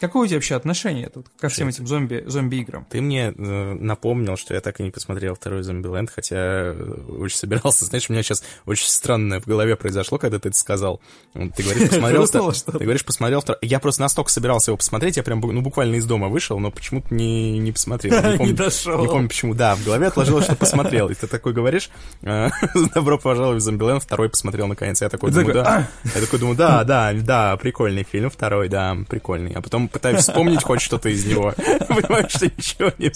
какое 0.00 0.24
у 0.24 0.26
тебя 0.26 0.36
вообще 0.36 0.54
отношение 0.54 1.08
тут 1.08 1.26
ко 1.38 1.48
всем 1.48 1.68
этим 1.68 1.86
зомби, 1.86 2.22
зомби-играм? 2.26 2.86
Ты 2.88 3.00
мне 3.00 3.34
э, 3.36 3.74
напомнил, 3.74 4.36
что 4.36 4.54
я 4.54 4.60
так 4.60 4.80
и 4.80 4.82
не 4.82 4.90
посмотрел 4.90 5.34
второй 5.34 5.62
Зомби-Ленд, 5.62 6.10
хотя 6.10 6.36
э, 6.36 6.72
очень 7.18 7.36
собирался. 7.36 7.84
Знаешь, 7.84 8.08
у 8.08 8.12
меня 8.12 8.22
сейчас 8.22 8.44
очень 8.66 8.86
странное 8.86 9.40
в 9.40 9.46
голове 9.46 9.76
произошло, 9.76 10.18
когда 10.18 10.38
ты 10.38 10.48
это 10.50 10.58
сказал. 10.58 11.00
Ты 11.34 11.62
говоришь, 11.62 11.88
посмотрел... 11.90 12.26
Ты 12.26 12.84
говоришь, 12.84 13.04
посмотрел 13.04 13.40
второй... 13.40 13.58
Я 13.62 13.80
просто 13.80 14.02
настолько 14.02 14.30
собирался 14.30 14.70
его 14.70 14.76
посмотреть, 14.76 15.16
я 15.16 15.22
прям 15.22 15.40
ну, 15.40 15.60
буквально 15.60 15.96
из 15.96 16.06
дома 16.06 16.28
вышел, 16.28 16.58
но 16.58 16.70
почему-то 16.70 17.12
не, 17.14 17.58
не 17.58 17.72
посмотрел. 17.72 18.14
Не, 18.30 18.36
помню, 18.36 18.52
не 18.52 18.56
дошел. 18.56 19.00
Не 19.00 19.08
помню 19.08 19.28
почему. 19.28 19.54
Да, 19.54 19.74
в 19.74 19.84
голове 19.84 20.06
отложилось, 20.06 20.44
что 20.44 20.54
посмотрел. 20.54 21.08
И 21.08 21.14
ты 21.14 21.26
такой 21.26 21.52
говоришь, 21.52 21.90
добро 22.94 23.18
пожаловать 23.18 23.62
в 23.62 23.64
Зомби-Ленд, 23.64 24.02
второй 24.02 24.28
посмотрел 24.28 24.66
наконец. 24.66 25.00
Я 25.00 25.08
такой 25.08 25.30
думаю, 25.30 25.54
да. 25.54 25.88
Я 26.14 26.20
такой 26.20 26.38
думаю, 26.38 26.56
да, 26.56 26.84
да, 26.84 27.12
да, 27.12 27.56
прикольный 27.56 28.04
фильм, 28.04 28.30
второй, 28.30 28.68
да 28.68 28.89
прикольный. 28.96 29.52
А 29.52 29.60
потом 29.62 29.88
пытаюсь 29.88 30.20
вспомнить 30.20 30.62
хоть 30.62 30.80
что-то 30.80 31.08
из 31.08 31.24
него. 31.24 31.52
Понимаю, 31.88 32.28
что 32.28 32.46
ничего 32.46 32.92
не 32.98 33.10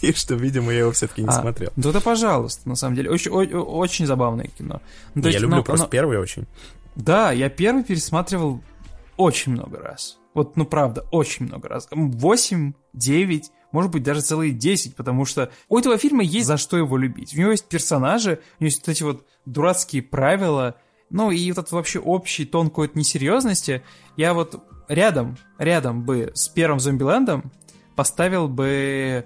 И 0.00 0.12
что, 0.12 0.34
видимо, 0.34 0.72
я 0.72 0.80
его 0.80 0.92
все-таки 0.92 1.22
не 1.22 1.28
а, 1.28 1.32
смотрел. 1.32 1.70
Да 1.76 1.90
это 1.90 2.00
пожалуйста, 2.00 2.68
на 2.68 2.76
самом 2.76 2.96
деле. 2.96 3.10
Очень, 3.10 4.06
забавное 4.06 4.46
кино. 4.46 4.80
Ну, 5.14 5.28
я 5.28 5.38
люблю 5.38 5.62
просто 5.62 5.88
первый 5.88 6.18
очень. 6.18 6.46
Да, 6.96 7.32
я 7.32 7.48
первый 7.48 7.84
пересматривал 7.84 8.62
очень 9.16 9.52
много 9.52 9.78
раз. 9.78 10.18
Вот, 10.34 10.56
ну 10.56 10.64
правда, 10.64 11.04
очень 11.10 11.46
много 11.46 11.68
раз. 11.68 11.88
Восемь, 11.90 12.72
девять, 12.92 13.50
может 13.70 13.90
быть, 13.90 14.02
даже 14.02 14.20
целые 14.20 14.52
десять, 14.52 14.94
потому 14.96 15.24
что 15.24 15.50
у 15.68 15.78
этого 15.78 15.98
фильма 15.98 16.22
есть 16.22 16.46
за 16.46 16.56
что 16.56 16.76
его 16.76 16.96
любить. 16.96 17.34
У 17.34 17.38
него 17.38 17.50
есть 17.50 17.66
персонажи, 17.66 18.40
у 18.58 18.64
него 18.64 18.68
есть 18.68 18.80
вот 18.80 18.88
эти 18.88 19.02
вот 19.02 19.26
дурацкие 19.44 20.02
правила, 20.02 20.76
ну 21.10 21.30
и 21.30 21.50
вот 21.50 21.58
этот 21.58 21.72
вообще 21.72 21.98
общий 21.98 22.44
тон 22.44 22.68
какой-то 22.68 22.98
несерьезности. 22.98 23.82
Я 24.16 24.34
вот 24.34 24.62
рядом, 24.92 25.36
рядом 25.58 26.02
бы 26.04 26.30
с 26.34 26.48
первым 26.48 26.80
Зомбилендом 26.80 27.50
поставил 27.96 28.48
бы 28.48 29.24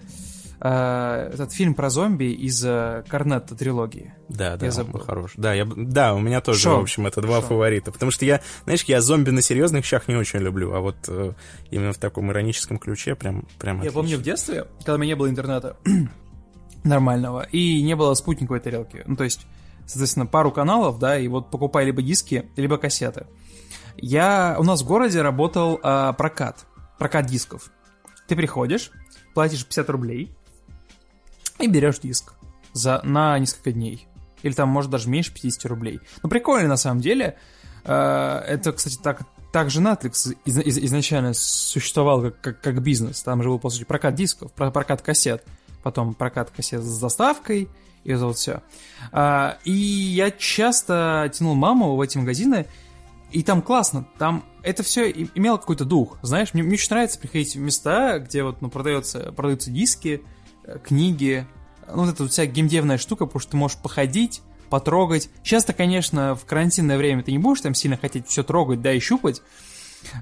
э, 0.60 1.30
этот 1.32 1.52
фильм 1.52 1.74
про 1.74 1.90
зомби 1.90 2.32
из 2.32 2.64
э, 2.64 3.04
Корнетта 3.08 3.54
трилогии. 3.54 4.14
Да, 4.28 4.56
да, 4.56 4.66
я 4.66 4.72
забыл. 4.72 5.00
хорош. 5.00 5.32
Да, 5.36 5.52
я, 5.54 5.64
да, 5.64 6.14
у 6.14 6.18
меня 6.20 6.40
тоже, 6.40 6.60
Шо? 6.60 6.78
в 6.78 6.82
общем, 6.82 7.06
это 7.06 7.20
два 7.20 7.40
Шо? 7.40 7.48
фаворита. 7.48 7.92
Потому 7.92 8.10
что 8.10 8.24
я, 8.24 8.40
знаешь, 8.64 8.82
я 8.84 9.00
зомби 9.00 9.30
на 9.30 9.42
серьезных 9.42 9.84
щах 9.84 10.08
не 10.08 10.16
очень 10.16 10.40
люблю, 10.40 10.72
а 10.74 10.80
вот 10.80 10.96
э, 11.08 11.32
именно 11.70 11.92
в 11.92 11.98
таком 11.98 12.30
ироническом 12.30 12.78
ключе 12.78 13.14
прям, 13.14 13.46
прям 13.58 13.76
Я 13.76 13.80
отлично. 13.90 14.00
помню 14.00 14.18
в 14.18 14.22
детстве, 14.22 14.66
когда 14.78 14.94
у 14.94 14.98
меня 14.98 15.08
не 15.08 15.16
было 15.16 15.28
интернета 15.28 15.76
нормального, 16.84 17.42
и 17.42 17.82
не 17.82 17.94
было 17.96 18.14
спутниковой 18.14 18.60
тарелки. 18.60 19.02
Ну, 19.06 19.16
то 19.16 19.24
есть, 19.24 19.46
соответственно, 19.86 20.26
пару 20.26 20.50
каналов, 20.52 20.98
да, 20.98 21.18
и 21.18 21.28
вот 21.28 21.50
покупай 21.50 21.84
либо 21.84 22.02
диски, 22.02 22.48
либо 22.56 22.78
кассеты. 22.78 23.26
Я... 23.96 24.56
У 24.58 24.62
нас 24.62 24.82
в 24.82 24.86
городе 24.86 25.22
работал 25.22 25.80
э, 25.82 26.12
прокат. 26.16 26.66
Прокат 26.98 27.26
дисков. 27.26 27.70
Ты 28.26 28.36
приходишь, 28.36 28.90
платишь 29.34 29.64
50 29.64 29.90
рублей 29.90 30.34
и 31.58 31.66
берешь 31.66 31.98
диск 31.98 32.34
за, 32.72 33.00
на 33.04 33.38
несколько 33.38 33.72
дней. 33.72 34.06
Или 34.42 34.52
там, 34.52 34.68
может, 34.68 34.90
даже 34.90 35.08
меньше 35.08 35.32
50 35.32 35.64
рублей. 35.66 36.00
Ну, 36.22 36.28
прикольно, 36.28 36.68
на 36.68 36.76
самом 36.76 37.00
деле. 37.00 37.36
Э, 37.84 38.42
это, 38.46 38.72
кстати, 38.72 38.98
так, 39.02 39.22
так 39.52 39.70
же 39.70 39.80
Netflix 39.80 40.36
из, 40.44 40.58
из, 40.58 40.78
изначально 40.78 41.32
существовал 41.34 42.22
как, 42.22 42.40
как, 42.40 42.60
как 42.60 42.82
бизнес. 42.82 43.22
Там 43.22 43.42
же 43.42 43.48
был, 43.48 43.58
по 43.58 43.70
сути, 43.70 43.84
прокат 43.84 44.14
дисков, 44.14 44.52
прокат 44.52 45.02
кассет. 45.02 45.44
Потом 45.82 46.14
прокат 46.14 46.50
кассет 46.50 46.82
с 46.82 46.98
доставкой, 46.98 47.68
и 48.02 48.14
вот 48.14 48.36
все. 48.36 48.62
А, 49.12 49.58
и 49.64 49.72
я 49.72 50.30
часто 50.30 51.30
тянул 51.32 51.54
маму 51.54 51.96
в 51.96 52.00
эти 52.00 52.18
магазины, 52.18 52.66
и 53.32 53.42
там 53.42 53.62
классно, 53.62 54.06
там 54.18 54.44
это 54.62 54.82
все 54.82 55.10
имело 55.10 55.56
какой-то 55.56 55.84
дух, 55.84 56.18
знаешь, 56.22 56.54
мне, 56.54 56.62
мне 56.62 56.74
очень 56.74 56.90
нравится 56.90 57.18
приходить 57.18 57.56
в 57.56 57.60
места, 57.60 58.18
где 58.18 58.42
вот, 58.42 58.60
ну, 58.60 58.70
продается, 58.70 59.32
продаются 59.32 59.70
диски, 59.70 60.22
э, 60.64 60.78
книги, 60.82 61.46
ну, 61.88 62.04
вот 62.04 62.14
эта 62.14 62.22
вот 62.22 62.32
вся 62.32 62.46
геймдевная 62.46 62.98
штука, 62.98 63.26
потому 63.26 63.40
что 63.40 63.50
ты 63.52 63.56
можешь 63.56 63.78
походить, 63.78 64.42
потрогать. 64.70 65.30
Сейчас-то, 65.42 65.72
конечно, 65.72 66.34
в 66.34 66.44
карантинное 66.44 66.98
время 66.98 67.22
ты 67.22 67.32
не 67.32 67.38
будешь 67.38 67.60
там 67.60 67.74
сильно 67.74 67.96
хотеть 67.96 68.26
все 68.26 68.42
трогать, 68.42 68.80
да, 68.82 68.92
и 68.92 68.98
щупать, 68.98 69.42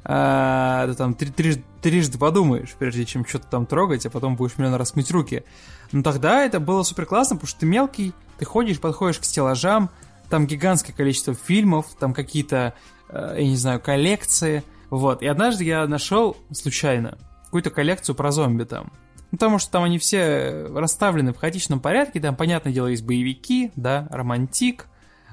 а, 0.04 0.86
ты 0.86 0.94
там 0.94 1.14
три, 1.14 1.30
три, 1.30 1.64
трижды 1.82 2.18
подумаешь, 2.18 2.74
прежде 2.78 3.04
чем 3.04 3.26
что-то 3.26 3.46
там 3.48 3.66
трогать, 3.66 4.06
а 4.06 4.10
потом 4.10 4.36
будешь 4.36 4.56
миллион 4.56 4.74
раз 4.74 4.94
мыть 4.94 5.10
руки. 5.10 5.44
Но 5.92 6.02
тогда 6.02 6.44
это 6.44 6.60
было 6.60 6.82
супер 6.82 7.06
классно, 7.06 7.36
потому 7.36 7.48
что 7.48 7.60
ты 7.60 7.66
мелкий, 7.66 8.12
ты 8.38 8.44
ходишь, 8.44 8.80
подходишь 8.80 9.18
к 9.18 9.24
стеллажам, 9.24 9.90
там 10.30 10.46
гигантское 10.46 10.94
количество 10.94 11.34
фильмов, 11.34 11.86
там 11.98 12.14
какие-то 12.14 12.74
я 13.14 13.44
не 13.44 13.56
знаю, 13.56 13.80
коллекции. 13.80 14.62
Вот. 14.90 15.22
И 15.22 15.26
однажды 15.26 15.64
я 15.64 15.86
нашел 15.86 16.36
случайно 16.52 17.18
какую-то 17.44 17.70
коллекцию 17.70 18.14
про 18.14 18.32
зомби 18.32 18.64
там. 18.64 18.92
Ну, 19.30 19.38
потому 19.38 19.58
что 19.58 19.70
там 19.72 19.84
они 19.84 19.98
все 19.98 20.68
расставлены 20.74 21.32
в 21.32 21.38
хаотичном 21.38 21.80
порядке. 21.80 22.20
Там, 22.20 22.36
понятное 22.36 22.72
дело, 22.72 22.88
есть 22.88 23.04
боевики, 23.04 23.72
да, 23.76 24.06
романтик, 24.10 24.86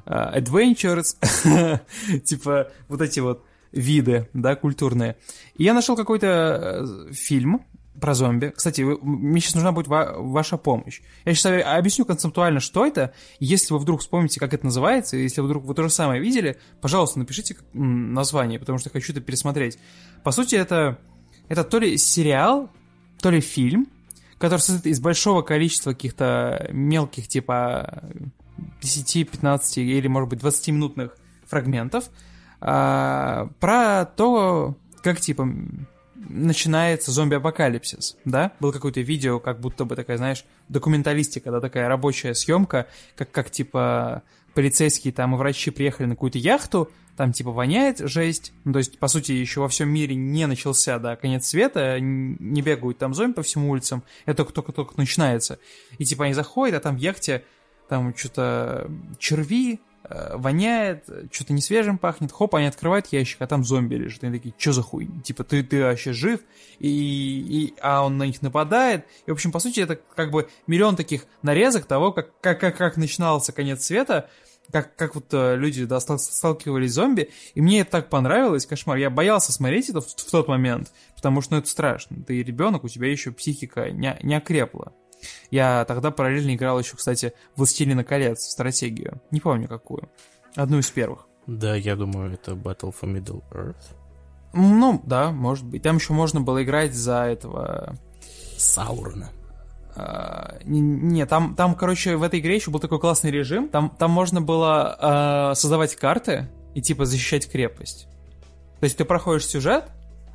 э, 0.06 0.40
adventures, 0.40 1.16
типа 2.24 2.72
вот 2.88 3.02
эти 3.02 3.20
вот 3.20 3.46
виды, 3.72 4.30
да, 4.34 4.56
культурные. 4.56 5.18
И 5.56 5.64
я 5.64 5.74
нашел 5.74 5.96
какой-то 5.96 6.28
э, 6.28 7.14
фильм, 7.14 7.66
про 8.02 8.16
зомби. 8.16 8.52
Кстати, 8.54 8.82
вы, 8.82 8.98
мне 9.02 9.40
сейчас 9.40 9.56
нужна 9.56 9.72
будет 9.72 9.88
ва- 9.88 10.16
ваша 10.18 10.58
помощь. 10.58 11.02
Я 11.24 11.34
сейчас 11.34 11.64
объясню 11.66 12.04
концептуально, 12.04 12.60
что 12.60 12.86
это. 12.86 13.14
Если 13.40 13.74
вы 13.74 13.80
вдруг 13.80 14.02
вспомните, 14.02 14.40
как 14.40 14.54
это 14.54 14.66
называется, 14.66 15.16
если 15.16 15.40
вы 15.40 15.48
вдруг 15.48 15.64
вы 15.64 15.76
то 15.76 15.84
же 15.84 15.90
самое 15.90 16.20
видели, 16.20 16.58
пожалуйста, 16.82 17.20
напишите 17.20 17.56
название, 17.74 18.60
потому 18.60 18.80
что 18.80 18.90
хочу 18.90 19.14
это 19.14 19.22
пересмотреть. 19.22 19.78
По 20.24 20.32
сути, 20.32 20.56
это, 20.56 20.98
это 21.48 21.64
то 21.64 21.78
ли 21.80 21.96
сериал, 21.98 22.70
то 23.22 23.30
ли 23.30 23.40
фильм, 23.40 23.88
который 24.40 24.60
состоит 24.60 24.88
из 24.88 25.00
большого 25.00 25.44
количества 25.44 25.92
каких-то 25.92 26.68
мелких, 26.72 27.28
типа 27.28 28.04
10, 28.82 29.32
15 29.32 29.78
или, 29.78 30.08
может 30.08 30.30
быть, 30.30 30.40
20-минутных 30.42 31.16
фрагментов 31.46 32.06
а, 32.60 33.50
про 33.60 34.06
то, 34.06 34.76
как, 35.04 35.20
типа, 35.20 35.48
начинается 36.30 37.12
зомби-апокалипсис, 37.12 38.18
да? 38.26 38.52
Было 38.60 38.72
какое-то 38.72 39.02
видео, 39.02 39.40
как 39.40 39.60
будто 39.60 39.86
бы 39.86 39.96
такая, 39.96 40.18
знаешь, 40.18 40.46
документалистика, 40.70 41.52
да, 41.52 41.60
такая 41.60 41.88
рабочая 41.88 42.34
съемка, 42.34 42.88
как, 43.16 43.32
как 43.32 43.52
типа 43.52 44.24
полицейские 44.54 45.14
там 45.14 45.34
и 45.34 45.38
врачи 45.38 45.72
приехали 45.72 46.08
на 46.08 46.16
какую-то 46.16 46.38
яхту, 46.38 46.92
там 47.18 47.34
типа 47.34 47.52
воняет 47.52 48.00
жесть, 48.00 48.54
ну, 48.64 48.74
то 48.74 48.80
есть, 48.80 49.00
по 49.00 49.08
сути, 49.08 49.32
еще 49.32 49.62
во 49.62 49.70
всем 49.70 49.90
мире 49.90 50.16
не 50.16 50.48
начался, 50.48 51.00
да, 51.00 51.16
конец 51.16 51.48
света, 51.48 52.00
не 52.00 52.62
бегают 52.62 52.98
там 52.98 53.14
зомби 53.14 53.36
по 53.36 53.44
всем 53.44 53.66
улицам, 53.66 54.04
это 54.26 54.46
только-только 54.46 54.94
начинается. 54.98 55.60
И 55.98 56.06
типа 56.06 56.26
они 56.26 56.34
заходят, 56.34 56.76
а 56.76 56.80
там 56.80 56.98
в 56.98 57.00
яхте 57.00 57.44
там 57.90 58.16
что-то 58.16 58.90
черви, 59.20 59.82
воняет, 60.10 61.06
что-то 61.32 61.54
не 61.54 61.62
свежим 61.62 61.98
пахнет, 61.98 62.32
хоп, 62.32 62.56
они 62.56 62.68
открывают 62.68 63.08
ящик, 63.12 63.42
а 63.42 63.48
там 63.48 63.64
зомби 63.64 63.96
лежит. 63.96 64.24
Они 64.24 64.38
такие, 64.38 64.54
что 64.58 64.74
за 64.74 64.82
хуй? 64.82 65.10
Типа, 65.24 65.44
ты, 65.44 65.64
ты 65.64 65.84
вообще 65.84 66.14
жив? 66.14 66.42
И, 66.80 66.88
и, 66.90 67.74
а 67.82 68.06
он 68.06 68.18
на 68.18 68.24
них 68.24 68.42
нападает. 68.42 69.06
И, 69.26 69.32
в 69.32 69.34
общем, 69.34 69.52
по 69.52 69.60
сути, 69.60 69.80
это 69.80 70.00
как 70.16 70.32
бы 70.32 70.50
миллион 70.68 70.96
таких 70.96 71.26
нарезок 71.44 71.86
того, 71.86 72.12
как, 72.12 72.40
как, 72.42 72.60
как, 72.60 72.78
как 72.78 72.98
начинался 72.98 73.54
конец 73.54 73.86
света, 73.86 74.30
как, 74.72 74.96
как 74.96 75.16
вот 75.16 75.26
э, 75.32 75.56
люди 75.56 75.86
да, 75.86 76.00
сталкивались 76.00 76.92
с 76.92 76.96
зомби, 76.96 77.30
и 77.54 77.62
мне 77.62 77.82
это 77.82 77.92
так 77.92 78.10
понравилось, 78.10 78.66
кошмар. 78.66 78.98
Я 78.98 79.10
боялся 79.10 79.52
смотреть 79.52 79.90
это 79.90 80.02
в, 80.02 80.08
в 80.08 80.32
тот 80.32 80.48
момент, 80.48 80.92
потому 81.16 81.42
что 81.42 81.54
ну, 81.54 81.60
это 81.60 81.70
страшно. 81.70 82.24
Ты 82.24 82.42
ребенок, 82.42 82.84
у 82.84 82.88
тебя 82.88 83.10
еще 83.10 83.32
психика 83.32 83.92
не, 83.92 84.18
не 84.24 84.36
окрепла. 84.36 84.94
Я 85.50 85.86
тогда 85.86 86.12
параллельно 86.12 86.56
играл 86.56 86.80
еще, 86.80 86.96
кстати, 86.96 87.34
«Властелина 87.56 88.04
колец» 88.04 88.40
в 88.40 88.52
стратегию. 88.52 89.22
Не 89.32 89.40
помню 89.40 89.68
какую. 89.68 90.10
Одну 90.56 90.80
из 90.80 90.90
первых. 90.90 91.28
Да, 91.48 91.76
я 91.76 91.96
думаю, 91.96 92.34
это 92.34 92.52
Battle 92.52 92.94
for 93.00 93.12
Middle 93.14 93.44
Earth. 93.52 93.96
Ну, 94.54 95.02
да, 95.06 95.32
может 95.32 95.66
быть. 95.66 95.84
Там 95.84 95.98
еще 95.98 96.14
можно 96.14 96.42
было 96.42 96.64
играть 96.64 96.94
за 96.94 97.24
этого... 97.24 97.96
Саурона. 98.58 99.32
Uh, 99.96 100.64
не, 100.64 101.26
там, 101.26 101.56
там, 101.56 101.76
короче, 101.76 102.16
в 102.16 102.24
этой 102.24 102.40
игре 102.40 102.56
еще 102.56 102.72
был 102.72 102.80
такой 102.80 103.00
классный 103.00 103.32
режим. 103.32 103.68
Там, 103.68 103.90
там 103.90 104.12
можно 104.12 104.42
было 104.42 104.98
uh, 105.52 105.56
создавать 105.56 105.96
карты 105.96 106.48
и 106.76 106.82
типа 106.82 107.06
защищать 107.06 107.50
крепость. 107.50 108.08
То 108.80 108.86
есть 108.86 108.98
ты 108.98 109.04
проходишь 109.04 109.48
сюжет, 109.48 109.92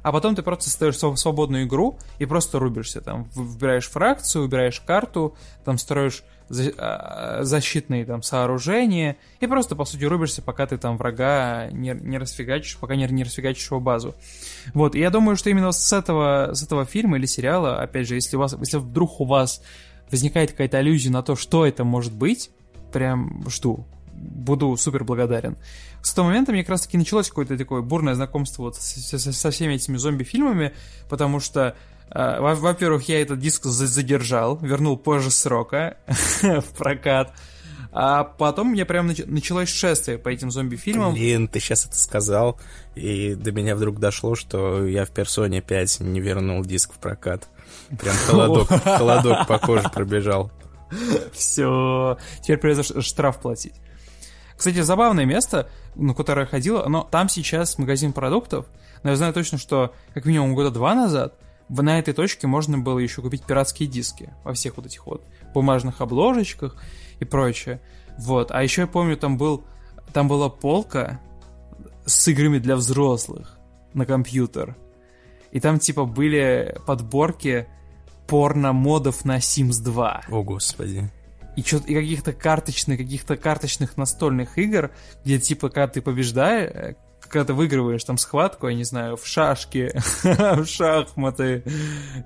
а 0.07 0.13
потом 0.13 0.37
ты 0.37 0.43
просто 0.43 0.71
ставишь 0.71 0.99
свободную 0.99 1.65
игру 1.65 1.99
и 2.21 2.27
просто 2.27 2.61
рубишься. 2.61 3.01
Там 3.01 3.25
выбираешь 3.35 3.89
фракцию, 3.89 4.43
выбираешь 4.43 4.79
карту, 4.79 5.35
там 5.65 5.79
строишь 5.79 6.23
а, 6.79 7.41
защитные 7.43 8.05
там 8.05 8.23
сооружения 8.23 9.17
и 9.41 9.49
просто, 9.49 9.75
по 9.75 9.85
сути, 9.85 10.05
рубишься, 10.05 10.43
пока 10.43 10.65
ты 10.69 10.79
там 10.79 10.97
врага 10.97 11.71
не, 11.73 11.93
не 12.01 12.19
расфигачишь, 12.19 12.77
пока 12.77 12.95
не, 12.95 13.05
не 13.09 13.25
расфигачишь 13.25 13.69
его 13.69 13.81
базу. 13.81 14.15
Вот, 14.75 14.95
и 14.95 15.01
я 15.01 15.11
думаю, 15.11 15.35
что 15.35 15.51
именно 15.51 15.73
с 15.73 15.93
этого, 15.93 16.55
с 16.55 16.63
этого 16.63 16.85
фильма 16.85 17.17
или 17.19 17.27
сериала, 17.27 17.83
опять 17.83 18.07
же, 18.07 18.15
если, 18.15 18.37
у 18.37 18.39
вас, 18.39 18.55
если 18.61 18.77
вдруг 18.77 19.21
у 19.21 19.25
вас 19.25 19.61
возникает 20.13 20.53
какая-то 20.53 20.79
аллюзия 20.79 21.11
на 21.11 21.25
то, 21.25 21.35
что 21.35 21.67
это 21.67 21.83
может 21.83 22.13
быть, 22.13 22.53
прям 22.93 23.45
жду. 23.49 23.85
Буду 24.17 24.77
супер 24.77 25.05
благодарен. 25.05 25.57
С 26.03 26.15
того 26.15 26.29
момента 26.29 26.53
мне 26.53 26.63
как 26.63 26.71
раз 26.71 26.83
таки 26.83 26.99
началось 26.99 27.29
какое-то 27.29 27.59
такое 27.59 27.83
бурное 27.83 28.15
знакомство 28.15 28.63
вот 28.63 28.77
со, 28.77 29.19
со, 29.19 29.33
со 29.33 29.51
всеми 29.51 29.75
этими 29.75 29.97
зомби-фильмами, 29.97 30.73
потому 31.09 31.41
что 31.41 31.77
Uh, 32.09 32.55
во-первых, 32.55 33.09
я 33.09 33.21
этот 33.21 33.41
диск 33.41 33.65
задержал, 33.65 34.59
вернул 34.59 34.97
позже 34.97 35.33
срока 35.33 35.97
в 36.41 36.79
прокат. 36.79 37.35
А 37.99 38.25
потом 38.25 38.69
мне 38.69 38.85
прям 38.85 39.09
нач- 39.09 39.25
началось 39.27 39.71
шествие 39.71 40.19
по 40.19 40.29
этим 40.29 40.51
зомби-фильмам. 40.51 41.15
Блин, 41.15 41.49
ты 41.49 41.61
сейчас 41.61 41.87
это 41.87 41.99
сказал, 41.99 42.61
и 42.95 43.35
до 43.35 43.53
меня 43.53 43.75
вдруг 43.75 43.99
дошло, 43.99 44.35
что 44.35 44.87
я 44.87 45.07
в 45.07 45.11
Персоне 45.11 45.63
5 45.63 46.01
не 46.01 46.21
вернул 46.21 46.63
диск 46.63 46.93
в 46.93 46.99
прокат. 46.99 47.49
Прям 47.99 48.15
холодок, 48.15 48.69
холодок 48.85 49.47
по 49.47 49.59
коже 49.59 49.89
пробежал. 49.89 50.53
Все, 51.33 52.19
теперь 52.43 52.59
придется 52.59 53.01
штраф 53.01 53.41
платить. 53.41 53.75
Кстати, 54.57 54.81
забавное 54.81 55.25
место, 55.25 55.69
на 55.95 56.15
которое 56.15 56.43
я 56.43 56.47
ходил, 56.47 56.89
но 56.89 57.03
там 57.03 57.29
сейчас 57.29 57.79
магазин 57.79 58.13
продуктов, 58.13 58.67
но 59.03 59.11
я 59.11 59.17
знаю 59.17 59.33
точно, 59.33 59.59
что 59.59 59.95
как 60.15 60.25
минимум 60.25 60.55
года 60.55 60.71
два 60.71 60.95
назад 60.95 61.35
на 61.69 61.99
этой 61.99 62.15
точке 62.15 62.47
можно 62.47 62.79
было 62.79 62.99
еще 62.99 63.23
купить 63.23 63.43
пиратские 63.43 63.89
диски 63.89 64.33
во 64.45 64.53
всех 64.53 64.77
вот 64.77 64.87
этих 64.87 65.07
вот 65.07 65.25
бумажных 65.53 66.01
обложечках 66.01 66.77
и 67.19 67.25
прочее. 67.25 67.81
Вот. 68.19 68.51
А 68.51 68.63
еще 68.63 68.83
я 68.83 68.87
помню, 68.87 69.17
там 69.17 69.37
был 69.37 69.65
там 70.13 70.29
была 70.29 70.49
полка 70.49 71.21
с 72.07 72.29
играми 72.29 72.59
для 72.59 72.77
взрослых 72.77 73.59
на 73.93 74.07
компьютер. 74.07 74.77
И 75.51 75.61
там 75.61 75.79
типа 75.79 76.05
были 76.05 76.79
подборки 76.87 77.67
порно-модов 78.27 79.25
на 79.25 79.39
Sims 79.39 79.83
2. 79.83 80.23
О, 80.29 80.43
господи. 80.43 81.11
И, 81.57 81.61
и 81.61 81.95
каких-то 81.95 82.33
карточных, 82.33 82.99
каких-то 82.99 83.37
карточных 83.37 83.97
настольных 83.97 84.59
игр, 84.59 84.91
где 85.25 85.39
типа, 85.39 85.69
когда 85.69 85.89
ты 85.89 86.03
побеждаешь, 86.03 86.97
когда 87.21 87.47
ты 87.47 87.55
выигрываешь 87.55 88.05
там 88.05 88.19
схватку, 88.19 88.69
я 88.69 88.75
не 88.75 88.85
знаю, 88.85 89.17
в 89.17 89.27
шашки, 89.27 89.93
в 90.23 90.67
шахматы, 90.67 91.65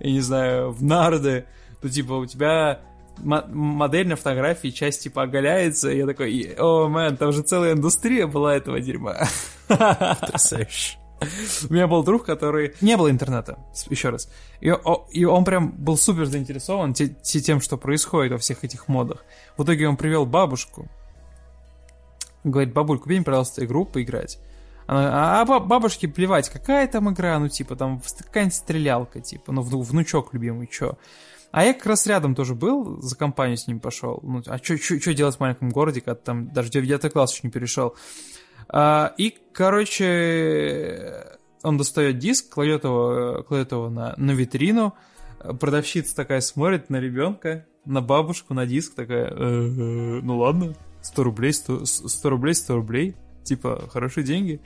я 0.01 0.11
не 0.11 0.21
знаю, 0.21 0.73
в 0.73 0.83
нарды, 0.83 1.47
то 1.81 1.89
типа 1.89 2.15
у 2.15 2.27
тебя 2.27 2.81
модель 3.23 4.09
на 4.09 4.17
фотографии, 4.17 4.69
часть 4.69 5.03
типа 5.03 5.23
оголяется, 5.23 5.91
и 5.91 5.99
я 5.99 6.07
такой, 6.07 6.55
о, 6.59 6.89
мэн, 6.89 7.17
там 7.17 7.33
же 7.33 7.43
целая 7.43 7.73
индустрия 7.73 8.27
была 8.27 8.57
этого 8.57 8.81
дерьма. 8.81 9.29
Потрясающе. 9.69 10.99
У 11.69 11.73
меня 11.73 11.87
был 11.87 12.03
друг, 12.03 12.25
который... 12.25 12.75
Не 12.81 12.97
было 12.97 13.11
интернета, 13.11 13.59
еще 13.89 14.11
раз. 14.11 14.31
И, 14.61 14.73
и 15.11 15.25
он 15.25 15.45
прям 15.45 15.73
был 15.73 15.97
супер 15.97 16.27
заинтересован 16.27 16.95
тем, 16.95 17.61
что 17.61 17.77
происходит 17.77 18.33
во 18.33 18.39
всех 18.39 18.65
этих 18.65 18.89
модах. 18.89 19.25
В 19.57 19.65
итоге 19.65 19.89
он 19.89 19.97
привел 19.97 20.27
бабушку. 20.27 20.89
Говорит, 22.45 22.73
бабуль, 22.73 22.99
купи 22.99 23.17
мне, 23.17 23.25
пожалуйста, 23.25 23.65
игру 23.65 23.85
поиграть. 23.85 24.39
Она, 24.87 25.43
а 25.43 25.45
бабушке 25.45 26.09
плевать, 26.09 26.49
какая 26.49 26.89
там 26.89 27.13
игра, 27.13 27.39
ну, 27.39 27.49
типа, 27.49 27.77
там, 27.77 28.03
какая-нибудь 28.19 28.55
стрелялка, 28.55 29.21
типа, 29.21 29.53
ну, 29.53 29.63
внучок 29.63 30.33
любимый, 30.33 30.67
чё. 30.67 30.99
А 31.53 31.65
я 31.65 31.75
как 31.75 31.87
раз 31.87 32.07
рядом 32.07 32.35
тоже 32.35 32.55
был, 32.55 33.01
за 33.01 33.17
компанию 33.17 33.57
с 33.57 33.67
ним 33.67 33.81
пошел. 33.81 34.21
Ну, 34.23 34.43
а 34.47 34.59
что 34.59 35.15
делать 35.15 35.37
в 35.37 35.41
маленьком 35.41 35.71
городе, 35.71 36.01
когда 36.01 36.15
там 36.15 36.53
даже 36.53 36.71
9 36.71 37.13
класс 37.13 37.33
еще 37.33 37.41
не 37.45 37.51
перешел. 37.51 37.97
А, 38.73 39.13
и, 39.17 39.37
короче, 39.53 41.39
он 41.63 41.77
достает 41.77 42.19
диск, 42.19 42.53
кладет 42.53 42.85
его, 42.85 43.45
кладет 43.47 43.73
его 43.73 43.91
на, 43.91 44.15
на 44.17 44.31
витрину. 44.31 44.95
Продавщица 45.59 46.15
такая 46.15 46.41
смотрит 46.41 46.91
на 46.91 46.97
ребенка, 46.97 47.67
на 47.85 48.01
бабушку, 48.01 48.55
на 48.55 48.67
диск, 48.67 48.95
такая, 48.95 49.35
ну 49.35 50.39
ладно, 50.39 50.75
100 51.03 51.23
рублей, 51.23 51.53
100, 51.53 51.87
100 51.87 52.31
рублей, 52.31 52.55
100 52.55 52.75
рублей 52.75 53.17
типа, 53.51 53.89
хорошие 53.93 54.25
деньги. 54.25 54.61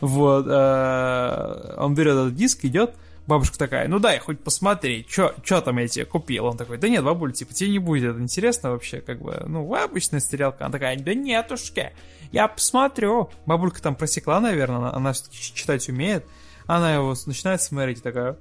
Вот, 0.00 0.46
э, 0.48 1.74
он 1.78 1.94
берет 1.94 2.14
этот 2.14 2.34
диск, 2.34 2.64
идет, 2.64 2.94
бабушка 3.26 3.58
такая, 3.58 3.88
ну 3.88 3.98
дай 3.98 4.18
хоть 4.18 4.40
посмотреть, 4.40 5.10
что 5.10 5.32
там 5.44 5.78
я 5.78 5.88
тебе 5.88 6.04
купил. 6.04 6.46
Он 6.46 6.56
такой, 6.56 6.78
да 6.78 6.88
нет, 6.88 7.04
бабуль, 7.04 7.32
типа, 7.32 7.54
тебе 7.54 7.70
не 7.70 7.78
будет 7.78 8.10
это 8.10 8.20
интересно 8.20 8.70
вообще, 8.70 9.00
как 9.00 9.20
бы, 9.20 9.42
ну, 9.46 9.74
обычная 9.74 10.20
стрелка. 10.20 10.64
Она 10.64 10.72
такая, 10.72 10.98
да 10.98 11.14
нетушки, 11.14 11.92
я 12.32 12.48
посмотрю. 12.48 13.30
Бабулька 13.46 13.80
там 13.82 13.94
просекла, 13.94 14.40
наверное, 14.40 14.78
она, 14.78 14.94
она 14.94 15.12
все-таки 15.12 15.38
читать 15.38 15.88
умеет. 15.88 16.24
Она 16.66 16.94
его 16.94 17.14
начинает 17.26 17.60
смотреть 17.60 17.98
и 17.98 18.02
такая... 18.02 18.36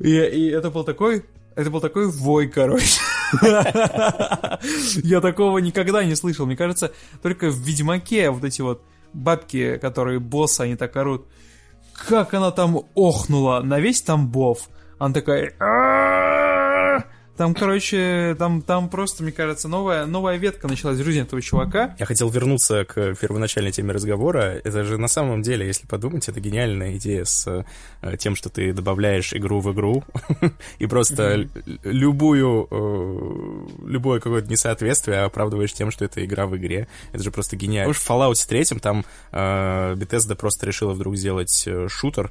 И, 0.00 0.08
и 0.08 0.48
это 0.50 0.70
был 0.70 0.84
такой... 0.84 1.24
Это 1.54 1.68
был 1.68 1.80
такой 1.80 2.08
вой, 2.08 2.48
короче. 2.48 3.00
Я 5.02 5.20
такого 5.20 5.58
никогда 5.58 6.02
не 6.02 6.14
слышал. 6.14 6.46
Мне 6.46 6.56
кажется, 6.56 6.92
только 7.22 7.50
в 7.50 7.58
Ведьмаке 7.58 8.30
вот 8.30 8.44
эти 8.44 8.62
вот 8.62 8.82
бабки, 9.12 9.76
которые 9.76 10.18
боссы, 10.18 10.62
они 10.62 10.76
так 10.76 10.96
орут. 10.96 11.26
Как 12.08 12.34
она 12.34 12.50
там 12.50 12.80
охнула 12.94 13.60
на 13.60 13.80
весь 13.80 14.02
Тамбов. 14.02 14.68
Она 14.98 15.14
такая... 15.14 15.54
Там, 17.36 17.54
короче, 17.54 18.36
там, 18.38 18.60
там 18.60 18.90
просто, 18.90 19.22
мне 19.22 19.32
кажется, 19.32 19.66
новая, 19.66 20.04
новая 20.04 20.36
ветка 20.36 20.68
началась 20.68 20.98
в 20.98 21.04
жизни 21.04 21.22
этого 21.22 21.40
чувака. 21.40 21.96
Я 21.98 22.04
хотел 22.04 22.28
вернуться 22.28 22.84
к 22.84 23.14
первоначальной 23.14 23.72
теме 23.72 23.92
разговора. 23.92 24.60
Это 24.62 24.84
же 24.84 24.98
на 24.98 25.08
самом 25.08 25.40
деле, 25.40 25.66
если 25.66 25.86
подумать, 25.86 26.28
это 26.28 26.40
гениальная 26.40 26.96
идея 26.96 27.24
с 27.24 27.64
э, 28.02 28.16
тем, 28.18 28.36
что 28.36 28.50
ты 28.50 28.74
добавляешь 28.74 29.32
игру 29.32 29.60
в 29.60 29.72
игру 29.72 30.04
и 30.78 30.86
просто 30.86 31.48
любую, 31.84 32.68
э, 32.70 33.86
любое 33.86 34.20
какое-то 34.20 34.50
несоответствие 34.50 35.20
оправдываешь 35.20 35.72
тем, 35.72 35.90
что 35.90 36.04
это 36.04 36.22
игра 36.22 36.46
в 36.46 36.56
игре. 36.58 36.86
Это 37.12 37.22
же 37.22 37.30
просто 37.30 37.56
гениально. 37.56 37.90
Уж 37.90 37.96
в 37.96 38.10
Fallout 38.10 38.46
3 38.46 38.78
там 38.78 39.06
э, 39.32 39.94
Bethesda 39.94 40.34
просто 40.34 40.66
решила 40.66 40.92
вдруг 40.92 41.16
сделать 41.16 41.66
шутер, 41.88 42.30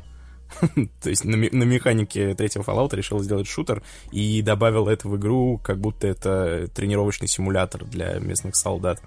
То 1.02 1.10
есть 1.10 1.26
на, 1.26 1.38
на 1.38 1.64
механике 1.64 2.34
третьего 2.36 2.64
Fallout 2.64 2.96
решил 2.96 3.20
сделать 3.20 3.48
шутер 3.48 3.84
и 4.12 4.42
добавил 4.42 4.88
это 4.88 5.08
в 5.08 5.18
игру, 5.18 5.60
как 5.64 5.80
будто 5.80 6.08
это 6.08 6.68
тренировочный 6.74 7.28
симулятор 7.28 7.86
для 7.86 8.20
местных 8.20 8.56
солдат 8.56 9.02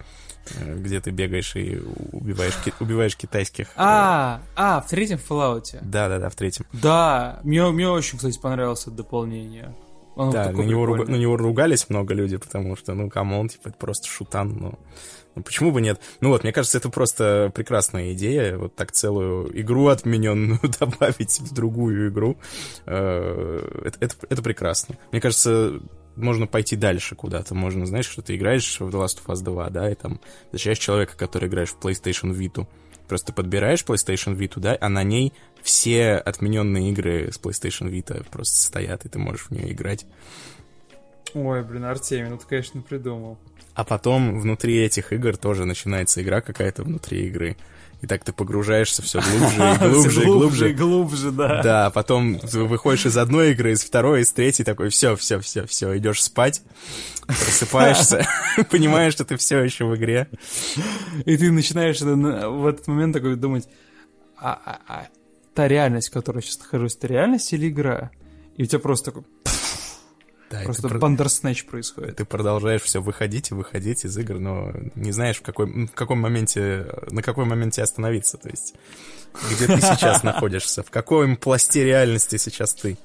э, 0.59 0.77
где 0.77 1.01
ты 1.01 1.11
бегаешь 1.11 1.55
и 1.57 1.81
убиваешь, 2.13 2.55
убиваешь 2.81 3.17
китайских. 3.17 3.69
А, 3.77 4.43
а, 4.57 4.81
в 4.81 4.89
третьем 4.89 5.19
Fallout. 5.19 5.79
Да, 5.83 6.09
да, 6.09 6.19
да, 6.19 6.29
в 6.31 6.35
третьем. 6.35 6.67
Да, 6.73 7.41
мне, 7.45 7.65
мне 7.71 7.89
очень, 7.89 8.19
кстати, 8.19 8.39
понравилось 8.39 8.83
это 8.83 8.93
дополнение. 8.93 9.75
Оно 10.17 10.31
да, 10.31 10.53
на 10.53 10.63
него, 10.63 10.87
руга, 10.87 11.11
на 11.11 11.17
него 11.17 11.37
ругались 11.37 11.89
много 11.91 12.15
людей, 12.15 12.39
потому 12.39 12.77
что, 12.77 12.95
ну, 12.95 13.11
come 13.11 13.32
on, 13.32 13.49
типа, 13.49 13.69
это 13.69 13.77
просто 13.79 14.07
шутан, 14.09 14.57
ну, 14.57 14.79
ну, 15.35 15.43
почему 15.43 15.73
бы 15.73 15.81
нет? 15.81 16.01
Ну 16.21 16.29
вот, 16.29 16.43
мне 16.43 16.53
кажется, 16.53 16.79
это 16.79 16.89
просто 16.89 17.51
прекрасная 17.55 18.13
идея, 18.13 18.57
вот 18.57 18.75
так 18.75 18.93
целую 18.93 19.61
игру 19.61 19.89
отмененную 19.89 20.61
добавить 20.81 21.41
в 21.41 21.53
другую 21.53 22.11
игру. 22.11 22.37
Э, 22.87 23.83
это, 23.85 23.99
это, 24.01 24.15
это 24.29 24.43
прекрасно. 24.43 24.97
Мне 25.11 25.21
кажется, 25.21 25.81
можно 26.17 26.47
пойти 26.47 26.77
дальше 26.77 27.15
куда-то. 27.15 27.55
Можно, 27.55 27.87
знаешь, 27.87 28.09
что 28.09 28.23
ты 28.23 28.37
играешь 28.37 28.79
в 28.79 28.89
The 28.89 29.05
Last 29.05 29.19
of 29.25 29.27
Us 29.27 29.43
2, 29.43 29.71
да, 29.71 29.91
и 29.91 29.95
там 29.95 30.21
встречаешь 30.47 30.79
человека, 30.79 31.17
который 31.17 31.49
играешь 31.49 31.71
в 31.71 31.79
PlayStation 31.79 32.33
Vita. 32.33 32.67
Просто 33.09 33.33
подбираешь 33.33 33.85
PlayStation 33.85 34.37
Vita, 34.37 34.61
да, 34.61 34.79
а 34.81 34.89
на 34.89 35.03
ней 35.03 35.33
все 35.63 36.15
отмененные 36.15 36.91
игры 36.91 37.31
с 37.33 37.39
PlayStation 37.39 37.91
Vita 37.91 38.25
просто 38.31 38.61
стоят, 38.61 39.05
и 39.05 39.09
ты 39.09 39.19
можешь 39.19 39.47
в 39.47 39.51
нее 39.51 39.73
играть. 39.73 40.07
Ой, 41.35 41.63
блин, 41.65 41.85
Артемий, 41.85 42.31
ну 42.31 42.39
ты, 42.39 42.47
конечно, 42.47 42.81
придумал. 42.81 43.39
А 43.75 43.83
потом 43.85 44.39
внутри 44.39 44.79
этих 44.79 45.13
игр 45.13 45.37
тоже 45.37 45.65
начинается 45.65 46.23
игра 46.23 46.41
какая-то 46.41 46.85
внутри 46.85 47.27
игры. 47.27 47.57
И 48.03 48.07
так 48.07 48.23
ты 48.23 48.33
погружаешься 48.33 49.03
все 49.03 49.21
глубже 49.39 49.57
и 49.57 49.89
глубже 49.89 50.23
и 50.23 50.25
глубже. 50.25 50.71
и 50.71 50.75
глубже, 50.75 51.31
да. 51.33 51.63
Да, 51.63 51.91
потом 51.91 52.39
выходишь 52.39 53.07
из 53.07 53.17
одной 53.17 53.53
игры, 53.53 53.73
из 53.73 53.83
второй, 53.83 54.21
из 54.23 54.31
третьей, 54.31 54.65
такой, 54.65 54.91
все, 54.91 55.17
все, 55.17 55.41
все, 55.41 55.67
все, 55.67 55.97
идешь 55.97 56.23
спать, 56.23 56.63
просыпаешься, 57.27 58.27
понимаешь, 58.71 59.15
что 59.15 59.25
ты 59.25 59.37
все 59.37 59.61
еще 59.61 59.87
в 59.87 59.97
игре. 59.97 60.29
И 61.25 61.37
ты 61.37 61.51
начинаешь 61.51 62.01
в 62.01 62.67
этот 62.67 62.87
момент 62.87 63.15
такой 63.15 63.35
думать, 63.37 63.67
а, 64.37 64.61
а, 64.65 64.81
а 64.87 65.07
та 65.55 65.67
реальность, 65.67 66.11
в 66.11 66.13
которой 66.13 66.39
я 66.39 66.43
сейчас 66.43 66.59
нахожусь, 66.59 66.97
это 66.97 67.07
реальность 67.07 67.53
или 67.53 67.69
игра? 67.69 68.11
И 68.57 68.65
у 68.65 68.67
тебя 68.67 68.79
просто 68.79 69.07
такой 69.07 69.25
да, 70.59 70.65
Просто 70.65 70.89
бандерснэч 70.89 71.67
происходит. 71.67 72.17
Ты 72.17 72.25
продолжаешь 72.25 72.83
все 72.83 73.01
выходить 73.01 73.51
и 73.51 73.55
выходить 73.55 74.05
из 74.05 74.17
игр, 74.17 74.39
но 74.39 74.73
не 74.95 75.13
знаешь, 75.13 75.37
в, 75.37 75.43
какой, 75.43 75.67
в 75.87 75.93
каком 75.93 76.21
моменте, 76.21 76.87
на 77.11 77.23
какой 77.23 77.45
моменте 77.45 77.83
остановиться. 77.83 78.39
То 78.39 78.49
есть, 78.49 78.75
где 79.51 79.67
ты 79.67 79.81
сейчас 79.81 80.23
находишься, 80.25 80.83
в 80.83 80.91
каком 80.91 81.37
пласте 81.37 81.85
реальности 81.85 82.37
сейчас 82.37 82.75
ты. 82.75 82.97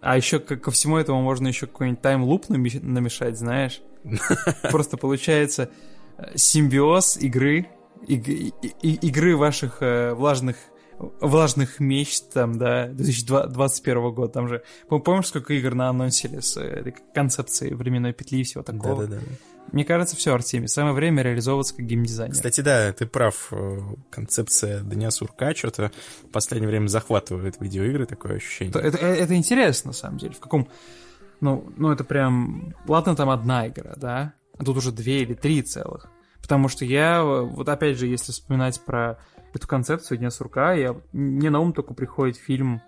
А 0.00 0.16
еще 0.16 0.38
ко 0.38 0.70
всему 0.70 0.98
этому 0.98 1.22
можно 1.22 1.48
еще 1.48 1.66
какой-нибудь 1.66 2.02
таймлуп 2.02 2.48
намешать, 2.48 3.38
знаешь? 3.38 3.80
Просто 4.70 4.96
получается 4.96 5.70
э, 6.18 6.36
симбиоз 6.36 7.16
игры, 7.16 7.68
игры 8.06 9.36
ваших 9.36 9.78
э, 9.80 10.12
влажных 10.12 10.56
влажных 10.98 11.80
мечт, 11.80 12.32
там, 12.32 12.58
да, 12.58 12.86
2021 12.88 14.12
года, 14.12 14.32
там 14.32 14.48
же, 14.48 14.62
помнишь, 14.88 15.28
сколько 15.28 15.54
игр 15.54 15.74
на 15.74 15.88
анонсили 15.88 16.40
с 16.40 16.60
этой 16.60 16.94
концепцией 17.14 17.74
временной 17.74 18.12
петли 18.12 18.40
и 18.40 18.42
всего 18.44 18.62
такого? 18.62 19.06
Да-да-да. 19.06 19.26
Мне 19.72 19.84
кажется, 19.84 20.14
все, 20.14 20.34
Артемий, 20.34 20.68
самое 20.68 20.94
время 20.94 21.22
реализовываться 21.22 21.74
как 21.74 21.86
геймдизайнер. 21.86 22.34
Кстати, 22.34 22.60
да, 22.60 22.92
ты 22.92 23.06
прав, 23.06 23.48
э, 23.50 23.78
концепция 24.10 24.80
Дня 24.82 25.10
Сурка 25.10 25.54
что-то 25.54 25.90
в 26.22 26.30
последнее 26.30 26.68
время 26.68 26.86
захватывает 26.86 27.60
видеоигры, 27.60 28.06
такое 28.06 28.36
ощущение. 28.36 28.70
Это, 28.70 28.80
это, 28.80 28.98
это 29.06 29.34
интересно, 29.34 29.88
на 29.88 29.94
самом 29.94 30.18
деле, 30.18 30.34
в 30.34 30.40
каком... 30.40 30.68
Ну, 31.40 31.72
ну, 31.76 31.90
это 31.90 32.04
прям... 32.04 32.74
Ладно, 32.86 33.16
там 33.16 33.30
одна 33.30 33.66
игра, 33.66 33.94
да? 33.96 34.34
А 34.56 34.64
тут 34.64 34.76
уже 34.76 34.92
две 34.92 35.22
или 35.22 35.34
три 35.34 35.62
целых. 35.62 36.08
Потому 36.40 36.68
что 36.68 36.84
я, 36.84 37.22
вот 37.22 37.68
опять 37.68 37.98
же, 37.98 38.06
если 38.06 38.30
вспоминать 38.32 38.80
про 38.84 39.18
эту 39.56 39.66
концепцию 39.66 40.18
Дня 40.18 40.30
сурка, 40.30 40.72
я, 40.72 40.96
мне 41.12 41.50
на 41.50 41.60
ум 41.60 41.72
только 41.72 41.94
приходит 41.94 42.36
фильм 42.36 42.82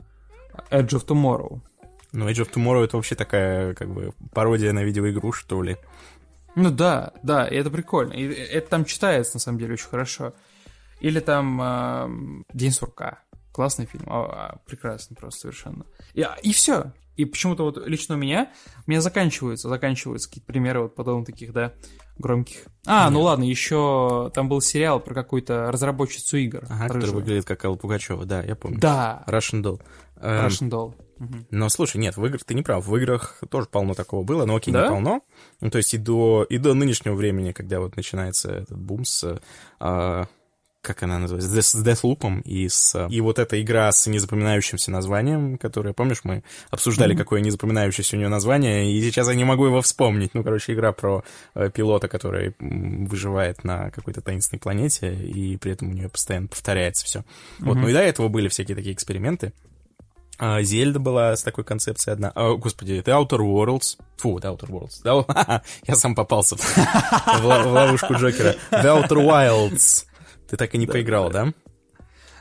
Edge 0.70 0.90
of 0.90 1.06
Tomorrow. 1.06 1.60
Ну, 2.12 2.28
Edge 2.28 2.44
of 2.44 2.52
Tomorrow 2.52 2.84
это 2.84 2.96
вообще 2.96 3.14
такая, 3.14 3.74
как 3.74 3.92
бы, 3.92 4.12
пародия 4.32 4.72
на 4.72 4.82
видеоигру, 4.82 5.32
что 5.32 5.62
ли. 5.62 5.76
Ну 6.54 6.70
да, 6.70 7.12
да, 7.22 7.46
и 7.46 7.56
это 7.56 7.70
прикольно. 7.70 8.14
И 8.14 8.24
это 8.26 8.68
там 8.70 8.84
читается, 8.84 9.36
на 9.36 9.40
самом 9.40 9.58
деле, 9.58 9.74
очень 9.74 9.88
хорошо. 9.88 10.32
Или 11.00 11.20
там 11.20 11.60
э, 11.60 12.44
День 12.54 12.72
сурка. 12.72 13.20
Классный 13.52 13.84
фильм, 13.84 14.04
а, 14.06 14.24
а, 14.24 14.58
прекрасный 14.66 15.16
просто 15.16 15.40
совершенно. 15.40 15.84
И, 16.14 16.22
а, 16.22 16.36
и 16.42 16.52
все. 16.52 16.92
И 17.16 17.24
почему-то 17.24 17.64
вот 17.64 17.86
лично 17.86 18.14
у 18.14 18.18
меня, 18.18 18.50
у 18.86 18.90
меня 18.90 19.00
заканчиваются, 19.00 19.68
заканчиваются 19.68 20.28
какие-то 20.28 20.46
примеры 20.46 20.82
вот 20.82 20.94
подобных 20.94 21.26
таких, 21.26 21.52
да, 21.52 21.72
громких. 22.18 22.66
А, 22.86 23.04
Нет. 23.04 23.12
ну 23.14 23.22
ладно, 23.22 23.44
еще 23.44 24.30
там 24.34 24.48
был 24.48 24.60
сериал 24.60 25.00
про 25.00 25.14
какую-то 25.14 25.70
разработчицу 25.70 26.36
игр. 26.38 26.64
Ага, 26.68 26.86
который 26.88 27.10
выглядит 27.10 27.44
как 27.44 27.64
Алла 27.64 27.76
Пугачева, 27.76 28.24
да, 28.24 28.42
я 28.42 28.54
помню. 28.54 28.78
Да. 28.78 29.24
Russian 29.26 29.62
Doll. 29.62 29.82
Эм, 30.20 30.46
Russian 30.46 30.70
Doll. 30.70 30.94
Но 31.50 31.68
слушай, 31.68 31.96
нет, 31.96 32.16
в 32.16 32.24
играх 32.26 32.44
ты 32.44 32.54
не 32.54 32.62
прав. 32.62 32.86
В 32.86 32.96
играх 32.96 33.40
тоже 33.50 33.66
полно 33.66 33.94
такого 33.94 34.22
было, 34.22 34.44
но 34.44 34.56
окей, 34.56 34.72
да? 34.72 34.84
не 34.84 34.88
полно. 34.90 35.22
Ну, 35.60 35.70
то 35.70 35.78
есть 35.78 35.94
и 35.94 35.98
до, 35.98 36.46
и 36.48 36.58
до 36.58 36.74
нынешнего 36.74 37.14
времени, 37.14 37.52
когда 37.52 37.80
вот 37.80 37.96
начинается 37.96 38.50
этот 38.52 38.78
бум 38.78 39.04
с 39.04 39.40
а, 39.80 40.26
как 40.86 41.02
она 41.02 41.18
называется, 41.18 41.62
с 41.62 41.74
Deathloop 41.74 42.42
и 42.42 42.68
с... 42.68 43.08
И 43.08 43.20
вот 43.20 43.38
эта 43.38 43.60
игра 43.60 43.90
с 43.90 44.06
незапоминающимся 44.06 44.92
названием, 44.92 45.58
которая, 45.58 45.92
помнишь, 45.92 46.20
мы 46.22 46.44
обсуждали, 46.70 47.14
mm-hmm. 47.14 47.18
какое 47.18 47.40
незапоминающееся 47.40 48.16
у 48.16 48.18
нее 48.20 48.28
название, 48.28 48.92
и 48.92 49.02
сейчас 49.02 49.28
я 49.28 49.34
не 49.34 49.44
могу 49.44 49.66
его 49.66 49.82
вспомнить. 49.82 50.32
Ну, 50.34 50.44
короче, 50.44 50.72
игра 50.72 50.92
про 50.92 51.24
э, 51.54 51.70
пилота, 51.70 52.06
который 52.08 52.54
выживает 52.60 53.64
на 53.64 53.90
какой-то 53.90 54.20
таинственной 54.20 54.60
планете, 54.60 55.12
и 55.12 55.56
при 55.56 55.72
этом 55.72 55.90
у 55.90 55.92
нее 55.92 56.08
постоянно 56.08 56.46
повторяется 56.46 57.04
все. 57.04 57.18
Mm-hmm. 57.18 57.64
Вот, 57.64 57.76
ну 57.76 57.88
и 57.88 57.92
до 57.92 58.00
этого 58.00 58.28
были 58.28 58.48
всякие 58.48 58.76
такие 58.76 58.94
эксперименты. 58.94 59.52
А, 60.38 60.62
Зельда 60.62 61.00
была 61.00 61.34
с 61.34 61.42
такой 61.42 61.64
концепцией 61.64 62.12
одна. 62.12 62.30
А, 62.34 62.54
господи, 62.54 62.94
это 62.94 63.10
Outer 63.10 63.40
Worlds. 63.40 63.98
Фу, 64.18 64.38
это 64.38 64.48
Outer 64.48 64.68
Worlds. 64.68 65.00
Да, 65.02 65.62
я 65.86 65.96
сам 65.96 66.14
попался 66.14 66.56
в, 67.40 67.44
ловушку 67.44 68.14
Джокера. 68.14 68.54
The 68.70 68.84
Outer 68.84 69.26
Wilds. 69.26 70.04
Ты 70.48 70.56
так 70.56 70.74
и 70.74 70.78
не 70.78 70.86
да, 70.86 70.92
поиграл, 70.92 71.30
да? 71.30 71.52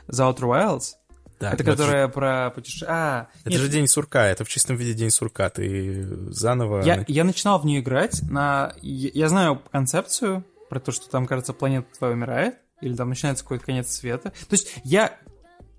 The 0.08 0.34
Outer 0.34 0.40
Wilds? 0.40 0.94
Да, 1.38 1.52
это 1.52 1.64
которая 1.64 2.06
же... 2.06 2.12
про 2.12 2.50
путешествие. 2.50 2.90
А, 2.90 3.28
это 3.40 3.50
нет. 3.50 3.60
же 3.60 3.68
день 3.68 3.86
сурка, 3.86 4.26
это 4.26 4.44
в 4.44 4.48
чистом 4.48 4.76
виде 4.76 4.94
день 4.94 5.10
сурка. 5.10 5.50
Ты 5.50 6.02
заново. 6.32 6.82
Я, 6.82 7.04
я 7.08 7.24
начинал 7.24 7.58
в 7.58 7.66
нее 7.66 7.80
играть. 7.80 8.22
На... 8.22 8.72
Я, 8.80 9.10
я 9.12 9.28
знаю 9.28 9.60
концепцию 9.70 10.44
про 10.70 10.80
то, 10.80 10.92
что 10.92 11.10
там, 11.10 11.26
кажется, 11.26 11.52
планета 11.52 11.86
твоя 11.98 12.14
умирает, 12.14 12.56
или 12.80 12.94
там 12.94 13.10
начинается 13.10 13.44
какой-то 13.44 13.66
конец 13.66 13.90
света. 13.90 14.30
То 14.30 14.52
есть 14.52 14.80
я 14.82 15.18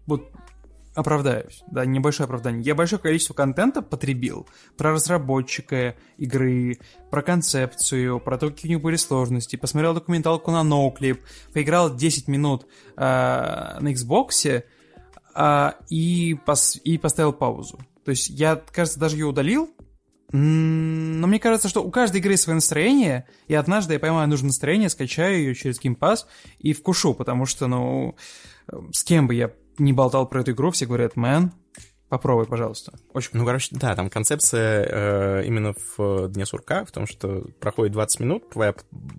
вот 0.06 0.30
оправдаюсь, 0.98 1.64
да, 1.70 1.86
небольшое 1.86 2.26
оправдание. 2.26 2.64
Я 2.64 2.74
большое 2.74 3.00
количество 3.00 3.36
контента 3.36 3.84
потребил 3.84 4.48
про 4.78 4.94
разработчика 4.94 5.96
игры, 6.18 6.80
про 7.12 7.22
концепцию, 7.22 8.20
про 8.20 8.40
то, 8.40 8.50
какие 8.50 8.72
у 8.72 8.74
них 8.74 8.84
были 8.84 8.96
сложности, 8.96 9.58
посмотрел 9.58 9.94
документалку 9.94 10.50
на 10.50 10.64
NoClip, 10.64 11.20
поиграл 11.54 11.96
10 11.96 12.28
минут 12.28 12.66
э, 12.96 13.00
на 13.00 13.94
Xbox 13.94 14.64
э, 15.36 15.72
и, 15.90 16.38
пос, 16.44 16.82
и 16.84 16.98
поставил 16.98 17.32
паузу. 17.32 17.80
То 18.04 18.10
есть 18.10 18.30
я, 18.30 18.56
кажется, 18.56 19.00
даже 19.00 19.18
ее 19.18 19.28
удалил, 19.28 19.70
но 20.32 21.28
мне 21.28 21.40
кажется, 21.40 21.70
что 21.70 21.84
у 21.84 21.92
каждой 21.92 22.22
игры 22.22 22.38
свое 22.38 22.56
настроение, 22.56 23.28
и 23.48 23.54
однажды 23.54 23.94
я 23.94 24.00
поймаю 24.00 24.28
нужное 24.28 24.48
настроение, 24.48 24.90
скачаю 24.90 25.38
ее 25.38 25.54
через 25.54 25.80
Game 25.80 25.96
Pass 25.96 26.26
и 26.58 26.74
вкушу, 26.74 27.14
потому 27.14 27.46
что, 27.46 27.68
ну, 27.68 28.16
с 28.92 29.04
кем 29.04 29.28
бы 29.28 29.36
я 29.36 29.52
не 29.78 29.94
болтал 29.94 30.28
про 30.28 30.42
эту 30.42 30.52
игру, 30.52 30.72
все 30.72 30.86
говорят, 30.86 31.16
мэн, 31.16 31.52
Попробуй, 32.10 32.46
пожалуйста. 32.46 32.98
Очень... 33.14 33.32
Ну, 33.34 33.46
короче, 33.46 33.68
да, 33.72 33.94
там 33.94 34.10
концепция 34.10 34.88
э, 34.90 35.44
именно 35.46 35.74
в 35.98 36.30
Дне 36.30 36.46
сурка, 36.46 36.86
в 36.86 36.92
том, 36.92 37.06
что 37.06 37.44
проходит 37.60 37.92
20 37.92 38.20
минут, 38.22 38.50
твоя 38.50 38.74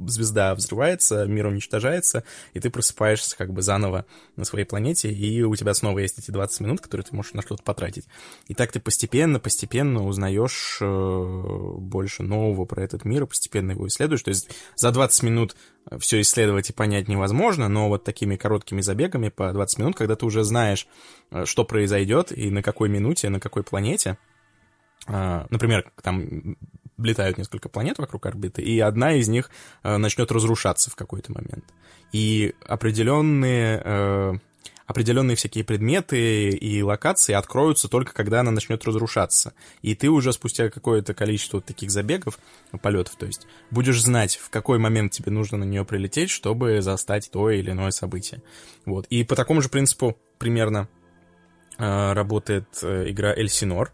звезда 0.06 0.54
взрывается, 0.54 1.26
мир 1.26 1.46
уничтожается, 1.46 2.24
и 2.54 2.60
ты 2.60 2.70
просыпаешься 2.70 3.36
как 3.36 3.52
бы 3.52 3.60
заново 3.60 4.06
на 4.36 4.46
своей 4.46 4.64
планете, 4.64 5.12
и 5.12 5.42
у 5.42 5.54
тебя 5.54 5.74
снова 5.74 5.98
есть 5.98 6.18
эти 6.18 6.30
20 6.30 6.60
минут, 6.60 6.80
которые 6.80 7.04
ты 7.04 7.14
можешь 7.14 7.34
на 7.34 7.42
что-то 7.42 7.62
потратить. 7.62 8.06
И 8.46 8.54
так 8.54 8.72
ты 8.72 8.80
постепенно, 8.80 9.38
постепенно 9.38 10.06
узнаешь 10.06 10.78
э, 10.80 11.72
больше 11.76 12.22
нового 12.22 12.64
про 12.64 12.82
этот 12.82 13.04
мир, 13.04 13.26
постепенно 13.26 13.72
его 13.72 13.86
исследуешь. 13.86 14.22
То 14.22 14.30
есть 14.30 14.48
за 14.76 14.92
20 14.92 15.24
минут 15.24 15.56
все 15.98 16.20
исследовать 16.20 16.70
и 16.70 16.72
понять 16.72 17.08
невозможно, 17.08 17.68
но 17.68 17.88
вот 17.88 18.04
такими 18.04 18.36
короткими 18.36 18.80
забегами 18.80 19.28
по 19.28 19.52
20 19.52 19.78
минут, 19.78 19.96
когда 19.96 20.16
ты 20.16 20.26
уже 20.26 20.44
знаешь, 20.44 20.86
э, 21.30 21.44
что 21.44 21.64
произойдет 21.64 22.36
и 22.36 22.50
на 22.50 22.62
какой 22.62 22.88
минуте, 22.88 23.28
на 23.28 23.40
какой 23.40 23.62
планете, 23.62 24.18
э, 25.06 25.46
например, 25.50 25.90
там 26.02 26.56
летают 26.98 27.38
несколько 27.38 27.68
планет 27.68 27.98
вокруг 27.98 28.26
орбиты, 28.26 28.60
и 28.62 28.78
одна 28.80 29.14
из 29.14 29.28
них 29.28 29.50
э, 29.82 29.96
начнет 29.96 30.30
разрушаться 30.32 30.90
в 30.90 30.96
какой-то 30.96 31.32
момент. 31.32 31.64
И 32.12 32.54
определенные 32.66 34.40
определенные 34.88 35.36
всякие 35.36 35.64
предметы 35.64 36.48
и 36.48 36.82
локации 36.82 37.34
откроются 37.34 37.88
только 37.88 38.14
когда 38.14 38.40
она 38.40 38.50
начнет 38.50 38.82
разрушаться. 38.84 39.52
И 39.82 39.94
ты 39.94 40.08
уже 40.08 40.32
спустя 40.32 40.70
какое-то 40.70 41.12
количество 41.12 41.60
таких 41.60 41.90
забегов, 41.90 42.38
полетов, 42.80 43.14
то 43.16 43.26
есть, 43.26 43.46
будешь 43.70 44.02
знать, 44.02 44.36
в 44.36 44.48
какой 44.48 44.78
момент 44.78 45.12
тебе 45.12 45.30
нужно 45.30 45.58
на 45.58 45.64
нее 45.64 45.84
прилететь, 45.84 46.30
чтобы 46.30 46.80
застать 46.80 47.30
то 47.30 47.50
или 47.50 47.70
иное 47.70 47.90
событие. 47.90 48.42
Вот. 48.86 49.06
И 49.10 49.24
по 49.24 49.36
такому 49.36 49.60
же 49.60 49.68
принципу 49.68 50.16
примерно 50.38 50.88
э, 51.76 52.12
работает 52.14 52.66
э, 52.82 53.10
игра 53.10 53.34
Эльсинор. 53.34 53.92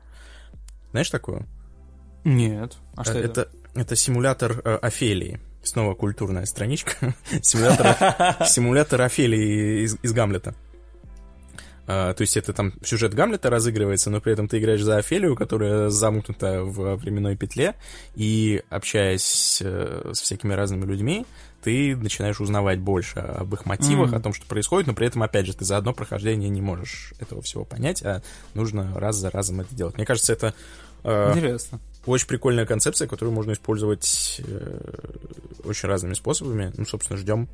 Знаешь 0.93 1.11
такую? 1.11 1.49
Нет. 2.23 2.77
А 2.95 3.03
что 3.03 3.19
это? 3.19 3.41
Это, 3.43 3.51
это 3.75 3.97
симулятор 3.97 4.63
э, 4.65 4.77
Офелии. 4.77 5.41
Снова 5.65 5.95
культурная 5.95 6.47
страничка. 6.47 7.17
симулятор, 7.43 8.47
симулятор 8.47 9.03
Офелии 9.03 9.83
из, 9.83 9.97
из 10.03 10.13
Гамлета. 10.13 10.55
Uh, 11.87 12.15
то 12.15 12.23
есть 12.23 12.37
это 12.39 12.55
там 12.55 12.73
сюжет 12.83 13.13
Гамлета 13.13 13.51
разыгрывается, 13.51 14.09
но 14.09 14.21
при 14.21 14.33
этом 14.33 14.49
ты 14.49 14.59
играешь 14.59 14.83
за 14.83 14.97
Офелию, 14.97 15.37
которая 15.37 15.91
замкнута 15.91 16.63
в 16.63 16.97
временной 16.97 17.37
петле, 17.37 17.75
и 18.15 18.63
общаясь 18.71 19.61
uh, 19.61 20.15
с 20.15 20.21
всякими 20.21 20.55
разными 20.55 20.87
людьми, 20.87 21.27
ты 21.63 21.95
начинаешь 21.95 22.41
узнавать 22.41 22.79
больше 22.79 23.19
об 23.19 23.53
их 23.55 23.67
мотивах, 23.67 24.13
mm-hmm. 24.13 24.17
о 24.17 24.21
том, 24.21 24.33
что 24.33 24.47
происходит, 24.47 24.87
но 24.87 24.95
при 24.95 25.07
этом, 25.07 25.23
опять 25.23 25.47
же, 25.47 25.55
ты 25.55 25.67
за 25.67 25.77
одно 25.77 25.93
прохождение 25.93 26.49
не 26.49 26.63
можешь 26.63 27.13
этого 27.19 27.43
всего 27.43 27.65
понять, 27.67 28.03
а 28.03 28.23
нужно 28.55 28.99
раз 28.99 29.17
за 29.17 29.31
разом 29.31 29.61
это 29.61 29.75
делать. 29.75 29.97
Мне 29.97 30.07
кажется, 30.07 30.33
это... 30.33 30.55
Uh, 31.03 31.37
Интересно. 31.37 31.81
Очень 32.07 32.29
прикольная 32.29 32.65
концепция, 32.65 33.09
которую 33.09 33.35
можно 33.35 33.53
использовать 33.53 34.41
очень 35.65 35.89
разными 35.89 36.15
способами. 36.15 36.73
Ну, 36.77 36.85
собственно, 36.85 37.19
ждем 37.19 37.49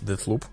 Deathloop 0.00 0.44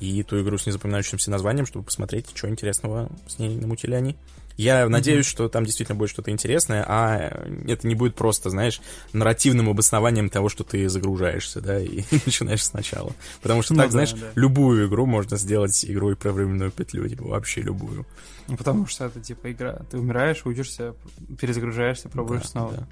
и 0.00 0.22
ту 0.22 0.40
игру 0.40 0.58
с 0.58 0.66
незапоминающимся 0.66 1.30
названием, 1.30 1.66
чтобы 1.66 1.84
посмотреть, 1.84 2.26
что 2.34 2.48
интересного 2.48 3.10
с 3.26 3.38
ней 3.38 3.56
намутили 3.56 3.94
они. 3.94 4.16
Я 4.58 4.82
mm-hmm. 4.82 4.88
надеюсь, 4.88 5.26
что 5.26 5.48
там 5.48 5.64
действительно 5.64 5.96
будет 5.96 6.10
что-то 6.10 6.32
интересное, 6.32 6.84
а 6.86 7.46
это 7.68 7.86
не 7.86 7.94
будет 7.94 8.16
просто, 8.16 8.50
знаешь, 8.50 8.80
нарративным 9.12 9.70
обоснованием 9.70 10.28
того, 10.30 10.48
что 10.48 10.64
ты 10.64 10.88
загружаешься, 10.88 11.60
да, 11.60 11.80
и 11.80 12.02
начинаешь 12.26 12.64
сначала. 12.64 13.12
Потому 13.40 13.62
что 13.62 13.74
ну, 13.74 13.78
так, 13.78 13.86
да, 13.88 13.92
знаешь, 13.92 14.12
да. 14.14 14.26
любую 14.34 14.88
игру 14.88 15.06
можно 15.06 15.36
сделать 15.36 15.84
игрой 15.84 16.16
про 16.16 16.32
временную 16.32 16.72
петлю, 16.72 17.08
типа 17.08 17.28
вообще 17.28 17.62
любую. 17.62 18.04
Ну, 18.48 18.56
потому 18.56 18.86
что 18.86 19.04
это 19.04 19.20
типа 19.20 19.52
игра. 19.52 19.80
Ты 19.90 19.98
умираешь, 19.98 20.44
учишься, 20.44 20.94
перезагружаешься, 21.40 22.08
пробуешь 22.08 22.42
да, 22.42 22.48
снова. 22.48 22.72
Да. 22.72 22.88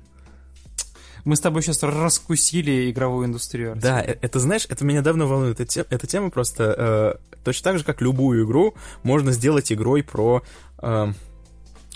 Мы 1.26 1.34
с 1.34 1.40
тобой 1.40 1.60
сейчас 1.62 1.82
раскусили 1.82 2.88
игровую 2.88 3.26
индустрию. 3.26 3.72
Артем. 3.72 3.82
Да, 3.82 4.00
э, 4.00 4.16
это, 4.22 4.38
знаешь, 4.38 4.64
это 4.68 4.84
меня 4.84 5.02
давно 5.02 5.26
волнует. 5.26 5.58
Эта, 5.58 5.84
эта 5.90 6.06
тема 6.06 6.30
просто... 6.30 7.18
Э, 7.26 7.36
точно 7.42 7.64
так 7.64 7.78
же, 7.78 7.84
как 7.84 8.00
любую 8.00 8.46
игру, 8.46 8.74
можно 9.02 9.32
сделать 9.32 9.72
игрой 9.72 10.04
про 10.04 10.44
э, 10.80 11.06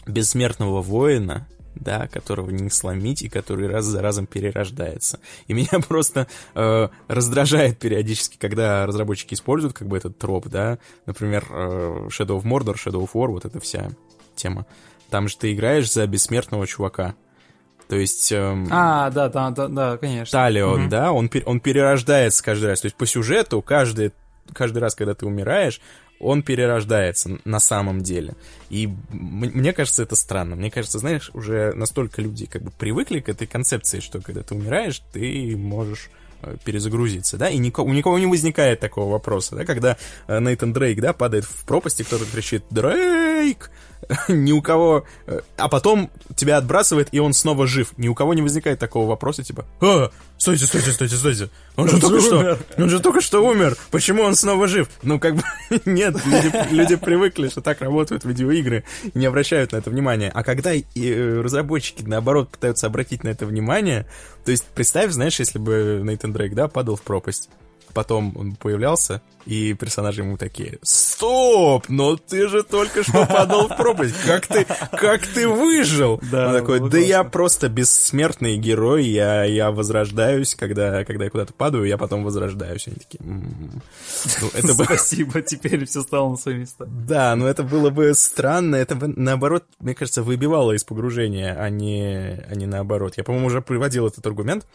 бессмертного 0.05 0.83
воина, 0.83 1.47
да, 1.76 2.09
которого 2.09 2.51
не 2.51 2.70
сломить 2.70 3.22
и 3.22 3.28
который 3.28 3.68
раз 3.68 3.85
за 3.85 4.03
разом 4.03 4.26
перерождается. 4.26 5.20
И 5.47 5.55
меня 5.55 5.78
просто 5.89 6.26
э, 6.57 6.89
раздражает 7.07 7.78
периодически, 7.78 8.37
когда 8.37 8.85
разработчики 8.85 9.35
используют 9.35 9.74
как 9.74 9.87
бы 9.87 9.97
этот 9.97 10.18
троп, 10.18 10.49
да, 10.49 10.81
например, 11.07 11.47
э, 11.51 12.09
Shadow 12.09 12.41
of 12.41 12.43
Mordor, 12.43 12.74
Shadow 12.74 13.05
of 13.05 13.11
War, 13.14 13.28
вот 13.28 13.45
эта 13.45 13.61
вся 13.61 13.93
тема. 14.35 14.66
Там 15.09 15.28
же 15.28 15.37
ты 15.37 15.53
играешь 15.53 15.93
за 15.93 16.05
бессмертного 16.09 16.66
чувака, 16.66 17.14
то 17.91 17.97
есть... 17.97 18.30
Эм, 18.30 18.68
а, 18.70 19.11
да, 19.11 19.28
да, 19.28 19.51
да, 19.51 19.66
да, 19.66 19.97
конечно. 19.97 20.30
Талион, 20.38 20.82
угу. 20.82 20.91
да, 20.91 21.11
он, 21.11 21.28
он 21.45 21.59
перерождается 21.59 22.43
каждый 22.45 22.66
раз. 22.66 22.82
То 22.82 22.86
есть 22.86 22.97
по 22.97 23.05
сюжету 23.05 23.61
каждый, 23.62 24.12
каждый 24.53 24.78
раз, 24.78 24.95
когда 24.95 25.14
ты 25.14 25.26
умираешь, 25.26 25.80
он 26.20 26.45
перерождается 26.45 27.41
на 27.45 27.59
самом 27.59 28.03
деле. 28.03 28.34
И 28.68 28.88
мне 29.11 29.72
кажется, 29.72 30.05
это 30.05 30.14
странно. 30.14 30.55
Мне 30.55 30.70
кажется, 30.70 31.01
знаешь, 31.01 31.32
уже 31.34 31.72
настолько 31.72 32.22
люди 32.22 32.47
как 32.47 32.62
бы 32.62 32.70
привыкли 32.70 33.18
к 33.18 33.28
этой 33.28 33.49
концепции, 33.49 33.99
что 33.99 34.20
когда 34.20 34.45
ты 34.45 34.55
умираешь, 34.55 35.03
ты 35.12 35.57
можешь 35.57 36.11
э, 36.43 36.59
перезагрузиться, 36.64 37.38
да, 37.38 37.51
и 37.51 37.59
нико, 37.59 37.80
у 37.80 37.93
никого 37.93 38.20
не 38.20 38.26
возникает 38.26 38.78
такого 38.78 39.11
вопроса, 39.11 39.57
да, 39.57 39.64
когда 39.64 39.97
э, 40.28 40.38
Нейтан 40.38 40.72
Дрейк, 40.72 41.01
да, 41.01 41.12
падает 41.12 41.45
в 41.45 41.64
пропасть, 41.64 41.99
и 41.99 42.05
кто-то 42.05 42.24
кричит 42.24 42.62
«Дрейк!», 42.70 43.72
ни 44.28 44.53
у 44.53 44.62
кого... 44.62 45.05
Э, 45.26 45.40
а 45.57 45.68
потом 45.68 46.11
тебя 46.34 46.57
отбрасывает, 46.57 47.09
и 47.12 47.20
он 47.20 47.32
снова 47.32 47.66
жив. 47.66 47.92
Ни 47.96 48.09
у 48.09 48.14
кого 48.14 48.34
не 48.34 48.42
возникает 48.42 48.78
такого 48.78 49.07
вопроса, 49.07 49.42
типа, 49.42 49.64
а, 49.80 50.11
стойте, 50.38 50.66
стойте, 50.66 50.92
стойте, 50.92 51.16
стойте. 51.16 51.51
Он, 51.76 51.84
он 51.84 51.90
же 51.90 52.01
только 52.01 52.14
умер. 52.14 52.59
что... 52.66 52.82
Он 52.82 52.90
же 52.90 53.01
только 53.01 53.20
что 53.20 53.46
умер. 53.46 53.76
Почему 53.90 54.22
он 54.22 54.34
снова 54.34 54.66
жив? 54.66 54.88
Ну, 55.03 55.18
как 55.18 55.36
бы, 55.36 55.42
нет, 55.84 56.16
люди, 56.26 56.74
люди 56.74 56.96
привыкли, 56.96 57.48
что 57.48 57.61
так 57.61 57.80
работают 57.80 58.24
видеоигры, 58.24 58.84
и 59.14 59.18
не 59.18 59.26
обращают 59.26 59.72
на 59.72 59.76
это 59.76 59.90
внимания. 59.90 60.30
А 60.34 60.42
когда 60.42 60.72
и, 60.72 60.84
э, 60.96 61.40
разработчики, 61.40 62.03
наоборот, 62.03 62.51
пытаются 62.51 62.86
обратить 62.86 63.24
на 63.24 63.28
это 63.28 63.46
внимание, 63.46 64.07
то 64.44 64.51
есть, 64.51 64.64
представь, 64.74 65.12
знаешь, 65.12 65.38
если 65.38 65.59
бы 65.59 66.01
Нейтан 66.03 66.32
Дрейк, 66.32 66.55
да, 66.55 66.68
падал 66.68 66.96
в 66.96 67.03
пропасть, 67.03 67.51
потом 67.93 68.32
он 68.36 68.57
появлялся, 68.57 69.22
и 69.47 69.74
персонажи 69.74 70.22
ему 70.22 70.36
такие, 70.36 70.78
стоп, 70.82 71.88
но 71.88 72.16
ты 72.16 72.49
же 72.49 72.62
только 72.62 73.03
что 73.03 73.26
падал 73.26 73.68
в 73.68 73.76
пропасть, 73.76 74.14
как 74.26 74.47
ты, 74.47 74.66
как 74.93 75.26
ты 75.26 75.49
выжил? 75.49 76.20
Да, 76.30 76.49
он 76.49 76.55
такой, 76.55 76.91
да 76.91 76.99
я 76.99 77.24
просто 77.24 77.68
бессмертный 77.68 78.57
герой, 78.57 79.07
я, 79.07 79.45
я 79.45 79.70
возрождаюсь, 79.70 80.55
когда, 80.55 81.05
когда 81.05 81.24
я 81.24 81.30
куда-то 81.30 81.53
падаю, 81.53 81.84
я 81.84 81.97
потом 81.99 82.24
возрождаюсь. 82.24 82.86
Они 82.86 82.97
такие, 82.97 83.20
м-м-м. 83.20 83.82
ну, 84.43 84.49
это 84.55 84.74
Спасибо, 84.74 85.43
теперь 85.43 85.84
все 85.86 86.03
стало 86.03 86.30
на 86.30 86.36
свои 86.36 86.57
места. 86.57 86.86
Да, 86.86 87.34
но 87.36 87.49
это 87.49 87.62
было 87.62 87.91
бы 87.91 88.12
странно, 88.14 88.76
это 88.76 88.95
бы, 88.95 89.09
наоборот, 89.09 89.64
мне 89.78 89.95
кажется, 89.95 90.22
выбивало 90.22 90.72
из 90.72 90.84
погружения, 90.84 91.57
а 91.59 91.70
не, 91.70 92.45
а 92.49 92.55
не 92.55 92.66
наоборот. 92.66 93.14
Я, 93.16 93.24
по-моему, 93.24 93.47
уже 93.47 93.62
приводил 93.62 94.07
этот 94.07 94.26
аргумент, 94.26 94.66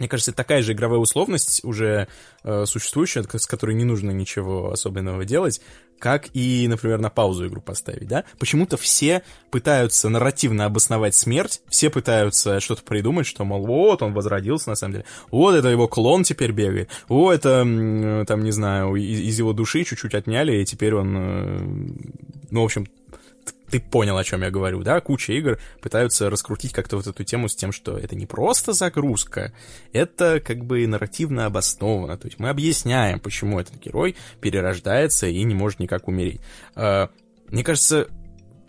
мне 0.00 0.08
кажется, 0.08 0.32
такая 0.32 0.62
же 0.62 0.72
игровая 0.72 0.98
условность 0.98 1.62
уже 1.62 2.08
э, 2.42 2.64
существующая, 2.66 3.22
с 3.22 3.46
которой 3.46 3.76
не 3.76 3.84
нужно 3.84 4.10
ничего 4.10 4.72
особенного 4.72 5.24
делать, 5.24 5.60
как 5.98 6.28
и, 6.34 6.66
например, 6.66 6.98
на 6.98 7.10
паузу 7.10 7.46
игру 7.46 7.60
поставить, 7.60 8.08
да? 8.08 8.24
Почему-то 8.38 8.76
все 8.78 9.22
пытаются 9.50 10.08
нарративно 10.08 10.64
обосновать 10.64 11.14
смерть, 11.14 11.60
все 11.68 11.90
пытаются 11.90 12.58
что-то 12.58 12.82
придумать, 12.82 13.26
что, 13.26 13.44
мол, 13.44 13.66
вот, 13.66 14.02
он 14.02 14.14
возродился, 14.14 14.70
на 14.70 14.76
самом 14.76 14.94
деле, 14.94 15.04
вот, 15.30 15.54
это 15.54 15.68
его 15.68 15.86
клон 15.86 16.24
теперь 16.24 16.52
бегает, 16.52 16.90
о, 17.08 17.30
это, 17.30 18.24
там, 18.26 18.42
не 18.42 18.50
знаю, 18.50 18.96
из, 18.96 19.20
из 19.20 19.38
его 19.38 19.52
души 19.52 19.84
чуть-чуть 19.84 20.14
отняли, 20.14 20.56
и 20.56 20.64
теперь 20.64 20.94
он, 20.94 21.16
э, 21.16 21.58
ну, 22.50 22.62
в 22.62 22.64
общем, 22.64 22.86
ты 23.70 23.80
понял, 23.80 24.18
о 24.18 24.24
чем 24.24 24.42
я 24.42 24.50
говорю, 24.50 24.82
да? 24.82 25.00
Куча 25.00 25.32
игр 25.32 25.58
пытаются 25.80 26.28
раскрутить 26.28 26.72
как-то 26.72 26.96
вот 26.96 27.06
эту 27.06 27.24
тему 27.24 27.48
с 27.48 27.56
тем, 27.56 27.72
что 27.72 27.96
это 27.96 28.16
не 28.16 28.26
просто 28.26 28.72
загрузка, 28.72 29.52
это 29.92 30.40
как 30.40 30.64
бы 30.64 30.86
нарративно 30.86 31.46
обосновано. 31.46 32.18
То 32.18 32.26
есть 32.26 32.38
мы 32.38 32.48
объясняем, 32.48 33.20
почему 33.20 33.60
этот 33.60 33.76
герой 33.76 34.16
перерождается 34.40 35.26
и 35.26 35.42
не 35.44 35.54
может 35.54 35.78
никак 35.80 36.08
умереть. 36.08 36.40
А, 36.74 37.10
мне 37.48 37.64
кажется, 37.64 38.08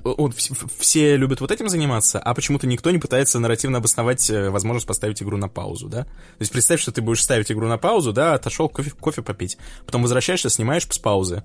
вот 0.04 0.34
все 0.80 1.16
любят 1.16 1.42
вот 1.42 1.52
этим 1.52 1.70
заниматься, 1.70 2.20
а 2.20 2.34
почему-то 2.34 2.68
никто 2.68 2.92
не 2.92 2.98
пытается 2.98 3.40
нарративно 3.40 3.78
обосновать 3.78 4.30
э, 4.30 4.50
возможность 4.50 4.88
поставить 4.88 5.22
игру 5.22 5.38
на 5.38 5.48
паузу, 5.48 5.90
да? 5.90 6.04
То 6.06 6.40
есть 6.40 6.52
представь, 6.52 6.82
что 6.82 6.92
ты 6.92 7.02
будешь 7.02 7.24
ставить 7.24 7.52
игру 7.52 7.68
на 7.68 7.78
паузу, 7.78 8.14
да, 8.14 8.34
отошел 8.34 8.68
кофе, 8.70 8.92
кофе 8.92 9.22
попить, 9.22 9.58
потом 9.86 10.02
возвращаешься, 10.02 10.50
снимаешь 10.50 10.88
с 10.90 10.98
паузы, 10.98 11.44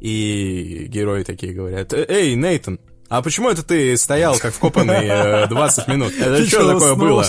и 0.00 0.86
герои 0.88 1.22
такие 1.22 1.52
говорят, 1.52 1.92
«Эй, 1.92 2.34
Нейтан, 2.34 2.80
а 3.10 3.22
почему 3.22 3.50
это 3.50 3.64
ты 3.64 3.96
стоял 3.96 4.38
как 4.38 4.54
вкопанный 4.54 5.48
20 5.48 5.88
э, 5.88 5.90
минут? 5.90 6.12
Это 6.16 6.46
что 6.46 6.72
такое 6.72 6.94
было? 6.94 7.26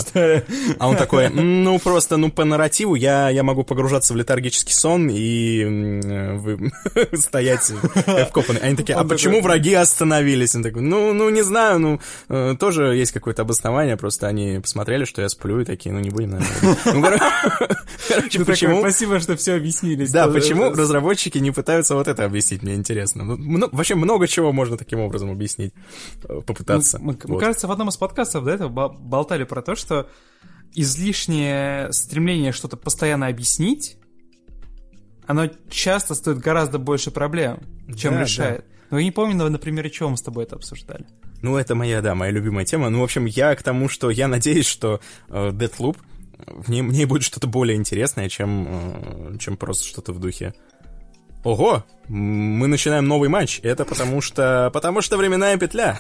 А 0.78 0.88
он 0.88 0.96
такой, 0.96 1.30
ну 1.30 1.80
просто, 1.80 2.18
ну 2.18 2.30
по 2.30 2.46
нарративу 2.46 2.94
я, 2.94 3.30
я 3.30 3.42
могу 3.42 3.64
погружаться 3.64 4.14
в 4.14 4.16
летаргический 4.16 4.76
сон 4.76 5.10
и 5.10 5.66
вы, 6.38 6.72
стоять 7.18 7.74
вкопанный. 8.30 8.62
Они 8.62 8.76
такие, 8.76 8.96
а 8.96 9.04
почему 9.04 9.42
враги 9.42 9.74
остановились? 9.74 10.54
Он 10.54 10.62
такой, 10.62 10.84
ну, 10.84 11.14
ну 11.14 11.32
не 11.32 11.42
знаю, 11.42 11.80
ну 11.80 12.00
э, 12.30 12.56
тоже 12.60 12.96
есть 12.96 13.12
какое-то 13.12 13.42
обоснование, 13.42 13.98
просто 13.98 14.28
они 14.28 14.60
посмотрели, 14.60 15.06
что 15.06 15.24
я 15.24 15.30
сплю 15.30 15.62
и 15.62 15.66
такие, 15.66 15.94
ну 15.96 16.00
не 16.00 16.12
будем, 16.12 16.30
наверное. 16.30 16.78
Ну, 16.86 17.02
короче, 18.08 18.38
ну, 18.38 18.46
почему... 18.46 18.80
Спасибо, 18.82 19.20
что 19.20 19.36
все 19.36 19.56
объяснились. 19.56 20.12
Да, 20.12 20.28
почему 20.28 20.70
разработчики 20.70 21.40
не 21.40 21.50
пытаются 21.50 21.96
вот 21.96 22.08
это 22.08 22.24
объяснить, 22.24 22.62
мне 22.62 22.76
интересно. 22.76 23.24
Ну, 23.24 23.68
вообще 23.72 23.96
много 23.96 24.28
чего 24.28 24.52
можно 24.52 24.78
таким 24.78 25.00
образом 25.00 25.32
объяснить 25.32 25.71
объяснить, 26.24 26.38
э, 26.38 26.42
попытаться. 26.42 27.00
Мы, 27.00 27.14
вот. 27.14 27.26
мы, 27.26 27.40
кажется, 27.40 27.68
в 27.68 27.72
одном 27.72 27.90
из 27.90 27.98
подкастов 27.98 28.44
до 28.46 28.52
этого 28.52 28.90
болтали 28.90 29.44
про 29.44 29.62
то, 29.62 29.76
что 29.76 30.10
излишнее 30.74 31.92
стремление 31.92 32.52
что-то 32.52 32.78
постоянно 32.78 33.28
объяснить, 33.28 33.98
оно 35.26 35.50
часто 35.70 36.16
стоит 36.16 36.40
гораздо 36.40 36.80
больше 36.80 37.12
проблем, 37.12 37.62
чем 37.96 38.14
да, 38.14 38.22
решает. 38.22 38.60
Да. 38.60 38.66
Но 38.92 39.00
я 39.00 39.06
не 39.06 39.12
помню, 39.12 39.50
на 39.50 39.58
примере 39.58 39.90
чего 39.90 40.10
мы 40.10 40.18
с 40.18 40.22
тобой 40.22 40.44
это 40.44 40.58
обсуждали. 40.58 41.06
Ну, 41.42 41.58
это 41.58 41.76
моя, 41.76 42.02
да, 42.02 42.14
моя 42.14 42.32
любимая 42.32 42.66
тема. 42.66 42.90
Ну, 42.90 43.00
в 43.00 43.04
общем, 43.04 43.26
я 43.26 43.56
к 43.56 43.64
тому, 43.64 43.90
что 43.90 44.10
я 44.10 44.28
надеюсь, 44.28 44.68
что 44.68 45.00
э, 45.30 45.50
Deathloop, 45.50 45.98
в 46.48 46.70
ней, 46.70 46.82
в 46.82 46.92
ней 46.92 47.06
будет 47.06 47.24
что-то 47.24 47.48
более 47.48 47.78
интересное, 47.78 48.30
чем, 48.30 48.68
э, 48.68 49.38
чем 49.40 49.58
просто 49.58 49.86
что-то 49.86 50.14
в 50.14 50.20
духе 50.20 50.54
Ого, 51.44 51.84
мы 52.08 52.68
начинаем 52.68 53.08
новый 53.08 53.30
матч. 53.30 53.60
Это 53.64 53.84
потому 53.86 54.22
что... 54.22 54.70
Потому 54.74 55.02
что 55.02 55.18
временная 55.18 55.58
петля. 55.58 56.00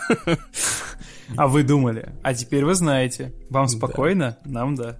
А 1.37 1.47
вы 1.47 1.63
думали. 1.63 2.13
А 2.23 2.33
теперь 2.33 2.65
вы 2.65 2.75
знаете. 2.75 3.33
Вам 3.49 3.67
спокойно? 3.67 4.37
Да. 4.43 4.51
Нам 4.51 4.75
да. 4.75 4.97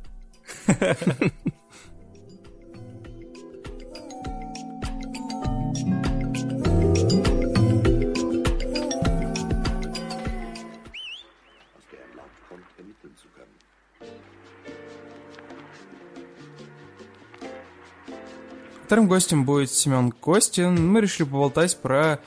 Вторым 18.92 19.08
гостем 19.08 19.46
будет 19.46 19.72
Семен 19.72 20.12
Костин. 20.12 20.92
Мы 20.92 21.00
решили 21.00 21.26
поболтать 21.26 21.78
про 21.78 22.20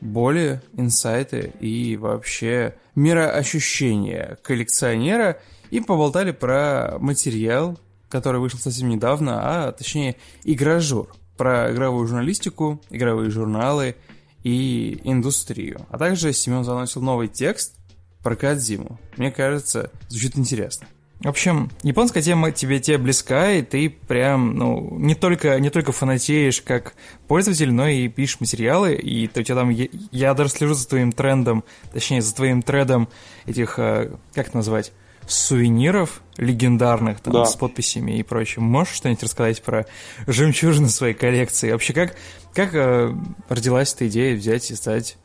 боли, 0.00 0.60
инсайты 0.72 1.52
и 1.60 1.96
вообще 1.96 2.74
мироощущения 2.96 4.36
коллекционера. 4.42 5.38
И 5.70 5.78
поболтали 5.78 6.32
про 6.32 6.96
материал, 6.98 7.78
который 8.08 8.40
вышел 8.40 8.58
совсем 8.58 8.88
недавно, 8.88 9.68
а 9.68 9.70
точнее 9.70 10.16
игражур. 10.42 11.06
Про 11.36 11.72
игровую 11.72 12.08
журналистику, 12.08 12.82
игровые 12.90 13.30
журналы 13.30 13.94
и 14.42 15.00
индустрию. 15.04 15.86
А 15.88 15.98
также 15.98 16.32
Семен 16.32 16.64
заносил 16.64 17.00
новый 17.00 17.28
текст 17.28 17.76
про 18.24 18.34
Кадзиму. 18.34 18.98
Мне 19.16 19.30
кажется, 19.30 19.92
звучит 20.08 20.36
интересно. 20.36 20.88
В 21.20 21.28
общем, 21.28 21.68
японская 21.82 22.22
тема 22.22 22.52
тебе, 22.52 22.78
тебе 22.78 22.96
близка, 22.96 23.50
и 23.50 23.62
ты 23.62 23.90
прям, 23.90 24.54
ну, 24.54 24.96
не 24.98 25.16
только, 25.16 25.58
не 25.58 25.68
только 25.68 25.90
фанатеешь 25.90 26.62
как 26.62 26.94
пользователь, 27.26 27.72
но 27.72 27.88
и 27.88 28.06
пишешь 28.06 28.38
материалы, 28.38 28.94
и 28.94 29.26
ты, 29.26 29.40
у 29.40 29.42
тебя 29.42 29.56
там, 29.56 29.70
я, 29.70 29.88
я 30.12 30.34
даже 30.34 30.50
слежу 30.50 30.74
за 30.74 30.86
твоим 30.88 31.10
трендом, 31.10 31.64
точнее, 31.92 32.22
за 32.22 32.32
твоим 32.32 32.62
трендом 32.62 33.08
этих, 33.46 33.80
э, 33.80 34.12
как 34.32 34.48
это 34.48 34.56
назвать, 34.58 34.92
сувениров 35.26 36.22
легендарных, 36.36 37.18
там, 37.18 37.32
да. 37.32 37.46
с 37.46 37.56
подписями 37.56 38.18
и 38.18 38.22
прочим. 38.22 38.62
Можешь 38.62 38.94
что-нибудь 38.94 39.24
рассказать 39.24 39.60
про 39.62 39.86
жемчужины 40.28 40.88
своей 40.88 41.14
коллекции? 41.14 41.72
Вообще, 41.72 41.94
как, 41.94 42.14
как 42.54 42.74
э, 42.74 43.12
родилась 43.48 43.92
эта 43.92 44.06
идея 44.06 44.36
взять 44.36 44.70
и 44.70 44.76
стать 44.76 45.16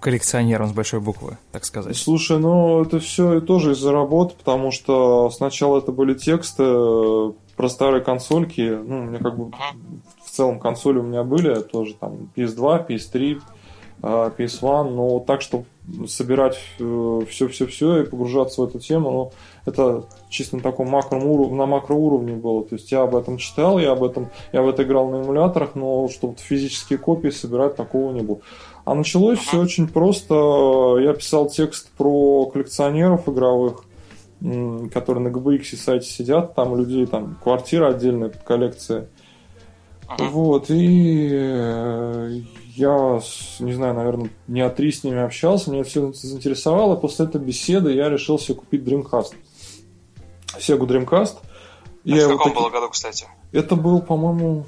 коллекционером 0.00 0.68
с 0.68 0.72
большой 0.72 1.00
буквы, 1.00 1.38
так 1.52 1.64
сказать. 1.64 1.96
Слушай, 1.96 2.38
ну 2.38 2.82
это 2.82 2.98
все 3.00 3.40
тоже 3.40 3.72
из-за 3.72 3.92
работы, 3.92 4.34
потому 4.36 4.70
что 4.70 5.30
сначала 5.30 5.78
это 5.78 5.92
были 5.92 6.14
тексты 6.14 6.64
э, 6.64 7.32
про 7.56 7.68
старые 7.68 8.02
консольки, 8.02 8.60
ну, 8.60 9.00
у 9.00 9.02
меня 9.04 9.18
как 9.18 9.38
бы 9.38 9.50
в 10.24 10.30
целом 10.30 10.60
консоли 10.60 10.98
у 10.98 11.02
меня 11.02 11.22
были 11.22 11.60
тоже 11.60 11.94
там 11.94 12.30
PS2, 12.36 12.88
PS3, 12.88 13.40
PS1, 14.00 14.90
но 14.90 15.18
так, 15.20 15.42
что 15.42 15.64
собирать 16.06 16.56
все-все-все 16.76 17.96
э, 17.96 18.02
и 18.02 18.06
погружаться 18.06 18.60
в 18.60 18.64
эту 18.64 18.78
тему, 18.78 19.10
ну, 19.10 19.32
это 19.64 20.04
чисто 20.28 20.56
на 20.56 20.62
таком 20.62 20.88
макроуровне, 20.88 21.56
на 21.56 21.66
макроуровне 21.66 22.34
было. 22.34 22.64
То 22.64 22.76
есть 22.76 22.92
я 22.92 23.02
об 23.02 23.16
этом 23.16 23.38
читал, 23.38 23.78
я 23.78 23.92
об 23.92 24.04
этом, 24.04 24.28
я 24.52 24.62
в 24.62 24.68
это 24.68 24.82
играл 24.82 25.08
на 25.08 25.22
эмуляторах, 25.22 25.74
но 25.74 26.08
чтобы 26.08 26.36
физические 26.36 26.98
копии 26.98 27.30
собирать, 27.30 27.76
такого 27.76 28.12
не 28.12 28.20
было. 28.20 28.38
А 28.88 28.94
началось 28.94 29.38
все 29.40 29.60
очень 29.60 29.86
просто. 29.86 30.96
Я 31.00 31.12
писал 31.12 31.50
текст 31.50 31.90
про 31.98 32.46
коллекционеров 32.46 33.28
игровых, 33.28 33.84
которые 34.40 35.24
на 35.24 35.28
GBX 35.28 35.76
сайте 35.76 36.08
сидят, 36.08 36.54
там 36.54 36.72
у 36.72 36.76
людей 36.76 37.04
там 37.04 37.36
квартира 37.42 37.88
отдельная 37.88 38.30
под 38.30 38.42
коллекции. 38.44 39.06
Вот, 40.18 40.70
и 40.70 41.28
э, 41.30 42.40
я, 42.76 43.20
не 43.58 43.74
знаю, 43.74 43.92
наверное, 43.92 44.30
дня 44.46 44.70
три 44.70 44.90
с 44.90 45.04
ними 45.04 45.18
общался, 45.18 45.70
меня 45.70 45.84
все 45.84 46.10
заинтересовало. 46.14 46.96
После 46.96 47.26
этой 47.26 47.42
беседы 47.42 47.92
я 47.92 48.08
решил 48.08 48.38
себе 48.38 48.54
купить 48.54 48.84
Dreamcast. 48.84 49.34
Sega 50.58 50.86
Dreamcast. 50.86 51.36
Это 52.06 52.16
я 52.16 52.26
в 52.26 52.30
каком 52.30 52.52
таки... 52.52 52.56
было 52.56 52.70
году, 52.70 52.88
кстати? 52.88 53.26
Это 53.52 53.76
был, 53.76 54.00
по-моему, 54.00 54.64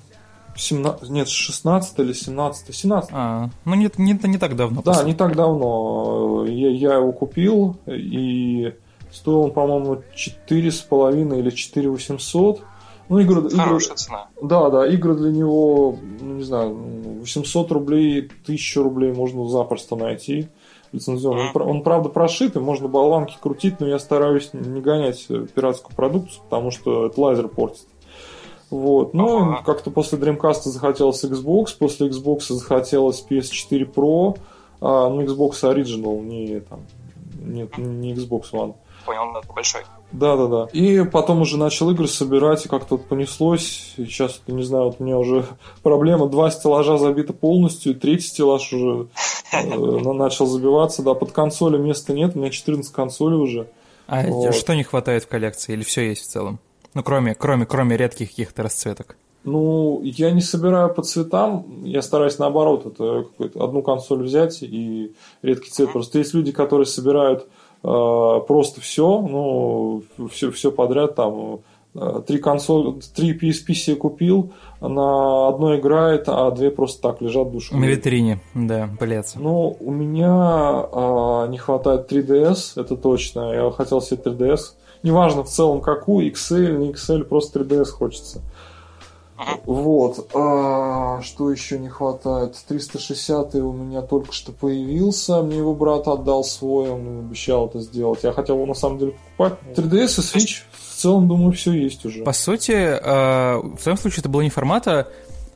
17, 0.61 1.11
нет, 1.11 1.28
16 1.28 1.99
или 1.99 2.12
17, 2.12 2.74
17. 2.74 3.11
А, 3.12 3.51
ну 3.65 3.74
не, 3.74 3.91
не, 3.97 4.19
не 4.23 4.39
так 4.39 4.57
давно. 4.57 4.82
Да, 4.82 5.03
не 5.05 5.15
так 5.15 5.35
давно. 5.35 6.45
Я, 6.47 6.70
я 6.70 6.95
его 6.95 7.12
купил, 7.12 7.77
и 7.87 8.74
стоил 9.11 9.41
он, 9.41 9.53
по-моему, 9.53 10.03
4,5 10.15 11.39
или 11.39 11.51
4,800. 11.51 12.62
Ну, 13.09 13.19
игры, 13.19 13.51
Хорошая 13.51 13.89
игры, 13.89 13.97
цена. 13.97 14.28
Да, 14.41 14.70
да, 14.70 14.87
игры 14.87 15.16
для 15.16 15.32
него, 15.32 15.99
ну, 16.20 16.35
не 16.35 16.45
знаю, 16.45 16.77
800 17.20 17.73
рублей, 17.73 18.31
1000 18.45 18.82
рублей 18.82 19.12
можно 19.12 19.49
запросто 19.49 19.97
найти 19.97 20.49
лицензионный. 20.93 21.51
Он, 21.53 21.62
он, 21.62 21.82
правда, 21.82 22.09
прошитый, 22.09 22.62
можно 22.62 22.87
болванки 22.87 23.37
крутить, 23.41 23.81
но 23.81 23.89
я 23.89 23.99
стараюсь 23.99 24.51
не 24.53 24.81
гонять 24.81 25.27
пиратскую 25.27 25.97
продукцию, 25.97 26.45
потому 26.45 26.70
что 26.70 27.07
это 27.07 27.20
лазер 27.20 27.49
портит. 27.49 27.87
Вот. 28.70 29.14
Но 29.14 29.42
ага. 29.42 29.62
как-то 29.64 29.90
после 29.90 30.18
Dreamcast 30.18 30.62
захотелось 30.62 31.24
Xbox, 31.24 31.76
после 31.78 32.09
Xbox 32.09 32.52
захотелось 32.52 33.24
PS4 33.28 33.92
Pro, 33.92 34.38
а, 34.80 35.09
ну, 35.09 35.22
Xbox 35.22 35.62
Original, 35.62 36.20
не, 36.20 36.60
там, 36.60 36.80
нет, 37.40 37.76
не 37.76 38.14
Xbox 38.14 38.52
One. 38.52 38.74
Понял, 39.05 39.36
это 39.36 39.52
большой. 39.52 39.82
Да, 40.12 40.36
да, 40.36 40.47
да. 40.47 40.68
И 40.72 41.05
потом 41.05 41.40
уже 41.40 41.56
начал 41.56 41.90
игры 41.90 42.06
собирать, 42.06 42.66
и 42.66 42.68
как-то 42.68 42.97
вот 42.97 43.06
понеслось. 43.06 43.94
И 43.97 44.05
сейчас, 44.05 44.40
не 44.47 44.62
знаю, 44.62 44.86
вот 44.86 44.97
у 44.98 45.05
меня 45.05 45.18
уже 45.18 45.47
проблема. 45.82 46.28
Два 46.28 46.51
стеллажа 46.51 46.98
забиты 46.98 47.32
полностью, 47.32 47.94
третий 47.94 48.26
стеллаж 48.26 48.72
уже 48.72 49.09
э, 49.52 49.62
начал 50.12 50.47
забиваться. 50.47 51.02
Да, 51.02 51.14
под 51.14 51.32
консоли 51.32 51.78
места 51.78 52.12
нет, 52.12 52.36
у 52.36 52.40
меня 52.40 52.51
14 52.51 52.92
консолей 52.92 53.38
уже. 53.38 53.68
А 54.06 54.22
вот. 54.26 54.55
что 54.55 54.74
не 54.74 54.82
хватает 54.82 55.24
в 55.24 55.28
коллекции? 55.28 55.72
Или 55.72 55.82
все 55.82 56.09
есть 56.09 56.22
в 56.22 56.28
целом? 56.28 56.59
Ну, 56.94 57.02
кроме, 57.02 57.34
кроме, 57.34 57.66
кроме 57.66 57.96
редких 57.96 58.30
каких-то 58.30 58.62
расцветок. 58.62 59.16
Ну, 59.42 60.00
я 60.02 60.32
не 60.32 60.42
собираю 60.42 60.92
по 60.92 61.02
цветам, 61.02 61.84
я 61.84 62.02
стараюсь 62.02 62.38
наоборот, 62.38 62.84
это 62.84 63.24
одну 63.54 63.82
консоль 63.82 64.22
взять 64.22 64.62
и 64.62 65.14
редкий 65.42 65.70
цвет. 65.70 65.92
Просто 65.92 66.18
есть 66.18 66.34
люди, 66.34 66.52
которые 66.52 66.84
собирают 66.84 67.46
э, 67.82 68.40
просто 68.46 68.82
все, 68.82 69.20
ну, 69.20 70.02
все, 70.30 70.50
все 70.50 70.70
подряд, 70.70 71.14
там, 71.14 71.60
э, 71.94 72.22
три 72.26 72.36
консоли, 72.36 73.00
три 73.14 73.32
PSP 73.32 73.72
себе 73.72 73.96
купил, 73.96 74.52
на 74.82 75.48
одной 75.48 75.80
играет, 75.80 76.24
а 76.26 76.50
две 76.50 76.70
просто 76.70 77.00
так 77.00 77.22
лежат 77.22 77.50
душой. 77.50 77.78
На 77.78 77.86
витрине, 77.86 78.40
да, 78.54 78.90
блядь. 79.00 79.36
Ну, 79.36 79.74
у 79.80 79.90
меня 79.90 80.84
э, 80.92 81.46
не 81.48 81.56
хватает 81.56 82.12
3DS, 82.12 82.78
это 82.78 82.94
точно, 82.94 83.54
я 83.54 83.70
хотел 83.70 84.02
себе 84.02 84.20
3DS, 84.22 84.60
неважно 85.02 85.44
в 85.44 85.48
целом 85.48 85.81
какую, 85.81 86.32
XL, 86.32 86.77
не 86.78 86.93
XL, 86.93 87.24
просто 87.24 87.60
3DS 87.60 87.86
хочется. 87.86 88.40
Вот. 89.64 90.31
А, 90.35 91.20
что 91.22 91.51
еще 91.51 91.78
не 91.78 91.89
хватает? 91.89 92.56
360 92.68 93.55
у 93.56 93.72
меня 93.72 94.02
только 94.02 94.32
что 94.32 94.52
появился. 94.52 95.43
Мне 95.43 95.59
его 95.59 95.74
брат 95.74 96.09
отдал 96.09 96.44
свой, 96.44 96.90
он 96.90 97.20
обещал 97.20 97.66
это 97.66 97.81
сделать. 97.81 98.22
Я 98.22 98.32
хотел 98.32 98.56
его 98.56 98.66
на 98.66 98.74
самом 98.74 98.98
деле 98.98 99.14
покупать. 99.36 99.59
3DS 99.77 100.20
и 100.20 100.39
Switch. 100.39 100.62
В 100.72 100.97
целом, 101.01 101.28
думаю, 101.28 101.52
все 101.52 101.72
есть 101.72 102.05
уже. 102.05 102.22
По 102.22 102.32
сути, 102.32 102.72
э, 102.72 103.56
в 103.56 103.78
твоем 103.82 103.97
случае 103.97 104.20
это 104.20 104.28
было 104.28 104.43
не 104.43 104.51
формата 104.51 105.09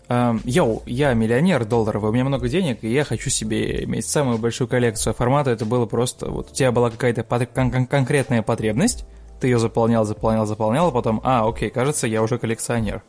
э, 0.09 0.33
Йоу, 0.45 0.83
я 0.87 1.13
миллионер 1.13 1.67
долларовый, 1.67 2.11
у 2.11 2.13
меня 2.15 2.25
много 2.25 2.49
денег, 2.49 2.79
и 2.83 2.91
я 2.91 3.05
хочу 3.05 3.29
себе 3.29 3.85
иметь 3.85 4.07
самую 4.07 4.39
большую 4.39 4.69
коллекцию. 4.69 5.11
А 5.11 5.15
формата 5.15 5.51
это 5.51 5.67
было 5.67 5.85
просто, 5.85 6.31
вот 6.31 6.51
у 6.51 6.55
тебя 6.55 6.73
была 6.73 6.89
какая-то 6.89 7.23
кон- 7.25 7.71
кон- 7.71 7.87
конкретная 7.87 8.41
потребность, 8.41 9.05
ты 9.45 9.49
ее 9.49 9.59
заполнял, 9.59 10.07
заполнял, 10.07 10.47
заполнял, 10.47 10.89
а 10.89 10.91
потом, 10.91 11.21
а, 11.23 11.47
окей, 11.47 11.69
кажется, 11.69 12.07
я 12.07 12.23
уже 12.23 12.39
коллекционер 12.39 13.03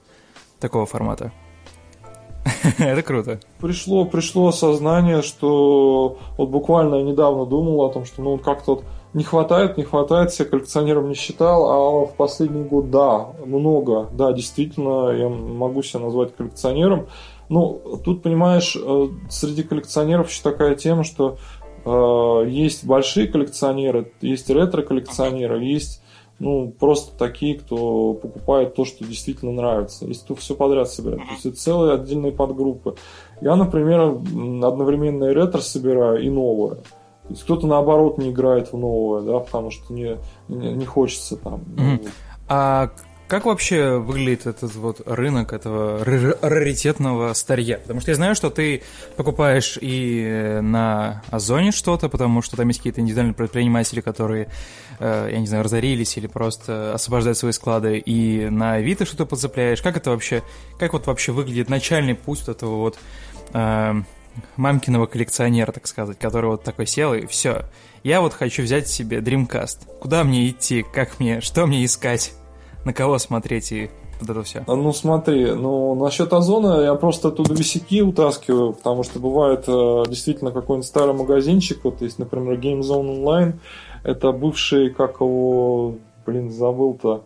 такого 0.60 0.86
формата. 0.86 1.32
Это 2.78 3.04
круто. 3.04 3.40
Пришло, 3.62 4.04
пришло 4.04 4.50
осознание, 4.50 5.22
что 5.22 6.18
вот 6.38 6.50
буквально 6.50 7.02
недавно 7.04 7.46
думал 7.46 7.86
о 7.86 7.90
том, 7.90 8.04
что 8.04 8.22
ну 8.22 8.38
как-то 8.38 8.76
вот 8.76 8.84
не 9.14 9.24
хватает, 9.24 9.78
не 9.78 9.86
хватает, 9.86 10.34
себя 10.34 10.50
коллекционером 10.50 11.08
не 11.08 11.16
считал, 11.16 11.70
а 11.70 12.06
в 12.06 12.16
последний 12.18 12.66
год, 12.66 12.92
да, 12.92 13.28
много, 13.46 14.10
да, 14.12 14.34
действительно, 14.34 15.12
я 15.12 15.30
могу 15.30 15.84
себя 15.84 16.02
назвать 16.02 16.36
коллекционером. 16.36 17.08
Ну, 17.48 17.82
тут, 18.04 18.24
понимаешь, 18.24 18.76
э, 18.76 19.08
среди 19.30 19.64
коллекционеров 19.64 20.30
еще 20.30 20.44
такая 20.44 20.76
тема, 20.76 21.06
что 21.06 21.38
э, 21.86 22.50
есть 22.50 22.84
большие 22.86 23.30
коллекционеры, 23.30 24.12
есть 24.20 24.50
ретро-коллекционеры, 24.50 25.64
есть 25.64 26.02
ну, 26.40 26.74
просто 26.78 27.18
такие, 27.18 27.58
кто 27.58 28.14
покупает 28.14 28.76
то, 28.76 28.84
что 28.84 29.06
действительно 29.06 29.54
нравится. 29.54 30.06
Есть 30.06 30.26
кто 30.26 30.36
все 30.36 30.54
подряд 30.54 30.90
собирает. 30.90 31.22
То 31.22 31.34
есть 31.34 31.46
это 31.46 31.56
целые 31.58 31.94
отдельные 31.94 32.34
подгруппы. 32.34 32.96
Я, 33.42 33.56
например, 33.56 34.02
одновременно 34.02 35.26
и 35.26 35.34
ретро 35.34 35.62
собираю, 35.62 36.22
и 36.22 36.30
новое. 36.30 36.76
То 36.76 37.30
есть 37.30 37.44
кто-то 37.44 37.68
наоборот 37.68 38.18
не 38.18 38.32
играет 38.32 38.72
в 38.72 38.78
новое, 38.78 39.22
да, 39.22 39.40
потому 39.40 39.72
что 39.72 39.94
не, 39.94 40.18
не, 40.48 40.74
не 40.74 40.86
хочется 40.86 41.38
там. 41.38 41.62
Mm-hmm. 41.76 42.10
А 42.50 42.92
как 43.28 43.46
вообще 43.46 43.98
выглядит 43.98 44.46
этот 44.46 44.76
вот 44.76 45.02
рынок 45.06 45.54
этого 45.54 46.04
раритетного 46.04 47.34
старья? 47.34 47.80
Потому 47.80 48.00
что 48.00 48.12
я 48.12 48.16
знаю, 48.16 48.36
что 48.36 48.50
ты 48.50 48.84
покупаешь 49.16 49.78
и 49.82 50.60
на 50.62 51.24
Озоне 51.32 51.72
что-то, 51.72 52.08
потому 52.08 52.42
что 52.42 52.56
там 52.56 52.68
есть 52.68 52.80
какие-то 52.80 53.02
индивидуальные 53.02 53.34
предприниматели, 53.34 54.02
которые, 54.02 54.50
э, 55.00 55.30
я 55.32 55.40
не 55.40 55.48
знаю, 55.48 55.64
разорились 55.64 56.18
или 56.18 56.28
просто 56.28 56.94
освобождают 56.94 57.38
свои 57.38 57.52
склады, 57.52 57.98
и 57.98 58.48
на 58.50 58.74
Авито 58.74 59.06
что-то 59.06 59.26
подцепляешь. 59.26 59.82
Как 59.82 59.98
это 59.98 60.12
вообще, 60.12 60.44
как 60.78 60.94
вот 60.94 61.08
вообще 61.08 61.32
выглядит 61.32 61.70
начальный 61.70 62.14
путь 62.14 62.42
вот 62.42 62.50
этого 62.50 62.76
вот 62.76 63.00
э, 63.54 63.94
мамкиного 64.56 65.08
коллекционера, 65.08 65.72
так 65.72 65.88
сказать, 65.88 66.20
который 66.20 66.52
вот 66.52 66.64
такой 66.64 66.86
сел 66.86 67.14
и 67.14 67.26
все. 67.26 67.66
Я 68.04 68.22
вот 68.22 68.34
хочу 68.34 68.62
взять 68.62 68.88
себе 68.88 69.18
Dreamcast. 69.18 70.00
Куда 70.00 70.24
мне 70.24 70.50
идти? 70.50 70.84
Как 70.94 71.20
мне? 71.20 71.42
Что 71.42 71.66
мне 71.66 71.84
искать? 71.84 72.34
На 72.86 72.94
кого 72.94 73.18
смотреть 73.18 73.72
и 73.72 73.90
вот 74.22 74.30
это 74.30 74.44
все? 74.44 74.64
Ну 74.68 74.94
смотри, 74.94 75.52
ну 75.52 75.96
насчет 75.96 76.32
озона 76.32 76.82
я 76.82 76.96
просто 76.96 77.28
оттуда 77.28 77.54
висяки 77.54 78.02
утаскиваю, 78.02 78.74
потому 78.74 79.04
что 79.04 79.20
бывает 79.20 79.66
э, 79.68 80.04
действительно 80.08 80.52
какой-нибудь 80.52 80.88
старый 80.88 81.14
магазинчик, 81.14 81.84
вот 81.84 82.02
есть, 82.02 82.20
например, 82.20 82.58
Game 82.58 82.80
Zone 82.80 83.22
Online, 83.22 83.54
это 84.04 84.32
бывший, 84.32 84.92
как 84.92 85.20
его, 85.20 85.96
блин, 86.26 86.50
забыл-то, 86.50 87.26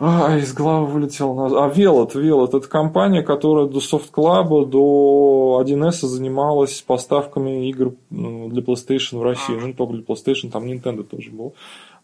а, 0.00 0.36
из 0.36 0.52
головы 0.54 0.86
вылетел. 0.86 1.56
А, 1.56 1.68
Велот, 1.68 2.14
Велот. 2.14 2.54
Это 2.54 2.68
компания, 2.68 3.22
которая 3.22 3.66
до 3.66 3.78
Soft 3.78 4.12
Club, 4.12 4.66
до 4.66 5.60
1С 5.64 6.06
занималась 6.06 6.80
поставками 6.82 7.68
игр 7.68 7.94
для 8.10 8.62
PlayStation 8.62 9.18
в 9.18 9.22
России. 9.22 9.54
Ну, 9.60 9.66
не 9.66 9.72
только 9.72 9.94
для 9.94 10.02
PlayStation, 10.02 10.50
там 10.50 10.64
Nintendo 10.64 11.02
тоже 11.02 11.30
был. 11.30 11.54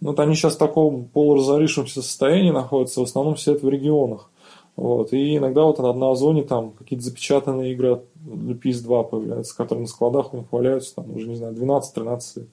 Но 0.05 0.11
вот 0.11 0.21
они 0.21 0.35
сейчас 0.35 0.57
в 0.57 0.59
таком 0.59 1.07
полуразорившемся 1.07 2.03
состоянии 2.03 2.51
находятся, 2.51 3.01
в 3.01 3.05
основном 3.05 3.37
все 3.37 3.55
это 3.55 3.65
в 3.65 3.71
регионах. 3.71 4.29
Вот. 4.77 5.15
И 5.15 5.39
иногда 5.39 5.63
вот 5.63 5.79
на 5.79 6.11
Озоне 6.11 6.43
там 6.43 6.73
какие-то 6.73 7.07
запечатанные 7.07 7.73
игры 7.73 8.03
для 8.15 8.55
PS2 8.55 9.09
появляются, 9.09 9.57
которые 9.57 9.85
на 9.85 9.89
складах 9.89 10.35
у 10.35 10.37
них 10.37 10.47
валяются, 10.51 10.97
там 10.97 11.11
уже, 11.17 11.27
не 11.27 11.37
знаю, 11.37 11.55
12-13 11.55 12.21
лет. 12.37 12.49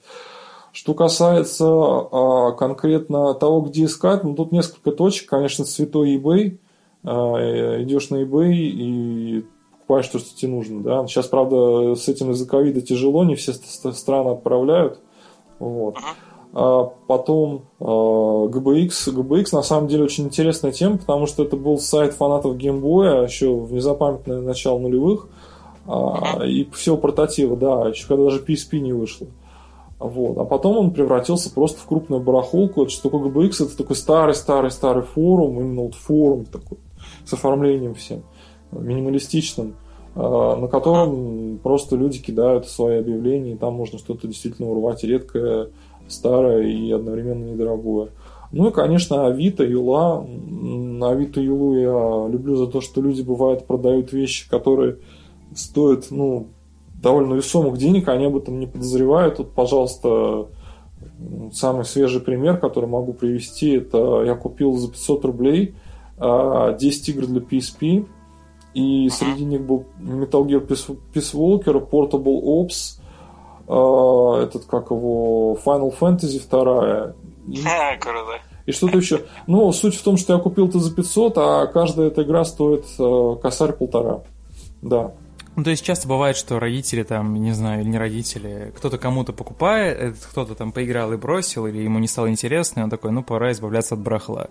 Что 0.71 0.93
касается 0.93 1.67
а, 1.67 2.53
конкретно 2.53 3.33
того, 3.33 3.59
где 3.59 3.83
искать, 3.83 4.23
ну 4.23 4.33
тут 4.33 4.53
несколько 4.53 4.93
точек, 4.93 5.27
конечно, 5.27 5.65
святой 5.65 6.15
eBay. 6.15 6.57
А, 7.03 7.81
идешь 7.83 8.11
на 8.11 8.23
eBay 8.23 8.53
и 8.53 9.45
покупаешь 9.73 10.07
то, 10.07 10.19
что 10.19 10.37
тебе 10.37 10.53
нужно. 10.53 10.83
Да? 10.83 11.05
Сейчас, 11.05 11.27
правда, 11.27 11.95
с 11.95 12.07
этим 12.07 12.31
из-за 12.31 12.47
ковида 12.47 12.79
тяжело, 12.79 13.25
не 13.25 13.35
все 13.35 13.51
страны 13.51 14.29
отправляют. 14.29 15.01
Вот. 15.59 15.97
А 15.97 16.30
потом 16.53 17.63
а, 17.79 17.83
GBX. 18.47 18.89
GBX 19.13 19.47
на 19.53 19.63
самом 19.63 19.87
деле 19.87 20.03
очень 20.03 20.25
интересная 20.25 20.71
тема, 20.71 20.97
потому 20.97 21.25
что 21.25 21.43
это 21.43 21.55
был 21.55 21.77
сайт 21.79 22.13
фанатов 22.13 22.57
геймбоя 22.57 23.23
еще 23.23 23.53
в 23.53 23.71
незапамятное 23.71 24.41
начало 24.41 24.79
нулевых. 24.79 25.29
А, 25.87 26.43
и 26.45 26.69
все 26.71 26.97
портатива, 26.97 27.55
да, 27.55 27.89
еще 27.89 28.07
когда 28.07 28.25
даже 28.25 28.43
PSP 28.43 28.79
не 28.79 28.93
вышло. 28.93 29.27
Вот. 29.99 30.37
А 30.37 30.45
потом 30.45 30.77
он 30.77 30.91
превратился 30.91 31.53
просто 31.53 31.79
в 31.79 31.85
крупную 31.85 32.21
барахолку. 32.21 32.83
Это 32.83 32.91
что 32.91 33.09
такое 33.09 33.29
GBX? 33.29 33.65
Это 33.65 33.77
такой 33.77 33.95
старый-старый-старый 33.95 35.03
форум, 35.03 35.59
именно 35.59 35.83
вот 35.83 35.95
форум 35.95 36.45
такой, 36.45 36.79
с 37.23 37.33
оформлением 37.33 37.93
всем, 37.93 38.23
минималистичным, 38.71 39.75
а, 40.15 40.55
на 40.55 40.67
котором 40.67 41.59
просто 41.59 41.95
люди 41.95 42.19
кидают 42.19 42.67
свои 42.67 42.97
объявления, 42.97 43.53
и 43.53 43.57
там 43.57 43.73
можно 43.73 43.99
что-то 43.99 44.27
действительно 44.27 44.69
урвать 44.69 45.03
редкое, 45.03 45.69
старое 46.11 46.63
и 46.63 46.91
одновременно 46.91 47.45
недорогое. 47.45 48.09
Ну 48.51 48.69
и, 48.69 48.71
конечно, 48.73 49.27
Авито, 49.27 49.63
Юла. 49.63 50.19
Авито, 50.19 51.39
Юлу 51.39 51.75
я 51.75 52.31
люблю 52.31 52.55
за 52.57 52.67
то, 52.67 52.81
что 52.81 53.01
люди, 53.01 53.21
бывают, 53.21 53.65
продают 53.65 54.11
вещи, 54.11 54.49
которые 54.49 54.97
стоят, 55.55 56.07
ну, 56.11 56.47
довольно 57.01 57.33
весомых 57.33 57.77
денег, 57.77 58.07
они 58.09 58.25
об 58.25 58.37
этом 58.37 58.59
не 58.59 58.67
подозревают. 58.67 59.37
Тут, 59.37 59.51
пожалуйста, 59.51 60.47
самый 61.53 61.85
свежий 61.85 62.21
пример, 62.21 62.57
который 62.57 62.89
могу 62.89 63.13
привести, 63.13 63.71
это 63.77 64.23
я 64.23 64.35
купил 64.35 64.73
за 64.73 64.89
500 64.89 65.25
рублей 65.25 65.75
10 66.17 66.19
а, 66.19 67.11
игр 67.11 67.25
для 67.25 67.41
PSP, 67.41 68.05
и 68.73 69.09
среди 69.09 69.43
них 69.43 69.65
был 69.65 69.85
Metal 69.99 70.45
Gear 70.45 70.65
Peace 70.67 71.33
Walker, 71.33 71.89
Portable 71.89 72.41
Ops, 72.43 73.00
этот, 74.43 74.65
как 74.65 74.91
его, 74.91 75.57
Final 75.63 75.93
Fantasy 75.97 76.41
2. 76.49 77.13
И, 77.47 77.61
Круто. 77.99 78.39
И 78.65 78.71
что-то 78.71 78.97
еще. 78.97 79.21
Ну, 79.47 79.71
суть 79.71 79.95
в 79.95 80.03
том, 80.03 80.17
что 80.17 80.33
я 80.33 80.39
купил 80.39 80.67
это 80.67 80.79
за 80.79 80.93
500, 80.93 81.37
а 81.37 81.67
каждая 81.67 82.07
эта 82.07 82.23
игра 82.23 82.45
стоит 82.45 82.85
э, 82.99 83.35
косарь 83.41 83.73
полтора. 83.73 84.21
Да. 84.81 85.11
Ну, 85.55 85.63
то 85.63 85.69
есть 85.69 85.83
часто 85.83 86.07
бывает, 86.07 86.37
что 86.37 86.59
родители 86.59 87.03
там, 87.03 87.33
не 87.33 87.51
знаю, 87.51 87.81
или 87.81 87.89
не 87.89 87.97
родители, 87.97 88.71
кто-то 88.77 88.97
кому-то 88.97 89.33
покупает, 89.33 90.15
кто-то 90.31 90.55
там 90.55 90.71
поиграл 90.71 91.11
и 91.11 91.17
бросил, 91.17 91.67
или 91.67 91.79
ему 91.79 91.99
не 91.99 92.07
стало 92.07 92.29
интересно, 92.29 92.79
и 92.79 92.83
он 92.83 92.89
такой, 92.89 93.11
ну, 93.11 93.23
пора 93.23 93.51
избавляться 93.51 93.95
от 93.95 94.01
барахла. 94.01 94.47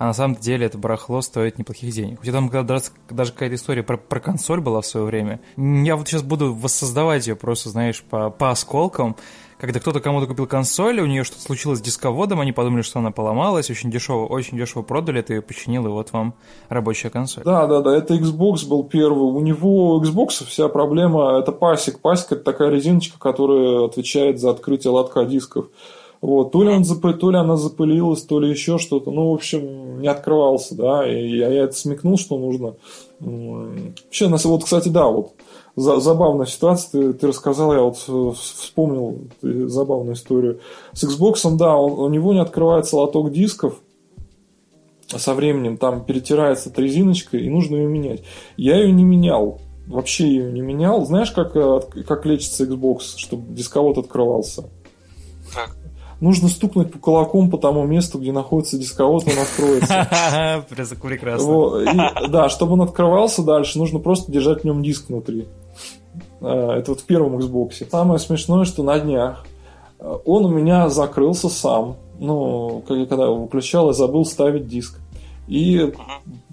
А 0.00 0.06
на 0.06 0.14
самом 0.14 0.36
деле 0.36 0.64
это 0.64 0.78
барахло 0.78 1.20
стоит 1.20 1.58
неплохих 1.58 1.92
денег. 1.92 2.20
У 2.20 2.24
тебя 2.24 2.32
там 2.32 2.48
даже, 2.66 2.84
даже 3.10 3.32
какая-то 3.32 3.56
история 3.56 3.82
про, 3.82 3.98
про 3.98 4.18
консоль 4.18 4.62
была 4.62 4.80
в 4.80 4.86
свое 4.86 5.04
время. 5.04 5.40
Я 5.58 5.96
вот 5.96 6.08
сейчас 6.08 6.22
буду 6.22 6.54
воссоздавать 6.54 7.26
ее 7.26 7.36
просто, 7.36 7.68
знаешь, 7.68 8.02
по, 8.08 8.30
по 8.30 8.50
осколкам 8.50 9.14
когда 9.58 9.78
кто-то 9.78 10.00
кому-то 10.00 10.26
купил 10.26 10.46
консоль, 10.46 11.00
у 11.00 11.06
нее 11.06 11.22
что-то 11.22 11.42
случилось 11.42 11.80
с 11.80 11.82
дисководом, 11.82 12.40
они 12.40 12.50
подумали, 12.50 12.80
что 12.80 12.98
она 12.98 13.10
поломалась, 13.10 13.68
очень 13.68 13.90
дешево, 13.90 14.24
очень 14.24 14.56
дешево 14.56 14.80
продали 14.80 15.20
это 15.20 15.34
и 15.34 15.40
починил, 15.40 15.84
и 15.84 15.90
вот 15.90 16.12
вам 16.12 16.32
рабочая 16.70 17.10
консоль. 17.10 17.44
Да, 17.44 17.66
да, 17.66 17.82
да, 17.82 17.94
это 17.94 18.14
Xbox 18.14 18.66
был 18.66 18.84
первый. 18.84 19.30
У 19.30 19.40
него 19.40 20.02
Xbox 20.02 20.46
вся 20.46 20.68
проблема 20.68 21.38
это 21.38 21.52
пасик. 21.52 21.98
Пасик 21.98 22.32
это 22.32 22.42
такая 22.42 22.70
резиночка, 22.70 23.18
которая 23.18 23.84
отвечает 23.84 24.40
за 24.40 24.48
открытие 24.48 24.92
лотка 24.92 25.26
дисков. 25.26 25.66
Вот, 26.20 26.52
то 26.52 26.62
ли, 26.62 26.68
он 26.68 26.84
зап... 26.84 27.00
то 27.18 27.30
ли 27.30 27.38
она 27.38 27.56
запылилась, 27.56 28.22
то 28.22 28.40
ли 28.40 28.50
еще 28.50 28.78
что-то. 28.78 29.10
Ну, 29.10 29.30
в 29.30 29.34
общем, 29.34 30.00
не 30.00 30.08
открывался, 30.08 30.74
да. 30.74 31.10
И 31.10 31.36
я, 31.36 31.48
я 31.48 31.64
это 31.64 31.74
смекнул, 31.74 32.18
что 32.18 32.38
нужно. 32.38 32.74
Вообще, 33.20 34.28
вот, 34.28 34.64
кстати, 34.64 34.88
да, 34.88 35.06
вот 35.06 35.32
за, 35.76 35.98
забавная 36.00 36.46
ситуация, 36.46 36.90
ты, 36.90 37.12
ты 37.14 37.26
рассказал, 37.28 37.72
я 37.72 37.80
вот 37.82 37.96
вспомнил 38.36 39.18
забавную 39.40 40.14
историю. 40.14 40.60
С 40.92 41.04
Xbox, 41.04 41.56
да, 41.56 41.76
он, 41.76 41.92
у 41.92 42.08
него 42.08 42.32
не 42.32 42.40
открывается 42.40 42.96
лоток 42.96 43.32
дисков, 43.32 43.80
со 45.06 45.34
временем 45.34 45.76
там 45.76 46.04
перетирается 46.04 46.72
резиночка, 46.76 47.36
и 47.36 47.48
нужно 47.48 47.76
ее 47.76 47.88
менять. 47.88 48.22
Я 48.56 48.76
ее 48.76 48.92
не 48.92 49.04
менял, 49.04 49.60
вообще 49.86 50.28
ее 50.28 50.52
не 50.52 50.60
менял. 50.60 51.04
Знаешь, 51.04 51.30
как, 51.32 51.56
э, 51.56 51.80
как 52.06 52.26
лечится 52.26 52.64
Xbox, 52.64 53.16
чтобы 53.16 53.52
дисковод 53.52 53.98
открывался? 53.98 54.68
Как? 55.52 55.76
Нужно 56.20 56.48
стукнуть 56.48 56.92
по 56.92 56.98
кулаком 56.98 57.50
по 57.50 57.58
тому 57.58 57.84
месту, 57.84 58.18
где 58.18 58.32
находится 58.32 58.78
дисковод, 58.78 59.24
он 59.26 59.38
откроется. 59.38 60.64
Прекрасно. 61.02 62.28
Да, 62.28 62.48
чтобы 62.48 62.74
он 62.74 62.82
открывался 62.82 63.42
дальше, 63.42 63.78
нужно 63.78 63.98
просто 63.98 64.30
держать 64.30 64.62
в 64.62 64.64
нем 64.64 64.82
диск 64.82 65.08
внутри. 65.08 65.48
А, 66.40 66.76
это 66.76 66.92
вот 66.92 67.00
в 67.00 67.04
первом 67.04 67.38
Xbox. 67.38 67.88
Самое 67.90 68.18
смешное, 68.18 68.64
что 68.64 68.82
на 68.82 68.98
днях 68.98 69.44
а, 69.98 70.20
он 70.24 70.44
у 70.44 70.48
меня 70.48 70.88
закрылся 70.88 71.48
сам. 71.48 71.96
Ну, 72.18 72.84
когда 72.86 73.24
его 73.24 73.36
выключал, 73.36 73.88
я 73.88 73.92
забыл 73.94 74.24
ставить 74.24 74.68
диск. 74.68 74.98
И 75.48 75.92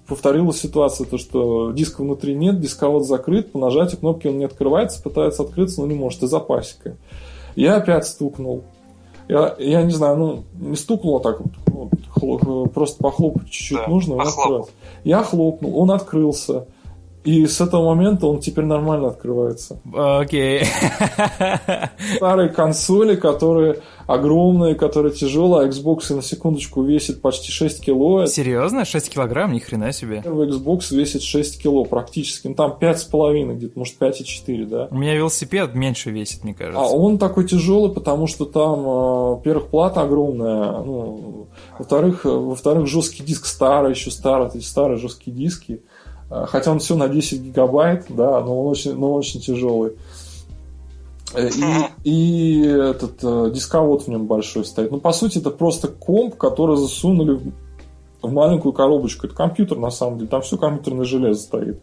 повторилась 0.06 0.58
ситуация, 0.58 1.06
то, 1.06 1.18
что 1.18 1.72
диска 1.72 2.00
внутри 2.00 2.34
нет, 2.34 2.58
дисковод 2.58 3.06
закрыт, 3.06 3.52
по 3.52 3.58
нажатию 3.58 4.00
кнопки 4.00 4.26
он 4.26 4.38
не 4.38 4.46
открывается, 4.46 5.02
пытается 5.02 5.42
открыться, 5.42 5.82
но 5.82 5.86
не 5.86 5.94
может, 5.94 6.22
из-за 6.22 6.40
пасека. 6.40 6.96
Я 7.54 7.76
опять 7.76 8.06
стукнул. 8.06 8.64
Я, 9.28 9.54
я 9.58 9.82
не 9.82 9.90
знаю, 9.90 10.16
ну, 10.16 10.44
не 10.58 10.76
стукнуло 10.76 11.20
так 11.20 11.40
вот, 11.40 11.90
вот 12.16 12.72
просто 12.72 13.02
похлопать 13.02 13.50
чуть-чуть 13.50 13.78
да, 13.78 13.88
нужно, 13.88 14.16
он 14.16 14.64
Я 15.04 15.22
хлопнул, 15.22 15.78
он 15.78 15.90
открылся. 15.90 16.66
И 17.28 17.46
с 17.46 17.60
этого 17.60 17.94
момента 17.94 18.26
он 18.26 18.40
теперь 18.40 18.64
нормально 18.64 19.08
открывается. 19.08 19.78
Окей. 19.92 20.62
Okay. 20.62 21.88
Старые 22.16 22.48
консоли, 22.48 23.16
которые 23.16 23.80
огромные, 24.06 24.74
которые 24.74 25.12
тяжелые, 25.12 25.68
а 25.68 25.70
Xbox 25.70 26.14
на 26.14 26.22
секундочку 26.22 26.82
весит 26.82 27.20
почти 27.20 27.52
6 27.52 27.84
кило. 27.84 28.24
Серьезно? 28.24 28.86
6 28.86 29.10
килограмм? 29.10 29.52
Ни 29.52 29.58
хрена 29.58 29.92
себе. 29.92 30.22
Первый 30.24 30.48
Xbox 30.48 30.94
весит 30.96 31.22
6 31.22 31.62
кило 31.62 31.84
практически. 31.84 32.48
Ну, 32.48 32.54
там 32.54 32.78
5,5 32.80 33.56
где-то, 33.56 33.78
может 33.78 34.00
5,4, 34.00 34.64
да? 34.64 34.88
У 34.90 34.96
меня 34.96 35.14
велосипед 35.14 35.74
меньше 35.74 36.10
весит, 36.10 36.44
мне 36.44 36.54
кажется. 36.54 36.80
А 36.80 36.88
он 36.88 37.18
такой 37.18 37.46
тяжелый, 37.46 37.92
потому 37.92 38.26
что 38.26 38.46
там, 38.46 38.88
а, 38.88 39.34
во-первых, 39.34 39.66
плата 39.68 40.00
огромная, 40.00 40.80
ну, 40.80 41.48
во-вторых, 41.78 42.24
во-вторых, 42.24 42.86
жесткий 42.86 43.22
диск 43.22 43.44
старый, 43.44 43.90
еще 43.90 44.10
старый, 44.10 44.48
эти 44.48 44.64
старые 44.64 44.96
жесткие 44.96 45.36
диски. 45.36 45.82
А, 46.30 46.46
хотя 46.46 46.70
он 46.70 46.78
все 46.78 46.96
на 46.96 47.08
10 47.08 47.40
гигабайт, 47.40 48.06
да, 48.08 48.40
но 48.40 48.62
он 48.62 48.70
очень, 48.70 48.94
но 48.94 49.14
очень 49.14 49.40
тяжелый. 49.40 49.92
Э, 51.34 51.48
и, 52.04 52.10
и 52.10 52.66
этот 52.66 53.22
э, 53.22 53.50
дисковод 53.52 54.02
в 54.02 54.08
нем 54.08 54.26
большой 54.26 54.64
стоит. 54.64 54.90
Ну, 54.90 54.98
по 54.98 55.12
сути, 55.12 55.38
это 55.38 55.50
просто 55.50 55.88
комп, 55.88 56.36
который 56.36 56.76
засунули 56.76 57.52
в 58.22 58.32
маленькую 58.32 58.72
коробочку. 58.72 59.26
Это 59.26 59.34
компьютер, 59.34 59.78
на 59.78 59.90
самом 59.90 60.18
деле. 60.18 60.28
Там 60.28 60.42
все 60.42 60.56
компьютерное 60.56 61.04
железо 61.04 61.40
стоит. 61.40 61.80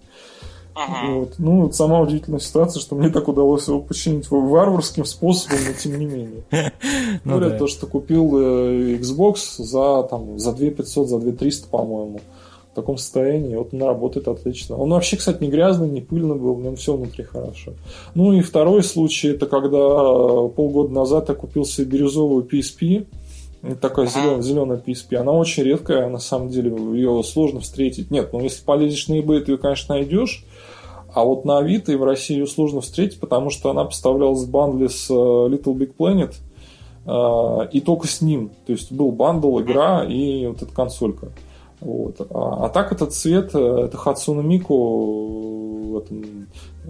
Uh-huh. 0.76 1.19
Вот. 1.19 1.35
Ну, 1.38 1.72
сама 1.72 2.01
удивительная 2.01 2.41
ситуация, 2.41 2.81
что 2.81 2.95
мне 2.95 3.09
так 3.09 3.30
удалось 3.30 3.65
его 3.67 3.80
починить 3.80 4.30
варварским 4.30 5.05
способом, 5.05 5.59
но 5.65 5.73
тем 5.73 5.97
не 5.97 6.05
менее. 6.05 6.43
ну, 7.23 7.31
Говорят, 7.31 7.53
да. 7.53 7.59
то, 7.59 7.67
что 7.67 7.88
купил 7.88 8.38
э, 8.38 8.97
Xbox 8.97 9.38
за, 9.57 10.03
там, 10.03 10.38
за 10.38 10.51
2500, 10.51 11.07
за 11.07 11.19
2300, 11.19 11.69
по-моему. 11.69 12.19
В 12.76 12.81
таком 12.81 12.97
состоянии. 12.97 13.56
Вот 13.56 13.73
он 13.73 13.84
работает 13.84 14.27
отлично. 14.27 14.76
Он 14.76 14.89
вообще, 14.89 15.15
кстати, 15.15 15.41
не 15.41 15.49
грязный, 15.49 15.88
не 15.88 16.02
пыльный 16.02 16.35
был, 16.35 16.56
в 16.56 16.61
нем 16.61 16.76
все 16.76 16.93
внутри 16.93 17.23
хорошо. 17.23 17.72
Ну 18.15 18.34
и 18.34 18.41
второй 18.41 18.84
случай, 18.84 19.30
это 19.30 19.45
когда 19.45 19.77
э, 19.77 20.49
полгода 20.49 20.93
назад 20.93 21.30
я 21.30 21.35
купил 21.35 21.64
себе 21.64 21.88
бирюзовую 21.88 22.43
PSP. 22.43 23.07
Такая 23.80 24.07
зеленая, 24.07 24.41
зеленая 24.41 24.84
PSP. 24.85 25.15
Она 25.15 25.31
очень 25.31 25.64
редкая, 25.64 26.10
на 26.10 26.19
самом 26.19 26.49
деле, 26.49 26.69
ее 26.93 27.23
сложно 27.23 27.61
встретить. 27.61 28.11
Нет, 28.11 28.34
ну 28.34 28.41
если 28.41 28.61
полезешь 28.65 29.07
на 29.07 29.14
eBay, 29.14 29.39
ты 29.39 29.53
ее, 29.53 29.57
конечно, 29.57 29.95
найдешь. 29.95 30.43
А 31.15 31.23
вот 31.23 31.45
на 31.45 31.60
Авито 31.60 31.93
и 31.93 31.95
в 31.95 32.03
России 32.03 32.34
ее 32.34 32.45
сложно 32.45 32.81
встретить, 32.81 33.22
потому 33.22 33.52
что 33.52 33.69
она 33.69 33.85
поставлялась 33.85 34.43
в 34.43 34.52
бандле 34.52 34.89
с 34.89 35.10
э, 35.10 35.14
Little 35.14 35.77
Big 35.77 35.95
Planet 35.97 36.35
э, 37.06 37.69
и 37.72 37.80
только 37.80 38.07
с 38.07 38.19
ним. 38.19 38.52
То 38.65 38.73
есть 38.73 38.91
был 38.91 39.14
бандл, 39.14 39.61
игра 39.61 40.03
и 40.03 40.45
вот 40.45 40.61
эта 40.61 40.73
консолька. 40.73 41.31
Вот. 41.81 42.22
А, 42.30 42.65
а 42.65 42.69
так 42.69 42.91
этот 42.91 43.14
цвет, 43.14 43.52
э, 43.53 43.85
это 43.85 43.97
Hatsune 43.97 44.43
Miku, 44.43 46.02
это 46.02 46.14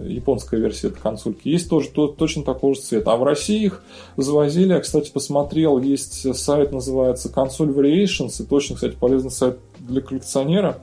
японская 0.04 0.60
версия 0.60 0.88
этой 0.88 1.00
консольки, 1.00 1.48
есть 1.48 1.68
тоже 1.68 1.88
то, 1.88 2.08
точно 2.08 2.42
такого 2.44 2.74
же 2.74 2.80
цвета. 2.80 3.12
А 3.12 3.16
в 3.16 3.24
России 3.24 3.64
их 3.64 3.82
завозили, 4.16 4.72
я, 4.72 4.80
кстати, 4.80 5.10
посмотрел, 5.10 5.80
есть 5.80 6.34
сайт, 6.36 6.72
называется 6.72 7.28
Console 7.28 7.74
Variations, 7.74 8.42
и 8.42 8.46
точно, 8.46 8.76
кстати, 8.76 8.94
полезный 8.94 9.30
сайт 9.30 9.58
для 9.78 10.00
коллекционера. 10.00 10.78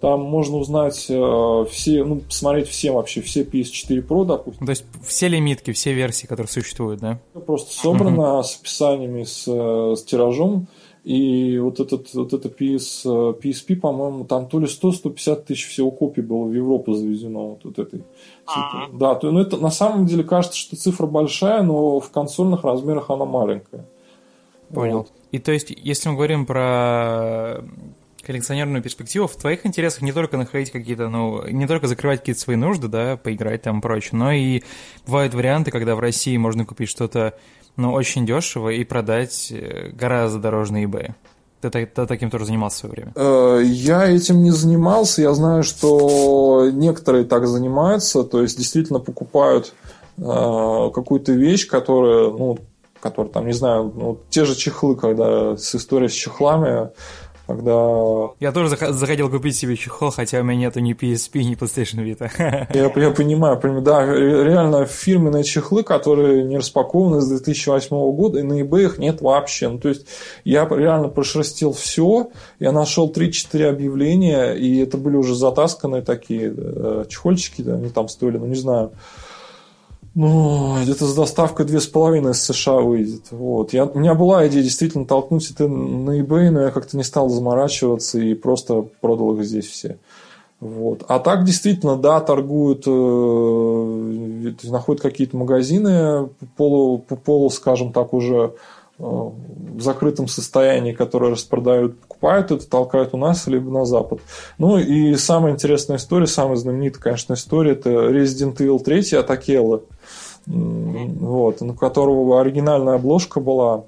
Там 0.00 0.20
можно 0.20 0.56
узнать 0.56 1.06
э, 1.08 1.66
все, 1.70 2.02
ну, 2.02 2.16
посмотреть 2.16 2.66
все 2.66 2.90
вообще, 2.90 3.20
все 3.20 3.42
PS4 3.42 4.04
Pro, 4.04 4.24
допустим. 4.24 4.66
То 4.66 4.70
есть 4.70 4.84
все 5.06 5.28
лимитки, 5.28 5.70
все 5.70 5.92
версии, 5.92 6.26
которые 6.26 6.50
существуют, 6.50 7.00
да? 7.00 7.20
Просто 7.46 7.72
собрано 7.72 8.40
uh-huh. 8.40 8.42
с 8.42 8.58
описаниями, 8.58 9.22
с, 9.22 9.44
э, 9.46 9.94
с 9.96 10.02
тиражом. 10.02 10.66
И 11.04 11.58
вот 11.58 11.80
этот 11.80 12.14
вот 12.14 12.32
это 12.32 12.48
PS, 12.48 13.40
PSP, 13.40 13.76
по-моему, 13.76 14.24
там 14.24 14.48
то 14.48 14.60
ли 14.60 14.66
100-150 14.66 15.44
тысяч 15.44 15.68
всего 15.68 15.90
копий 15.90 16.22
было 16.22 16.44
в 16.44 16.52
Европу 16.52 16.94
завезено 16.94 17.40
вот, 17.40 17.64
вот 17.64 17.78
этой. 17.80 18.04
Типа. 18.46 18.88
Да, 18.92 19.16
то, 19.16 19.32
ну 19.32 19.40
это 19.40 19.56
на 19.56 19.70
самом 19.70 20.06
деле 20.06 20.22
кажется, 20.22 20.56
что 20.56 20.76
цифра 20.76 21.06
большая, 21.06 21.62
но 21.62 21.98
в 21.98 22.10
консольных 22.10 22.62
размерах 22.62 23.10
она 23.10 23.24
маленькая. 23.24 23.84
Понял. 24.72 24.98
Вот. 24.98 25.12
И 25.32 25.38
то 25.38 25.50
есть, 25.50 25.70
если 25.76 26.08
мы 26.08 26.14
говорим 26.14 26.46
про 26.46 27.64
коллекционерную 28.22 28.82
перспективу, 28.82 29.26
в 29.26 29.36
твоих 29.36 29.66
интересах 29.66 30.02
не 30.02 30.12
только 30.12 30.36
находить 30.36 30.70
какие-то, 30.70 31.08
ну, 31.08 31.46
не 31.48 31.66
только 31.66 31.88
закрывать 31.88 32.20
какие-то 32.20 32.40
свои 32.40 32.56
нужды, 32.56 32.88
да, 32.88 33.16
поиграть 33.16 33.62
там 33.62 33.80
и 33.80 33.82
прочее, 33.82 34.10
но 34.12 34.32
и 34.32 34.62
бывают 35.04 35.34
варианты, 35.34 35.70
когда 35.70 35.96
в 35.96 36.00
России 36.00 36.36
можно 36.36 36.64
купить 36.64 36.88
что-то, 36.88 37.36
ну, 37.76 37.92
очень 37.92 38.26
дешево 38.26 38.68
и 38.68 38.84
продать 38.84 39.50
э, 39.50 39.90
гораздо 39.92 40.38
дороже 40.38 40.72
на 40.72 40.84
eBay. 40.84 41.12
Ты, 41.60 41.70
ты, 41.70 41.86
ты 41.86 42.06
таким 42.06 42.30
тоже 42.30 42.46
занимался 42.46 42.76
в 42.76 42.80
свое 42.80 42.92
время? 42.92 43.12
Э, 43.14 43.62
я 43.64 44.08
этим 44.08 44.42
не 44.42 44.50
занимался. 44.50 45.22
Я 45.22 45.32
знаю, 45.32 45.62
что 45.62 46.68
некоторые 46.72 47.24
так 47.24 47.46
занимаются, 47.46 48.24
то 48.24 48.42
есть 48.42 48.58
действительно 48.58 48.98
покупают 48.98 49.72
э, 50.18 50.22
какую-то 50.22 51.32
вещь, 51.32 51.68
которая, 51.68 52.30
ну, 52.30 52.58
которая 53.00 53.32
там, 53.32 53.46
не 53.46 53.52
знаю, 53.52 53.92
ну, 53.94 54.18
те 54.28 54.44
же 54.44 54.54
чехлы, 54.54 54.96
когда 54.96 55.56
с 55.56 55.74
историей 55.74 56.08
с 56.08 56.12
чехлами, 56.12 56.90
когда... 57.54 58.34
Я 58.40 58.52
тоже 58.52 58.68
захотел 58.68 59.28
купить 59.28 59.56
себе 59.56 59.76
чехол, 59.76 60.10
хотя 60.10 60.40
у 60.40 60.42
меня 60.42 60.66
нету 60.66 60.80
ни 60.80 60.94
PSP, 60.94 61.42
ни 61.42 61.54
PlayStation 61.54 62.04
Vita. 62.04 62.30
Я, 62.74 62.92
я 62.94 63.10
понимаю, 63.10 63.58
понимаю, 63.58 63.82
да, 63.82 64.04
реально 64.04 64.86
фирменные 64.86 65.44
чехлы, 65.44 65.82
которые 65.82 66.44
не 66.44 66.58
распакованы 66.58 67.20
с 67.20 67.28
2008 67.28 67.88
года, 68.12 68.38
и 68.38 68.42
на 68.42 68.60
eBay 68.60 68.84
их 68.84 68.98
нет 68.98 69.20
вообще. 69.20 69.68
Ну, 69.68 69.78
то 69.78 69.88
есть 69.88 70.06
я 70.44 70.66
реально 70.66 71.08
прошерстил 71.08 71.72
все, 71.72 72.30
я 72.58 72.72
нашел 72.72 73.10
3-4 73.10 73.68
объявления, 73.68 74.52
и 74.52 74.78
это 74.78 74.96
были 74.96 75.16
уже 75.16 75.34
затасканные 75.34 76.02
такие 76.02 76.52
э, 76.56 77.04
чехольчики, 77.08 77.62
они 77.62 77.90
там 77.90 78.08
стоили, 78.08 78.38
ну 78.38 78.46
не 78.46 78.54
знаю, 78.54 78.92
ну, 80.14 80.82
где-то 80.82 81.06
с 81.06 81.14
доставкой 81.14 81.64
две 81.64 81.80
с 81.80 81.86
половиной 81.86 82.32
из 82.32 82.42
США 82.42 82.80
выйдет. 82.80 83.26
Вот. 83.30 83.72
Я, 83.72 83.86
у 83.86 83.98
меня 83.98 84.14
была 84.14 84.46
идея 84.46 84.62
действительно 84.62 85.06
толкнуть 85.06 85.50
это 85.50 85.66
на 85.68 86.20
eBay, 86.20 86.50
но 86.50 86.60
я 86.62 86.70
как-то 86.70 86.96
не 86.96 87.02
стал 87.04 87.30
заморачиваться 87.30 88.18
и 88.18 88.34
просто 88.34 88.82
продал 89.00 89.36
их 89.36 89.44
здесь 89.44 89.66
все. 89.66 89.98
Вот. 90.60 91.02
А 91.08 91.18
так 91.18 91.44
действительно, 91.44 91.96
да, 91.96 92.20
торгуют, 92.20 92.84
э, 92.86 94.52
находят 94.64 95.02
какие-то 95.02 95.36
магазины 95.36 96.28
полу, 96.56 96.98
полу, 96.98 97.50
скажем 97.50 97.92
так, 97.92 98.12
уже 98.12 98.52
в 99.02 99.80
закрытом 99.80 100.28
состоянии, 100.28 100.92
которые 100.92 101.32
распродают, 101.32 101.98
покупают 101.98 102.50
это, 102.52 102.68
толкают 102.68 103.14
у 103.14 103.16
нас, 103.16 103.46
либо 103.46 103.70
на 103.70 103.84
Запад. 103.84 104.20
Ну 104.58 104.78
и 104.78 105.14
самая 105.16 105.52
интересная 105.52 105.96
история, 105.96 106.26
самая 106.26 106.56
знаменитая, 106.56 107.02
конечно, 107.02 107.34
история, 107.34 107.72
это 107.72 107.90
Resident 107.90 108.56
Evil 108.58 108.78
3 108.78 109.18
от 109.18 109.30
Акелла 109.30 109.82
вот, 110.46 111.60
на 111.60 111.74
которого 111.74 112.40
оригинальная 112.40 112.94
обложка 112.94 113.40
была. 113.40 113.84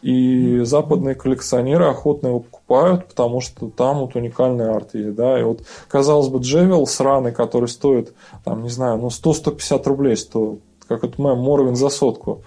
И 0.00 0.58
западные 0.64 1.14
коллекционеры 1.14 1.84
охотно 1.84 2.28
его 2.28 2.40
покупают, 2.40 3.06
потому 3.06 3.40
что 3.40 3.70
там 3.70 4.00
вот 4.00 4.16
уникальный 4.16 4.68
арт 4.68 4.94
есть, 4.94 5.14
да, 5.14 5.38
и 5.38 5.44
вот, 5.44 5.60
казалось 5.86 6.26
бы, 6.26 6.40
Джевел 6.40 6.88
сраный, 6.88 7.30
который 7.30 7.68
стоит, 7.68 8.12
там, 8.44 8.64
не 8.64 8.68
знаю, 8.68 8.98
ну, 8.98 9.08
100-150 9.08 9.84
рублей 9.84 10.16
стоит, 10.16 10.60
как 10.88 11.04
это 11.04 11.22
мем 11.22 11.38
Морвин 11.38 11.76
за 11.76 11.88
сотку, 11.88 12.42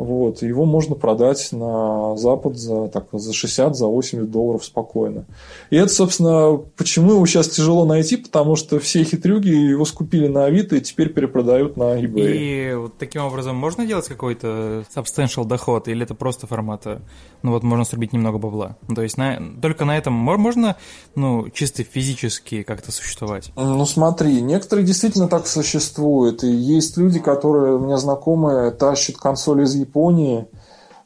вот, 0.00 0.40
его 0.40 0.64
можно 0.64 0.94
продать 0.94 1.52
на 1.52 2.16
Запад 2.16 2.56
за, 2.56 2.88
так, 2.88 3.08
за 3.12 3.34
60, 3.34 3.76
за 3.76 3.86
80 3.86 4.30
долларов 4.30 4.64
спокойно. 4.64 5.26
И 5.68 5.76
это, 5.76 5.92
собственно, 5.92 6.58
почему 6.76 7.12
его 7.12 7.26
сейчас 7.26 7.48
тяжело 7.48 7.84
найти, 7.84 8.16
потому 8.16 8.56
что 8.56 8.80
все 8.80 9.04
хитрюги 9.04 9.50
его 9.50 9.84
скупили 9.84 10.26
на 10.26 10.46
Авито 10.46 10.76
и 10.76 10.80
теперь 10.80 11.10
перепродают 11.10 11.76
на 11.76 12.00
eBay. 12.00 12.32
И 12.32 12.74
вот 12.74 12.96
таким 12.96 13.24
образом 13.24 13.56
можно 13.56 13.86
делать 13.86 14.08
какой-то 14.08 14.84
substantial 14.94 15.44
доход, 15.44 15.88
или 15.88 16.04
это 16.04 16.14
просто 16.14 16.46
формата, 16.46 17.02
ну 17.42 17.50
вот 17.50 17.62
можно 17.62 17.84
срубить 17.84 18.14
немного 18.14 18.38
бабла? 18.38 18.76
Ну, 18.88 18.94
то 18.94 19.02
есть 19.02 19.18
на, 19.18 19.38
только 19.60 19.84
на 19.84 19.98
этом 19.98 20.14
можно, 20.14 20.76
ну, 21.14 21.50
чисто 21.50 21.84
физически 21.84 22.62
как-то 22.62 22.90
существовать? 22.90 23.52
Ну 23.54 23.84
смотри, 23.84 24.40
некоторые 24.40 24.86
действительно 24.86 25.28
так 25.28 25.46
существуют, 25.46 26.42
и 26.42 26.50
есть 26.50 26.96
люди, 26.96 27.18
которые 27.18 27.74
у 27.74 27.80
меня 27.80 27.98
знакомые 27.98 28.70
тащат 28.70 29.16
консоли 29.16 29.64
из 29.64 29.74
Японии, 29.74 29.89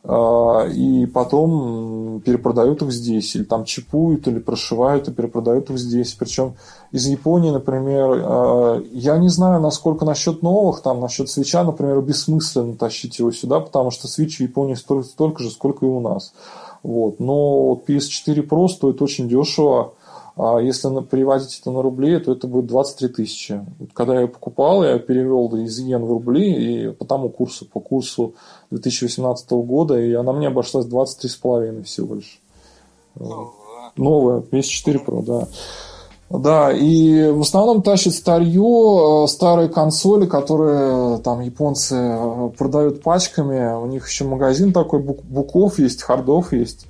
а, 0.07 0.67
и 0.67 1.07
потом 1.07 2.21
перепродают 2.21 2.83
их 2.83 2.93
здесь, 2.93 3.35
или 3.35 3.45
там 3.45 3.65
чипуют, 3.65 4.29
или 4.29 4.39
прошивают 4.39 5.09
и 5.09 5.13
перепродают 5.13 5.71
их 5.71 5.79
здесь. 5.79 6.13
Причем 6.13 6.57
из 6.93 7.07
Японии, 7.07 7.51
например, 7.51 8.21
а, 8.23 8.83
я 8.93 9.17
не 9.17 9.29
знаю, 9.29 9.63
насколько 9.63 10.05
насчет 10.05 10.43
новых, 10.43 10.83
там 10.83 11.01
насчет 11.01 11.31
свеча, 11.31 11.65
например, 11.65 12.03
бессмысленно 12.03 12.77
тащить 12.77 13.19
его 13.19 13.33
сюда, 13.33 13.61
потому 13.61 13.91
что 13.91 14.07
свич 14.07 14.37
в 14.37 14.41
Японии 14.41 14.75
столько, 14.75 15.09
столько 15.09 15.43
же, 15.43 15.51
сколько 15.51 15.87
и 15.87 15.89
у 15.89 16.01
нас. 16.01 16.35
Вот. 16.83 17.19
Но 17.19 17.81
PS4 17.87 18.47
Pro 18.47 18.69
стоит 18.69 19.01
очень 19.01 19.27
дешево, 19.27 19.95
а 20.37 20.59
если 20.59 20.89
переводить 21.03 21.61
это 21.61 21.71
на 21.71 21.81
рубли, 21.81 22.19
то 22.19 22.33
это 22.33 22.49
будет 22.49 22.67
23 22.67 23.09
тысячи. 23.09 23.65
Когда 23.93 24.15
я 24.15 24.21
ее 24.23 24.29
покупал, 24.29 24.83
я 24.83 24.99
перевел 24.99 25.55
из 25.57 25.79
иен 25.79 26.05
в 26.05 26.09
рубли, 26.11 26.89
и 26.89 26.91
по 26.91 27.05
тому 27.05 27.29
курсу, 27.29 27.67
по 27.67 27.81
курсу 27.81 28.35
2018 28.71 29.51
года, 29.53 29.99
и 30.01 30.13
она 30.13 30.33
мне 30.33 30.49
обошлась 30.49 30.87
23,5 30.87 31.85
всего 31.85 32.17
лишь. 32.17 32.41
Новая, 33.97 34.41
PS4 34.41 35.05
Pro, 35.07 35.25
да. 35.25 35.49
Да, 36.31 36.73
и 36.73 37.31
в 37.31 37.43
основном 37.43 37.83
тащат 37.83 38.15
старье, 38.15 39.25
э, 39.25 39.29
старые 39.29 39.69
консоли, 39.69 40.27
которые 40.27 41.19
там 41.19 41.41
японцы 41.41 41.95
э, 41.95 42.51
продают 42.59 43.03
пачками. 43.03 43.75
У 43.77 43.87
них 43.87 44.09
еще 44.09 44.25
магазин 44.25 44.73
такой, 44.73 45.01
буков 45.01 45.79
есть, 45.79 46.03
хардов 46.03 46.53
есть. 46.53 46.87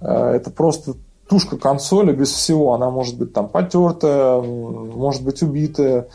Э, 0.00 0.30
это 0.30 0.50
просто 0.50 0.94
тушка 1.28 1.56
консоли 1.56 2.12
без 2.12 2.30
всего. 2.30 2.74
Она 2.74 2.90
может 2.90 3.18
быть 3.18 3.32
там 3.32 3.48
потертая, 3.48 4.40
может 4.40 5.24
быть 5.24 5.42
убитая. 5.42 6.08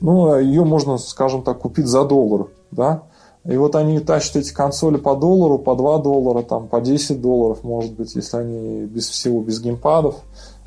Ну, 0.00 0.38
ее 0.38 0.64
можно, 0.64 0.98
скажем 0.98 1.42
так, 1.42 1.60
купить 1.60 1.86
за 1.86 2.04
доллар, 2.04 2.48
да. 2.70 3.04
И 3.44 3.56
вот 3.56 3.74
они 3.74 3.98
тащат 3.98 4.36
эти 4.36 4.52
консоли 4.52 4.98
по 4.98 5.16
доллару, 5.16 5.58
по 5.58 5.74
2 5.74 5.98
доллара, 5.98 6.42
там, 6.42 6.68
по 6.68 6.80
10 6.80 7.20
долларов, 7.20 7.64
может 7.64 7.92
быть, 7.92 8.14
если 8.14 8.36
они 8.36 8.84
без 8.86 9.08
всего, 9.08 9.40
без 9.40 9.60
геймпадов, 9.60 10.16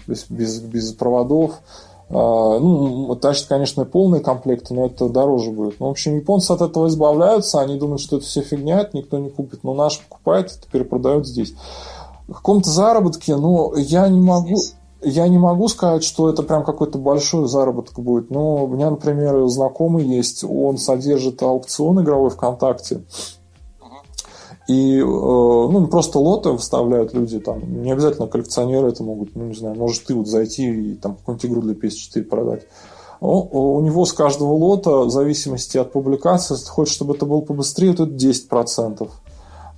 без, 0.08 0.26
без, 0.30 0.60
без 0.60 0.92
проводов. 0.92 1.54
А, 2.10 2.60
ну, 2.60 3.16
тащат, 3.16 3.48
конечно, 3.48 3.86
полные 3.86 4.22
комплекты, 4.22 4.74
но 4.74 4.88
это 4.88 5.08
дороже 5.08 5.52
будет. 5.52 5.80
Ну, 5.80 5.88
в 5.88 5.92
общем, 5.92 6.16
японцы 6.16 6.52
от 6.52 6.62
этого 6.62 6.88
избавляются, 6.88 7.62
они 7.62 7.78
думают, 7.78 8.02
что 8.02 8.18
это 8.18 8.26
все 8.26 8.42
фигня, 8.42 8.82
это 8.82 8.98
никто 8.98 9.18
не 9.20 9.30
купит, 9.30 9.64
но 9.64 9.74
наш 9.74 10.00
покупает, 10.02 10.48
это 10.48 10.70
перепродают 10.70 11.26
здесь 11.28 11.54
каком-то 12.34 12.70
заработке, 12.70 13.36
но 13.36 13.74
я 13.76 14.08
не 14.08 14.20
могу... 14.20 14.56
я 15.02 15.28
не 15.28 15.38
могу 15.38 15.68
сказать, 15.68 16.04
что 16.04 16.30
это 16.30 16.44
прям 16.44 16.64
какой-то 16.64 16.98
большой 16.98 17.48
заработок 17.48 18.00
будет. 18.00 18.30
Но 18.30 18.66
у 18.66 18.68
меня, 18.68 18.90
например, 18.90 19.48
знакомый 19.48 20.06
есть, 20.06 20.44
он 20.44 20.78
содержит 20.78 21.42
аукцион 21.44 22.02
игровой 22.02 22.30
ВКонтакте. 22.32 23.02
И 24.68 24.98
э, 24.98 25.04
ну, 25.04 25.88
просто 25.88 26.18
лоты 26.18 26.58
вставляют 26.58 27.14
люди, 27.14 27.40
там, 27.40 27.84
не 27.84 27.92
обязательно 27.92 28.28
коллекционеры 28.28 28.88
это 28.88 29.04
могут, 29.04 29.36
ну, 29.36 29.46
не 29.46 29.54
знаю, 29.54 29.76
может 29.76 30.06
ты 30.06 30.16
вот 30.16 30.28
зайти 30.28 30.94
и 30.94 30.96
там 30.96 31.18
какую-нибудь 31.18 31.46
игру 31.46 31.62
для 31.62 31.74
PS4 31.76 32.24
продать. 32.24 32.64
У 33.22 33.80
него 33.80 34.06
с 34.06 34.14
каждого 34.14 34.54
лота, 34.54 35.04
в 35.04 35.10
зависимости 35.10 35.78
от 35.78 35.92
публикации, 35.92 36.56
если 36.56 36.66
ты 36.66 36.72
хочешь, 36.72 36.94
чтобы 36.94 37.16
это 37.16 37.26
было 37.26 37.42
побыстрее, 37.42 37.94
то 37.94 38.04
это 38.04 38.14
10%. 38.14 39.10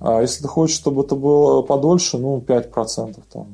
А 0.00 0.20
если 0.20 0.42
ты 0.42 0.48
хочешь, 0.48 0.76
чтобы 0.76 1.02
это 1.02 1.16
было 1.16 1.62
подольше, 1.62 2.18
ну, 2.18 2.38
5%. 2.46 3.16
Там, 3.32 3.46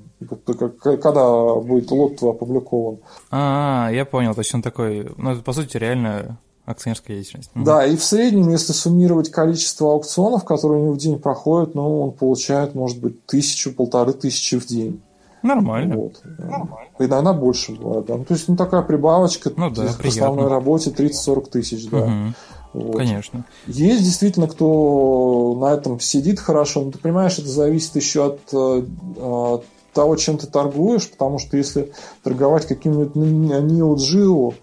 когда 1.03 1.55
будет 1.55 1.91
лот 1.91 2.23
опубликован. 2.23 2.99
А, 3.31 3.91
я 3.93 4.05
понял. 4.05 4.35
То 4.35 4.41
есть 4.41 4.55
он 4.55 4.63
такой, 4.63 5.11
ну, 5.17 5.33
это, 5.33 5.43
по 5.43 5.53
сути, 5.53 5.77
реально 5.77 6.39
акционерская 6.67 7.17
деятельность. 7.17 7.51
Да, 7.55 7.85
и 7.87 7.97
в 7.97 8.03
среднем, 8.03 8.51
если 8.51 8.73
суммировать 8.73 9.31
количество 9.31 9.93
аукционов, 9.93 10.45
которые 10.45 10.81
у 10.81 10.85
него 10.85 10.95
в 10.95 10.99
день 10.99 11.19
проходят, 11.19 11.75
ну, 11.75 12.03
он 12.03 12.13
получает, 12.13 12.75
может 12.75 13.01
быть, 13.01 13.25
тысячу, 13.27 13.73
полторы 13.73 14.13
тысячи 14.13 14.59
в 14.59 14.67
день. 14.67 15.01
Нормально. 15.43 15.97
Вот. 15.97 16.23
Нормально. 16.25 16.89
Иногда 16.99 17.33
больше 17.35 17.73
бывает. 17.73 18.07
Да. 18.07 18.17
Ну, 18.17 18.25
то 18.25 18.33
есть, 18.33 18.49
ну, 18.49 18.57
такая 18.57 18.81
прибавочка 18.81 19.53
ну, 19.55 19.69
да, 19.69 19.89
к 19.93 20.05
основной 20.05 20.49
работе 20.49 20.91
30-40 20.91 21.51
тысяч, 21.51 21.89
да. 21.91 21.99
Угу. 21.99 22.35
Вот. 22.75 22.97
Конечно. 22.97 23.45
Есть 23.69 24.03
действительно, 24.03 24.49
кто 24.49 25.57
на 25.61 25.73
этом 25.73 26.01
сидит 26.01 26.41
хорошо, 26.41 26.83
но 26.83 26.91
ты 26.91 26.99
понимаешь, 26.99 27.39
это 27.39 27.49
зависит 27.49 27.95
еще 27.95 28.27
от, 28.27 28.53
от 28.53 29.63
э, 29.63 29.65
того, 29.95 30.17
чем 30.17 30.39
ты 30.39 30.49
торгуешь, 30.49 31.09
потому 31.09 31.39
что 31.39 31.57
если 31.57 31.93
торговать 32.25 32.67
каким-нибудь 32.67 33.15
Neo 33.15 33.95
Geo 33.95 34.55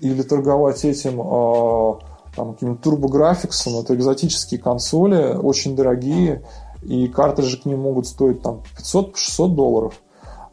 или 0.00 0.22
торговать 0.22 0.84
этим 0.84 1.20
э, 1.20 1.94
там, 2.36 2.54
каким-то 2.54 2.80
турбографиксом, 2.80 3.80
это 3.80 3.96
экзотические 3.96 4.60
консоли, 4.60 5.34
очень 5.36 5.74
дорогие, 5.74 6.44
и 6.82 7.08
картриджи 7.08 7.60
к 7.60 7.64
ним 7.64 7.80
могут 7.80 8.06
стоить 8.06 8.40
там 8.40 8.62
500-600 8.78 9.48
долларов. 9.48 10.00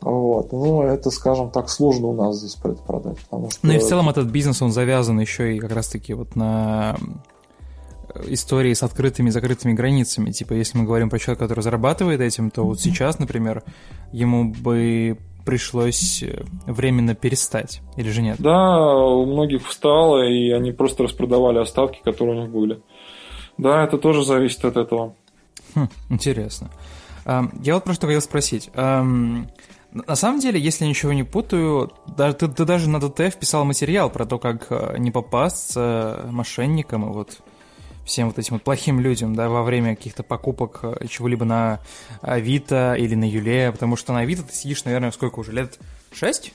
Вот. 0.06 0.52
Ну, 0.52 0.84
это, 0.84 1.10
скажем 1.10 1.50
так, 1.50 1.68
сложно 1.68 2.08
у 2.08 2.14
нас 2.14 2.38
здесь 2.38 2.54
продать. 2.54 3.18
Потому 3.22 3.50
что... 3.50 3.66
Ну 3.66 3.74
и 3.74 3.80
в 3.80 3.84
целом 3.84 4.08
этот 4.08 4.28
бизнес, 4.28 4.62
он 4.62 4.72
завязан 4.72 5.20
еще 5.20 5.56
и 5.56 5.60
как 5.60 5.72
раз-таки 5.72 6.14
вот 6.14 6.36
на 6.36 6.96
истории 8.28 8.72
с 8.74 8.84
открытыми 8.84 9.30
и 9.30 9.32
закрытыми 9.32 9.74
границами. 9.74 10.30
Типа, 10.30 10.54
если 10.54 10.78
мы 10.78 10.86
говорим 10.86 11.10
про 11.10 11.18
человека, 11.18 11.46
который 11.46 11.62
зарабатывает 11.62 12.22
этим, 12.22 12.52
то 12.52 12.64
вот 12.64 12.80
сейчас, 12.80 13.18
например, 13.18 13.64
ему 14.12 14.54
бы 14.54 15.18
пришлось 15.44 16.24
временно 16.68 17.16
перестать, 17.16 17.82
или 17.98 18.12
же 18.12 18.22
нет? 18.22 18.38
Да, 18.38 18.96
у 18.96 19.26
многих 19.26 19.68
встало, 19.68 20.24
и 20.24 20.52
они 20.52 20.72
просто 20.72 21.04
распродавали 21.04 21.58
остатки, 21.58 22.00
которые 22.04 22.38
у 22.38 22.42
них 22.44 22.52
были. 22.52 22.80
Да, 23.58 23.84
это 23.84 23.98
тоже 23.98 24.24
зависит 24.24 24.64
от 24.66 24.78
этого. 24.78 25.16
Хм, 25.74 25.88
интересно. 26.10 26.70
Я 27.26 27.74
вот 27.74 27.84
просто 27.84 28.06
хотел 28.06 28.22
спросить. 28.22 28.70
На 29.96 30.16
самом 30.16 30.42
деле, 30.42 30.60
если 30.60 30.84
я 30.84 30.90
ничего 30.90 31.14
не 31.14 31.24
путаю, 31.24 31.90
даже, 32.06 32.36
ты, 32.36 32.50
ты 32.50 32.66
даже 32.66 32.90
на 32.90 33.00
ДТФ 33.00 33.38
писал 33.38 33.64
материал 33.64 34.10
про 34.10 34.26
то, 34.26 34.38
как 34.40 34.68
э, 34.70 34.96
не 34.98 35.10
попасться 35.10 36.28
мошенникам 36.32 37.10
и 37.10 37.14
вот 37.14 37.40
всем 38.06 38.28
вот 38.28 38.38
этим 38.38 38.56
вот 38.56 38.64
плохим 38.64 39.00
людям, 39.00 39.36
да, 39.36 39.48
во 39.48 39.64
время 39.64 39.96
каких-то 39.96 40.24
покупок 40.24 40.82
э, 40.84 41.08
чего-либо 41.08 41.46
на 41.46 41.80
Авито 42.22 42.96
или 42.96 43.16
на 43.16 43.24
Юле, 43.24 43.72
потому 43.72 43.96
что 43.96 44.12
на 44.12 44.20
Авито 44.20 44.44
ты 44.44 44.54
сидишь, 44.54 44.84
наверное, 44.84 45.12
сколько 45.12 45.40
уже, 45.40 45.54
лет? 45.54 45.80
Шесть? 46.12 46.52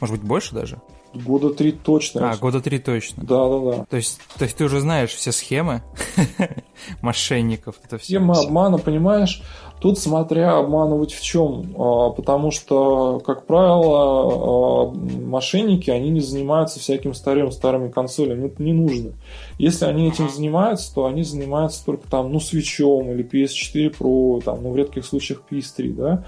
Может 0.00 0.16
быть, 0.16 0.26
больше 0.26 0.52
даже? 0.52 0.80
Года 1.12 1.50
три 1.50 1.72
точно. 1.72 2.30
А, 2.30 2.36
года 2.36 2.60
три 2.60 2.78
точно. 2.78 3.24
Да, 3.24 3.48
да, 3.48 3.58
да. 3.58 3.84
То 3.86 3.96
есть, 3.96 4.20
то 4.38 4.44
есть 4.44 4.56
ты 4.56 4.64
уже 4.64 4.80
знаешь 4.80 5.10
все 5.10 5.32
схемы 5.32 5.82
мошенников. 7.02 7.76
Это 7.84 7.98
все. 7.98 8.18
Схемы 8.18 8.34
обмана, 8.36 8.78
понимаешь? 8.78 9.42
Тут 9.80 9.98
смотря 9.98 10.56
обманывать 10.56 11.12
в 11.12 11.20
чем. 11.20 11.74
А, 11.76 12.10
потому 12.10 12.52
что, 12.52 13.20
как 13.26 13.46
правило, 13.46 14.84
а, 14.84 14.92
мошенники, 14.92 15.90
они 15.90 16.10
не 16.10 16.20
занимаются 16.20 16.78
всяким 16.78 17.12
старым 17.12 17.50
старыми 17.50 17.90
консолями. 17.90 18.46
Это 18.46 18.62
не 18.62 18.72
нужно. 18.72 19.14
Если 19.58 19.86
они 19.86 20.08
этим 20.08 20.28
занимаются, 20.28 20.94
то 20.94 21.06
они 21.06 21.24
занимаются 21.24 21.84
только 21.84 22.08
там, 22.08 22.30
ну, 22.30 22.38
свечом 22.38 23.10
или 23.10 23.24
PS4 23.24 23.96
Pro, 23.98 24.40
там, 24.44 24.62
ну, 24.62 24.70
в 24.70 24.76
редких 24.76 25.04
случаях 25.04 25.42
PS3, 25.50 25.94
да. 25.94 26.24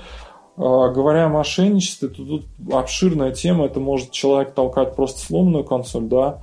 А, 0.56 0.88
говоря 0.88 1.26
о 1.26 1.28
мошенничестве, 1.28 2.08
то 2.08 2.24
тут 2.24 2.46
обширная 2.70 3.32
тема. 3.32 3.66
Это 3.66 3.80
может 3.80 4.10
человек 4.10 4.52
толкать 4.52 4.94
просто 4.94 5.20
сломанную 5.20 5.64
консоль, 5.64 6.04
да, 6.04 6.42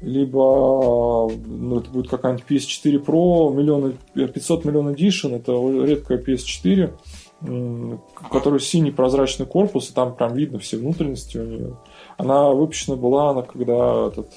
либо 0.00 1.28
ну, 1.28 1.80
это 1.80 1.90
будет 1.90 2.08
какая-нибудь 2.08 2.44
PS4 2.48 3.04
Pro, 3.04 3.52
миллион, 3.52 3.96
500 4.14 4.64
миллион 4.64 4.90
Edition, 4.90 5.34
это 5.34 5.52
редкая 5.84 6.18
PS4, 6.18 6.92
у 7.40 8.28
которой 8.28 8.60
синий 8.60 8.92
прозрачный 8.92 9.46
корпус, 9.46 9.90
и 9.90 9.94
там 9.94 10.14
прям 10.14 10.34
видно 10.34 10.58
все 10.60 10.76
внутренности 10.76 11.38
у 11.38 11.44
нее. 11.44 11.76
Она 12.16 12.50
выпущена 12.50 12.96
была, 12.96 13.30
она 13.30 13.42
когда 13.42 14.08
этот, 14.08 14.32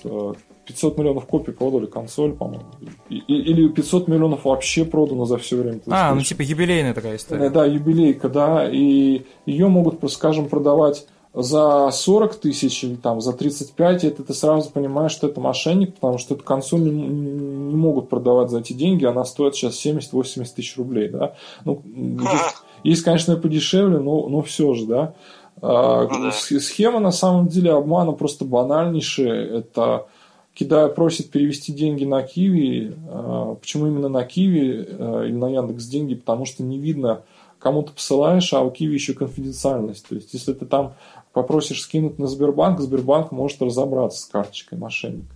500 0.72 0.98
миллионов 0.98 1.26
копий 1.26 1.52
продали 1.52 1.86
консоль, 1.86 2.34
по-моему. 2.34 2.66
Или 3.10 3.68
500 3.68 4.08
миллионов 4.08 4.46
вообще 4.46 4.86
продано 4.86 5.26
за 5.26 5.38
все 5.38 5.58
время. 5.58 5.82
А, 5.90 6.16
ну 6.16 6.22
типа 6.22 6.42
юбилейная 6.42 6.94
такая 6.94 7.18
история. 7.18 7.50
Да, 7.50 7.66
юбилейка, 7.66 8.30
да. 8.30 8.70
И 8.72 9.24
ее 9.46 9.68
могут, 9.68 10.12
скажем, 10.12 10.48
продавать 10.48 11.06
за 11.34 11.90
40 11.92 12.36
тысяч 12.36 12.84
или 12.84 12.96
там 12.96 13.22
за 13.22 13.32
35, 13.32 14.04
это 14.04 14.24
ты 14.24 14.34
сразу 14.34 14.70
понимаешь, 14.70 15.14
что 15.14 15.28
это 15.28 15.40
мошенник, 15.40 15.96
потому 15.96 16.18
что 16.18 16.36
эту 16.36 16.44
консоль 16.44 16.82
не, 16.82 16.92
не 16.92 17.76
могут 17.76 18.10
продавать 18.10 18.50
за 18.50 18.60
эти 18.60 18.74
деньги, 18.74 19.06
она 19.06 19.24
стоит 19.24 19.56
сейчас 19.56 19.86
70-80 19.86 20.46
тысяч 20.54 20.78
рублей, 20.78 21.08
да. 21.08 21.36
Ну, 21.64 21.82
есть, 21.86 22.56
есть, 22.84 23.04
конечно, 23.04 23.38
подешевле, 23.38 24.00
но, 24.00 24.28
но 24.28 24.42
все 24.42 24.74
же, 24.74 24.86
да. 24.86 25.14
А, 25.62 26.08
ну, 26.08 26.26
да. 26.26 26.32
Схема 26.32 27.00
на 27.00 27.12
самом 27.12 27.48
деле 27.48 27.72
обмана 27.72 28.12
просто 28.12 28.46
банальнейшая. 28.46 29.60
Это 29.60 30.08
кидая, 30.54 30.88
просит 30.88 31.32
перевести 31.32 31.72
деньги 31.74 32.06
на 32.06 32.22
Киви. 32.22 32.96
А, 33.10 33.56
почему 33.56 33.88
именно 33.88 34.10
на 34.10 34.24
Киви 34.24 34.88
а, 34.90 35.24
или 35.26 35.36
на 35.36 35.50
Яндекс 35.50 35.86
деньги? 35.86 36.16
Потому 36.16 36.46
что 36.46 36.64
не 36.64 36.78
видно, 36.78 37.24
кому 37.60 37.84
ты 37.84 37.94
посылаешь, 37.94 38.54
а 38.54 38.62
у 38.62 38.72
Киви 38.72 38.94
еще 38.94 39.14
конфиденциальность. 39.14 40.08
То 40.08 40.16
есть, 40.16 40.34
если 40.34 40.54
ты 40.54 40.66
там 40.66 40.94
попросишь 41.34 41.82
скинуть 41.82 42.20
на 42.20 42.28
Сбербанк, 42.28 42.80
Сбербанк 42.80 43.32
может 43.32 43.62
разобраться 43.62 44.22
с 44.22 44.26
карточкой 44.26 44.78
мошенника. 44.78 45.34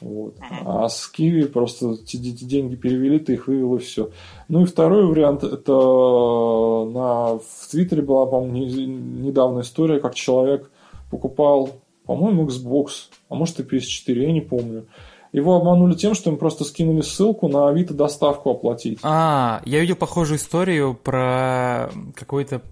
Вот. 0.00 0.34
А 0.64 0.88
с 0.88 1.06
Киви 1.08 1.44
просто 1.44 1.92
эти 1.92 2.16
деньги 2.16 2.74
перевели, 2.74 3.18
ты 3.18 3.34
их 3.34 3.46
вывел 3.46 3.76
и 3.76 3.78
все. 3.78 4.10
Ну 4.48 4.62
и 4.62 4.66
второй 4.66 5.06
вариант, 5.06 5.42
это 5.42 5.72
на, 5.72 7.38
в 7.38 7.70
Твиттере 7.70 8.02
была, 8.02 8.26
по-моему, 8.26 8.56
недавно 8.56 9.60
история, 9.60 9.98
как 9.98 10.14
человек 10.14 10.70
покупал, 11.10 11.70
по-моему, 12.06 12.46
Xbox, 12.46 13.08
а 13.28 13.34
может 13.34 13.60
и 13.60 13.62
PS4, 13.62 14.14
я 14.14 14.32
не 14.32 14.40
помню. 14.40 14.86
Его 15.32 15.56
обманули 15.56 15.94
тем, 15.94 16.14
что 16.14 16.30
им 16.30 16.38
просто 16.38 16.64
скинули 16.64 17.02
ссылку 17.02 17.48
на 17.48 17.68
Авито 17.68 17.92
доставку 17.92 18.50
оплатить. 18.50 18.98
А, 19.02 19.60
я 19.66 19.80
видел 19.80 19.96
похожую 19.96 20.38
историю 20.38 20.94
про 20.94 21.90
какой-то 22.14 22.62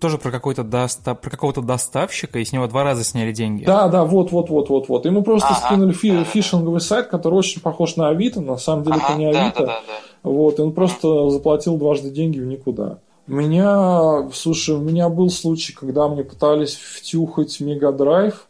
тоже 0.00 0.18
про 0.18 0.30
какой-то 0.30 0.64
доста... 0.64 1.14
про 1.14 1.30
какого-то 1.30 1.62
доставщика, 1.62 2.38
и 2.38 2.44
с 2.44 2.52
него 2.52 2.66
два 2.66 2.84
раза 2.84 3.04
сняли 3.04 3.32
деньги. 3.32 3.64
Да, 3.64 3.88
да, 3.88 4.04
вот, 4.04 4.32
вот, 4.32 4.50
вот, 4.50 4.68
вот, 4.68 4.88
вот. 4.88 5.06
Ему 5.06 5.22
просто 5.22 5.48
ага, 5.50 5.66
скинули 5.66 5.92
фи... 5.92 6.24
фишинговый 6.24 6.82
сайт, 6.82 7.06
который 7.06 7.34
очень 7.34 7.62
похож 7.62 7.96
на 7.96 8.08
Авито, 8.08 8.42
на 8.42 8.58
самом 8.58 8.84
деле 8.84 8.96
ага, 8.96 9.06
это 9.06 9.18
не 9.18 9.26
Авито. 9.26 9.60
Да, 9.60 9.66
да, 9.66 9.66
да, 9.66 9.80
да. 9.86 10.28
Вот, 10.30 10.58
и 10.58 10.62
он 10.62 10.72
просто 10.72 11.30
заплатил 11.30 11.78
дважды 11.78 12.10
деньги 12.10 12.38
в 12.38 12.44
никуда. 12.44 12.98
У 13.26 13.32
меня, 13.32 14.28
слушай, 14.34 14.74
у 14.74 14.80
меня 14.80 15.08
был 15.08 15.30
случай, 15.30 15.72
когда 15.72 16.08
мне 16.08 16.22
пытались 16.22 16.74
втюхать 16.74 17.58
Мегадрайв, 17.60 18.46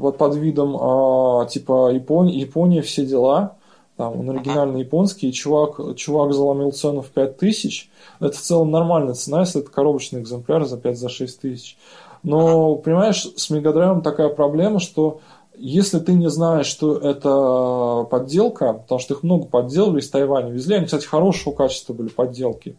вот 0.00 0.18
под 0.18 0.34
видом 0.36 0.76
а, 0.76 1.46
типа 1.46 1.90
Япония, 1.92 2.38
Япония, 2.38 2.82
все 2.82 3.04
дела. 3.04 3.56
Там 3.96 4.18
он 4.18 4.30
оригинально 4.30 4.78
японский, 4.78 5.28
и 5.28 5.32
чувак, 5.32 5.78
чувак 5.96 6.32
заломил 6.32 6.72
цену 6.72 7.02
в 7.02 7.08
5000. 7.10 7.90
Это 8.20 8.34
в 8.34 8.40
целом 8.40 8.70
нормальная 8.70 9.12
цена, 9.12 9.40
если 9.40 9.60
это 9.60 9.70
коробочный 9.70 10.22
экземпляр 10.22 10.64
за 10.64 10.78
5-6 10.78 11.28
тысяч. 11.42 11.76
Но, 12.22 12.76
понимаешь, 12.76 13.26
с 13.36 13.50
Мегадрайвом 13.50 14.00
такая 14.00 14.30
проблема, 14.30 14.80
что 14.80 15.20
если 15.54 15.98
ты 15.98 16.14
не 16.14 16.30
знаешь, 16.30 16.66
что 16.66 16.96
это 16.96 18.06
подделка, 18.10 18.72
потому 18.72 18.98
что 18.98 19.14
их 19.14 19.22
много 19.22 19.44
подделали 19.46 20.00
из 20.00 20.08
Тайваня, 20.08 20.50
везли, 20.50 20.76
они, 20.76 20.86
кстати, 20.86 21.04
хорошего 21.04 21.52
качества 21.52 21.92
были 21.92 22.08
подделки, 22.08 22.76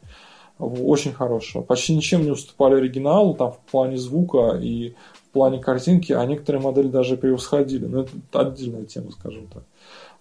очень 0.57 1.13
хорошего, 1.13 1.61
почти 1.61 1.95
ничем 1.95 2.23
не 2.23 2.31
уступали 2.31 2.75
оригиналу, 2.75 3.35
там, 3.35 3.51
в 3.51 3.59
плане 3.71 3.97
звука 3.97 4.59
и 4.61 4.95
плане 5.31 5.59
картинки, 5.59 6.13
а 6.13 6.25
некоторые 6.25 6.61
модели 6.61 6.87
даже 6.87 7.17
превосходили. 7.17 7.85
Но 7.85 8.01
это 8.01 8.11
отдельная 8.33 8.85
тема, 8.85 9.11
скажем 9.11 9.47
так. 9.47 9.63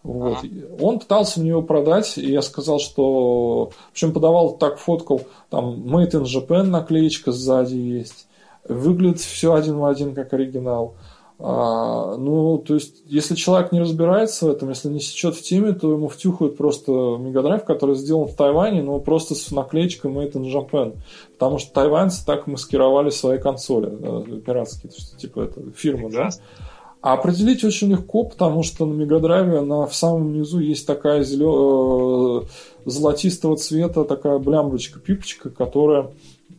Вот. 0.02 0.38
Ага. 0.38 0.48
Он 0.80 0.98
пытался 0.98 1.40
мне 1.40 1.50
его 1.50 1.62
продать, 1.62 2.16
и 2.16 2.30
я 2.30 2.42
сказал, 2.42 2.78
что... 2.78 3.70
В 3.88 3.90
общем, 3.92 4.12
подавал 4.12 4.56
так, 4.56 4.78
фоткал, 4.78 5.22
там, 5.50 5.74
Made 5.94 6.12
in 6.12 6.24
Japan 6.24 6.64
наклеечка 6.64 7.32
сзади 7.32 7.76
есть, 7.76 8.26
Выглядит 8.68 9.20
все 9.20 9.54
один 9.54 9.78
в 9.78 9.84
один, 9.86 10.14
как 10.14 10.32
оригинал. 10.32 10.94
А, 11.42 12.16
ну, 12.16 12.58
то 12.58 12.74
есть, 12.74 13.02
если 13.06 13.34
человек 13.34 13.72
не 13.72 13.80
разбирается 13.80 14.46
в 14.46 14.50
этом, 14.50 14.68
если 14.68 14.90
не 14.90 15.00
сечет 15.00 15.34
в 15.34 15.42
теме, 15.42 15.72
то 15.72 15.90
ему 15.90 16.08
втюхают 16.08 16.58
просто 16.58 16.92
Мегадрайв, 16.92 17.64
который 17.64 17.94
сделан 17.94 18.28
в 18.28 18.34
Тайване, 18.34 18.82
но 18.82 18.98
просто 19.00 19.34
с 19.34 19.50
наклеечкой 19.50 20.10
Made 20.10 20.32
in 20.32 20.52
Japan. 20.52 20.98
Потому 21.32 21.58
что 21.58 21.72
тайваньцы 21.72 22.24
так 22.26 22.46
маскировали 22.46 23.08
свои 23.08 23.38
консоли 23.38 23.88
э, 23.90 24.40
пиратские, 24.40 24.92
что, 24.92 25.16
типа 25.16 25.40
это 25.40 25.62
фирма, 25.74 26.10
да? 26.10 26.28
А 27.00 27.14
определить 27.14 27.64
очень 27.64 27.90
легко, 27.90 28.24
потому 28.24 28.62
что 28.62 28.84
на 28.84 28.92
Мегадрайве 28.92 29.62
на, 29.62 29.86
в 29.86 29.94
самом 29.94 30.34
низу 30.34 30.58
есть 30.58 30.86
такая 30.86 31.24
зелё... 31.24 32.42
Э, 32.42 32.46
золотистого 32.84 33.56
цвета, 33.56 34.04
такая 34.04 34.38
блямбочка-пипочка, 34.38 35.50
которая 35.50 36.10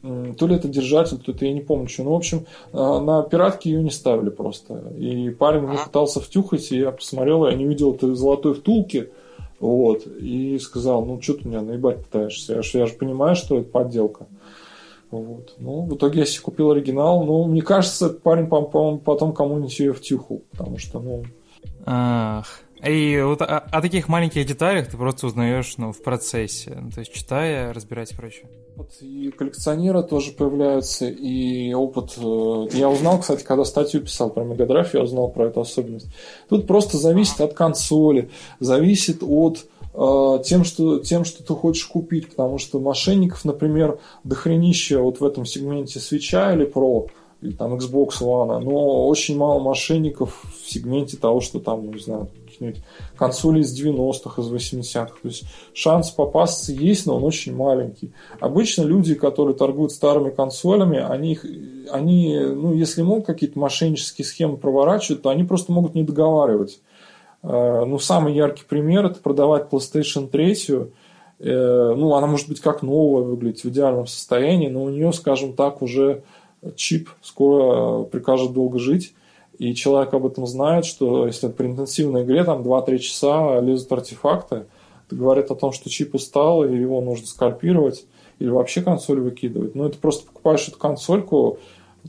то 0.02 0.48
ли 0.48 0.56
это 0.56 0.68
держатель, 0.68 1.18
то 1.18 1.32
это 1.32 1.46
я 1.46 1.54
не 1.54 1.62
помню 1.62 1.88
что. 1.88 2.04
Ну, 2.04 2.12
в 2.12 2.16
общем, 2.16 2.46
а, 2.74 3.00
на 3.00 3.22
пиратке 3.22 3.70
ее 3.70 3.84
не 3.84 3.92
ставили 3.92 4.30
просто. 4.30 4.92
И 4.98 5.30
парень 5.30 5.66
ага. 5.66 5.84
пытался 5.86 6.20
втюхать, 6.20 6.72
и 6.72 6.80
я 6.80 6.92
посмотрел, 6.92 7.48
я 7.48 7.56
не 7.56 7.66
видел 7.66 7.94
этой 7.94 8.16
золотой 8.16 8.56
втулки. 8.56 9.12
Вот. 9.60 10.08
И 10.08 10.58
сказал, 10.58 11.06
ну 11.06 11.22
что 11.22 11.36
ты 11.36 11.48
меня 11.48 11.62
наебать 11.62 12.04
пытаешься? 12.04 12.56
Я 12.56 12.62
же, 12.64 12.78
я 12.80 12.88
же 12.88 12.94
понимаю, 12.94 13.36
что 13.36 13.60
это 13.60 13.70
подделка. 13.70 14.26
Вот. 15.12 15.54
Ну, 15.60 15.82
в 15.84 15.96
итоге 15.96 16.22
я 16.22 16.26
себе 16.26 16.42
купил 16.42 16.72
оригинал. 16.72 17.24
Ну, 17.24 17.46
мне 17.46 17.62
кажется, 17.62 18.10
парень, 18.10 18.48
по-моему, 18.48 18.98
потом 18.98 19.34
кому-нибудь 19.34 19.80
ее 19.80 19.94
втюхал. 19.94 20.42
Потому 20.52 20.78
что, 20.80 21.00
ну... 21.00 21.24
Ах. 21.86 22.62
И 22.84 23.22
вот 23.24 23.44
о, 23.44 23.60
о 23.60 23.82
таких 23.82 24.08
маленьких 24.08 24.46
деталях 24.48 24.88
ты 24.88 24.98
просто 24.98 25.28
узнаешь 25.28 25.78
ну, 25.78 25.92
в 25.92 26.02
процессе, 26.02 26.76
ну, 26.82 26.90
то 26.90 27.02
есть 27.02 27.14
читая, 27.14 27.74
разбирать 27.74 28.12
и 28.12 28.16
прочее. 28.16 28.48
Вот 28.76 28.90
и 29.02 29.32
коллекционеры 29.32 30.02
тоже 30.04 30.32
появляются, 30.32 31.06
и 31.06 31.74
опыт... 31.74 32.14
Э, 32.18 32.68
я 32.72 32.90
узнал, 32.90 33.20
кстати, 33.20 33.44
когда 33.44 33.66
статью 33.66 34.02
писал 34.02 34.30
про 34.30 34.44
Мегадрайв, 34.44 34.94
я 34.94 35.02
узнал 35.02 35.30
про 35.30 35.48
эту 35.48 35.62
особенность. 35.62 36.08
Тут 36.48 36.68
просто 36.68 36.98
зависит 36.98 37.42
от 37.42 37.54
консоли, 37.54 38.30
зависит 38.60 39.24
от 39.24 39.66
э, 39.94 40.44
тем, 40.46 40.64
что, 40.64 41.00
тем, 41.00 41.26
что 41.26 41.44
ты 41.44 41.54
хочешь 41.54 41.86
купить, 41.86 42.30
потому 42.30 42.58
что 42.58 42.80
мошенников, 42.80 43.44
например, 43.44 44.00
дохренища 44.24 45.02
вот 45.02 45.20
в 45.20 45.26
этом 45.26 45.46
сегменте 45.46 46.00
свеча 46.00 46.54
или 46.54 46.66
Pro, 46.66 47.10
или 47.42 47.54
там 47.54 47.74
Xbox 47.74 48.22
One, 48.22 48.60
но 48.60 49.08
очень 49.08 49.36
мало 49.36 49.60
мошенников 49.60 50.44
в 50.44 50.70
сегменте 50.70 51.18
того, 51.18 51.42
что 51.42 51.60
там, 51.60 51.92
не 51.92 52.00
знаю, 52.00 52.30
каких-нибудь 52.46 52.84
консолей 53.16 53.62
из 53.62 53.80
90-х, 53.80 54.42
из 54.42 54.52
80-х. 54.52 55.16
То 55.22 55.28
есть 55.28 55.44
шанс 55.74 56.12
попасться 56.12 56.72
есть, 56.72 57.08
но 57.08 57.18
он 57.18 57.24
очень 57.24 57.56
маленький. 57.56 58.14
Обычно 58.40 58.84
люди, 58.84 59.16
которые 59.16 59.56
торгуют 59.56 59.92
старыми 59.92 60.30
консолями, 60.30 61.00
они, 61.00 61.40
они 61.92 62.40
ну, 62.40 62.74
если 62.74 63.02
могут 63.02 63.26
какие-то 63.26 63.58
мошеннические 63.58 64.26
схемы 64.26 64.58
проворачивать, 64.58 65.24
то 65.24 65.30
они 65.30 65.44
просто 65.44 65.72
могут 65.72 65.96
не 65.96 66.04
договаривать. 66.04 66.80
Э, 67.42 67.86
ну, 67.86 67.98
самый 67.98 68.36
яркий 68.36 68.64
пример– 68.68 69.06
это 69.08 69.20
продавать 69.20 69.68
PlayStation 69.72 70.28
3, 70.28 70.58
э, 71.40 71.94
ну, 71.98 72.14
она 72.14 72.28
может 72.28 72.48
быть 72.48 72.60
как 72.60 72.84
новая 72.84 73.24
выглядеть 73.24 73.64
в 73.64 73.70
идеальном 73.70 74.06
состоянии, 74.06 74.70
но 74.70 74.84
у 74.84 74.90
нее, 74.90 75.12
скажем 75.12 75.54
так, 75.54 75.82
уже 75.82 76.24
чип 76.76 77.10
скоро 77.22 78.04
прикажет 78.04 78.54
долго 78.54 78.80
жить, 78.80 79.14
и 79.58 79.74
человек 79.76 80.14
об 80.14 80.26
этом 80.26 80.48
знает, 80.48 80.86
что 80.86 81.28
если 81.28 81.48
при 81.48 81.68
интенсивной 81.68 82.24
игре 82.24 82.44
там 82.44 82.62
2-3 82.62 82.98
часа 83.00 83.60
лезут 83.60 83.92
артефакты, 83.92 84.66
это 85.08 85.16
говорит 85.16 85.52
о 85.52 85.56
том, 85.56 85.72
что 85.72 85.90
чип 85.90 86.16
устал, 86.16 86.64
и 86.64 86.76
его 86.76 87.02
нужно 87.02 87.28
скальпировать, 87.28 88.06
или 88.40 88.50
вообще 88.50 88.82
консоль 88.82 89.20
выкидывать. 89.20 89.76
Ну, 89.76 89.86
это 89.86 89.98
просто 89.98 90.26
покупаешь 90.26 90.68
эту 90.68 90.78
консольку, 90.78 91.60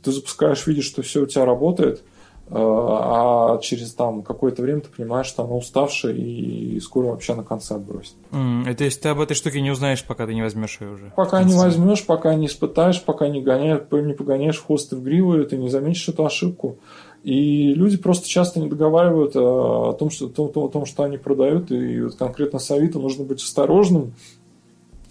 ты 0.03 0.13
запускаешь, 0.13 0.67
видишь, 0.67 0.87
что 0.87 1.03
все 1.03 1.23
у 1.23 1.27
тебя 1.27 1.45
работает, 1.45 1.99
э, 1.99 2.12
а 2.55 3.59
через 3.59 3.95
там 3.95 4.23
какое-то 4.23 4.63
время 4.63 4.81
ты 4.81 4.89
понимаешь, 4.95 5.27
что 5.27 5.45
она 5.45 5.55
уставшая 5.55 6.13
и 6.13 6.79
скоро 6.81 7.07
вообще 7.07 7.35
на 7.35 7.45
конце 7.45 7.77
отбросит. 7.77 8.15
Mm, 8.31 8.69
это 8.69 8.85
есть 8.85 9.01
ты 9.01 9.09
об 9.09 9.21
этой 9.21 9.35
штуке 9.35 9.61
не 9.61 9.71
узнаешь, 9.71 10.05
пока 10.05 10.27
ты 10.27 10.35
не 10.35 10.43
возьмешь 10.43 10.79
ее 10.81 10.91
уже. 10.91 11.13
Пока 11.17 11.43
не 11.43 11.55
возьмешь, 11.55 12.05
пока 12.05 12.35
не 12.35 12.47
испытаешь, 12.47 13.03
пока 13.03 13.29
не 13.29 13.41
гоняешь, 13.41 13.83
не 13.91 14.13
погоняешь 14.13 14.61
хвост 14.61 14.93
в 14.93 15.03
гриву, 15.03 15.43
ты 15.45 15.57
не 15.57 15.71
заметишь 15.71 16.09
эту 16.09 16.27
ошибку. 16.27 16.77
И 17.23 17.73
люди 17.75 17.97
просто 17.97 18.29
часто 18.29 18.59
не 18.61 18.69
договаривают 18.69 19.37
о 19.37 19.93
том, 19.93 20.11
что, 20.11 20.27
о 20.27 20.49
том, 20.49 20.65
о 20.65 20.69
том, 20.69 20.87
что 20.87 21.05
они 21.05 21.19
продают. 21.19 21.71
И 21.71 22.03
вот 22.03 22.17
конкретно 22.17 22.59
с 22.59 22.71
Авито 22.71 22.99
нужно 22.99 23.25
быть 23.25 23.43
осторожным, 23.43 24.15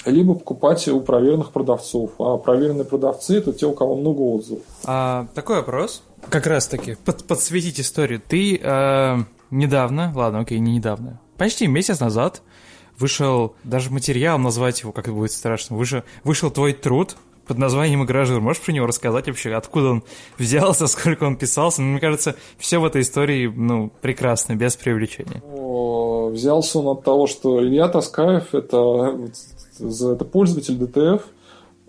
либо 0.05 0.33
покупать 0.33 0.87
у 0.89 0.99
проверенных 0.99 1.51
продавцов. 1.51 2.11
А 2.19 2.37
проверенные 2.37 2.85
продавцы– 2.85 3.37
это 3.37 3.53
те, 3.53 3.65
у 3.65 3.73
кого 3.73 3.95
много 3.95 4.21
отзывов. 4.21 4.63
А, 4.83 5.27
такой 5.33 5.57
вопрос. 5.57 6.03
Как 6.29 6.47
раз 6.47 6.67
таки, 6.67 6.95
под, 7.05 7.25
подсветить 7.25 7.79
историю. 7.79 8.21
Ты 8.25 8.57
э, 8.57 9.17
недавно, 9.49 10.11
ладно, 10.15 10.39
окей, 10.39 10.59
не 10.59 10.73
недавно, 10.75 11.19
почти 11.37 11.67
месяц 11.67 11.99
назад 11.99 12.41
вышел, 12.97 13.55
даже 13.63 13.89
материал 13.89 14.37
назвать 14.37 14.81
его, 14.81 14.91
как 14.91 15.05
это 15.05 15.13
будет 15.13 15.31
страшно, 15.31 15.75
вышел, 15.75 16.03
вышел 16.23 16.51
твой 16.51 16.73
труд 16.73 17.17
под 17.47 17.57
названием 17.57 18.03
«Игражур». 18.03 18.39
Можешь 18.39 18.61
про 18.61 18.71
него 18.71 18.85
рассказать 18.85 19.27
вообще, 19.27 19.53
откуда 19.53 19.89
он 19.89 20.03
взялся, 20.37 20.87
сколько 20.87 21.25
он 21.25 21.35
писался? 21.35 21.81
Ну, 21.81 21.89
мне 21.89 21.99
кажется, 21.99 22.35
все 22.57 22.77
в 22.79 22.85
этой 22.85 23.01
истории, 23.01 23.51
ну, 23.53 23.91
прекрасно, 24.01 24.55
без 24.55 24.75
привлечения. 24.75 25.41
Взялся 26.31 26.79
он 26.79 26.97
от 26.97 27.03
того, 27.03 27.27
что 27.27 27.61
Илья 27.61 27.89
Таскаев, 27.89 28.53
это, 28.55 29.17
это 29.79 30.25
пользователь 30.25 30.77
ДТФ, 30.77 31.23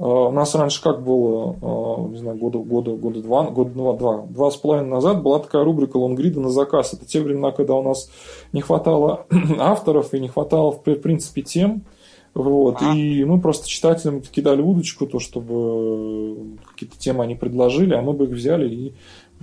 у 0.05 0.33
нас 0.33 0.53
раньше 0.57 0.83
как 0.83 1.05
было, 1.05 1.57
а, 1.63 2.09
не 2.09 2.19
знаю, 2.19 2.37
года, 2.37 2.59
года, 2.59 2.91
года 2.97 3.23
два, 3.23 3.45
года 3.45 3.71
два, 3.71 3.93
два, 3.93 4.23
два 4.23 4.51
с 4.51 4.57
половиной 4.57 4.89
назад 4.89 5.23
была 5.23 5.39
такая 5.39 5.63
рубрика 5.63 5.97
лонгрида 5.97 6.41
на 6.41 6.51
заказ. 6.51 6.93
Это 6.93 7.07
те 7.07 7.21
времена, 7.21 7.53
когда 7.53 7.75
у 7.75 7.85
нас 7.85 8.11
не 8.53 8.63
хватало 8.63 9.27
авторов 9.61 10.13
и 10.13 10.19
не 10.19 10.27
хватало, 10.27 10.73
в 10.73 10.83
принципе, 10.83 11.43
тем. 11.43 11.85
Вот. 12.35 12.79
А? 12.81 12.97
И 12.97 13.23
мы 13.23 13.41
просто 13.41 13.69
читателям 13.69 14.23
кидали 14.23 14.61
удочку, 14.61 15.07
то, 15.07 15.21
чтобы 15.21 16.57
какие-то 16.73 16.99
темы 16.99 17.23
они 17.23 17.37
предложили, 17.37 17.95
а 17.95 18.03
мы 18.03 18.13
бы 18.13 18.25
их 18.25 18.31
взяли 18.31 18.69
и 18.69 18.95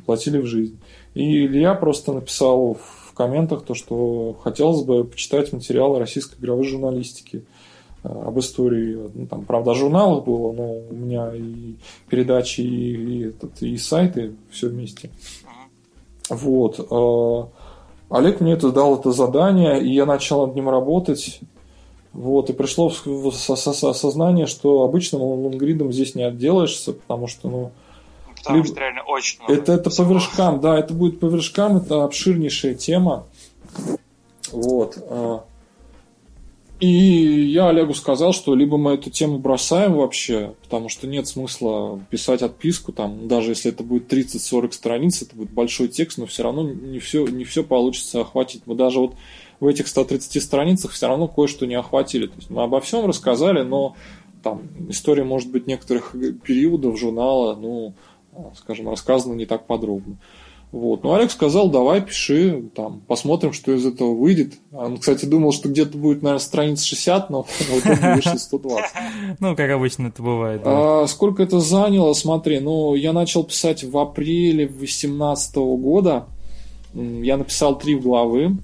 платили 0.06 0.40
в 0.40 0.46
жизнь. 0.46 0.78
И 1.14 1.46
Илья 1.46 1.74
просто 1.74 2.12
написал 2.12 2.74
в 2.74 3.14
комментах 3.14 3.64
то, 3.64 3.76
что 3.76 4.36
хотелось 4.44 4.84
бы 4.84 5.06
почитать 5.06 5.54
материалы 5.54 6.00
российской 6.00 6.38
игровой 6.38 6.66
журналистики 6.66 7.38
э, 7.38 7.59
об 8.10 8.40
истории. 8.40 8.98
Ну, 9.14 9.28
там, 9.28 9.46
правда, 9.46 9.72
о 9.72 9.76
журналах 9.76 10.26
было, 10.26 10.52
но 10.52 10.74
у 10.90 10.94
меня 10.94 11.34
и 11.34 11.76
передачи, 12.10 12.62
и, 12.62 12.96
и, 12.96 13.28
этот, 13.28 13.62
и 13.62 13.78
сайты, 13.78 14.36
все 14.52 14.70
вместе. 14.70 15.10
Вот. 16.30 16.80
Э, 16.80 17.44
Олег 18.10 18.40
мне 18.40 18.54
это 18.54 18.72
дал 18.72 19.00
это 19.00 19.12
задание, 19.12 19.84
и 19.84 19.94
я 19.94 20.06
начал 20.06 20.46
над 20.46 20.56
ним 20.56 20.70
работать. 20.70 21.40
Вот, 22.12 22.50
и 22.50 22.54
пришло 22.54 22.88
осознание, 22.88 24.48
что 24.48 24.82
обычным 24.82 25.22
лонгридом 25.22 25.94
здесь 25.94 26.16
не 26.16 26.24
отделаешься, 26.24 26.94
потому 26.94 27.28
что, 27.28 27.50
ну... 27.50 27.72
Потому 28.36 28.58
либо... 28.58 28.68
что 28.68 28.80
реально 28.80 29.04
очень 29.04 29.40
много. 29.40 29.54
Это, 29.54 29.74
это 29.74 29.90
по 29.92 30.02
вершкам, 30.02 30.60
да, 30.60 30.80
это 30.80 30.94
будет 30.94 31.20
по 31.20 31.28
вершкам, 31.28 31.78
это 31.78 32.04
обширнейшая 32.04 32.74
тема. 32.74 33.26
Вот. 34.52 34.98
И 36.80 36.88
я 36.88 37.70
Олегу 37.70 37.94
сказал, 37.94 38.32
что 38.32 38.56
либо 38.56 38.78
мы 38.78 38.94
эту 38.94 39.10
тему 39.10 39.38
бросаем 39.38 39.96
вообще, 39.96 40.56
потому 40.64 40.88
что 40.88 41.08
нет 41.08 41.28
смысла 41.28 42.00
писать 42.10 42.42
отписку, 42.42 42.94
там, 42.94 43.28
даже 43.28 43.52
если 43.52 43.72
это 43.72 43.84
будет 43.84 44.12
30-40 44.12 44.72
страниц, 44.72 45.22
это 45.22 45.36
будет 45.36 45.52
большой 45.52 45.90
текст, 45.90 46.18
но 46.18 46.26
все 46.26 46.44
равно 46.44 46.64
не 46.64 47.00
все, 47.00 47.28
не 47.28 47.44
все 47.44 47.66
получится 47.66 48.22
охватить. 48.22 48.62
Мы 48.66 48.76
даже 48.76 49.00
вот 49.00 49.16
в 49.60 49.68
этих 49.68 49.90
130 49.90 50.42
страницах 50.42 50.92
все 50.92 51.08
равно 51.08 51.28
кое-что 51.28 51.66
не 51.66 51.76
охватили. 51.76 52.28
То 52.28 52.36
есть 52.38 52.50
мы 52.50 52.64
обо 52.64 52.80
всем 52.80 53.06
рассказали, 53.06 53.62
но 53.62 53.96
там 54.42 54.62
история, 54.88 55.26
может 55.26 55.52
быть, 55.52 55.68
некоторых 55.68 56.16
периодов 56.46 56.98
журнала, 56.98 57.56
ну, 57.56 57.94
скажем, 58.56 58.90
рассказана 58.90 59.34
не 59.34 59.46
так 59.46 59.68
подробно. 59.68 60.16
Вот. 60.72 61.04
Ну, 61.04 61.14
Олег 61.14 61.32
сказал, 61.32 61.70
давай, 61.70 62.02
пиши, 62.02 62.70
там, 62.76 63.02
посмотрим, 63.08 63.54
что 63.54 63.74
из 63.74 63.86
этого 63.86 64.14
выйдет. 64.14 64.54
Он, 64.72 64.98
кстати, 64.98 65.26
думал, 65.26 65.52
что 65.52 65.68
где-то 65.68 65.98
будет, 65.98 66.22
наверное, 66.22 66.44
страниц 66.44 66.84
60, 66.84 67.30
но 67.32 67.44
в 67.48 67.80
итоге 67.80 68.16
вышло 68.16 68.36
120. 68.36 68.86
Ну, 69.40 69.56
как 69.56 69.72
обычно 69.72 70.08
это 70.08 70.22
бывает. 70.22 70.62
А, 70.66 71.08
сколько 71.08 71.42
это 71.42 71.60
заняло, 71.60 72.14
смотри, 72.14 72.60
ну, 72.60 72.94
я 72.94 73.14
начал 73.14 73.44
писать 73.44 73.84
в 73.84 73.98
апреле 73.98 74.68
2018 74.68 75.56
года. 75.56 76.28
Я 76.94 77.38
написал 77.38 77.78
три 77.78 77.96
главы. 77.96 78.58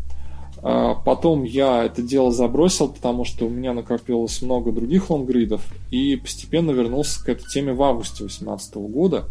А, 0.61 0.95
потом 0.95 1.44
я 1.44 1.84
это 1.86 2.03
дело 2.03 2.32
забросил, 2.32 2.90
потому 2.90 3.26
что 3.26 3.45
у 3.45 3.49
меня 3.49 3.73
накопилось 3.73 4.41
много 4.41 4.72
других 4.72 5.10
лонгридов, 5.10 5.61
и 5.91 6.15
постепенно 6.15 6.72
вернулся 6.72 7.23
к 7.23 7.30
этой 7.30 7.48
теме 7.48 7.73
в 7.73 7.82
августе 7.82 8.19
2018 8.19 8.76
года. 8.76 9.26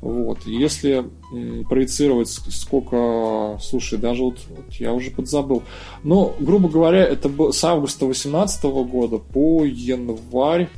Вот. 0.00 0.46
Если 0.46 1.04
проецировать 1.68 2.28
сколько, 2.28 3.58
слушай, 3.60 3.98
даже 3.98 4.22
вот, 4.22 4.38
вот 4.48 4.72
я 4.74 4.92
уже 4.92 5.10
подзабыл. 5.10 5.62
Но, 6.04 6.34
грубо 6.38 6.68
говоря, 6.68 7.04
это 7.04 7.28
было 7.28 7.50
с 7.50 7.62
августа 7.64 8.06
2018 8.06 8.62
года 8.64 9.18
по 9.18 9.64
январь 9.64 10.68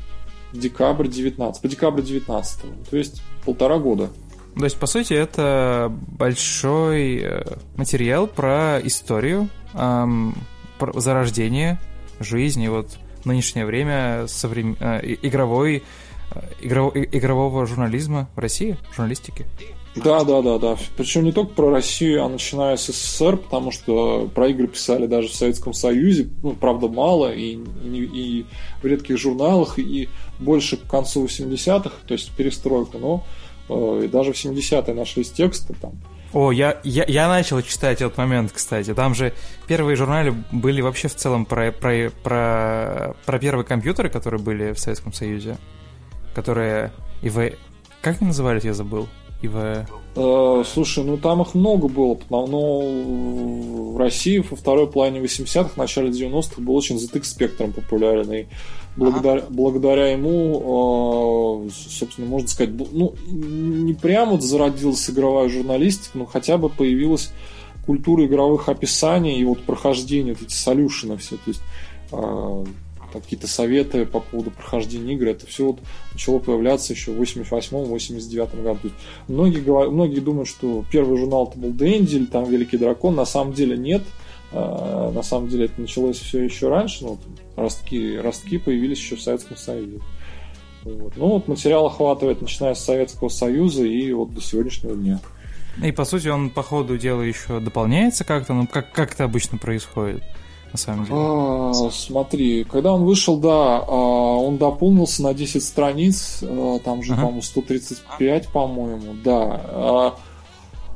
декабрь 0.53 1.09
19, 1.09 1.63
по 1.63 1.69
декабрь 1.69 2.03
19, 2.03 2.61
то 2.91 2.97
есть 2.97 3.23
полтора 3.45 3.79
года. 3.79 4.11
То 4.57 4.65
есть, 4.65 4.79
по 4.79 4.87
сути, 4.87 5.15
это 5.15 5.93
большой 6.19 7.19
э, 7.23 7.45
материал 7.77 8.27
про 8.27 8.81
историю, 8.83 9.49
эм, 9.75 10.35
про 10.79 10.99
зарождение 10.99 11.79
жизни, 12.19 12.69
вот 12.69 12.99
нынешнее 13.25 13.65
время 13.65 14.27
соврем... 14.27 14.77
э, 14.81 15.17
игровой, 15.23 15.83
э, 16.35 16.41
игрово... 16.63 16.93
игрового 16.95 17.67
журнализма 17.67 18.29
в 18.35 18.39
России, 18.39 18.77
журналистики. 18.95 19.47
Да, 19.97 20.23
да, 20.23 20.41
да, 20.41 20.59
да. 20.59 20.77
Причем 20.97 21.25
не 21.25 21.33
только 21.33 21.53
про 21.53 21.71
Россию, 21.71 22.25
а 22.25 22.29
начиная 22.29 22.77
с 22.77 22.87
СССР, 22.87 23.37
потому 23.39 23.73
что 23.73 24.31
про 24.33 24.49
игры 24.49 24.69
писали 24.69 25.07
даже 25.07 25.29
в 25.29 25.35
Советском 25.35 25.73
Союзе, 25.73 26.29
ну, 26.43 26.53
правда, 26.53 26.87
мало, 26.87 27.33
и, 27.33 27.59
и, 27.83 28.11
и 28.13 28.47
в 28.83 28.87
редких 28.87 29.19
журналах, 29.19 29.79
и 29.79 30.09
больше 30.39 30.77
к 30.77 30.87
концу 30.87 31.25
80-х, 31.25 31.91
то 32.07 32.15
есть 32.15 32.31
перестройку, 32.37 32.99
но 32.99 33.25
э, 33.69 34.05
и 34.05 34.09
даже 34.09 34.33
в 34.33 34.37
70-е 34.37 34.95
нашлись 34.95 35.31
тексты 35.31 35.75
там. 35.75 35.93
О, 36.33 36.53
я, 36.53 36.79
я, 36.85 37.05
я 37.09 37.27
начал 37.27 37.61
читать 37.61 38.01
этот 38.01 38.17
момент, 38.17 38.53
кстати. 38.53 38.95
Там 38.95 39.17
же 39.17 39.35
первые 39.67 39.97
журналы 39.97 40.37
были 40.53 40.81
вообще 40.81 41.09
в 41.09 41.17
целом 41.17 41.45
про, 41.45 41.73
про, 41.73 42.11
про, 42.23 43.17
про 43.27 43.39
первые 43.41 43.67
компьютеры, 43.67 44.09
которые 44.09 44.41
были 44.41 44.73
в 44.73 44.79
Советском 44.79 45.13
Союзе. 45.13 45.57
Которые... 46.35 46.93
ИВ... 47.23 47.55
Как 48.03 48.21
они 48.21 48.29
назывались, 48.29 48.65
я 48.65 48.75
забыл? 48.75 49.09
ИВ... 49.43 49.87
Э, 50.17 50.65
слушай, 50.67 51.05
ну 51.05 51.17
там 51.17 51.43
их 51.43 51.55
много 51.55 51.89
было, 51.89 52.19
но 52.29 52.81
в 53.93 53.97
России 53.97 54.39
во 54.39 54.57
второй 54.57 54.91
половине 54.91 55.21
80-х, 55.21 55.71
начале 55.77 56.11
90-х 56.11 56.61
был 56.61 56.75
очень 56.75 56.97
ZX 56.97 57.25
спектром 57.25 57.73
популярен, 57.73 58.31
и 58.33 58.47
благодаря, 58.97 59.41
ага. 59.43 59.47
благодаря 59.51 60.09
ему, 60.09 61.69
э, 61.69 61.71
собственно, 61.71 62.27
можно 62.27 62.49
сказать, 62.49 62.75
ну, 62.93 63.15
не 63.29 63.95
прямо 63.95 64.33
вот 64.33 64.43
зародилась 64.43 65.09
игровая 65.09 65.49
журналистика, 65.49 66.19
но 66.19 66.27
хотя 66.27 66.59
бы 66.59 66.69
появилась 66.69 67.33
культура 67.87 68.27
игровых 68.27 68.69
описаний 68.69 69.39
и 69.39 69.45
вот 69.45 69.63
прохождения, 69.63 70.33
вот 70.33 70.43
эти 70.43 70.55
солюшены 70.55 71.17
все, 71.17 71.37
то 71.37 71.49
есть 71.49 71.63
э, 72.13 72.65
какие-то 73.19 73.49
советы 73.49 74.07
по 74.07 74.21
поводу 74.21 74.51
прохождения 74.51 75.15
игр, 75.15 75.27
это 75.27 75.47
все 75.47 75.67
вот 75.67 75.81
начало 76.13 76.39
появляться 76.39 76.93
еще 76.93 77.11
в 77.11 77.21
88-89 77.21 78.63
году. 78.63 78.79
Есть 78.85 78.95
многие, 79.27 79.61
говорят, 79.61 79.93
многие 79.93 80.21
думают, 80.21 80.49
что 80.49 80.85
первый 80.91 81.19
журнал 81.19 81.49
это 81.49 81.59
был 81.59 81.71
Дэнди 81.71 82.17
или 82.17 82.27
там 82.27 82.45
Великий 82.45 82.77
Дракон, 82.77 83.17
на 83.17 83.25
самом 83.25 83.53
деле 83.53 83.77
нет. 83.77 84.03
А, 84.53 85.11
на 85.13 85.23
самом 85.23 85.49
деле 85.49 85.67
это 85.67 85.81
началось 85.81 86.19
все 86.19 86.43
еще 86.43 86.69
раньше, 86.69 87.05
но 87.05 87.19
ростки, 87.57 88.19
ростки 88.19 88.59
появились 88.59 88.99
еще 88.99 89.17
в 89.17 89.23
Советском 89.23 89.57
Союзе. 89.57 90.01
Вот. 90.83 91.13
Ну 91.17 91.29
вот 91.29 91.49
материал 91.49 91.87
охватывает, 91.87 92.41
начиная 92.41 92.75
с 92.75 92.85
Советского 92.85 93.29
Союза 93.29 93.85
и 93.85 94.13
вот 94.13 94.35
до 94.35 94.41
сегодняшнего 94.41 94.97
дня. 94.97 95.21
И 95.83 95.93
по 95.93 96.05
сути 96.05 96.29
он 96.29 96.51
по 96.51 96.63
ходу 96.63 96.99
дела 96.99 97.23
еще 97.23 97.61
дополняется 97.61 98.25
как-то, 98.25 98.55
ну 98.55 98.67
как, 98.67 98.93
как 98.93 99.13
это 99.13 99.25
обычно 99.25 99.57
происходит? 99.57 100.23
На 100.73 100.79
самом 100.79 101.05
деле? 101.05 101.17
А, 101.19 101.91
смотри, 101.93 102.65
когда 102.65 102.93
он 102.93 103.05
вышел, 103.05 103.39
да, 103.39 103.79
а, 103.79 104.37
он 104.37 104.57
дополнился 104.57 105.23
на 105.23 105.35
10 105.35 105.63
страниц, 105.63 106.41
а, 106.43 106.79
там 106.81 107.03
же, 107.03 107.13
ага. 107.13 107.23
по-моему, 107.23 107.43
135, 107.43 108.49
по-моему, 108.49 109.15
да. 109.25 110.15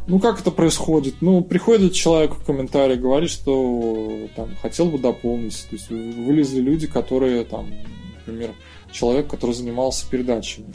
Ну, 0.07 0.19
как 0.19 0.41
это 0.41 0.51
происходит? 0.51 1.17
Ну, 1.23 1.43
приходит 1.43 1.95
человек 1.95 2.35
в 2.35 2.45
комментарии, 2.45 2.97
говорит, 2.97 3.31
что 3.31 4.29
там 4.37 4.51
хотел 4.61 4.87
бы 4.87 4.99
дополнить. 4.99 5.67
То 5.71 5.77
есть 5.77 5.89
вылезли 5.89 6.61
люди, 6.61 6.87
которые 6.87 7.45
там, 7.45 7.71
например, 8.19 8.51
человек, 8.93 9.29
который 9.29 9.53
занимался 9.53 10.07
передачами 10.11 10.75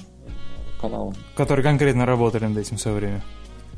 канала. 0.82 1.14
Которые 1.36 1.64
конкретно 1.64 2.08
работали 2.08 2.46
над 2.46 2.58
этим 2.58 2.78
все 2.78 2.92
время. 2.92 3.24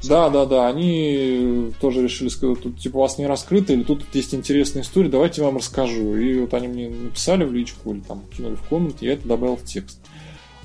Да, 0.04 0.30
да, 0.30 0.46
да, 0.46 0.68
они 0.68 1.72
тоже 1.80 2.04
решили 2.04 2.30
сказать, 2.30 2.62
тут 2.62 2.80
типа 2.80 2.98
у 2.98 3.02
вас 3.02 3.18
не 3.18 3.28
раскрыто, 3.28 3.74
или 3.74 3.84
тут 3.84 4.04
есть 4.14 4.34
интересная 4.34 4.82
история, 4.82 5.10
давайте 5.10 5.42
я 5.42 5.48
вам 5.48 5.58
расскажу. 5.58 6.16
И 6.16 6.40
вот 6.40 6.54
они 6.54 6.68
мне 6.68 6.90
написали 6.90 7.44
в 7.44 7.54
личку 7.54 7.94
или 7.94 8.00
там 8.02 8.24
кинули 8.36 8.56
в 8.56 8.68
коммент, 8.68 9.02
я 9.02 9.14
это 9.14 9.28
добавил 9.28 9.58
в 9.58 9.64
текст. 9.64 10.00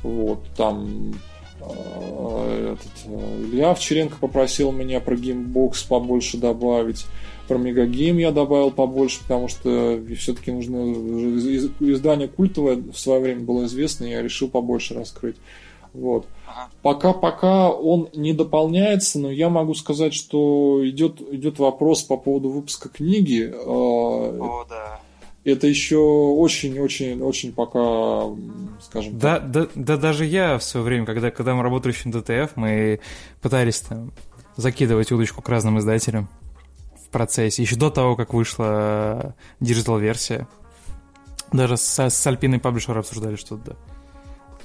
Вот, 0.02 0.40
там 0.56 1.14
э, 1.60 2.76
этот, 2.76 2.92
э, 3.06 3.42
Илья 3.50 3.72
Овчаренко 3.72 4.16
попросил 4.20 4.72
меня 4.72 5.00
про 5.00 5.16
Gamebox 5.16 5.82
побольше 5.82 6.38
добавить. 6.38 7.06
Про 7.48 7.58
Мегагейм 7.58 8.18
я 8.18 8.32
добавил 8.32 8.70
побольше, 8.70 9.20
потому 9.22 9.48
что 9.48 10.00
все-таки 10.18 10.50
нужно 10.50 10.76
издание 11.80 12.26
культовое 12.26 12.76
в 12.76 12.98
свое 12.98 13.20
время 13.20 13.40
было 13.40 13.66
известно, 13.66 14.04
и 14.04 14.10
я 14.10 14.22
решил 14.22 14.48
побольше 14.48 14.94
раскрыть. 14.94 15.36
Вот. 15.96 16.26
Пока, 16.82 17.12
пока 17.12 17.70
он 17.70 18.08
не 18.14 18.32
дополняется, 18.32 19.18
но 19.18 19.30
я 19.30 19.48
могу 19.48 19.74
сказать, 19.74 20.14
что 20.14 20.80
идет, 20.88 21.20
идет 21.32 21.58
вопрос 21.58 22.02
по 22.02 22.16
поводу 22.16 22.50
выпуска 22.50 22.88
книги. 22.88 23.52
А, 23.52 23.58
О, 23.66 24.66
да. 24.68 25.00
Это 25.44 25.68
еще 25.68 25.98
очень-очень-очень 25.98 27.52
пока, 27.52 28.24
скажем 28.80 29.18
да, 29.18 29.38
так. 29.38 29.50
Да, 29.50 29.66
да, 29.74 29.96
даже 29.96 30.24
я 30.26 30.58
в 30.58 30.64
свое 30.64 30.84
время, 30.84 31.06
когда, 31.06 31.30
когда 31.30 31.54
мы 31.54 31.62
работали 31.62 31.92
еще 31.92 32.08
на 32.08 32.20
DTF, 32.20 32.56
мы 32.56 33.00
пытались 33.40 33.80
там 33.80 34.12
закидывать 34.56 35.12
удочку 35.12 35.42
к 35.42 35.48
разным 35.48 35.78
издателям 35.78 36.28
в 37.00 37.10
процессе, 37.10 37.62
еще 37.62 37.76
до 37.76 37.90
того, 37.90 38.16
как 38.16 38.34
вышла 38.34 39.36
digital-версия. 39.60 40.48
Даже 41.52 41.76
с, 41.76 41.98
с 41.98 42.26
Альпиной 42.26 42.58
Паблишер 42.58 42.98
обсуждали 42.98 43.36
что-то, 43.36 43.62
да. 43.70 43.76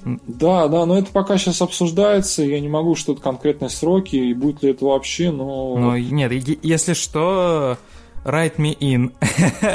Да, 0.04 0.68
да, 0.68 0.86
но 0.86 0.98
это 0.98 1.12
пока 1.12 1.38
сейчас 1.38 1.62
обсуждается, 1.62 2.44
я 2.44 2.60
не 2.60 2.70
могу 2.70 2.96
что-то 2.96 3.22
конкретные 3.22 3.70
сроки, 3.70 4.16
и 4.16 4.34
будет 4.34 4.64
ли 4.64 4.72
это 4.72 4.86
вообще, 4.86 5.32
но... 5.32 5.78
Ну, 5.78 5.98
нет, 5.98 6.32
если 6.64 6.94
что, 6.94 7.78
write 8.26 8.58
me 8.58 8.78
in, 8.80 9.12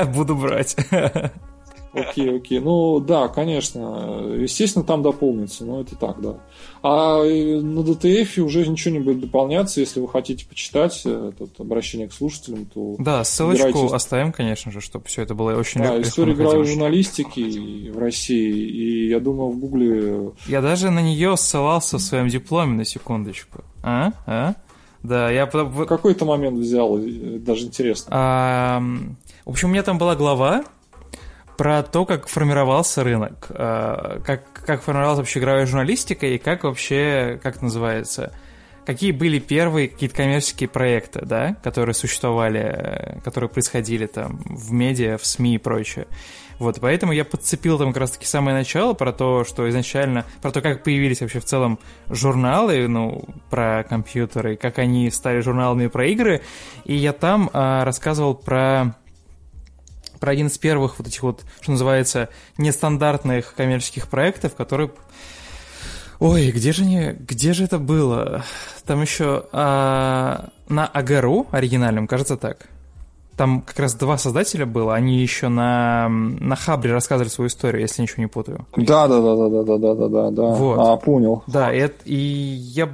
буду 0.12 0.36
брать. 0.36 0.76
Окей, 1.96 2.36
окей. 2.36 2.60
Ну 2.60 3.00
да, 3.00 3.28
конечно. 3.28 4.34
Естественно, 4.38 4.84
там 4.84 5.02
дополнится, 5.02 5.64
но 5.64 5.80
это 5.80 5.96
так, 5.96 6.20
да. 6.20 6.36
А 6.82 7.24
э, 7.24 7.60
на 7.60 7.80
DTF 7.80 8.40
уже 8.40 8.66
ничего 8.66 8.94
не 8.94 9.00
будет 9.00 9.20
дополняться. 9.20 9.80
Если 9.80 10.00
вы 10.00 10.08
хотите 10.08 10.46
почитать 10.46 11.02
э, 11.04 11.32
это 11.38 11.62
обращение 11.62 12.08
к 12.08 12.12
слушателям, 12.12 12.66
то... 12.66 12.96
Да, 12.98 13.24
ссылочку 13.24 13.66
собирайтесь... 13.66 13.92
оставим, 13.92 14.32
конечно 14.32 14.70
же, 14.70 14.80
чтобы 14.80 15.06
все 15.06 15.22
это 15.22 15.34
было 15.34 15.56
очень 15.56 15.80
да, 15.80 15.96
легко. 15.96 16.08
история 16.08 16.32
игровой 16.34 16.64
журналистики 16.64 17.90
в 17.90 17.98
России. 17.98 18.52
И 18.52 19.08
я 19.08 19.20
думаю, 19.20 19.50
в 19.50 19.58
Гугле... 19.58 20.30
Я 20.46 20.60
даже 20.60 20.90
на 20.90 21.00
нее 21.00 21.36
ссылался 21.36 21.98
в 21.98 22.02
своем 22.02 22.28
дипломе, 22.28 22.74
на 22.74 22.84
секундочку. 22.84 23.64
А? 23.82 24.12
А? 24.26 24.54
Да, 25.02 25.30
я... 25.30 25.46
В 25.46 25.86
какой-то 25.86 26.24
момент 26.24 26.58
взял, 26.58 26.98
э, 26.98 27.38
даже 27.38 27.66
интересно. 27.66 28.08
А, 28.10 28.82
в 29.44 29.50
общем, 29.50 29.68
у 29.68 29.72
меня 29.72 29.82
там 29.82 29.98
была 29.98 30.16
глава, 30.16 30.64
про 31.56 31.82
то, 31.82 32.04
как 32.04 32.28
формировался 32.28 33.02
рынок, 33.02 33.46
э, 33.50 34.20
как, 34.24 34.52
как 34.52 34.82
формировалась 34.82 35.18
вообще 35.18 35.40
игровая 35.40 35.66
журналистика 35.66 36.26
и 36.26 36.38
как 36.38 36.64
вообще, 36.64 37.40
как 37.42 37.62
называется, 37.62 38.32
какие 38.84 39.12
были 39.12 39.38
первые 39.38 39.88
какие-то 39.88 40.16
коммерческие 40.16 40.68
проекты, 40.68 41.24
да, 41.24 41.56
которые 41.62 41.94
существовали, 41.94 42.60
э, 42.60 43.20
которые 43.20 43.50
происходили 43.50 44.06
там 44.06 44.40
в 44.44 44.72
медиа, 44.72 45.18
в 45.18 45.26
СМИ 45.26 45.56
и 45.56 45.58
прочее. 45.58 46.06
Вот, 46.58 46.78
поэтому 46.80 47.12
я 47.12 47.24
подцепил 47.24 47.78
там 47.78 47.92
как 47.92 48.00
раз-таки 48.00 48.26
самое 48.26 48.56
начало 48.56 48.94
про 48.94 49.12
то, 49.12 49.44
что 49.44 49.68
изначально, 49.68 50.24
про 50.40 50.50
то, 50.50 50.62
как 50.62 50.84
появились 50.84 51.20
вообще 51.20 51.38
в 51.38 51.44
целом 51.44 51.78
журналы, 52.08 52.88
ну, 52.88 53.24
про 53.50 53.84
компьютеры, 53.84 54.56
как 54.56 54.78
они 54.78 55.10
стали 55.10 55.40
журналами 55.40 55.88
про 55.88 56.06
игры, 56.06 56.42
и 56.84 56.94
я 56.94 57.12
там 57.12 57.50
а, 57.52 57.84
рассказывал 57.84 58.34
про 58.34 58.96
про 60.18 60.32
один 60.32 60.48
из 60.48 60.58
первых 60.58 60.98
вот 60.98 61.08
этих 61.08 61.22
вот, 61.22 61.44
что 61.60 61.72
называется, 61.72 62.28
нестандартных 62.58 63.54
коммерческих 63.54 64.08
проектов, 64.08 64.54
который 64.54 64.90
Ой, 66.18 66.50
где 66.50 66.72
же 66.72 66.84
не, 66.84 67.12
где 67.12 67.52
же 67.52 67.64
это 67.64 67.78
было? 67.78 68.42
Там 68.86 69.02
еще 69.02 69.44
а, 69.52 70.48
на 70.68 70.86
Агару 70.86 71.46
оригинальном, 71.50 72.06
кажется 72.06 72.36
так. 72.36 72.68
Там 73.36 73.60
как 73.60 73.78
раз 73.78 73.94
два 73.94 74.16
создателя 74.16 74.64
было, 74.64 74.94
они 74.94 75.20
еще 75.20 75.48
на, 75.48 76.08
на 76.08 76.56
Хабре 76.56 76.92
рассказывали 76.92 77.28
свою 77.28 77.48
историю, 77.48 77.82
если 77.82 78.00
ничего 78.00 78.22
не 78.22 78.28
путаю. 78.28 78.66
Да, 78.76 79.06
да, 79.08 79.20
да, 79.20 79.36
да, 79.36 79.48
да, 79.48 79.78
да, 79.78 79.94
да, 79.94 80.08
да, 80.08 80.30
да. 80.30 80.42
Вот. 80.42 80.78
А, 80.78 80.96
понял. 80.96 81.42
Да, 81.46 81.70
и, 81.74 81.90
и 82.06 82.16
я 82.16 82.88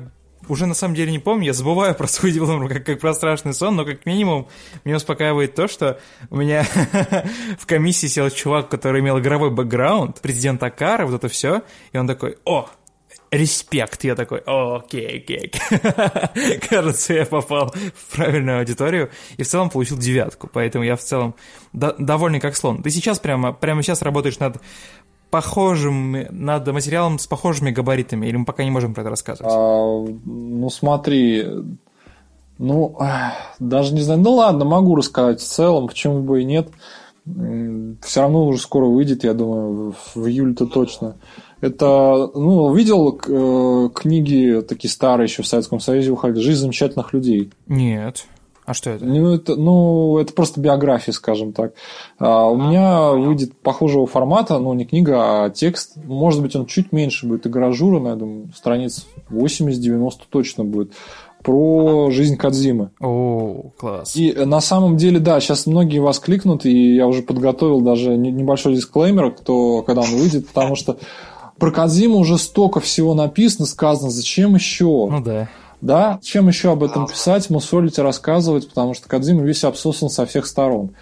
уже 0.49 0.67
на 0.67 0.75
самом 0.75 0.95
деле 0.95 1.13
не 1.13 1.19
помню, 1.19 1.47
я 1.47 1.53
забываю 1.53 1.95
про 1.99 2.07
свой 2.07 2.33
диплом 2.33 2.69
как, 2.69 2.85
как 2.85 3.01
про 3.01 3.15
страшный 3.15 3.55
сон, 3.55 3.77
но 3.77 3.85
как 3.85 4.07
минимум 4.07 4.49
меня 4.85 4.97
успокаивает 4.97 5.55
то, 5.55 5.69
что 5.69 6.01
у 6.31 6.37
меня 6.37 6.65
в 7.59 7.67
комиссии 7.67 8.07
сел 8.07 8.29
чувак, 8.31 8.69
который 8.69 9.01
имел 9.01 9.19
игровой 9.19 9.51
бэкграунд, 9.51 10.21
президент 10.21 10.63
Акара, 10.63 11.07
вот 11.07 11.15
это 11.15 11.29
все, 11.29 11.63
и 11.93 11.99
он 11.99 12.07
такой, 12.07 12.39
о, 12.45 12.69
респект. 13.33 14.05
Я 14.05 14.15
такой, 14.15 14.43
окей, 14.47 15.19
окей. 15.19 15.53
Кажется, 16.69 17.15
я 17.15 17.27
попал 17.27 17.75
в 17.75 18.17
правильную 18.17 18.59
аудиторию 18.59 19.11
и 19.39 19.43
в 19.43 19.49
целом 19.49 19.71
получил 19.71 19.97
девятку. 19.99 20.49
Поэтому 20.53 20.85
я 20.85 20.97
в 20.97 21.01
целом 21.01 21.35
до- 21.73 21.97
довольный 21.99 22.41
как 22.41 22.55
слон. 22.55 22.83
Ты 22.83 22.91
сейчас 22.91 23.19
прямо, 23.19 23.53
прямо 23.53 23.83
сейчас 23.83 24.03
работаешь 24.03 24.39
над 24.39 24.59
похожим, 25.33 26.13
над 26.31 26.67
материалом 26.69 27.19
с 27.19 27.27
похожими 27.27 27.71
габаритами, 27.71 28.27
или 28.27 28.37
мы 28.37 28.45
пока 28.45 28.63
не 28.65 28.71
можем 28.71 28.93
про 28.93 29.01
это 29.01 29.11
рассказывать? 29.11 29.51
А, 29.51 30.07
ну, 30.27 30.69
смотри, 30.69 31.47
ну, 32.59 32.99
даже 33.59 33.95
не 33.95 34.03
знаю, 34.03 34.21
ну 34.21 34.35
ладно, 34.35 34.67
могу 34.67 34.95
рассказать 34.95 35.41
в 35.41 35.45
целом, 35.45 35.89
почему 35.89 36.21
бы 36.21 36.43
и 36.43 36.45
нет. 36.45 36.69
Все 37.25 38.21
равно 38.21 38.47
уже 38.47 38.61
скоро 38.61 38.85
выйдет, 38.85 39.25
я 39.25 39.33
думаю, 39.33 39.95
в 40.15 40.27
июле-то 40.27 40.67
точно. 40.67 41.17
Это, 41.63 42.31
ну, 42.35 42.75
видел 42.75 43.19
э, 43.27 43.89
книги 43.95 44.61
такие 44.69 44.91
старые 44.91 45.27
еще 45.27 45.43
в 45.43 45.47
Советском 45.47 45.81
Союзе 45.81 46.11
выходили 46.11 46.43
«Жизнь 46.43 46.61
замечательных 46.61 47.15
людей». 47.15 47.53
Нет. 47.69 48.27
А 48.73 48.75
что 48.75 48.89
это? 48.89 49.05
Ну, 49.05 49.35
это, 49.35 49.55
ну, 49.55 50.17
это 50.17 50.33
просто 50.33 50.59
биография, 50.59 51.13
скажем 51.13 51.53
так. 51.53 51.75
А, 52.19 52.47
у 52.47 52.57
меня 52.57 53.11
выйдет 53.11 53.55
похожего 53.55 54.07
формата, 54.07 54.59
ну, 54.59 54.73
не 54.73 54.87
книга, 54.87 55.45
а 55.45 55.51
текст. 55.51 55.99
Может 56.03 56.41
быть, 56.41 56.57
он 56.57 56.65
чуть 56.65 56.91
меньше 56.91 57.27
будет, 57.27 57.45
и 57.45 57.51
гражура, 57.51 58.03
я 58.09 58.17
думаю, 58.17 58.49
страниц 58.57 59.07
80-90 59.31 60.13
точно 60.31 60.65
будет 60.65 60.93
про 61.43 62.11
жизнь 62.11 62.39
Кадзимы. 62.39 62.93
О, 62.99 63.73
класс. 63.77 64.17
И 64.17 64.33
на 64.33 64.63
самом 64.63 64.97
деле, 64.97 65.19
да, 65.19 65.39
сейчас 65.41 65.67
многие 65.67 65.99
воскликнут, 65.99 66.65
и 66.65 66.95
я 66.95 67.07
уже 67.07 67.21
подготовил 67.21 67.83
даже 67.83 68.17
небольшой 68.17 68.75
дисклеймер, 68.75 69.33
кто, 69.33 69.83
когда 69.83 70.01
он 70.01 70.17
выйдет, 70.17 70.49
потому 70.49 70.77
что 70.77 70.97
про 71.59 71.71
Кадзиму 71.71 72.17
уже 72.17 72.39
столько 72.39 72.81
всего 72.81 73.13
написано, 73.13 73.67
сказано, 73.67 74.11
зачем 74.11 74.55
еще? 74.55 75.09
Ну 75.11 75.21
да. 75.23 75.51
Да, 75.83 76.21
чем 76.23 76.47
еще 76.47 76.71
об 76.71 76.85
этом 76.85 77.09
писать, 77.09 77.51
мусолить 77.51 77.99
и 77.99 78.03
рассказывать, 78.03 78.69
потому 78.69 78.95
что 78.95 79.09
Кадзима 79.09 79.43
весь 79.43 79.65
обсосан 79.65 80.09
со 80.09 80.27
всех 80.27 80.47
сторон. 80.47 80.93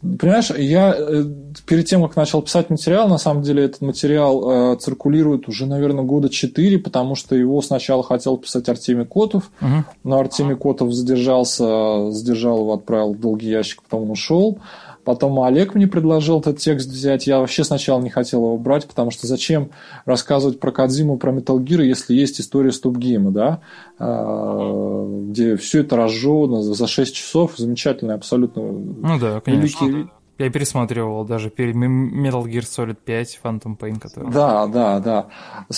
Понимаешь, 0.00 0.50
я 0.50 0.94
э, 0.96 1.24
перед 1.66 1.86
тем, 1.86 2.02
как 2.02 2.16
начал 2.16 2.42
писать 2.42 2.68
материал, 2.68 3.08
на 3.08 3.16
самом 3.16 3.42
деле 3.42 3.64
этот 3.64 3.80
материал 3.80 4.74
э, 4.74 4.76
циркулирует 4.76 5.48
уже, 5.48 5.64
наверное, 5.64 6.04
года 6.04 6.28
четыре, 6.28 6.78
потому 6.78 7.14
что 7.14 7.34
его 7.34 7.62
сначала 7.62 8.02
хотел 8.02 8.36
писать 8.36 8.68
Артемий 8.68 9.06
Котов, 9.06 9.50
угу. 9.60 9.84
но 10.04 10.18
Артемий 10.18 10.56
Котов 10.56 10.92
задержался, 10.92 12.10
задержал 12.10 12.58
его, 12.58 12.74
отправил 12.74 13.14
в 13.14 13.20
долгий 13.20 13.48
ящик, 13.48 13.82
потом 13.82 14.10
ушел. 14.10 14.58
Потом 15.06 15.38
Олег 15.40 15.76
мне 15.76 15.86
предложил 15.86 16.40
этот 16.40 16.58
текст 16.58 16.88
взять. 16.88 17.28
Я 17.28 17.38
вообще 17.38 17.62
сначала 17.62 18.00
не 18.02 18.10
хотел 18.10 18.40
его 18.40 18.58
брать, 18.58 18.88
потому 18.88 19.12
что 19.12 19.28
зачем 19.28 19.70
рассказывать 20.04 20.58
про 20.58 20.72
Кадзиму, 20.72 21.16
про 21.16 21.30
Metal 21.30 21.58
Gear, 21.58 21.84
если 21.84 22.12
есть 22.12 22.40
история 22.40 22.72
Ступгейма, 22.72 23.30
да, 23.30 23.60
а, 24.00 25.06
где 25.28 25.56
все 25.56 25.82
это 25.82 25.96
разжевано 25.96 26.60
за 26.60 26.86
6 26.88 27.14
часов. 27.14 27.52
Замечательный 27.56 28.16
абсолютно. 28.16 28.62
Ну 28.62 29.18
да, 29.20 29.40
конечно. 29.40 29.86
Великий, 29.86 30.10
я 30.38 30.50
пересматривал 30.50 31.24
даже 31.24 31.50
перед 31.50 31.74
Metal 31.74 32.44
Gear 32.44 32.62
Solid 32.62 32.96
5 33.04 33.40
Phantom 33.42 33.78
Pain, 33.78 33.98
который... 33.98 34.30
Да, 34.30 34.66
да, 34.66 35.00
да. 35.00 35.26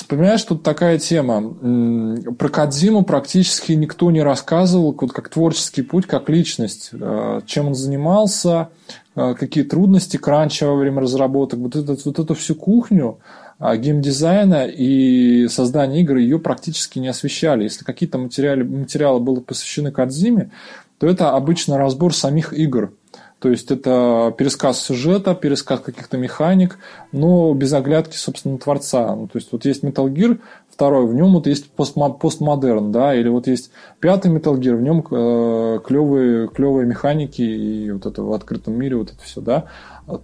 Понимаешь, 0.08 0.42
тут 0.42 0.62
такая 0.62 0.98
тема. 0.98 1.54
Про 2.34 2.48
Кадзиму 2.48 3.04
практически 3.04 3.72
никто 3.72 4.10
не 4.10 4.22
рассказывал, 4.22 4.96
вот 4.98 5.12
как 5.12 5.28
творческий 5.28 5.82
путь, 5.82 6.06
как 6.06 6.28
личность, 6.28 6.90
э, 6.92 7.40
чем 7.46 7.68
он 7.68 7.74
занимался, 7.74 8.70
э, 9.14 9.34
какие 9.34 9.62
трудности 9.62 10.16
кранча 10.16 10.66
во 10.66 10.74
время 10.74 11.02
разработок. 11.02 11.60
Вот, 11.60 11.76
этот, 11.76 12.04
вот 12.04 12.18
эту 12.18 12.34
всю 12.34 12.56
кухню 12.56 13.18
а, 13.60 13.76
геймдизайна 13.76 14.66
и 14.66 15.48
создания 15.48 16.00
игр 16.02 16.16
ее 16.16 16.38
практически 16.38 16.98
не 16.98 17.08
освещали. 17.08 17.64
Если 17.64 17.84
какие-то 17.84 18.18
материалы, 18.18 18.64
материалы 18.64 19.20
были 19.20 19.40
посвящены 19.40 19.90
Кадзиме, 19.90 20.50
то 20.98 21.06
это 21.06 21.30
обычно 21.30 21.78
разбор 21.78 22.14
самих 22.14 22.52
игр. 22.52 22.92
То 23.40 23.50
есть 23.50 23.70
это 23.70 24.34
пересказ 24.36 24.80
сюжета, 24.80 25.34
пересказ 25.34 25.80
каких-то 25.80 26.16
механик, 26.16 26.78
но 27.12 27.54
без 27.54 27.72
оглядки, 27.72 28.16
собственно, 28.16 28.58
творца. 28.58 29.14
Ну, 29.14 29.28
то 29.28 29.38
есть 29.38 29.52
вот 29.52 29.64
есть 29.64 29.84
Metal 29.84 30.12
Gear, 30.12 30.40
второй, 30.68 31.06
в 31.06 31.14
нем 31.14 31.34
вот 31.34 31.46
есть 31.46 31.70
постмодерн, 31.70 32.90
да, 32.90 33.14
или 33.14 33.28
вот 33.28 33.46
есть 33.46 33.70
пятый 34.00 34.32
Metal 34.32 34.58
Gear, 34.58 34.76
в 34.76 34.82
нем 34.82 35.06
э, 35.08 35.78
клевые, 35.86 36.48
клевые 36.48 36.86
механики 36.86 37.42
и 37.42 37.90
вот 37.92 38.06
это 38.06 38.22
в 38.22 38.32
открытом 38.32 38.74
мире, 38.74 38.96
вот 38.96 39.12
это 39.12 39.22
все, 39.22 39.40
да. 39.40 39.66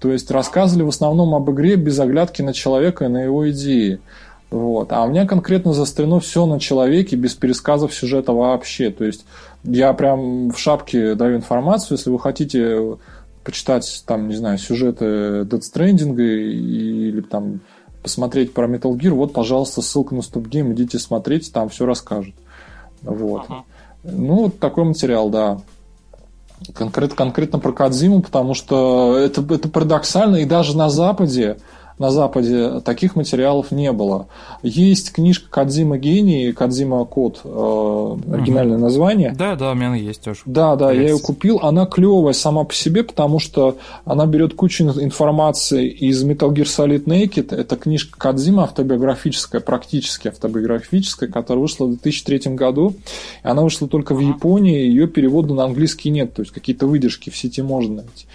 То 0.01 0.11
есть 0.11 0.31
рассказывали 0.33 0.83
в 0.83 0.89
основном 0.89 1.35
об 1.35 1.49
игре 1.53 1.77
без 1.77 1.99
оглядки 2.01 2.43
на 2.43 2.53
человека 2.53 3.05
и 3.05 3.09
на 3.09 3.23
его 3.23 3.49
идеи. 3.51 4.01
Вот. 4.51 4.93
А 4.93 5.03
у 5.05 5.09
меня 5.09 5.27
конкретно 5.27 5.73
застряно 5.73 6.21
все 6.21 6.47
на 6.47 6.61
человеке, 6.61 7.17
без 7.17 7.35
пересказов 7.35 7.93
сюжета 7.93 8.33
вообще. 8.33 8.91
То 8.91 9.05
есть 9.05 9.25
я 9.65 9.93
прям 9.95 10.51
в 10.51 10.59
шапке 10.59 11.15
даю 11.15 11.37
информацию, 11.37 11.97
если 11.97 12.11
вы 12.11 12.21
хотите 12.21 12.99
почитать, 13.43 14.05
там, 14.07 14.29
не 14.29 14.37
знаю, 14.37 14.59
сюжеты 14.59 15.05
Dead 15.43 15.61
Stranding 15.61 16.17
или 16.17 17.21
там 17.21 17.61
посмотреть 18.03 18.53
про 18.53 18.67
Metal 18.67 18.93
Gear, 18.93 19.11
вот, 19.11 19.33
пожалуйста, 19.33 19.81
ссылка 19.81 20.15
на 20.15 20.21
StopGame, 20.21 20.73
идите 20.73 20.99
смотреть, 20.99 21.53
там 21.53 21.71
все 21.71 21.87
расскажут. 21.87 22.35
Вот. 23.03 23.47
Uh-huh. 23.47 23.63
Ну, 24.05 24.35
вот 24.35 24.59
такой 24.59 24.85
материал, 24.85 25.31
да. 25.31 25.59
Конкрет, 26.75 27.15
конкретно 27.15 27.59
про 27.59 27.73
Кадзиму, 27.73 28.21
потому 28.23 28.55
что 28.55 29.17
это, 29.19 29.43
это 29.55 29.69
парадоксально, 29.69 30.37
и 30.37 30.45
даже 30.45 30.77
на 30.77 30.91
Западе 30.91 31.57
на 31.99 32.11
Западе 32.11 32.81
таких 32.81 33.17
материалов 33.17 33.71
не 33.71 33.93
было. 33.93 34.27
Есть 34.63 35.13
книжка 35.13 35.49
Кадзима 35.49 35.99
Гений, 35.99 36.53
Кадзима 36.53 37.05
Код, 37.05 37.41
э, 37.45 37.49
оригинальное 38.33 38.77
угу. 38.77 38.85
название. 38.85 39.35
Да, 39.37 39.55
да, 39.55 39.73
у 39.73 39.75
меня 39.75 39.95
есть 39.95 40.23
тоже. 40.23 40.41
Да, 40.47 40.77
да, 40.77 40.89
Привет. 40.89 41.03
я 41.03 41.11
ее 41.11 41.21
купил. 41.21 41.61
Она 41.63 41.87
клевая 41.87 42.33
сама 42.33 42.65
по 42.65 42.75
себе, 42.75 43.05
потому 43.05 43.39
что 43.39 43.77
она 44.05 44.27
берет 44.27 44.55
кучу 44.55 44.85
информации 44.85 45.89
из 45.89 46.25
Metal 46.25 46.51
Gear 46.51 46.65
Solid 46.65 47.05
Naked. 47.05 47.55
Это 47.55 47.77
книжка 47.77 48.19
Кадзима 48.19 48.65
автобиографическая, 48.65 49.61
практически 49.61 50.29
автобиографическая, 50.29 51.29
которая 51.29 51.63
вышла 51.63 51.87
в 51.87 51.91
2003 51.91 52.55
году. 52.55 52.95
Она 53.43 53.63
вышла 53.63 53.89
только 53.89 54.15
в 54.15 54.21
Японии, 54.21 54.87
ее 54.87 55.07
перевода 55.07 55.55
на 55.55 55.65
английский 55.65 56.11
нет, 56.11 56.35
то 56.35 56.43
есть 56.43 56.53
какие-то 56.53 56.87
выдержки 56.87 57.31
в 57.31 57.37
сети 57.37 57.63
можно 57.63 57.97
найти. 57.97 58.27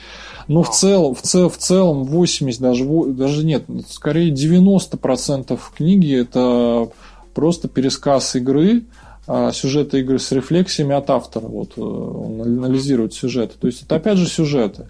Но 0.50 0.64
в 0.64 0.72
целом, 0.72 1.14
в, 1.14 1.22
цел, 1.22 1.48
в 1.48 1.58
целом 1.58 2.06
80, 2.06 2.60
даже, 2.60 2.84
даже 2.84 3.46
нет, 3.46 3.66
скорее 3.88 4.34
90% 4.34 5.60
книги 5.78 6.20
это 6.20 6.90
просто 7.36 7.68
пересказ 7.68 8.36
игры, 8.36 8.86
а, 9.28 9.52
сюжета 9.52 9.98
игры 10.00 10.18
с 10.18 10.32
рефлексиями 10.32 10.96
от 10.96 11.08
автора. 11.12 11.46
Вот 11.46 11.74
э, 11.78 11.82
он 11.82 12.42
анализирует 12.42 13.14
сюжеты. 13.14 13.60
То 13.60 13.68
есть 13.68 13.84
это 13.84 13.98
опять 13.98 14.18
же 14.18 14.28
сюжеты. 14.28 14.88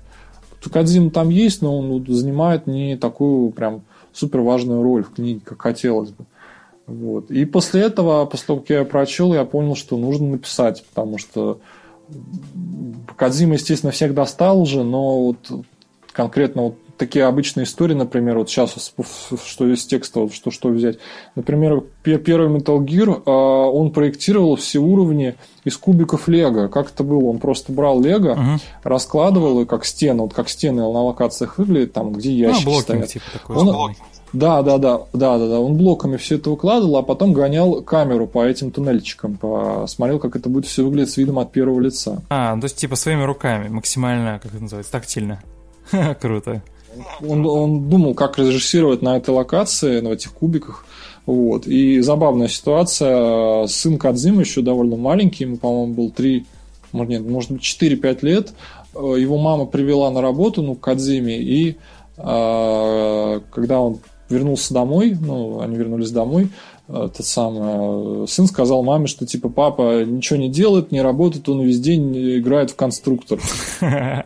Кадзим 0.72 1.12
там 1.12 1.28
есть, 1.28 1.62
но 1.62 1.78
он 1.78 2.06
занимает 2.08 2.66
не 2.66 2.96
такую 2.96 3.52
прям 3.52 3.82
супер 4.14 4.40
важную 4.40 4.82
роль 4.82 5.04
в 5.04 5.12
книге, 5.12 5.42
как 5.44 5.62
хотелось 5.62 6.12
бы. 6.12 6.24
Вот. 6.88 7.32
И 7.32 7.44
после 7.44 7.82
этого, 7.82 8.26
после 8.26 8.48
того, 8.48 8.60
как 8.62 8.70
я 8.70 8.86
прочел, 8.86 9.34
я 9.34 9.44
понял, 9.44 9.76
что 9.76 9.98
нужно 9.98 10.30
написать, 10.30 10.86
потому 10.86 11.18
что 11.18 11.60
Кадзима, 13.16 13.56
естественно, 13.56 13.92
всех 13.92 14.14
достал 14.14 14.62
уже, 14.62 14.84
но 14.84 15.26
вот 15.26 15.66
конкретно 16.14 16.64
вот 16.64 16.76
такие 17.00 17.26
обычные 17.26 17.64
истории, 17.64 17.94
например, 17.96 18.38
вот 18.38 18.50
сейчас, 18.50 18.94
что 19.46 19.68
из 19.68 19.86
текста, 19.86 20.20
вот 20.20 20.34
что, 20.34 20.52
что 20.52 20.68
взять. 20.68 21.00
Например, 21.34 21.82
первый 22.04 22.56
Metal 22.56 22.78
Gear, 22.80 23.24
а, 23.26 23.70
он 23.70 23.92
проектировал 23.92 24.58
все 24.58 24.80
уровни 24.80 25.36
из 25.64 25.78
кубиков 25.78 26.28
Лего. 26.28 26.68
Как 26.68 26.92
это 26.92 27.04
было? 27.04 27.30
Он 27.30 27.40
просто 27.40 27.72
брал 27.72 28.02
Лего, 28.02 28.36
uh-huh. 28.36 28.62
раскладывал, 28.84 29.62
и 29.62 29.66
как 29.66 29.86
стены, 29.86 30.24
вот 30.24 30.34
как 30.34 30.50
стены 30.50 30.82
на 30.82 31.04
локациях 31.04 31.58
выглядят, 31.58 31.94
там, 31.94 32.12
где 32.12 32.34
ящики 32.34 32.66
ну, 32.66 32.80
стоят. 32.82 33.08
Типа 33.08 33.26
такой, 33.32 33.56
он, 33.56 33.96
да, 34.34 34.62
да, 34.62 34.78
да, 34.78 35.02
да, 35.14 35.38
да, 35.38 35.48
да. 35.48 35.60
Он 35.60 35.76
блоками 35.76 36.18
все 36.18 36.36
это 36.36 36.52
укладывал, 36.52 36.98
а 36.98 37.04
потом 37.04 37.34
гонял 37.34 37.82
камеру 37.82 38.28
по 38.28 38.46
этим 38.46 38.72
туннельчикам, 38.72 39.38
посмотрел, 39.38 40.20
как 40.20 40.36
это 40.36 40.50
будет 40.50 40.66
все 40.66 40.84
выглядеть 40.84 41.12
с 41.12 41.18
видом 41.18 41.40
от 41.40 41.52
первого 41.52 41.80
лица. 41.80 42.22
А, 42.30 42.56
то 42.58 42.66
есть 42.66 42.78
типа 42.78 42.96
своими 42.96 43.24
руками, 43.24 43.70
максимально, 43.70 44.40
как 44.42 44.54
это 44.54 44.62
называется, 44.62 44.92
тактильно. 44.92 45.42
Круто. 46.22 46.62
Он, 47.22 47.46
он 47.46 47.90
думал, 47.90 48.14
как 48.14 48.38
режиссировать 48.38 49.02
на 49.02 49.18
этой 49.18 49.32
локации, 49.32 50.00
на 50.02 50.10
этих 50.10 50.32
кубиках. 50.34 50.86
Вот. 51.26 51.68
И 51.68 52.00
забавная 52.02 52.48
ситуация. 52.48 53.68
Сын 53.68 53.98
Кадзима 53.98 54.42
еще 54.42 54.62
довольно 54.62 54.96
маленький, 54.96 55.44
ему, 55.44 55.58
по-моему, 55.58 55.94
был 55.94 56.12
3, 56.12 56.46
может, 56.92 57.10
нет, 57.10 57.22
может 57.22 57.52
быть, 57.52 57.62
4-5 57.62 58.20
лет. 58.24 58.54
Его 58.96 59.38
мама 59.38 59.66
привела 59.66 60.10
на 60.10 60.22
работу, 60.22 60.62
ну, 60.62 60.76
к 60.76 60.82
Кадзиме, 60.82 61.38
и 61.38 61.78
э, 62.18 63.40
когда 63.52 63.80
он 63.80 64.00
вернулся 64.30 64.74
домой, 64.74 65.18
ну, 65.20 65.60
они 65.62 65.76
вернулись 65.76 66.12
домой, 66.12 66.50
этот 66.88 67.26
самый 67.26 68.28
сын 68.28 68.48
сказал 68.48 68.84
маме, 68.84 69.08
что 69.08 69.26
типа 69.26 69.50
папа 69.50 70.04
ничего 70.04 70.40
не 70.40 70.50
делает, 70.50 70.92
не 70.92 71.02
работает, 71.02 71.48
он 71.48 71.62
весь 71.62 71.80
день 71.80 72.38
играет 72.38 72.72
в 72.72 72.76
конструктор. 72.76 73.40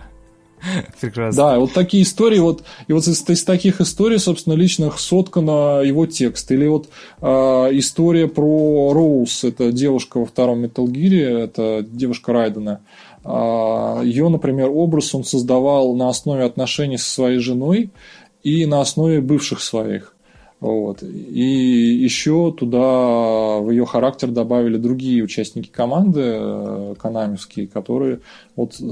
Прекрасно. 1.02 1.44
Да, 1.44 1.60
вот 1.60 1.74
такие 1.74 2.04
истории, 2.04 2.40
вот, 2.40 2.64
и 2.88 2.94
вот 2.94 3.06
из, 3.08 3.30
из 3.30 3.44
таких 3.44 3.82
историй, 3.82 4.18
собственно, 4.18 4.54
личных 4.54 5.00
соткана 5.00 5.82
его 5.82 6.06
текст. 6.06 6.50
Или 6.52 6.68
вот 6.68 6.88
э, 7.22 7.28
история 7.74 8.28
про 8.28 8.94
Роуз, 8.94 9.44
это 9.44 9.72
девушка 9.72 10.20
во 10.20 10.26
втором 10.26 10.64
Metal 10.64 10.86
Gear, 10.86 11.38
это 11.38 11.86
девушка 11.86 12.32
Райдена. 12.32 12.80
Э, 13.26 14.02
ее, 14.06 14.30
например, 14.30 14.70
образ 14.70 15.14
он 15.14 15.26
создавал 15.26 15.96
на 15.96 16.08
основе 16.08 16.44
отношений 16.44 16.98
со 16.98 17.10
своей 17.10 17.40
женой, 17.40 17.90
и 18.44 18.66
на 18.66 18.82
основе 18.82 19.22
бывших 19.22 19.62
своих. 19.62 20.14
Вот. 20.60 21.04
И 21.04 21.42
еще 21.42 22.54
туда 22.58 23.60
в 23.60 23.70
ее 23.70 23.86
характер 23.86 24.30
добавили 24.30 24.78
другие 24.78 25.22
участники 25.22 25.68
команды 25.68 26.22
э, 26.24 26.96
канамевские, 26.98 27.68
которые 27.68 28.22
вот 28.56 28.80
э, 28.80 28.86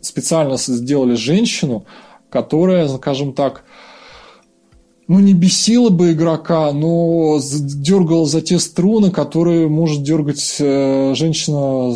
специально 0.00 0.56
сделали 0.56 1.14
женщину, 1.14 1.84
которая, 2.30 2.88
скажем 2.88 3.34
так, 3.34 3.64
ну, 5.10 5.18
не 5.18 5.34
бесила 5.34 5.90
бы 5.90 6.12
игрока, 6.12 6.70
но 6.70 7.40
дергала 7.40 8.26
за 8.26 8.42
те 8.42 8.60
струны, 8.60 9.10
которые 9.10 9.66
может 9.66 10.04
дергать 10.04 10.56
э, 10.60 11.14
женщина, 11.16 11.92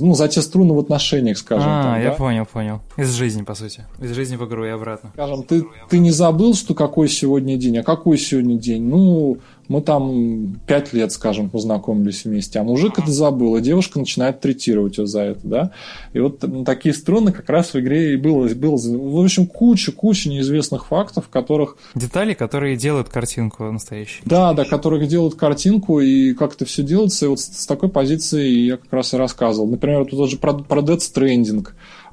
ну, 0.00 0.14
за 0.14 0.28
те 0.28 0.40
струны 0.40 0.72
в 0.72 0.78
отношениях, 0.78 1.36
скажем 1.36 1.68
а, 1.68 1.82
так. 1.82 2.02
я 2.02 2.08
да? 2.08 2.16
понял, 2.16 2.46
понял. 2.50 2.80
Из 2.96 3.10
жизни, 3.10 3.42
по 3.42 3.54
сути. 3.54 3.84
Из 4.00 4.14
жизни 4.14 4.36
в 4.36 4.46
игру 4.46 4.64
и 4.64 4.70
обратно. 4.70 5.10
Скажем, 5.12 5.42
ты, 5.42 5.66
ты 5.90 5.98
не 5.98 6.10
забыл, 6.10 6.54
что 6.54 6.72
какой 6.72 7.10
сегодня 7.10 7.58
день, 7.58 7.76
а 7.76 7.82
какой 7.82 8.16
сегодня 8.16 8.56
день? 8.56 8.84
Ну, 8.84 9.36
мы 9.68 9.80
там 9.80 10.60
пять 10.66 10.92
лет, 10.92 11.12
скажем, 11.12 11.50
познакомились 11.50 12.24
вместе, 12.24 12.58
а 12.58 12.62
мужик 12.62 12.98
это 12.98 13.10
забыл, 13.10 13.56
и 13.56 13.60
девушка 13.60 13.98
начинает 13.98 14.40
третировать 14.40 14.96
его 14.96 15.06
за 15.06 15.20
это, 15.22 15.40
да. 15.42 15.70
И 16.12 16.18
вот 16.18 16.44
такие 16.64 16.94
струны 16.94 17.32
как 17.32 17.48
раз 17.48 17.74
в 17.74 17.80
игре 17.80 18.14
и 18.14 18.16
было, 18.16 18.48
было 18.48 18.76
в 18.76 19.24
общем, 19.24 19.46
куча-куча 19.46 20.28
неизвестных 20.28 20.86
фактов, 20.86 21.28
которых... 21.28 21.76
Детали, 21.94 22.34
которые 22.34 22.76
делают 22.76 23.08
картинку 23.08 23.64
настоящей. 23.70 24.22
Да, 24.24 24.52
да, 24.52 24.64
которые 24.64 25.06
делают 25.06 25.34
картинку, 25.34 26.00
и 26.00 26.34
как 26.34 26.54
это 26.54 26.64
все 26.64 26.82
делается, 26.82 27.26
и 27.26 27.28
вот 27.28 27.40
с, 27.40 27.66
такой 27.66 27.88
позиции 27.88 28.48
я 28.48 28.76
как 28.76 28.92
раз 28.92 29.14
и 29.14 29.16
рассказывал. 29.16 29.68
Например, 29.68 30.04
тут 30.04 30.18
даже 30.18 30.36
про, 30.38 30.54
про 30.54 30.80
Death 30.82 30.98
Stranding. 30.98 31.68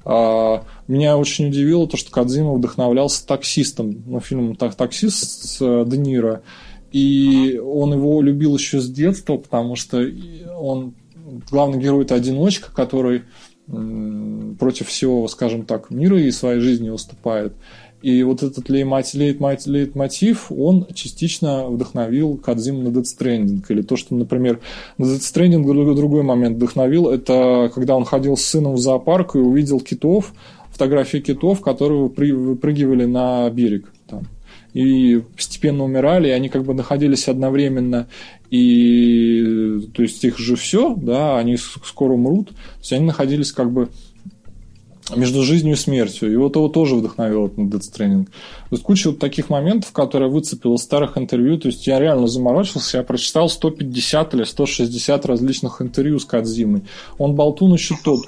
Uh, 0.05 0.63
меня 0.87 1.17
очень 1.17 1.49
удивило 1.49 1.87
то, 1.87 1.97
что 1.97 2.09
Кадзима 2.09 2.53
вдохновлялся 2.53 3.27
таксистом, 3.27 4.01
ну, 4.07 4.19
фильмом 4.19 4.55
«Таксист» 4.55 5.45
с 5.45 5.57
э, 5.61 5.83
Де 5.85 5.97
Ниро. 5.97 6.41
И 6.91 7.59
он 7.63 7.93
его 7.93 8.21
любил 8.21 8.55
еще 8.55 8.79
с 8.79 8.89
детства, 8.89 9.37
потому 9.37 9.75
что 9.75 10.03
он 10.57 10.93
главный 11.49 11.79
герой 11.79 12.03
это 12.03 12.15
одиночка, 12.15 12.73
который 12.73 13.23
против 13.67 14.87
всего, 14.87 15.27
скажем 15.27 15.65
так, 15.65 15.91
мира 15.91 16.19
и 16.19 16.31
своей 16.31 16.59
жизни 16.59 16.89
выступает. 16.89 17.53
И 18.01 18.23
вот 18.23 18.43
этот 18.43 18.69
лейтмотив, 18.69 20.51
он 20.51 20.87
частично 20.93 21.67
вдохновил 21.67 22.37
Кадзиму 22.37 22.81
на 22.81 22.87
Dead 22.87 23.03
Stranding. 23.03 23.61
Или 23.67 23.81
то, 23.81 23.97
что, 23.97 24.15
например, 24.15 24.61
на 24.97 25.03
Dead 25.05 25.19
Stranding 25.19 25.95
другой 25.95 26.23
момент 26.23 26.55
вдохновил, 26.55 27.09
это 27.09 27.69
когда 27.75 27.95
он 27.97 28.05
ходил 28.05 28.37
с 28.37 28.43
сыном 28.43 28.75
в 28.75 28.79
зоопарк 28.79 29.35
и 29.35 29.39
увидел 29.39 29.81
китов, 29.81 30.33
фотографии 30.71 31.17
китов, 31.17 31.59
которые 31.61 32.07
выпрыгивали 32.07 33.03
на 33.05 33.49
берег. 33.49 33.91
Там 34.07 34.23
и 34.73 35.21
постепенно 35.35 35.83
умирали, 35.83 36.27
и 36.27 36.31
они 36.31 36.49
как 36.49 36.63
бы 36.63 36.73
находились 36.73 37.27
одновременно, 37.27 38.07
и 38.49 39.89
то 39.93 40.01
есть 40.01 40.23
их 40.23 40.37
же 40.37 40.55
все, 40.55 40.95
да, 40.95 41.37
они 41.37 41.57
скоро 41.57 42.13
умрут, 42.13 42.49
то 42.49 42.79
есть 42.79 42.93
они 42.93 43.05
находились 43.05 43.51
как 43.51 43.71
бы 43.71 43.89
между 45.15 45.43
жизнью 45.43 45.73
и 45.73 45.77
смертью. 45.77 46.31
И 46.31 46.35
вот 46.35 46.55
его 46.55 46.67
тоже 46.67 46.95
вдохновил 46.95 47.47
этот 47.47 47.59
Death 47.59 47.81
Stranding. 47.91 48.25
То 48.25 48.31
есть 48.71 48.83
куча 48.83 49.09
вот 49.09 49.19
таких 49.19 49.49
моментов, 49.49 49.91
которые 49.91 50.29
выцепил 50.29 50.75
из 50.75 50.81
старых 50.81 51.17
интервью. 51.17 51.57
То 51.57 51.67
есть 51.67 51.87
я 51.87 51.99
реально 51.99 52.27
заморочился, 52.27 52.97
я 52.97 53.03
прочитал 53.03 53.49
150 53.49 54.33
или 54.35 54.43
160 54.43 55.25
различных 55.25 55.81
интервью 55.81 56.19
с 56.19 56.25
Кадзимой. 56.25 56.83
Он 57.17 57.35
болтун 57.35 57.73
еще 57.73 57.95
тот. 58.03 58.21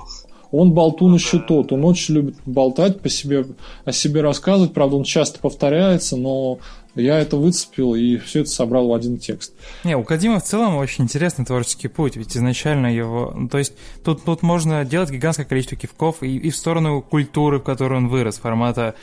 Он 0.51 0.73
болтун 0.73 1.13
еще 1.13 1.39
тот, 1.39 1.71
он 1.71 1.85
очень 1.85 2.15
любит 2.15 2.35
болтать 2.45 2.99
по 2.99 3.09
себе, 3.09 3.45
о 3.85 3.91
себе 3.91 4.21
рассказывать, 4.21 4.73
правда, 4.73 4.97
он 4.97 5.03
часто 5.03 5.39
повторяется, 5.39 6.17
но 6.17 6.59
я 6.95 7.19
это 7.19 7.37
выцепил 7.37 7.95
и 7.95 8.17
все 8.17 8.41
это 8.41 8.49
собрал 8.49 8.87
в 8.89 8.93
один 8.93 9.17
текст. 9.17 9.53
Не, 9.83 9.95
у 9.95 10.03
Кадима 10.03 10.39
в 10.39 10.43
целом 10.43 10.75
очень 10.75 11.05
интересный 11.05 11.45
творческий 11.45 11.87
путь, 11.87 12.17
ведь 12.17 12.35
изначально 12.35 12.93
его... 12.93 13.33
Ну, 13.35 13.47
то 13.47 13.57
есть 13.57 13.73
тут, 14.03 14.25
тут 14.25 14.41
можно 14.41 14.83
делать 14.83 15.09
гигантское 15.09 15.45
количество 15.45 15.77
кивков 15.77 16.21
и, 16.21 16.37
и 16.37 16.49
в 16.49 16.55
сторону 16.55 17.01
культуры, 17.01 17.59
в 17.59 17.63
которой 17.63 17.97
он 17.97 18.09
вырос, 18.09 18.37
формата... 18.37 18.95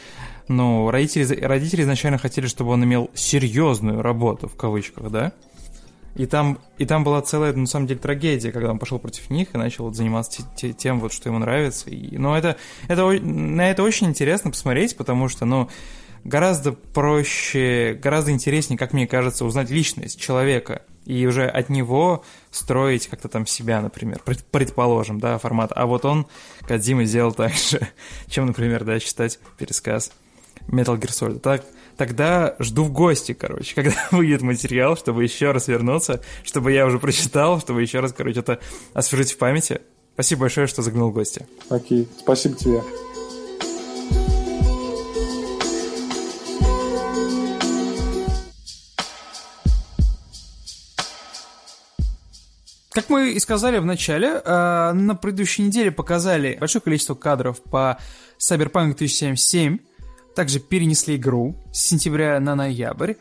Ну, 0.50 0.90
родители, 0.90 1.38
родители 1.42 1.82
изначально 1.82 2.16
хотели, 2.16 2.46
чтобы 2.46 2.70
он 2.70 2.82
имел 2.82 3.10
серьезную 3.12 4.00
работу, 4.00 4.48
в 4.48 4.56
кавычках, 4.56 5.10
да? 5.10 5.32
И 6.18 6.26
там, 6.26 6.58
и 6.78 6.84
там 6.84 7.04
была 7.04 7.22
целая, 7.22 7.52
на 7.52 7.66
самом 7.66 7.86
деле, 7.86 8.00
трагедия, 8.00 8.50
когда 8.50 8.72
он 8.72 8.80
пошел 8.80 8.98
против 8.98 9.30
них 9.30 9.54
и 9.54 9.58
начал 9.58 9.84
вот 9.84 9.94
заниматься 9.94 10.42
тем, 10.56 10.98
вот, 10.98 11.12
что 11.12 11.28
ему 11.28 11.38
нравится. 11.38 11.88
И, 11.90 12.18
но 12.18 12.36
это, 12.36 12.56
это, 12.88 13.06
на 13.06 13.70
это 13.70 13.84
очень 13.84 14.08
интересно 14.08 14.50
посмотреть, 14.50 14.96
потому 14.96 15.28
что, 15.28 15.44
ну, 15.44 15.70
гораздо 16.24 16.72
проще, 16.72 17.96
гораздо 18.02 18.32
интереснее, 18.32 18.76
как 18.76 18.92
мне 18.92 19.06
кажется, 19.06 19.44
узнать 19.44 19.70
личность 19.70 20.20
человека 20.20 20.82
и 21.06 21.24
уже 21.24 21.46
от 21.46 21.68
него 21.68 22.24
строить 22.50 23.06
как-то 23.06 23.28
там 23.28 23.46
себя, 23.46 23.80
например, 23.80 24.20
предположим, 24.50 25.20
да, 25.20 25.38
формат. 25.38 25.70
А 25.74 25.86
вот 25.86 26.04
он, 26.04 26.26
Кадзима, 26.66 27.04
сделал 27.04 27.32
так 27.32 27.52
же, 27.54 27.80
чем, 28.26 28.46
например, 28.46 28.82
да, 28.82 28.98
читать 28.98 29.38
пересказ 29.56 30.10
Metal 30.66 30.98
Gear 30.98 31.10
Solid. 31.10 31.38
Так, 31.38 31.64
тогда 31.98 32.54
жду 32.60 32.84
в 32.84 32.92
гости, 32.92 33.34
короче, 33.34 33.74
когда 33.82 34.08
выйдет 34.10 34.40
материал, 34.40 34.96
чтобы 34.96 35.24
еще 35.24 35.50
раз 35.50 35.68
вернуться, 35.68 36.22
чтобы 36.44 36.72
я 36.72 36.86
уже 36.86 36.98
прочитал, 36.98 37.60
чтобы 37.60 37.82
еще 37.82 38.00
раз, 38.00 38.14
короче, 38.14 38.40
это 38.40 38.60
освежить 38.94 39.32
в 39.32 39.36
памяти. 39.36 39.82
Спасибо 40.14 40.42
большое, 40.42 40.66
что 40.66 40.82
заглянул 40.82 41.10
в 41.10 41.14
гости. 41.14 41.46
Окей, 41.68 42.08
спасибо 42.18 42.56
тебе. 42.56 42.82
Как 52.90 53.10
мы 53.10 53.30
и 53.30 53.38
сказали 53.38 53.78
в 53.78 53.84
начале, 53.84 54.42
э, 54.44 54.92
на 54.92 55.14
предыдущей 55.14 55.62
неделе 55.62 55.92
показали 55.92 56.56
большое 56.58 56.82
количество 56.82 57.14
кадров 57.14 57.62
по 57.62 57.98
Cyberpunk 58.40 58.96
2077, 58.96 59.78
также 60.38 60.60
перенесли 60.60 61.16
игру 61.16 61.56
с 61.72 61.80
сентября 61.88 62.38
на 62.38 62.54
ноябрь. 62.54 63.14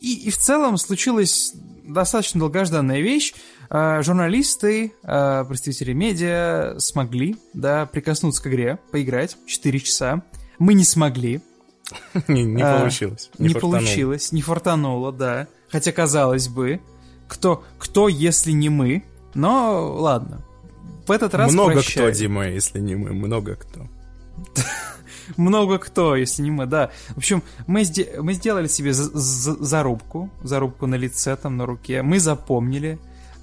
И, 0.00 0.14
и 0.26 0.30
в 0.30 0.38
целом 0.38 0.78
случилась 0.78 1.52
достаточно 1.84 2.40
долгожданная 2.40 3.02
вещь. 3.02 3.34
Э, 3.68 4.00
журналисты, 4.02 4.94
э, 5.02 5.44
представители 5.46 5.92
медиа 5.92 6.76
смогли 6.78 7.36
да, 7.52 7.84
прикоснуться 7.84 8.42
к 8.42 8.46
игре, 8.46 8.78
поиграть 8.90 9.36
4 9.44 9.80
часа. 9.80 10.22
Мы 10.58 10.72
не 10.72 10.84
смогли. 10.84 11.42
Не, 12.26 12.42
не 12.44 12.62
а, 12.62 12.78
получилось. 12.78 13.30
Не, 13.36 13.48
не 13.48 13.54
получилось, 13.54 14.32
не 14.32 14.40
фортануло, 14.40 15.12
да. 15.12 15.48
Хотя, 15.68 15.92
казалось 15.92 16.48
бы, 16.48 16.80
кто, 17.28 17.64
кто, 17.76 18.08
если 18.08 18.52
не 18.52 18.70
мы? 18.70 19.04
Но 19.34 19.94
ладно. 19.94 20.42
В 21.06 21.10
этот 21.10 21.34
раз 21.34 21.52
Много 21.52 21.74
прощай. 21.74 22.02
кто, 22.02 22.18
Дима, 22.18 22.48
если 22.48 22.78
не 22.80 22.94
мы. 22.94 23.12
Много 23.12 23.56
кто. 23.56 23.86
много 25.36 25.78
кто, 25.78 26.16
если 26.16 26.42
не 26.42 26.50
мы, 26.50 26.66
да. 26.66 26.90
В 27.10 27.18
общем, 27.18 27.42
мы, 27.66 27.84
мы 28.20 28.32
сделали 28.34 28.66
себе 28.66 28.92
зарубку, 28.92 30.30
зарубку 30.42 30.86
на 30.86 30.96
лице, 30.96 31.36
там, 31.36 31.56
на 31.56 31.66
руке. 31.66 32.02
Мы 32.02 32.20
запомнили, 32.20 32.98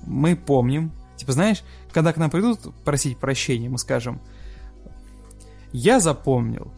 мы 0.05 0.35
помним. 0.35 0.91
Типа, 1.17 1.33
знаешь, 1.33 1.63
когда 1.91 2.13
к 2.13 2.17
нам 2.17 2.29
придут 2.29 2.73
просить 2.83 3.17
прощения, 3.17 3.69
мы 3.69 3.77
скажем, 3.77 4.21
я 5.71 5.99
запомнил, 5.99 6.71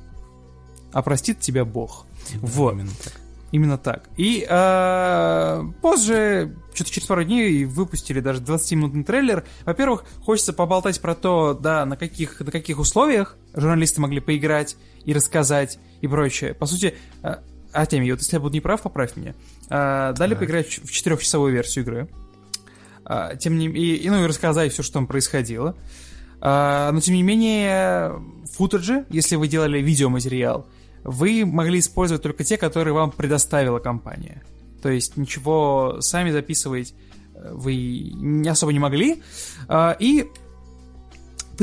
а 0.91 1.01
простит 1.01 1.39
тебя 1.39 1.65
Бог. 1.65 2.05
Да, 2.33 2.39
вот. 2.41 2.73
Именно 2.73 2.91
так. 3.03 3.13
Именно 3.51 3.77
так. 3.77 4.09
И 4.15 4.45
э, 4.49 5.63
позже, 5.81 6.55
что-то 6.73 6.89
через 6.89 7.07
пару 7.07 7.23
дней, 7.25 7.65
выпустили 7.65 8.21
даже 8.21 8.41
20-минутный 8.41 9.03
трейлер. 9.03 9.43
Во-первых, 9.65 10.05
хочется 10.23 10.53
поболтать 10.53 11.01
про 11.01 11.15
то, 11.15 11.53
да, 11.53 11.85
на 11.85 11.97
каких, 11.97 12.39
на 12.39 12.49
каких 12.51 12.79
условиях 12.79 13.37
журналисты 13.53 13.99
могли 13.99 14.21
поиграть 14.21 14.77
и 15.05 15.13
рассказать 15.13 15.79
и 16.01 16.07
прочее. 16.07 16.53
По 16.53 16.65
сути, 16.65 16.95
э, 17.23 17.35
Артемий, 17.73 18.11
вот 18.11 18.19
если 18.19 18.35
я 18.35 18.39
буду 18.39 18.55
неправ, 18.55 18.81
поправь 18.81 19.15
меня. 19.15 19.33
Э, 19.69 20.13
дали 20.17 20.35
поиграть 20.35 20.67
в 20.67 20.91
четырехчасовую 20.91 21.53
версию 21.53 21.85
игры. 21.85 22.09
Э, 23.05 23.37
тем 23.39 23.57
не 23.57 23.67
и, 23.67 23.95
и, 23.95 24.09
ну 24.09 24.23
и 24.23 24.27
рассказать 24.27 24.73
все, 24.73 24.83
что 24.83 24.93
там 24.93 25.07
происходило. 25.07 25.75
Но 26.43 26.99
тем 27.03 27.13
не 27.13 27.21
менее, 27.21 28.19
футажи, 28.55 29.05
если 29.11 29.35
вы 29.35 29.47
делали 29.47 29.79
видеоматериал, 29.79 30.65
вы 31.03 31.45
могли 31.45 31.77
использовать 31.77 32.23
только 32.23 32.43
те, 32.43 32.57
которые 32.57 32.95
вам 32.95 33.11
предоставила 33.11 33.77
компания. 33.77 34.41
То 34.81 34.89
есть 34.89 35.17
ничего 35.17 35.97
сами 35.99 36.31
записывать 36.31 36.95
вы 37.35 37.75
не 37.75 38.49
особо 38.49 38.73
не 38.73 38.79
могли. 38.79 39.21
И 39.99 40.31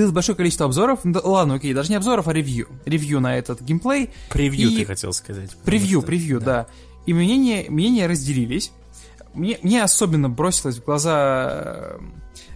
было 0.05 0.13
большое 0.13 0.37
количество 0.37 0.67
обзоров. 0.67 1.01
ладно, 1.05 1.55
окей, 1.55 1.75
даже 1.75 1.91
не 1.91 1.97
обзоров, 1.97 2.29
а 2.29 2.33
ревью. 2.33 2.69
Ревью 2.85 3.21
на 3.21 3.37
этот 3.37 3.61
геймплей. 3.61 4.11
Превью, 4.31 4.71
и... 4.71 4.79
ты 4.79 4.85
хотел 4.85 5.13
сказать. 5.13 5.57
Превью, 5.65 6.01
что... 6.01 6.07
превью, 6.07 6.41
да. 6.41 6.47
да. 6.47 6.67
И 7.07 7.15
мнения, 7.15 7.67
мнения 7.69 8.07
разделились. 8.07 8.73
Мне, 9.35 9.59
мне 9.63 9.83
особенно 9.83 10.29
бросилось 10.29 10.79
в 10.79 10.85
глаза 10.85 11.49
э, 11.51 11.99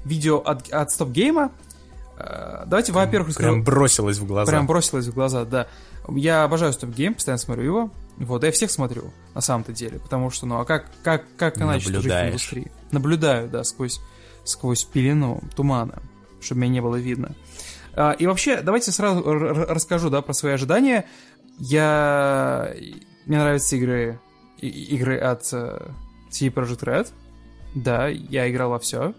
видео 0.05 0.39
от, 0.39 0.71
от 0.73 0.89
Stop 0.91 1.13
Game. 1.13 1.51
Э, 2.19 2.65
давайте, 2.67 2.93
во-первых, 2.93 3.37
Прям 3.37 3.63
бросилось 3.63 4.19
в 4.19 4.27
глаза. 4.27 4.51
Прям 4.51 4.67
бросилось 4.67 5.07
в 5.07 5.15
глаза, 5.15 5.45
да. 5.45 5.69
Я 6.09 6.45
обожаю 6.45 6.73
Stop 6.73 6.95
Game, 6.95 7.15
постоянно 7.15 7.39
смотрю 7.39 7.65
его. 7.65 7.91
Вот, 8.19 8.45
я 8.45 8.53
всех 8.53 8.71
смотрю, 8.71 9.13
на 9.35 9.41
самом-то 9.41 9.73
деле, 9.73 9.99
потому 9.99 10.31
что, 10.31 10.47
ну, 10.47 10.61
а 10.61 10.65
как, 10.65 10.87
как, 11.03 11.25
как 11.37 11.59
иначе 11.59 11.87
жить 11.87 12.05
в 12.05 12.07
индустрии? 12.07 12.71
Наблюдаю, 12.91 13.49
да, 13.49 13.65
сквозь, 13.65 14.01
сквозь 14.45 14.85
пелену 14.85 15.43
тумана, 15.57 16.03
чтобы 16.43 16.63
меня 16.63 16.75
не 16.75 16.81
было 16.81 16.97
видно. 16.97 17.35
А, 17.95 18.13
и 18.13 18.27
вообще, 18.27 18.61
давайте 18.61 18.93
сразу 18.93 19.23
расскажу, 19.25 20.11
да, 20.11 20.23
про 20.23 20.33
свои 20.33 20.53
ожидания. 20.53 21.07
Я... 21.59 22.75
Мне 23.27 23.39
нравятся 23.39 23.77
игры, 23.77 24.21
игры 24.59 25.19
от 25.19 25.43
CD 25.43 26.53
Projekt 26.53 26.85
Red. 26.85 27.09
Да, 27.75 28.09
я 28.09 28.51
играл 28.51 28.71
во 28.71 28.79
все. 28.79 29.15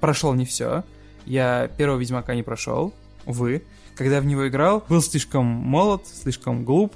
Прошел 0.00 0.34
не 0.34 0.44
все. 0.44 0.84
Я 1.24 1.68
первого 1.76 1.98
Ведьмака 1.98 2.34
не 2.34 2.42
прошел, 2.42 2.92
увы. 3.26 3.64
Когда 3.96 4.16
я 4.16 4.20
в 4.20 4.26
него 4.26 4.46
играл, 4.48 4.84
был 4.88 5.02
слишком 5.02 5.44
молод, 5.44 6.06
слишком 6.06 6.64
глуп, 6.64 6.94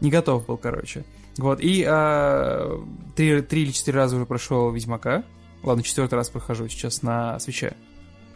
не 0.00 0.10
готов 0.10 0.46
был, 0.46 0.56
короче. 0.56 1.04
Вот, 1.38 1.60
и 1.60 1.84
а, 1.86 2.82
три, 3.14 3.42
три 3.42 3.62
или 3.62 3.70
четыре 3.72 3.98
раза 3.98 4.16
уже 4.16 4.26
прошел 4.26 4.70
Ведьмака. 4.70 5.24
Ладно, 5.62 5.82
четвертый 5.82 6.14
раз 6.14 6.28
прохожу 6.28 6.68
сейчас 6.68 7.02
на 7.02 7.38
свече. 7.40 7.74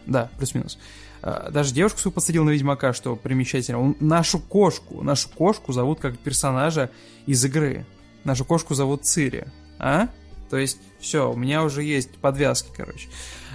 Да, 0.07 0.31
плюс-минус. 0.39 0.79
А, 1.23 1.51
даже 1.51 1.75
девушку 1.75 1.99
свою 1.99 2.13
подсадил 2.13 2.45
на 2.45 2.51
Ведьмака, 2.51 2.93
что 2.93 3.17
примечательно. 3.17 3.81
Он, 3.81 3.97
нашу 4.01 4.39
кошку, 4.39 5.03
нашу 5.03 5.29
кошку 5.29 5.73
зовут 5.73 6.01
как 6.01 6.19
персонажа 6.19 6.91
из 7.27 7.45
игры. 7.45 7.87
Нашу 8.25 8.45
кошку 8.45 8.75
зовут 8.75 9.05
Цири. 9.05 9.47
А? 9.79 10.09
То 10.49 10.57
есть, 10.57 10.79
все, 10.99 11.31
у 11.31 11.37
меня 11.37 11.63
уже 11.63 11.83
есть 11.83 12.11
подвязки, 12.17 12.71
короче. 12.77 13.09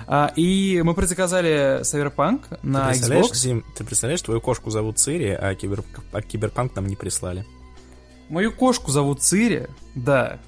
А, 0.07 0.31
и 0.35 0.81
мы 0.83 0.93
предзаказали 0.93 1.81
Cyberpunk 1.81 2.59
на 2.61 2.93
ты 2.93 2.99
Xbox. 2.99 3.35
Зим, 3.35 3.65
ты 3.75 3.83
представляешь, 3.83 4.21
твою 4.21 4.41
кошку 4.41 4.69
зовут 4.69 4.99
Цири, 4.99 5.29
а, 5.29 5.55
кибер, 5.55 5.83
а 6.11 6.21
Киберпанк 6.21 6.75
нам 6.75 6.87
не 6.87 6.95
прислали. 6.95 7.45
Мою 8.29 8.51
кошку 8.51 8.91
зовут 8.91 9.21
Цири, 9.21 9.67
да. 9.93 10.39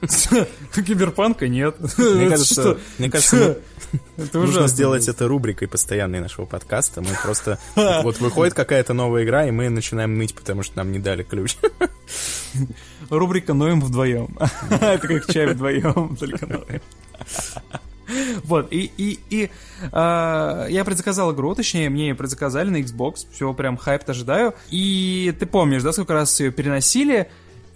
Киберпанка 0.74 1.48
нет. 1.48 1.76
Мне 1.98 2.28
кажется, 2.30 2.78
мне 2.98 3.10
кажется, 3.10 3.58
нужно 4.32 4.66
сделать 4.68 5.08
это 5.08 5.28
рубрикой 5.28 5.68
постоянной 5.68 6.20
нашего 6.20 6.46
подкаста. 6.46 7.00
Мы 7.02 7.10
просто... 7.22 7.58
Вот 7.74 8.18
выходит 8.20 8.54
какая-то 8.54 8.94
новая 8.94 9.24
игра, 9.24 9.46
и 9.46 9.50
мы 9.50 9.68
начинаем 9.68 10.16
ныть, 10.16 10.34
потому 10.34 10.62
что 10.62 10.78
нам 10.78 10.92
не 10.92 10.98
дали 10.98 11.22
ключ. 11.22 11.56
Рубрика 13.10 13.54
«Ноем 13.54 13.80
вдвоем». 13.80 14.38
Это 14.70 15.06
как 15.06 15.26
чай 15.32 15.46
вдвоем, 15.46 16.16
только 16.16 16.46
ноем. 16.46 16.82
Вот, 18.44 18.72
и, 18.72 18.90
и, 18.96 19.20
и 19.30 19.50
э, 19.92 20.66
я 20.68 20.84
предзаказал 20.84 21.32
игру, 21.32 21.54
точнее, 21.54 21.88
мне 21.90 22.08
ее 22.08 22.14
предзаказали 22.16 22.68
на 22.68 22.80
Xbox, 22.80 23.26
все 23.32 23.52
прям 23.54 23.76
хайп 23.76 24.08
ожидаю. 24.08 24.54
И 24.70 25.32
ты 25.38 25.46
помнишь, 25.46 25.82
да, 25.84 25.92
сколько 25.92 26.14
раз 26.14 26.40
ее 26.40 26.50
переносили, 26.50 27.30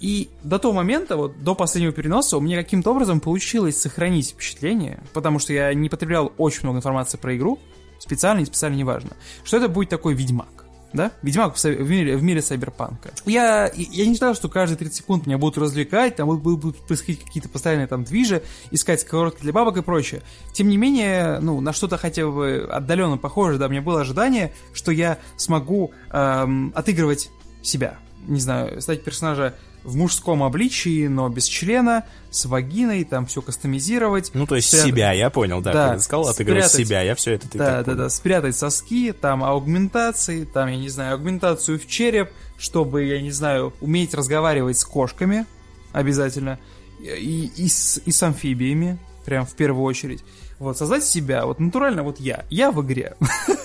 и 0.04 0.28
до 0.42 0.58
того 0.58 0.74
момента, 0.74 1.16
вот 1.16 1.42
до 1.42 1.54
последнего 1.54 1.90
переноса, 1.90 2.36
у 2.36 2.40
меня 2.42 2.62
каким-то 2.62 2.90
образом 2.90 3.20
получилось 3.20 3.80
сохранить 3.80 4.32
впечатление, 4.32 5.02
потому 5.14 5.38
что 5.38 5.54
я 5.54 5.72
не 5.72 5.88
потреблял 5.88 6.30
очень 6.36 6.64
много 6.64 6.80
информации 6.80 7.16
про 7.16 7.34
игру, 7.34 7.58
специально 7.98 8.40
и 8.40 8.44
специально 8.44 8.76
неважно, 8.76 9.12
что 9.44 9.56
это 9.56 9.68
будет 9.68 9.88
такой 9.88 10.12
Ведьмак 10.12 10.66
да? 10.92 11.10
Ведьмак 11.22 11.56
в, 11.56 11.90
мире, 11.90 12.16
в 12.16 12.22
мире 12.22 12.40
сайберпанка. 12.40 13.14
Я, 13.26 13.72
я 13.74 14.06
не 14.06 14.14
ждал, 14.14 14.34
что 14.34 14.48
каждые 14.48 14.76
30 14.76 14.94
секунд 14.94 15.26
меня 15.26 15.38
будут 15.38 15.58
развлекать, 15.58 16.16
там 16.16 16.28
будут, 16.28 16.60
будут 16.60 16.86
происходить 16.86 17.24
какие-то 17.24 17.48
постоянные 17.48 17.88
там 17.88 18.04
движи, 18.04 18.42
искать 18.70 19.00
сковородки 19.00 19.40
для 19.40 19.52
бабок 19.52 19.78
и 19.78 19.82
прочее. 19.82 20.22
Тем 20.52 20.68
не 20.68 20.76
менее, 20.76 21.40
ну, 21.40 21.60
на 21.60 21.72
что-то 21.72 21.96
хотя 21.96 22.28
бы 22.28 22.68
отдаленно 22.70 23.16
похоже, 23.16 23.58
да, 23.58 23.66
у 23.66 23.70
меня 23.70 23.82
было 23.82 24.02
ожидание, 24.02 24.52
что 24.72 24.92
я 24.92 25.18
смогу 25.36 25.92
эм, 26.12 26.72
отыгрывать 26.76 27.30
себя. 27.62 27.96
Не 28.28 28.38
знаю, 28.38 28.80
стать 28.80 29.02
персонажа 29.02 29.54
в 29.84 29.96
мужском 29.96 30.42
обличии, 30.42 31.06
но 31.06 31.28
без 31.28 31.44
члена, 31.44 32.04
с 32.30 32.46
вагиной, 32.46 33.04
там 33.04 33.26
все 33.26 33.42
кастомизировать. 33.42 34.30
Ну, 34.34 34.46
то 34.46 34.56
есть 34.56 34.68
спрятать... 34.68 34.88
себя, 34.88 35.12
я 35.12 35.30
понял, 35.30 35.60
да, 35.60 35.72
да. 35.72 35.94
ты 35.94 36.00
сказал, 36.00 36.28
отыгрывать 36.28 36.66
спрятать... 36.66 36.86
себя, 36.86 37.02
я 37.02 37.14
все 37.14 37.32
это 37.32 37.48
ты 37.48 37.58
Да, 37.58 37.78
да, 37.78 37.84
понял. 37.84 37.98
да, 37.98 38.08
спрятать 38.08 38.56
соски, 38.56 39.12
там 39.12 39.44
аугментации, 39.44 40.44
там, 40.44 40.68
я 40.68 40.76
не 40.76 40.88
знаю, 40.88 41.14
аугментацию 41.14 41.78
в 41.78 41.86
череп, 41.86 42.30
чтобы, 42.58 43.04
я 43.04 43.20
не 43.20 43.30
знаю, 43.30 43.74
уметь 43.80 44.14
разговаривать 44.14 44.78
с 44.78 44.84
кошками 44.84 45.46
обязательно, 45.92 46.58
и, 47.00 47.50
и, 47.56 47.68
с, 47.68 48.00
и 48.04 48.10
с 48.10 48.22
амфибиями, 48.22 48.98
прям 49.24 49.46
в 49.46 49.54
первую 49.54 49.84
очередь. 49.84 50.24
Вот, 50.64 50.78
создать 50.78 51.04
себя, 51.04 51.44
вот 51.44 51.60
натурально 51.60 52.02
вот 52.02 52.18
я, 52.18 52.46
я 52.48 52.72
в 52.72 52.82
игре. 52.82 53.16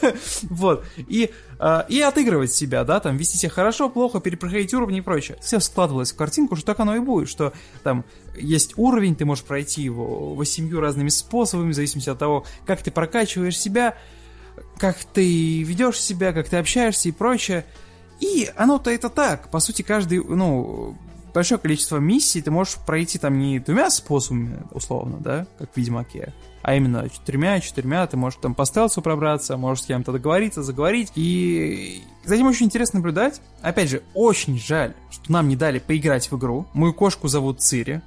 вот, 0.43 0.83
и, 0.97 1.31
э, 1.57 1.83
и 1.87 2.01
отыгрывать 2.01 2.51
себя, 2.53 2.83
да, 2.83 2.99
там, 2.99 3.15
вести 3.15 3.37
себя 3.37 3.49
хорошо, 3.49 3.89
плохо, 3.89 4.19
перепроходить 4.19 4.73
уровни 4.73 4.97
и 4.97 5.01
прочее. 5.01 5.37
Все 5.41 5.61
складывалось 5.61 6.11
в 6.11 6.17
картинку, 6.17 6.57
что 6.57 6.65
так 6.65 6.81
оно 6.81 6.97
и 6.97 6.99
будет, 6.99 7.29
что 7.29 7.53
там 7.83 8.03
есть 8.37 8.73
уровень, 8.75 9.15
ты 9.15 9.23
можешь 9.23 9.45
пройти 9.45 9.81
его 9.81 10.35
восемью 10.35 10.81
разными 10.81 11.07
способами, 11.07 11.71
в 11.71 11.75
зависимости 11.75 12.09
от 12.09 12.19
того, 12.19 12.45
как 12.65 12.81
ты 12.83 12.91
прокачиваешь 12.91 13.57
себя, 13.57 13.95
как 14.77 14.97
ты 15.05 15.63
ведешь 15.63 16.01
себя, 16.01 16.33
как 16.33 16.49
ты 16.49 16.57
общаешься 16.57 17.07
и 17.07 17.13
прочее. 17.13 17.65
И 18.19 18.51
оно-то 18.57 18.91
это 18.91 19.09
так. 19.09 19.49
По 19.51 19.61
сути, 19.61 19.83
каждый, 19.83 20.21
ну, 20.21 20.97
большое 21.33 21.61
количество 21.61 21.97
миссий 21.97 22.41
ты 22.41 22.51
можешь 22.51 22.75
пройти 22.85 23.17
там 23.17 23.39
не 23.39 23.59
двумя 23.59 23.89
способами, 23.89 24.63
условно, 24.71 25.17
да, 25.19 25.47
как 25.57 25.71
в 25.71 25.77
Ведьмаке, 25.77 26.33
а 26.61 26.75
именно 26.75 27.09
четырьмя, 27.09 27.59
четырьмя, 27.59 28.05
ты 28.07 28.17
можешь 28.17 28.39
там 28.41 28.53
по 28.53 28.65
стелсу 28.65 29.01
пробраться, 29.01 29.57
можешь 29.57 29.83
с 29.83 29.87
кем-то 29.87 30.11
договориться, 30.11 30.63
заговорить, 30.63 31.11
и 31.15 32.03
за 32.25 32.35
этим 32.35 32.47
очень 32.47 32.65
интересно 32.65 32.99
наблюдать. 32.99 33.41
Опять 33.61 33.89
же, 33.89 34.03
очень 34.13 34.59
жаль, 34.59 34.93
что 35.11 35.31
нам 35.31 35.47
не 35.47 35.55
дали 35.55 35.79
поиграть 35.79 36.29
в 36.29 36.37
игру. 36.37 36.67
Мою 36.73 36.93
кошку 36.93 37.27
зовут 37.27 37.61
Цири. 37.61 38.01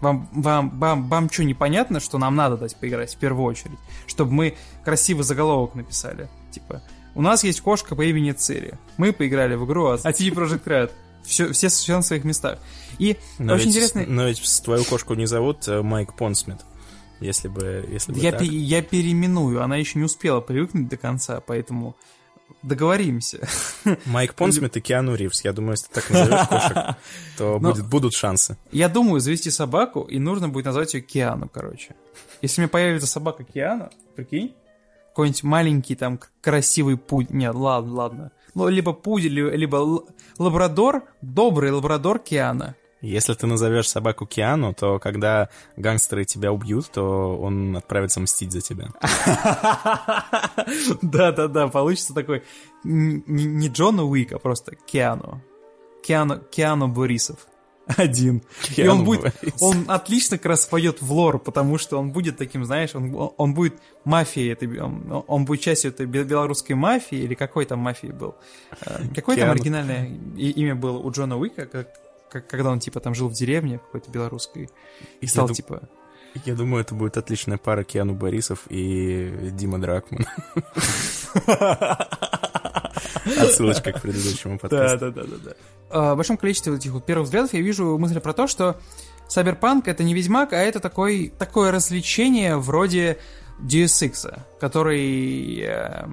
Вам, 0.00 0.28
вам, 0.32 0.78
вам, 0.80 1.08
вам 1.08 1.30
что, 1.30 1.44
непонятно, 1.44 2.00
что 2.00 2.18
нам 2.18 2.34
надо 2.34 2.56
дать 2.56 2.76
поиграть 2.76 3.14
в 3.14 3.18
первую 3.18 3.44
очередь? 3.44 3.78
Чтобы 4.06 4.32
мы 4.32 4.56
красивый 4.84 5.24
заголовок 5.24 5.76
написали. 5.76 6.28
Типа, 6.50 6.82
у 7.14 7.22
нас 7.22 7.44
есть 7.44 7.60
кошка 7.60 7.94
по 7.94 8.04
имени 8.04 8.32
Цири. 8.32 8.74
Мы 8.96 9.12
поиграли 9.12 9.54
в 9.54 9.64
игру, 9.64 9.86
а 9.86 9.96
CD 9.96 10.30
Projekt 10.34 10.64
Red. 10.64 10.90
Все, 11.24 11.52
все, 11.52 11.68
все 11.68 11.96
на 11.96 12.02
своих 12.02 12.24
местах. 12.24 12.58
И 12.98 13.16
но 13.38 13.54
очень 13.54 13.66
ведь, 13.66 13.76
интересно... 13.76 14.04
Но 14.08 14.26
ведь 14.26 14.42
твою 14.64 14.84
кошку 14.84 15.14
не 15.14 15.26
зовут 15.26 15.68
э, 15.68 15.82
Майк 15.82 16.14
Понсмит 16.14 16.58
если 17.22 17.48
бы, 17.48 17.84
если 17.90 18.12
бы 18.12 18.18
я, 18.18 18.32
так. 18.32 18.40
Пе- 18.40 18.46
я 18.46 18.82
переименую, 18.82 19.62
она 19.62 19.76
еще 19.76 19.98
не 19.98 20.04
успела 20.04 20.40
привыкнуть 20.40 20.88
до 20.88 20.96
конца, 20.96 21.40
поэтому 21.40 21.96
договоримся. 22.62 23.48
Майк 24.06 24.34
Понсмит 24.34 24.76
и 24.76 24.80
Киану 24.80 25.14
Ривз. 25.14 25.44
Я 25.44 25.52
думаю, 25.52 25.72
если 25.72 25.86
ты 25.88 25.94
так 25.94 26.10
назовешь 26.10 26.48
кошек, 26.48 26.96
то 27.38 27.58
Но 27.60 27.70
будет, 27.72 27.88
будут 27.88 28.14
шансы. 28.14 28.56
Я 28.70 28.88
думаю, 28.88 29.20
завести 29.20 29.50
собаку, 29.50 30.02
и 30.02 30.18
нужно 30.18 30.48
будет 30.48 30.66
назвать 30.66 30.94
ее 30.94 31.00
Киану, 31.00 31.48
короче. 31.48 31.94
Если 32.40 32.60
у 32.60 32.62
меня 32.62 32.68
появится 32.68 33.06
собака 33.06 33.44
Киану, 33.44 33.90
прикинь, 34.14 34.54
какой-нибудь 35.08 35.42
маленький 35.42 35.94
там 35.94 36.18
красивый 36.40 36.96
путь. 36.96 37.30
Нет, 37.30 37.54
ладно, 37.54 37.92
ладно. 37.92 38.32
Ну, 38.54 38.68
либо 38.68 38.92
пудель, 38.92 39.40
либо 39.54 40.04
лабрадор, 40.38 41.04
добрый 41.20 41.70
лабрадор 41.70 42.18
Киана. 42.18 42.74
Если 43.02 43.34
ты 43.34 43.46
назовешь 43.46 43.88
собаку 43.88 44.26
Киану, 44.26 44.74
то 44.74 45.00
когда 45.00 45.48
гангстеры 45.76 46.24
тебя 46.24 46.52
убьют, 46.52 46.90
то 46.92 47.36
он 47.36 47.76
отправится 47.76 48.20
мстить 48.20 48.52
за 48.52 48.60
тебя. 48.60 48.90
Да-да-да, 51.02 51.68
получится 51.68 52.14
такой 52.14 52.44
не 52.84 53.68
Джона 53.68 54.04
Уик, 54.04 54.32
а 54.32 54.38
просто 54.38 54.76
Киану. 54.76 55.42
Киану, 56.02 56.40
Киану 56.50 56.88
Борисов. 56.88 57.46
Один. 57.96 58.42
И 58.76 58.86
он 58.86 59.04
будет, 59.04 59.34
он 59.60 59.84
отлично 59.88 60.38
как 60.38 60.46
раз 60.46 60.70
войдет 60.70 61.02
в 61.02 61.12
лор, 61.12 61.38
потому 61.38 61.78
что 61.78 61.98
он 61.98 62.12
будет 62.12 62.36
таким, 62.36 62.64
знаешь, 62.64 62.94
он, 62.94 63.32
он 63.36 63.54
будет 63.54 63.74
мафией, 64.04 64.52
это, 64.52 64.66
он, 64.84 65.24
он 65.26 65.44
будет 65.44 65.60
частью 65.60 65.90
этой 65.90 66.06
белорусской 66.06 66.76
мафии, 66.76 67.18
или 67.18 67.34
какой 67.34 67.64
там 67.64 67.80
мафии 67.80 68.08
был. 68.08 68.36
Э, 68.86 69.00
какое 69.14 69.36
там 69.36 69.50
оригинальное 69.50 70.06
имя 70.36 70.76
было 70.76 70.98
у 70.98 71.10
Джона 71.10 71.36
Уика, 71.36 71.66
как, 71.66 71.88
как, 72.32 72.46
когда 72.46 72.70
он, 72.70 72.80
типа, 72.80 73.00
там 73.00 73.14
жил 73.14 73.28
в 73.28 73.34
деревне 73.34 73.78
какой-то 73.78 74.10
белорусской, 74.10 74.70
и 75.20 75.26
стал, 75.26 75.48
я 75.48 75.54
типа... 75.54 75.82
Я 76.46 76.54
думаю, 76.54 76.80
это 76.80 76.94
будет 76.94 77.18
отличная 77.18 77.58
пара 77.58 77.84
Киану 77.84 78.14
Борисов 78.14 78.60
и 78.70 79.50
Дима 79.52 79.78
Дракман. 79.78 80.26
Отсылочка 83.38 83.92
к 83.92 84.00
предыдущему 84.00 84.58
подкасту. 84.58 84.98
Да, 84.98 85.10
да, 85.10 85.22
да, 85.24 85.36
да. 85.44 85.52
А, 85.90 86.14
в 86.14 86.16
большом 86.16 86.38
количестве 86.38 86.74
этих 86.74 86.92
вот 86.92 87.04
первых 87.04 87.26
взглядов 87.26 87.52
я 87.52 87.60
вижу 87.60 87.98
мысль 87.98 88.18
про 88.18 88.32
то, 88.32 88.46
что 88.46 88.80
Cyberpunk 89.28 89.82
это 89.86 90.02
не 90.04 90.14
Ведьмак, 90.14 90.54
а 90.54 90.56
это 90.56 90.80
такой, 90.80 91.34
такое 91.38 91.70
развлечение 91.70 92.56
вроде 92.56 93.18
Deus 93.60 94.02
Ex, 94.02 94.40
который 94.58 95.60
э, 95.60 96.06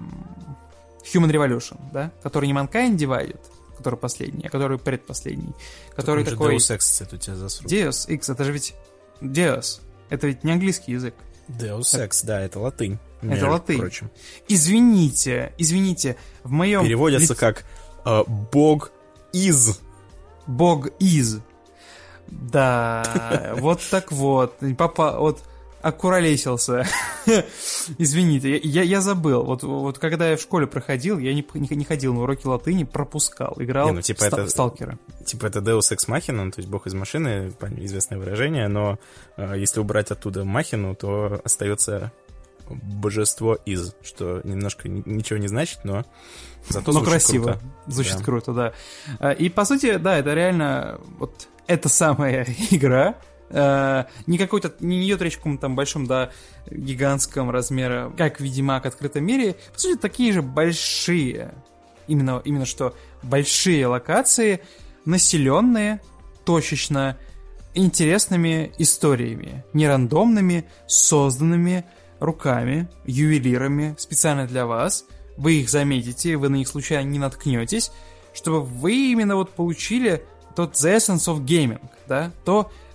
Human 1.13 1.31
Revolution, 1.31 1.77
да, 1.93 2.11
который 2.21 2.47
не 2.47 2.53
Mankind 2.53 2.97
Divided, 2.97 3.39
который 3.79 3.97
последний, 3.97 4.45
а 4.45 4.49
который 4.49 4.77
предпоследний. 4.77 5.53
Который 5.95 6.23
так 6.23 6.33
такой... 6.33 6.55
Deus 6.55 6.69
Ex, 6.75 6.77
кстати, 6.79 7.15
у 7.15 7.17
тебя 7.17 7.35
засрут. 7.35 7.71
Deus 7.71 8.07
Ex, 8.07 8.31
это 8.31 8.43
же 8.43 8.51
ведь... 8.51 8.75
Deus. 9.21 9.81
Это 10.09 10.27
ведь 10.27 10.43
не 10.43 10.51
английский 10.51 10.91
язык. 10.91 11.15
Deus 11.47 11.95
Ex, 11.95 12.25
да, 12.25 12.41
это 12.41 12.59
латынь. 12.59 12.99
Это 13.21 13.49
латынь. 13.49 13.79
Прочим. 13.79 14.11
Извините, 14.47 15.53
извините, 15.57 16.17
в 16.43 16.51
моем... 16.51 16.83
Переводится 16.83 17.35
как 17.35 17.65
э, 18.05 18.23
«бог 18.51 18.91
из». 19.33 19.79
Бог 20.45 20.87
из. 20.99 21.39
Да, 22.27 23.53
вот 23.57 23.81
так 23.89 24.11
вот. 24.11 24.55
Папа, 24.77 25.17
вот 25.19 25.43
окуролесился. 25.81 26.85
Извините, 27.97 28.57
я, 28.57 28.83
я 28.83 29.01
забыл. 29.01 29.43
Вот, 29.43 29.63
вот 29.63 29.99
когда 29.99 30.29
я 30.29 30.37
в 30.37 30.41
школе 30.41 30.67
проходил, 30.67 31.19
я 31.19 31.33
не, 31.33 31.45
не, 31.53 31.75
не 31.75 31.85
ходил 31.85 32.13
на 32.13 32.21
уроки 32.21 32.45
латыни, 32.45 32.83
пропускал, 32.83 33.55
играл 33.59 33.87
не, 33.89 33.93
ну, 33.93 34.01
типа 34.01 34.25
в, 34.25 34.27
это, 34.27 34.45
в 34.45 34.49
сталкера. 34.49 34.97
Типа 35.25 35.45
это 35.45 35.59
Deus 35.59 35.91
Ex 35.91 36.07
Machina, 36.07 36.43
ну, 36.43 36.51
то 36.51 36.59
есть 36.59 36.69
бог 36.69 36.87
из 36.87 36.93
машины, 36.93 37.53
известное 37.77 38.17
выражение, 38.17 38.67
но 38.67 38.99
э, 39.37 39.55
если 39.57 39.79
убрать 39.79 40.11
оттуда 40.11 40.43
махину, 40.43 40.95
то 40.95 41.41
остается 41.43 42.11
божество 42.69 43.55
из, 43.65 43.95
что 44.03 44.41
немножко 44.43 44.87
ничего 44.87 45.39
не 45.39 45.47
значит, 45.47 45.79
но 45.83 46.05
зато 46.67 46.91
но 46.91 47.01
красиво. 47.01 47.43
Круто. 47.43 47.61
Звучит 47.87 48.17
да. 48.17 48.23
круто, 48.23 48.53
да. 48.53 48.73
А, 49.19 49.31
и 49.31 49.49
по 49.49 49.65
сути, 49.65 49.97
да, 49.97 50.17
это 50.17 50.33
реально 50.33 50.99
вот 51.17 51.47
эта 51.67 51.89
самая 51.89 52.45
игра, 52.71 53.15
Uh, 53.49 54.05
не 54.27 54.37
какой-то, 54.37 54.71
не 54.79 55.07
идет 55.07 55.23
речь 55.23 55.33
о 55.33 55.37
каком-то 55.37 55.61
там 55.61 55.75
большом, 55.75 56.05
да, 56.05 56.29
гигантском 56.69 57.49
размера, 57.49 58.13
как 58.15 58.39
Ведьмак 58.39 58.83
в 58.83 58.87
открытом 58.87 59.25
мире. 59.25 59.55
По 59.73 59.79
сути, 59.79 59.97
такие 59.97 60.33
же 60.33 60.43
большие, 60.43 61.55
именно, 62.07 62.41
именно 62.45 62.65
что 62.65 62.95
большие 63.23 63.87
локации, 63.87 64.61
населенные, 65.05 65.99
точечно, 66.45 67.17
интересными 67.73 68.71
историями, 68.77 69.63
не 69.73 69.87
рандомными, 69.87 70.65
созданными 70.87 71.85
руками, 72.19 72.87
ювелирами, 73.05 73.95
специально 73.97 74.45
для 74.47 74.65
вас. 74.65 75.05
Вы 75.37 75.61
их 75.61 75.69
заметите, 75.69 76.35
вы 76.37 76.49
на 76.49 76.55
них 76.55 76.67
случайно 76.67 77.07
не 77.09 77.19
наткнетесь, 77.19 77.91
чтобы 78.33 78.61
вы 78.61 79.11
именно 79.11 79.35
вот 79.35 79.51
получили 79.51 80.23
тот 80.55 80.73
the 80.73 80.97
essence 80.97 81.33
of 81.33 81.45
gaming, 81.45 81.81
да, 82.07 82.31
то 82.43 82.69
э, 82.69 82.88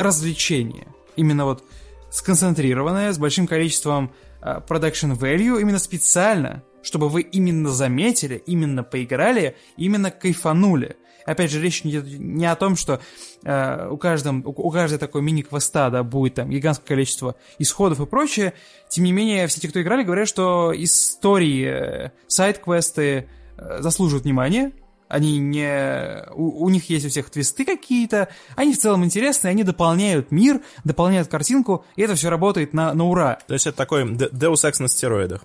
развлечение. 0.00 0.88
Именно 1.16 1.44
вот 1.44 1.64
сконцентрированное, 2.10 3.12
с 3.12 3.18
большим 3.18 3.46
количеством 3.46 4.12
э, 4.42 4.60
production 4.66 5.16
value, 5.16 5.60
именно 5.60 5.78
специально, 5.78 6.62
чтобы 6.82 7.08
вы 7.08 7.22
именно 7.22 7.70
заметили, 7.70 8.42
именно 8.46 8.82
поиграли, 8.82 9.56
именно 9.76 10.10
кайфанули. 10.10 10.96
Опять 11.26 11.50
же, 11.50 11.60
речь 11.60 11.82
идет 11.82 12.06
не 12.06 12.46
о 12.46 12.56
том, 12.56 12.76
что 12.76 13.00
э, 13.44 13.88
у, 13.90 13.96
каждом, 13.98 14.42
у, 14.44 14.50
у 14.50 14.70
каждой 14.70 14.98
такой 14.98 15.22
мини-квеста 15.22 15.90
да, 15.90 16.02
будет 16.02 16.34
там 16.34 16.50
гигантское 16.50 16.86
количество 16.86 17.36
исходов 17.58 18.00
и 18.00 18.06
прочее. 18.06 18.54
Тем 18.88 19.04
не 19.04 19.12
менее, 19.12 19.46
все 19.46 19.60
те, 19.60 19.68
кто 19.68 19.82
играли, 19.82 20.02
говорят, 20.02 20.26
что 20.26 20.72
истории, 20.74 21.66
э, 21.66 22.10
сайт-квесты 22.26 23.28
э, 23.56 23.82
заслуживают 23.82 24.24
внимания, 24.24 24.72
они 25.10 25.38
не... 25.38 26.24
У, 26.32 26.64
у 26.64 26.68
них 26.70 26.88
есть 26.88 27.04
у 27.04 27.08
всех 27.08 27.28
твисты 27.30 27.64
какие-то, 27.64 28.28
они 28.54 28.72
в 28.72 28.78
целом 28.78 29.04
интересные, 29.04 29.50
они 29.50 29.64
дополняют 29.64 30.30
мир, 30.30 30.62
дополняют 30.84 31.28
картинку, 31.28 31.84
и 31.96 32.02
это 32.02 32.14
все 32.14 32.30
работает 32.30 32.72
на, 32.72 32.94
на 32.94 33.04
ура. 33.04 33.40
То 33.46 33.54
есть 33.54 33.66
это 33.66 33.76
такой 33.76 34.04
Deus 34.04 34.64
Ex 34.64 34.80
на 34.80 34.88
стероидах. 34.88 35.44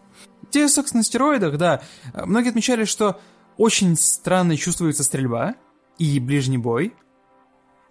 Deus 0.52 0.78
Ex 0.78 0.90
на 0.94 1.04
стероидах, 1.04 1.58
да. 1.58 1.82
Многие 2.14 2.50
отмечали, 2.50 2.86
что 2.86 3.20
очень 3.58 3.98
странно 3.98 4.56
чувствуется 4.56 5.04
стрельба, 5.04 5.56
и 5.98 6.20
ближний 6.20 6.60
бой, 6.60 6.94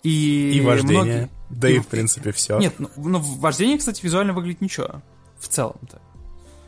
и... 0.05 0.53
И 0.53 0.61
вождение, 0.61 1.03
многие... 1.03 1.31
да 1.51 1.69
и, 1.69 1.77
и 1.77 1.79
в 1.81 1.89
принципе 1.89 2.31
все. 2.31 2.59
Нет, 2.59 2.75
ну, 2.79 2.89
ну 2.97 3.19
вождение, 3.19 3.79
кстати, 3.79 4.01
визуально 4.05 4.33
выглядит 4.33 4.61
ничего, 4.61 5.03
в 5.39 5.49
целом-то. 5.49 6.01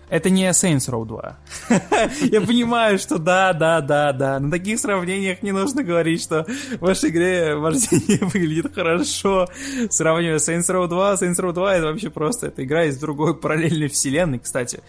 Это 0.09 0.31
не 0.31 0.49
Saints 0.51 0.89
Row 0.89 1.05
2. 1.05 1.39
Я 2.31 2.41
понимаю, 2.41 2.99
что 2.99 3.19
да, 3.19 3.53
да, 3.53 3.81
да, 3.81 4.13
да. 4.13 4.39
На 4.39 4.51
таких 4.51 4.79
сравнениях 4.79 5.43
не 5.43 5.51
нужно 5.53 5.83
говорить, 5.83 6.23
что 6.23 6.45
в 6.45 6.81
вашей 6.81 7.11
игре 7.11 7.57
вождение 7.57 8.19
выглядит 8.21 8.73
хорошо. 8.73 9.49
Сравнивая 9.91 10.39
Saints 10.39 10.69
Row 10.69 10.87
2, 10.87 11.15
Saints 11.15 11.41
Row 11.41 11.53
2 11.53 11.75
это 11.75 11.87
вообще 11.87 12.11
просто 12.11 12.47
это 12.49 12.65
игра 12.65 12.85
из 12.85 12.99
другой 12.99 13.37
параллельной 13.41 13.89
вселенной, 13.89 14.39
кстати, 14.39 14.81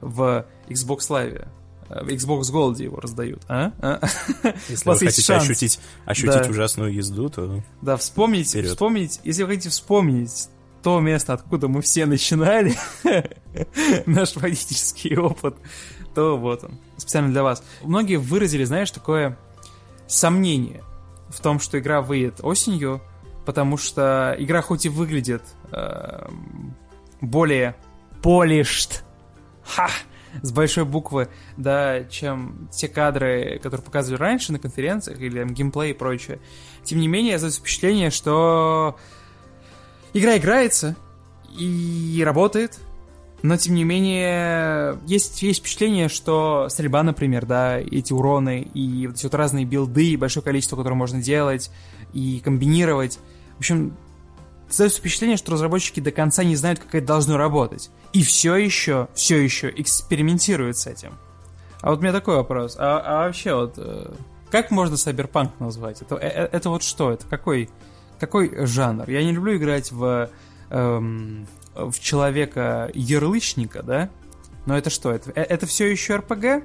в 0.00 0.44
Xbox 0.68 0.98
Live. 1.08 1.46
В 1.88 2.08
Xbox 2.08 2.42
Gold 2.50 2.82
его 2.82 2.98
раздают, 2.98 3.42
а? 3.46 3.72
а? 3.80 4.00
Если 4.68 4.88
вы 4.88 4.98
хотите 4.98 5.22
шанс. 5.22 5.44
ощутить, 5.44 5.78
ощутить 6.06 6.32
да. 6.32 6.48
ужасную 6.48 6.92
езду, 6.92 7.28
то 7.28 7.62
Да, 7.82 7.98
вспомнить, 7.98 8.48
вперед. 8.48 8.70
вспомнить, 8.70 9.20
если 9.22 9.42
вы 9.42 9.50
хотите 9.50 9.68
вспомнить 9.68 10.48
то 10.84 11.00
место, 11.00 11.32
откуда 11.32 11.66
мы 11.66 11.80
все 11.80 12.04
начинали, 12.04 12.76
наш 14.06 14.36
водительский 14.36 15.16
опыт, 15.16 15.56
то 16.14 16.36
вот 16.36 16.62
он, 16.62 16.78
специально 16.98 17.30
для 17.30 17.42
вас. 17.42 17.64
Многие 17.82 18.16
выразили, 18.16 18.64
знаешь, 18.64 18.90
такое 18.90 19.38
сомнение 20.06 20.84
в 21.30 21.40
том, 21.40 21.58
что 21.58 21.78
игра 21.78 22.02
выйдет 22.02 22.40
осенью, 22.42 23.00
потому 23.46 23.78
что 23.78 24.36
игра 24.38 24.60
хоть 24.60 24.84
и 24.84 24.90
выглядит 24.90 25.42
э, 25.72 26.28
более 27.22 27.76
polished, 28.22 29.04
ха, 29.64 29.88
с 30.42 30.52
большой 30.52 30.84
буквы, 30.84 31.30
да, 31.56 32.04
чем 32.04 32.68
те 32.70 32.88
кадры, 32.88 33.58
которые 33.62 33.82
показывали 33.82 34.20
раньше 34.20 34.52
на 34.52 34.58
конференциях 34.58 35.18
или 35.22 35.38
там, 35.38 35.54
геймплей 35.54 35.92
и 35.92 35.94
прочее. 35.94 36.40
Тем 36.82 37.00
не 37.00 37.08
менее, 37.08 37.36
остается 37.36 37.60
впечатление, 37.60 38.10
что 38.10 38.98
игра 40.14 40.38
играется 40.38 40.96
и 41.58 42.22
работает, 42.24 42.78
но, 43.42 43.58
тем 43.58 43.74
не 43.74 43.84
менее, 43.84 44.98
есть, 45.06 45.42
есть 45.42 45.60
впечатление, 45.60 46.08
что 46.08 46.68
стрельба, 46.70 47.02
например, 47.02 47.44
да, 47.44 47.78
эти 47.78 48.14
уроны 48.14 48.62
и 48.72 49.06
вот 49.06 49.16
эти 49.16 49.24
вот 49.24 49.34
разные 49.34 49.66
билды, 49.66 50.12
и 50.12 50.16
большое 50.16 50.42
количество, 50.42 50.76
которое 50.76 50.94
можно 50.94 51.20
делать 51.20 51.70
и 52.14 52.40
комбинировать. 52.42 53.18
В 53.56 53.58
общем, 53.58 53.94
создается 54.68 55.00
впечатление, 55.00 55.36
что 55.36 55.52
разработчики 55.52 56.00
до 56.00 56.10
конца 56.10 56.42
не 56.42 56.56
знают, 56.56 56.78
как 56.78 56.94
это 56.94 57.06
должно 57.06 57.36
работать. 57.36 57.90
И 58.14 58.22
все 58.22 58.56
еще, 58.56 59.08
все 59.12 59.36
еще 59.36 59.70
экспериментируют 59.76 60.78
с 60.78 60.86
этим. 60.86 61.12
А 61.82 61.90
вот 61.90 61.98
у 61.98 62.02
меня 62.02 62.12
такой 62.12 62.36
вопрос. 62.36 62.76
А, 62.78 63.02
а 63.04 63.26
вообще 63.26 63.54
вот, 63.54 63.74
э, 63.76 64.10
как 64.50 64.70
можно 64.70 64.94
Cyberpunk 64.94 65.50
назвать? 65.58 66.00
Это, 66.00 66.16
это, 66.16 66.56
это 66.56 66.70
вот 66.70 66.82
что? 66.82 67.12
Это 67.12 67.26
какой, 67.26 67.68
какой 68.26 68.66
жанр? 68.66 69.08
Я 69.08 69.22
не 69.22 69.32
люблю 69.32 69.56
играть 69.56 69.92
в, 69.92 70.30
эм, 70.70 71.46
в 71.74 71.98
человека-ярлычника, 71.98 73.82
да? 73.82 74.10
Но 74.66 74.76
это 74.76 74.90
что? 74.90 75.12
Это, 75.12 75.30
э, 75.34 75.42
это 75.42 75.66
все 75.66 75.90
еще 75.90 76.16
РПГ? 76.16 76.64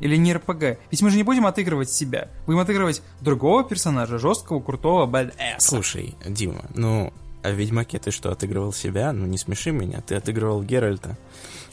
Или 0.00 0.16
не 0.16 0.32
РПГ? 0.32 0.78
Ведь 0.90 1.02
мы 1.02 1.10
же 1.10 1.16
не 1.16 1.22
будем 1.22 1.46
отыгрывать 1.46 1.90
себя. 1.90 2.28
Будем 2.46 2.60
отыгрывать 2.60 3.02
другого 3.20 3.64
персонажа, 3.64 4.18
жесткого, 4.18 4.60
крутого, 4.60 5.06
бэдэса. 5.06 5.56
Слушай, 5.58 6.14
Дима, 6.24 6.66
ну, 6.74 7.12
а 7.42 7.50
в 7.50 7.54
Ведьмаке 7.54 7.98
ты 7.98 8.10
что, 8.10 8.30
отыгрывал 8.30 8.72
себя? 8.72 9.12
Ну, 9.12 9.26
не 9.26 9.38
смеши 9.38 9.70
меня, 9.72 10.00
ты 10.00 10.14
отыгрывал 10.14 10.62
Геральта. 10.62 11.16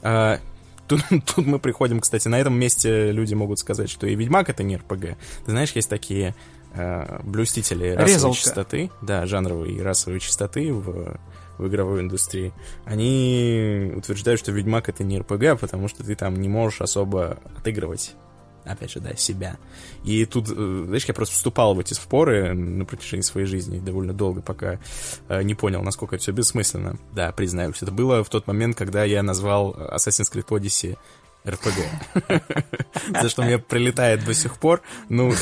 А, 0.02 0.40
тут, 0.88 1.04
тут 1.36 1.46
мы 1.46 1.60
приходим, 1.60 2.00
кстати, 2.00 2.28
на 2.28 2.40
этом 2.40 2.58
месте 2.58 3.12
люди 3.12 3.34
могут 3.34 3.60
сказать, 3.60 3.90
что 3.90 4.08
и 4.08 4.16
Ведьмак 4.16 4.50
это 4.50 4.64
не 4.64 4.78
РПГ. 4.78 5.18
Ты 5.46 5.52
знаешь, 5.52 5.72
есть 5.74 5.90
такие 5.90 6.36
блюстители 7.24 7.90
расовой 7.90 8.14
Резалка. 8.14 8.38
чистоты, 8.38 8.92
да, 9.02 9.26
жанровой 9.26 9.74
и 9.74 9.82
расовой 9.82 10.20
чистоты 10.20 10.74
в, 10.74 11.20
в 11.58 11.68
игровой 11.68 12.02
индустрии. 12.02 12.54
Они 12.86 13.92
утверждают, 13.96 14.40
что 14.40 14.52
Ведьмак 14.52 14.90
это 14.90 15.04
не 15.04 15.20
РПГ, 15.20 15.60
потому 15.60 15.88
что 15.88 16.04
ты 16.04 16.16
там 16.16 16.36
не 16.36 16.50
можешь 16.50 16.82
особо 16.82 17.38
отыгрывать 17.58 18.16
опять 18.66 18.92
же, 18.92 19.00
да, 19.00 19.16
себя. 19.16 19.58
И 20.04 20.26
тут, 20.26 20.50
э, 20.50 20.84
знаешь, 20.88 21.06
я 21.06 21.14
просто 21.14 21.36
вступал 21.36 21.76
в 21.76 21.80
эти 21.80 21.94
споры 21.94 22.54
на 22.54 22.86
протяжении 22.86 23.22
своей 23.22 23.48
жизни 23.48 23.80
довольно 23.80 24.14
долго, 24.14 24.42
пока 24.42 24.80
э, 25.30 25.44
не 25.44 25.56
понял, 25.56 25.84
насколько 25.84 26.16
это 26.16 26.24
все 26.24 26.32
бессмысленно. 26.32 26.98
Да, 27.14 27.32
признаюсь, 27.32 27.82
это 27.82 27.92
было 27.92 28.24
в 28.24 28.30
тот 28.30 28.48
момент, 28.48 28.76
когда 28.76 29.04
я 29.04 29.24
назвал 29.24 29.74
Assassin's 29.76 30.32
Creed 30.34 30.48
Odyssey 30.48 30.98
РПГ. 31.48 32.42
За 33.22 33.30
что 33.30 33.44
мне 33.44 33.60
прилетает 33.60 34.26
до 34.26 34.34
сих 34.34 34.58
пор. 34.58 34.82
Ну, 35.10 35.34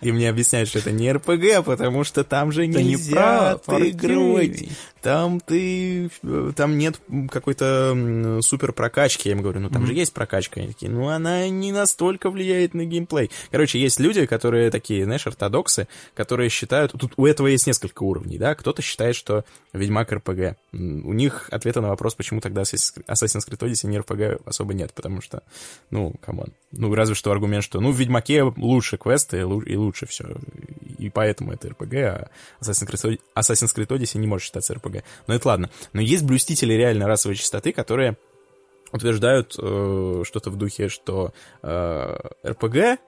и 0.00 0.12
мне 0.12 0.28
объясняют, 0.28 0.68
что 0.68 0.80
это 0.80 0.90
не 0.90 1.12
РПГ, 1.12 1.64
потому 1.64 2.04
что 2.04 2.24
там 2.24 2.52
же 2.52 2.66
нельзя 2.66 3.52
отыгрывать 3.52 4.68
там 5.08 5.40
ты, 5.40 6.10
там 6.54 6.76
нет 6.76 7.00
какой-то 7.30 8.40
супер 8.42 8.74
прокачки. 8.74 9.30
Я 9.30 9.36
им 9.36 9.40
говорю, 9.40 9.60
ну 9.60 9.70
там 9.70 9.84
mm-hmm. 9.84 9.86
же 9.86 9.94
есть 9.94 10.12
прокачка. 10.12 10.60
Они 10.60 10.68
такие, 10.68 10.92
ну 10.92 11.08
она 11.08 11.48
не 11.48 11.72
настолько 11.72 12.28
влияет 12.28 12.74
на 12.74 12.84
геймплей. 12.84 13.30
Короче, 13.50 13.80
есть 13.80 14.00
люди, 14.00 14.26
которые 14.26 14.70
такие, 14.70 15.04
знаешь, 15.04 15.26
ортодоксы, 15.26 15.88
которые 16.14 16.50
считают, 16.50 16.92
тут 16.92 17.14
у 17.16 17.24
этого 17.24 17.46
есть 17.46 17.66
несколько 17.66 18.02
уровней, 18.02 18.36
да, 18.36 18.54
кто-то 18.54 18.82
считает, 18.82 19.16
что 19.16 19.46
Ведьмак 19.72 20.12
РПГ. 20.12 20.58
У 20.72 21.12
них 21.14 21.48
ответа 21.50 21.80
на 21.80 21.88
вопрос, 21.88 22.14
почему 22.14 22.42
тогда 22.42 22.62
Assassin's 22.62 23.48
Creed 23.48 23.60
Odyssey 23.60 23.86
не 23.86 23.98
РПГ 24.00 24.46
особо 24.46 24.74
нет, 24.74 24.92
потому 24.92 25.22
что, 25.22 25.42
ну, 25.90 26.12
come 26.20 26.36
on. 26.36 26.48
Ну, 26.72 26.94
разве 26.94 27.14
что 27.14 27.32
аргумент, 27.32 27.64
что, 27.64 27.80
ну, 27.80 27.92
в 27.92 27.96
Ведьмаке 27.96 28.42
лучше 28.42 28.98
квесты 28.98 29.38
и 29.38 29.76
лучше 29.76 30.04
все, 30.04 30.36
и 30.98 31.10
поэтому 31.10 31.52
это 31.52 31.68
РПГ, 31.68 31.94
а 31.94 32.30
Assassin's 32.60 32.88
Creed, 32.88 33.20
Assassin's 33.36 33.74
Creed 33.74 33.88
Odyssey 33.88 34.18
не 34.18 34.26
может 34.26 34.46
считаться 34.46 34.74
РПГ. 34.74 35.04
Но 35.26 35.34
это 35.34 35.48
ладно. 35.48 35.70
Но 35.92 36.00
есть 36.00 36.24
блюстители 36.24 36.74
реально 36.74 37.06
расовой 37.06 37.36
чистоты, 37.36 37.72
которые 37.72 38.16
утверждают 38.92 39.54
э, 39.58 40.22
что-то 40.24 40.50
в 40.50 40.56
духе, 40.56 40.88
что 40.88 41.32
э, 41.62 42.16
РПГ 42.46 43.00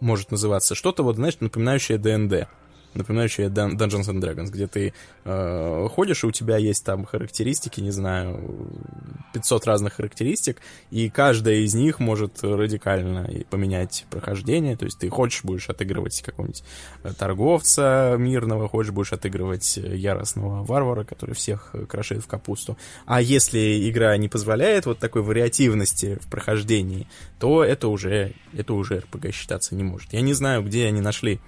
может 0.00 0.30
называться 0.30 0.74
что-то, 0.74 1.02
вот, 1.02 1.16
знаешь, 1.16 1.38
напоминающее 1.40 1.98
ДНД. 1.98 2.48
Напоминающее 2.96 3.48
Dungeons 3.48 4.08
and 4.08 4.20
Dragons, 4.20 4.50
где 4.50 4.66
ты 4.66 4.92
э, 5.24 5.88
ходишь, 5.90 6.24
и 6.24 6.26
у 6.26 6.32
тебя 6.32 6.56
есть 6.56 6.84
там 6.84 7.04
характеристики, 7.04 7.80
не 7.80 7.90
знаю, 7.90 8.70
500 9.34 9.66
разных 9.66 9.94
характеристик, 9.94 10.60
и 10.90 11.08
каждая 11.10 11.56
из 11.56 11.74
них 11.74 12.00
может 12.00 12.42
радикально 12.42 13.28
поменять 13.50 14.06
прохождение, 14.10 14.76
то 14.76 14.84
есть 14.84 14.98
ты 14.98 15.08
хочешь, 15.08 15.44
будешь 15.44 15.68
отыгрывать 15.68 16.22
какого-нибудь 16.22 16.64
э, 17.02 17.12
торговца 17.18 18.16
мирного, 18.18 18.68
хочешь, 18.68 18.92
будешь 18.92 19.12
отыгрывать 19.12 19.76
яростного 19.76 20.64
варвара, 20.64 21.04
который 21.04 21.34
всех 21.34 21.74
крошит 21.88 22.22
в 22.22 22.26
капусту. 22.26 22.76
А 23.04 23.20
если 23.20 23.88
игра 23.88 24.16
не 24.16 24.28
позволяет 24.28 24.86
вот 24.86 24.98
такой 24.98 25.22
вариативности 25.22 26.18
в 26.20 26.28
прохождении, 26.28 27.06
то 27.38 27.64
это 27.64 27.88
уже, 27.88 28.32
это 28.52 28.74
уже 28.74 28.98
RPG 28.98 29.32
считаться 29.32 29.74
не 29.74 29.84
может. 29.84 30.12
Я 30.12 30.20
не 30.20 30.32
знаю, 30.32 30.62
где 30.62 30.86
они 30.86 31.00
нашли 31.00 31.40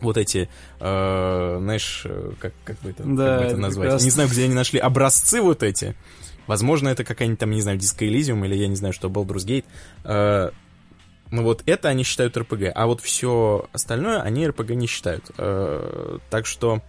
вот 0.00 0.16
эти, 0.16 0.48
э, 0.80 1.56
знаешь, 1.60 2.06
как, 2.40 2.52
как 2.64 2.78
бы 2.80 2.90
это, 2.90 3.02
да, 3.04 3.38
как 3.38 3.38
бы 3.40 3.44
это 3.46 3.56
назвать? 3.56 3.84
Прекрасно. 3.86 4.04
Не 4.04 4.10
знаю, 4.10 4.28
где 4.28 4.44
они 4.44 4.54
нашли 4.54 4.78
образцы 4.78 5.40
вот 5.40 5.62
эти. 5.62 5.94
Возможно, 6.48 6.88
это 6.88 7.04
какая-нибудь 7.04 7.38
там, 7.38 7.50
не 7.50 7.60
знаю, 7.60 7.78
Disco 7.78 8.08
Elysium 8.08 8.44
или 8.44 8.54
я 8.54 8.68
не 8.68 8.76
знаю, 8.76 8.94
что 8.94 9.08
Baldur's 9.08 9.46
Gate. 9.46 9.66
Э, 10.04 10.50
ну 11.30 11.42
вот 11.42 11.62
это 11.66 11.90
они 11.90 12.04
считают 12.04 12.36
RPG, 12.36 12.72
а 12.74 12.86
вот 12.86 13.02
все 13.02 13.68
остальное 13.72 14.22
они 14.22 14.46
RPG 14.46 14.74
не 14.74 14.86
считают. 14.86 15.30
Э, 15.36 16.18
так 16.30 16.46
что, 16.46 16.80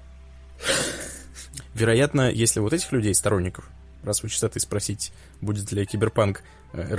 вероятно, 1.73 2.31
если 2.31 2.61
вот 2.61 2.71
этих 2.71 2.91
людей, 2.93 3.13
сторонников, 3.13 3.69
раз 4.03 4.23
вы 4.23 4.29
частоты 4.29 4.61
спросить, 4.61 5.11
будет 5.41 5.69
ли 5.73 5.85
киберпанк 5.85 6.41
э, 6.71 6.95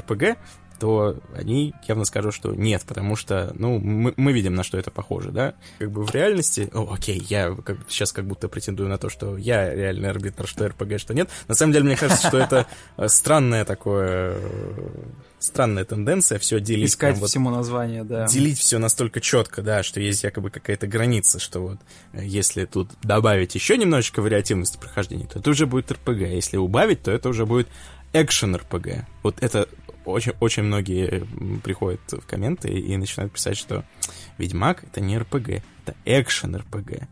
то 0.81 1.20
они 1.36 1.74
явно 1.86 2.05
скажут, 2.05 2.35
что 2.35 2.55
нет, 2.55 2.82
потому 2.86 3.15
что, 3.15 3.52
ну, 3.55 3.78
мы, 3.78 4.15
мы 4.16 4.32
видим, 4.32 4.55
на 4.55 4.65
что 4.65 4.78
это 4.78 4.90
похоже, 4.90 5.31
да? 5.31 5.55
Как 5.78 5.90
бы 5.90 6.05
в 6.05 6.12
реальности, 6.15 6.70
о, 6.73 6.93
окей, 6.93 7.23
я 7.28 7.55
как, 7.55 7.77
сейчас 7.89 8.12
как 8.12 8.27
будто 8.27 8.48
претендую 8.48 8.89
на 8.89 8.98
то, 8.98 9.11
что 9.11 9.36
я 9.36 9.73
реальный 9.73 10.09
арбитр, 10.09 10.47
что 10.48 10.66
РПГ, 10.66 10.98
что 10.98 11.15
нет. 11.15 11.28
На 11.48 11.55
самом 11.55 11.74
деле, 11.74 11.85
мне 11.85 11.97
кажется, 11.97 12.27
что 12.27 12.39
это 12.39 12.66
э, 12.97 13.09
странное 13.09 13.65
такое 13.65 14.36
странная 15.39 15.85
тенденция 15.85 16.39
все 16.39 16.61
делить. 16.61 16.90
Искать 16.90 17.16
прям, 17.16 17.27
всему 17.27 17.51
вот, 17.51 17.57
название, 17.57 18.05
да. 18.05 18.27
Делить 18.27 18.59
все 18.59 18.78
настолько 18.78 19.20
четко, 19.20 19.62
да, 19.62 19.82
что 19.82 20.01
есть 20.01 20.23
якобы 20.23 20.51
какая-то 20.51 20.86
граница, 20.86 21.39
что 21.39 21.61
вот 21.61 21.78
э, 22.12 22.24
если 22.24 22.65
тут 22.65 22.90
добавить 23.02 23.55
еще 23.55 23.77
немножечко 23.77 24.23
вариативности 24.23 24.78
прохождения, 24.78 25.27
то 25.27 25.39
это 25.39 25.51
уже 25.51 25.66
будет 25.66 25.90
РПГ. 25.93 26.20
Если 26.20 26.57
убавить, 26.57 27.02
то 27.02 27.11
это 27.11 27.28
уже 27.28 27.47
будет 27.47 27.69
экшен 28.12 28.57
РПГ. 28.57 29.07
Вот 29.23 29.36
это 29.40 29.69
очень, 30.05 30.33
очень 30.41 30.63
многие 30.63 31.25
приходят 31.63 32.01
в 32.11 32.27
комменты 32.27 32.69
и 32.69 32.97
начинают 32.97 33.33
писать, 33.33 33.57
что 33.57 33.85
Ведьмак 34.39 34.85
это 34.85 35.01
не 35.01 35.19
РПГ, 35.19 35.63
это 35.85 35.95
экшен 36.05 36.57
РПГ. 36.57 37.09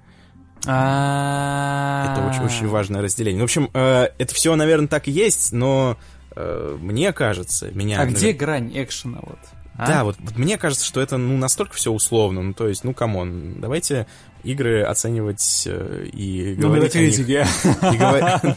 Это 0.63 2.29
очень, 2.29 2.43
очень 2.43 2.69
важное 2.69 3.01
разделение. 3.01 3.41
В 3.41 3.45
общем, 3.45 3.71
э, 3.73 4.09
это 4.19 4.35
все, 4.35 4.55
наверное, 4.57 4.89
так 4.89 5.07
и 5.07 5.13
есть, 5.13 5.53
но 5.53 5.97
э, 6.35 6.77
мне 6.81 7.13
кажется, 7.13 7.71
меня... 7.73 8.01
А 8.01 8.07
где 8.07 8.33
грань 8.33 8.73
экшена 8.75 9.21
вот? 9.23 9.39
А? 9.79 9.87
Да, 9.87 10.05
вот, 10.05 10.17
вот 10.19 10.37
мне 10.37 10.59
кажется, 10.59 10.85
что 10.85 11.01
это 11.01 11.19
ну 11.19 11.39
настолько 11.39 11.75
все 11.75 11.93
условно. 11.93 12.43
Ну, 12.43 12.53
то 12.53 12.67
есть, 12.67 12.83
ну, 12.83 12.93
come 12.93 13.32
on, 13.32 13.61
давайте 13.61 14.09
игры 14.43 14.83
оценивать 14.83 15.65
э, 15.67 16.07
и 16.13 16.57
ну, 16.59 16.69
говорить 16.69 16.97
о 16.97 16.99
них... 16.99 17.15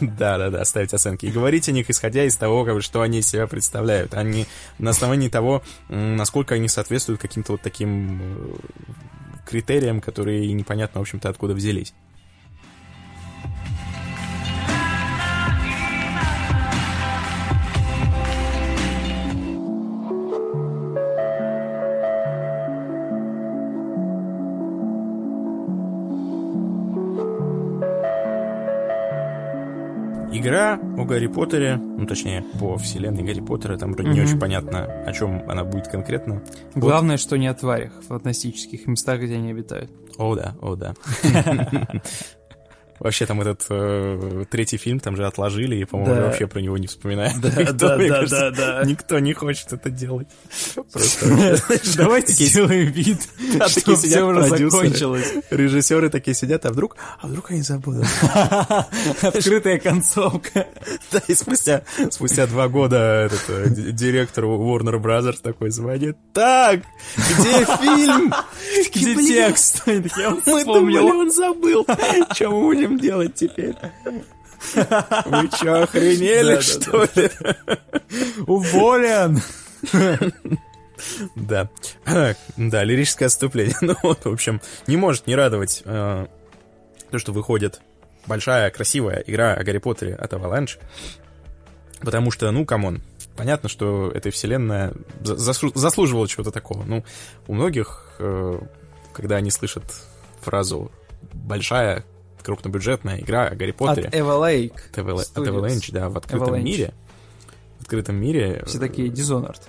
Да-да-да, 0.18 0.64
ставить 0.64 0.92
оценки. 0.92 1.26
И 1.26 1.30
говорить 1.30 1.68
о 1.68 1.72
них, 1.72 1.88
исходя 1.88 2.24
из 2.24 2.36
того, 2.36 2.64
как 2.64 2.74
бы, 2.74 2.82
что 2.82 3.02
они 3.02 3.20
из 3.20 3.28
себя 3.28 3.46
представляют, 3.46 4.14
а 4.14 4.22
не 4.24 4.46
на 4.78 4.90
основании 4.90 5.28
того, 5.28 5.62
насколько 5.88 6.56
они 6.56 6.66
соответствуют 6.66 7.20
каким-то 7.20 7.52
вот 7.52 7.60
таким 7.60 8.20
э, 8.20 8.54
критериям, 9.46 10.00
которые 10.00 10.52
непонятно, 10.52 10.98
в 10.98 11.02
общем-то, 11.02 11.28
откуда 11.28 11.54
взялись. 11.54 11.94
Игра 30.42 30.74
о 30.74 31.04
Гарри 31.04 31.28
Поттере, 31.28 31.76
ну, 31.76 32.06
точнее, 32.06 32.44
по 32.58 32.76
вселенной 32.76 33.22
Гарри 33.22 33.40
Поттера, 33.40 33.78
там 33.78 33.92
вроде 33.92 34.10
mm-hmm. 34.10 34.14
не 34.14 34.20
очень 34.22 34.38
понятно, 34.38 34.84
о 34.84 35.12
чем 35.12 35.48
она 35.48 35.64
будет 35.64 35.88
конкретно. 35.88 36.42
Главное, 36.74 37.14
вот. 37.16 37.20
что 37.20 37.38
не 37.38 37.46
о 37.46 37.54
тварях 37.54 37.92
в 38.02 38.06
фантастических 38.08 38.86
местах, 38.86 39.20
где 39.20 39.36
они 39.36 39.50
обитают. 39.52 39.90
О, 40.18 40.34
да, 40.34 40.54
о, 40.60 40.76
да. 40.76 40.94
Вообще 43.02 43.26
там 43.26 43.40
этот 43.40 43.66
э, 43.68 44.44
третий 44.48 44.76
фильм 44.76 45.00
там 45.00 45.16
же 45.16 45.26
отложили, 45.26 45.74
и, 45.74 45.84
по-моему, 45.84 46.14
да. 46.14 46.22
вообще 46.26 46.46
про 46.46 46.60
него 46.60 46.78
не 46.78 46.86
вспоминают. 46.86 47.40
Да, 47.40 47.48
никто, 47.48 47.72
да, 47.72 47.96
да, 47.96 48.08
кажется, 48.08 48.50
да, 48.52 48.78
да. 48.78 48.84
Никто 48.84 49.18
не 49.18 49.32
хочет 49.32 49.72
это 49.72 49.90
делать. 49.90 50.28
Давайте 51.96 52.32
сделаем 52.32 52.92
вид, 52.92 53.18
что 53.66 53.96
все 53.96 54.22
уже 54.22 54.46
закончилось. 54.46 55.34
Режиссеры 55.50 56.10
такие 56.10 56.36
сидят, 56.36 56.64
а 56.64 56.70
вдруг, 56.70 56.96
а 57.20 57.26
вдруг 57.26 57.50
они 57.50 57.62
забудут. 57.62 58.06
Открытая 59.22 59.80
концовка. 59.80 60.68
Да, 61.10 61.20
и 61.26 61.34
спустя, 61.34 61.82
спустя 62.08 62.46
два 62.46 62.68
года 62.68 63.26
этот 63.26 63.42
э, 63.48 63.68
директор 63.68 64.44
Warner 64.44 65.02
Brothers 65.02 65.40
такой 65.42 65.70
звонит. 65.70 66.16
Так, 66.32 66.82
где 67.16 67.64
фильм? 67.64 68.32
Где 68.94 69.16
текст? 69.26 69.82
Мы 69.86 70.64
думали, 70.64 70.98
он 70.98 71.32
забыл. 71.32 71.84
Что 72.32 72.50
мы 72.50 72.62
будем 72.62 72.91
будем 72.92 72.98
делать 72.98 73.34
теперь? 73.34 73.74
Вы 74.74 75.50
что, 75.54 75.82
охренели, 75.82 76.60
что 76.60 77.08
ли? 77.14 77.30
Уволен! 78.46 79.40
Да. 81.34 81.68
Да, 82.56 82.84
лирическое 82.84 83.26
отступление. 83.26 83.76
Ну 83.80 83.96
вот, 84.02 84.24
в 84.24 84.32
общем, 84.32 84.60
не 84.86 84.96
может 84.96 85.26
не 85.26 85.34
радовать 85.34 85.82
э, 85.84 86.26
то, 87.10 87.18
что 87.18 87.32
выходит 87.32 87.80
большая, 88.26 88.70
красивая 88.70 89.24
игра 89.26 89.54
о 89.54 89.64
Гарри 89.64 89.78
Поттере 89.78 90.14
от 90.14 90.32
Avalanche. 90.32 90.78
Потому 92.00 92.30
что, 92.30 92.48
ну, 92.52 92.64
come 92.64 92.86
on, 92.86 93.02
понятно, 93.36 93.68
что 93.68 94.12
эта 94.14 94.30
вселенная 94.30 94.92
заслуживала 95.22 96.28
чего-то 96.28 96.52
такого. 96.52 96.84
Ну, 96.84 97.04
у 97.48 97.54
многих, 97.54 98.14
э, 98.20 98.60
когда 99.12 99.36
они 99.36 99.50
слышат 99.50 99.82
фразу 100.40 100.92
«большая, 101.32 102.04
крупнобюджетная 102.42 103.20
игра 103.20 103.46
о 103.46 103.54
Гарри 103.54 103.72
Поттере. 103.72 104.08
От 104.08 104.14
Avalanche. 104.14 104.80
От, 104.90 104.98
Aval... 104.98 105.20
от 105.20 105.48
Avalanche, 105.48 105.92
да, 105.92 106.08
в 106.08 106.16
открытом 106.16 106.54
Avalanche. 106.54 106.62
мире. 106.62 106.94
В 107.78 107.82
открытом 107.82 108.16
мире. 108.16 108.62
Все 108.66 108.78
такие 108.78 109.08
Dishonored. 109.08 109.62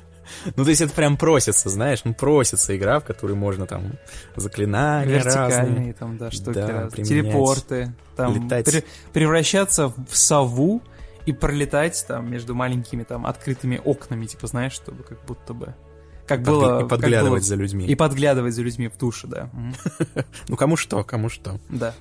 Ну, 0.57 0.65
то 0.65 0.71
есть 0.71 0.81
это 0.81 0.93
прям 0.95 1.17
просится, 1.17 1.69
знаешь, 1.69 2.01
ну, 2.05 2.15
просится 2.15 2.77
игра, 2.77 3.01
в 3.01 3.05
которой 3.05 3.35
можно 3.35 3.67
там 3.67 3.93
заклинания 4.37 5.17
Вертикальные 5.17 5.67
разные. 5.67 5.93
там, 5.95 6.19
да, 6.19 6.31
штуки 6.31 6.55
да, 6.55 6.67
разные. 6.67 7.05
Телепорты. 7.05 7.95
Там, 8.17 8.35
летать. 8.35 8.85
превращаться 9.13 9.89
в 9.89 10.17
сову 10.17 10.83
и 11.27 11.33
пролетать 11.33 12.05
там 12.07 12.31
между 12.31 12.55
маленькими 12.55 13.03
там 13.03 13.27
открытыми 13.27 13.81
окнами, 13.85 14.27
типа, 14.27 14.47
знаешь, 14.47 14.73
чтобы 14.73 15.03
как 15.03 15.25
будто 15.25 15.55
бы 15.55 15.75
как 16.27 16.41
Подгля- 16.41 16.45
было... 16.45 16.85
И 16.85 16.89
подглядывать 16.89 17.43
было, 17.43 17.49
за 17.49 17.55
людьми. 17.57 17.87
И 17.87 17.95
подглядывать 17.95 18.55
за 18.55 18.63
людьми 18.63 18.89
в 18.89 18.97
душе, 18.97 19.27
да. 19.27 19.51
Ну, 20.49 20.57
кому 20.57 20.77
что, 20.77 21.05
кому 21.05 21.29
что. 21.29 21.59
Да. 21.69 21.95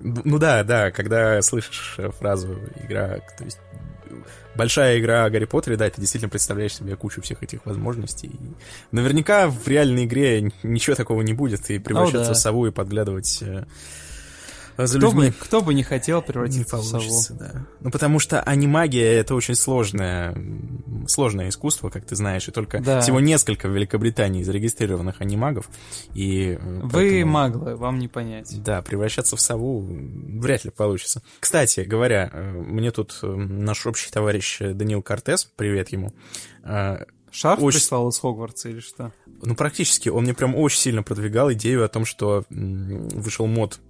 Ну 0.00 0.38
да, 0.38 0.64
да, 0.64 0.90
когда 0.90 1.40
слышишь 1.40 1.98
фразу 2.18 2.58
«игра», 2.82 3.20
то 3.38 3.44
есть 3.44 3.58
большая 4.54 4.98
игра 4.98 5.24
о 5.24 5.30
Гарри 5.30 5.44
Поттере, 5.46 5.76
да, 5.76 5.88
ты 5.88 6.00
действительно 6.00 6.30
представляешь 6.30 6.74
себе 6.74 6.96
кучу 6.96 7.22
всех 7.22 7.42
этих 7.42 7.64
возможностей. 7.66 8.28
И 8.28 8.54
наверняка 8.92 9.48
в 9.48 9.66
реальной 9.66 10.04
игре 10.04 10.52
ничего 10.62 10.96
такого 10.96 11.22
не 11.22 11.32
будет, 11.32 11.70
и 11.70 11.78
превращаться 11.78 12.22
oh, 12.22 12.26
да. 12.26 12.34
в 12.34 12.38
сову 12.38 12.66
и 12.66 12.70
подглядывать 12.70 13.38
э, 13.42 13.64
за 14.76 14.98
кто 14.98 15.08
людьми... 15.08 15.28
Бы, 15.28 15.34
кто 15.38 15.60
бы 15.60 15.74
не 15.74 15.82
хотел 15.82 16.22
превратиться 16.22 16.76
не 16.76 16.82
в 16.82 16.84
сову. 16.84 17.38
Да. 17.38 17.66
Ну, 17.80 17.90
потому 17.90 18.18
что 18.18 18.40
анимагия— 18.40 19.12
это 19.20 19.34
очень 19.34 19.54
сложное, 19.54 20.36
сложное 21.06 21.48
искусство, 21.48 21.90
как 21.90 22.04
ты 22.04 22.16
знаешь, 22.16 22.48
и 22.48 22.50
только 22.50 22.80
да. 22.80 23.00
всего 23.00 23.20
несколько 23.20 23.68
в 23.68 23.74
Великобритании 23.74 24.42
зарегистрированных 24.42 25.20
анимагов. 25.20 25.68
И 26.14 26.58
э, 26.60 26.80
Вы 26.82 26.90
поэтому... 26.90 27.32
маглы, 27.32 27.76
вам 27.76 27.98
не 27.98 28.08
понять. 28.08 28.62
Да, 28.62 28.82
превращаться 28.82 29.36
в 29.36 29.40
сову 29.40 29.80
вряд 29.80 30.64
ли 30.64 30.70
получится. 30.70 31.22
Кстати 31.40 31.80
говоря, 31.80 32.30
э, 32.32 32.52
мне 32.52 32.90
тут 32.90 33.18
э, 33.22 33.26
наш 33.26 33.86
общий 33.86 34.10
товарищ 34.10 34.58
Данил 34.60 35.02
Кортес, 35.02 35.44
привет 35.56 35.90
ему, 35.90 36.12
Шарф 37.34 37.60
очень... 37.62 37.80
прислал 37.80 38.08
из 38.08 38.18
Хогвартса 38.18 38.68
или 38.68 38.78
что? 38.78 39.12
Ну, 39.42 39.56
практически. 39.56 40.08
Он 40.08 40.22
мне 40.22 40.34
прям 40.34 40.54
очень 40.54 40.78
сильно 40.78 41.02
продвигал 41.02 41.52
идею 41.52 41.84
о 41.84 41.88
том, 41.88 42.04
что 42.04 42.44
вышел 42.48 43.46
мод 43.46 43.80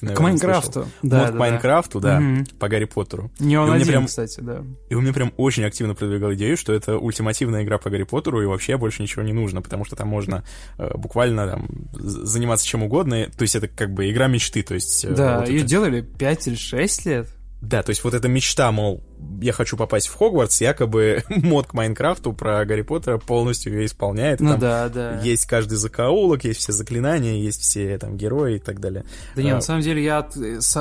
ты, 0.00 0.06
наверное, 0.06 0.16
К 0.16 0.20
Майнкрафту. 0.30 0.72
Слышал. 0.72 0.90
Да, 1.02 1.18
Мод 1.18 1.26
да, 1.26 1.32
к 1.32 1.38
Майнкрафту, 1.38 2.00
да, 2.00 2.20
Мгм. 2.20 2.46
по 2.58 2.68
Гарри 2.68 2.84
Поттеру. 2.84 3.30
Не 3.38 3.56
он 3.58 3.70
И 3.72 3.76
один, 3.76 3.86
прям- 3.88 4.06
кстати, 4.06 4.40
да. 4.40 4.64
И 4.88 4.94
он 4.94 5.02
мне 5.04 5.12
прям 5.12 5.32
очень 5.36 5.64
активно 5.64 5.94
продвигал 5.94 6.32
идею, 6.34 6.56
что 6.56 6.72
это 6.72 6.96
ультимативная 6.98 7.62
игра 7.64 7.78
по 7.78 7.90
Гарри 7.90 8.04
Поттеру, 8.04 8.42
и 8.42 8.46
вообще 8.46 8.76
больше 8.76 9.02
ничего 9.02 9.22
не 9.22 9.32
нужно, 9.32 9.62
потому 9.62 9.84
что 9.84 9.96
там 9.96 10.08
можно 10.08 10.44
э, 10.78 10.90
буквально 10.96 11.48
там 11.48 11.68
заниматься 11.92 12.66
чем 12.66 12.82
угодно. 12.82 13.26
То 13.36 13.42
есть 13.42 13.54
это 13.54 13.68
как 13.68 13.92
бы 13.92 14.10
игра 14.10 14.26
мечты, 14.28 14.62
то 14.62 14.74
есть... 14.74 15.04
э, 15.04 15.10
Да, 15.14 15.40
вот 15.40 15.48
ее 15.48 15.58
это- 15.60 15.66
делали 15.68 16.00
5 16.00 16.48
или 16.48 16.54
6 16.56 17.06
лет. 17.06 17.28
Да, 17.60 17.82
то 17.82 17.90
есть 17.90 18.04
вот 18.04 18.14
эта 18.14 18.28
мечта, 18.28 18.70
мол, 18.70 19.02
я 19.40 19.52
хочу 19.52 19.76
попасть 19.76 20.06
в 20.06 20.14
Хогвартс, 20.14 20.60
якобы 20.60 21.24
мод 21.28 21.66
к 21.66 21.74
Майнкрафту 21.74 22.32
про 22.32 22.64
Гарри 22.64 22.82
Поттера 22.82 23.18
полностью 23.18 23.74
ее 23.74 23.86
исполняет. 23.86 24.38
Ну 24.40 24.50
там 24.50 24.60
да, 24.60 24.88
да. 24.88 25.20
Есть 25.22 25.46
каждый 25.46 25.74
закоулок, 25.74 26.44
есть 26.44 26.60
все 26.60 26.72
заклинания, 26.72 27.34
есть 27.34 27.60
все 27.62 27.98
там 27.98 28.16
герои 28.16 28.56
и 28.56 28.58
так 28.60 28.78
далее. 28.78 29.04
Да 29.34 29.42
не, 29.42 29.50
А, 29.50 29.56
на 29.56 29.60
самом 29.60 29.82
деле 29.82 30.04
я, 30.04 30.18
от, 30.18 30.36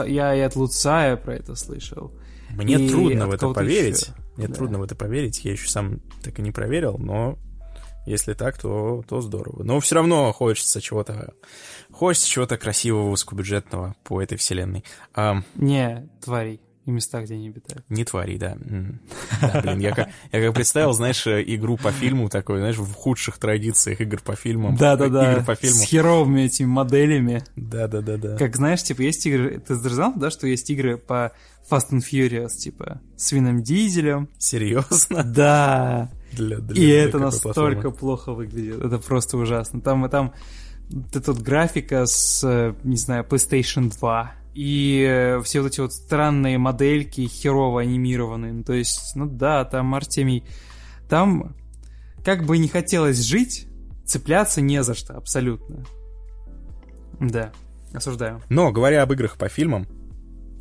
я 0.06 0.36
и 0.36 0.40
от 0.40 0.56
Луцая 0.56 1.18
про 1.18 1.36
это 1.36 1.56
слышал. 1.56 2.12
Мне 2.52 2.76
И 2.76 2.90
трудно 2.90 3.26
в 3.28 3.32
это 3.32 3.50
поверить. 3.50 4.02
еще. 4.04 4.12
Мне 4.36 4.48
Да. 4.48 4.54
трудно 4.54 4.78
в 4.80 4.84
это 4.84 4.96
поверить. 4.96 5.44
Я 5.46 5.54
еще 5.54 5.68
сам 5.70 6.00
так 6.24 6.38
и 6.38 6.44
не 6.44 6.52
проверил, 6.52 6.98
но 7.00 7.40
если 8.06 8.34
так, 8.34 8.58
то, 8.60 9.04
то 9.10 9.20
здорово. 9.22 9.64
Но 9.64 9.80
все 9.80 9.96
равно 9.96 10.32
хочется 10.32 10.80
чего-то. 10.80 11.34
Хочется 11.92 12.30
чего-то 12.30 12.56
красивого, 12.58 13.10
высокобюджетного 13.10 13.96
по 14.04 14.22
этой 14.22 14.38
вселенной. 14.38 14.86
А, 15.16 15.42
Не, 15.56 16.08
твари. 16.24 16.62
И 16.88 16.92
места, 16.92 17.22
где 17.22 17.34
они 17.36 17.50
обитают. 17.50 17.84
не 17.90 18.04
твори, 18.06 18.38
да. 18.38 18.58
Да, 19.42 19.62
блин, 19.62 19.80
я 19.80 19.94
как, 19.94 20.08
я 20.32 20.42
как 20.46 20.54
представил, 20.56 20.94
знаешь, 20.94 21.28
э, 21.28 21.44
игру 21.46 21.76
по 21.78 21.92
фильму 21.92 22.30
такой, 22.30 22.60
знаешь, 22.60 22.78
в 22.78 22.94
худших 22.94 23.38
традициях 23.38 24.00
игр 24.02 24.22
по 24.24 24.36
фильмам. 24.36 24.76
Да-да-да, 24.78 25.44
по 25.46 25.56
фильму. 25.56 25.76
с 25.76 25.84
херовыми 25.84 26.42
этими 26.44 26.66
моделями. 26.68 27.44
Да-да-да-да. 27.58 28.38
Как, 28.38 28.56
знаешь, 28.56 28.82
типа, 28.84 29.02
есть 29.02 29.26
игры... 29.26 29.60
Ты 29.60 29.76
знал, 29.76 30.14
да, 30.16 30.32
что 30.32 30.48
есть 30.48 30.70
игры 30.70 30.98
по 30.98 31.34
Fast 31.70 31.90
and 31.92 32.02
Furious, 32.10 32.56
типа, 32.58 33.02
с 33.18 33.34
Вином 33.34 33.62
Дизелем? 33.62 34.30
Серьезно? 34.38 35.24
Да. 35.24 36.10
Для, 36.32 36.60
для- 36.60 36.76
И 36.82 36.86
для 36.88 37.04
это 37.04 37.20
настолько 37.20 37.52
платформы? 37.82 37.92
плохо 37.92 38.32
выглядит. 38.34 38.82
Это 38.82 38.98
просто 39.00 39.38
ужасно. 39.38 39.82
Там, 39.82 40.10
там 40.10 40.34
вот 40.90 41.16
эта 41.18 41.34
вот 41.34 41.42
графика 41.42 42.06
с, 42.06 42.42
э, 42.48 42.74
не 42.86 42.96
знаю, 42.96 43.26
PlayStation 43.30 43.92
2. 44.00 44.32
И 44.58 45.06
э, 45.08 45.40
все 45.44 45.62
вот 45.62 45.72
эти 45.72 45.82
вот 45.82 45.94
странные 45.94 46.58
модельки 46.58 47.28
херово 47.28 47.82
анимированные. 47.82 48.54
Ну, 48.54 48.64
то 48.64 48.74
есть, 48.74 49.12
ну 49.14 49.28
да, 49.28 49.64
там 49.66 49.94
Артемий... 49.94 50.44
Там, 51.08 51.56
как 52.26 52.44
бы 52.44 52.58
не 52.58 52.68
хотелось 52.68 53.20
жить, 53.20 53.68
цепляться 54.04 54.60
не 54.60 54.82
за 54.82 54.96
что, 54.96 55.16
абсолютно. 55.16 55.86
Да, 57.20 57.52
осуждаю. 57.94 58.42
Но, 58.50 58.72
говоря 58.72 59.04
об 59.04 59.14
играх 59.14 59.38
по 59.38 59.48
фильмам, 59.48 59.88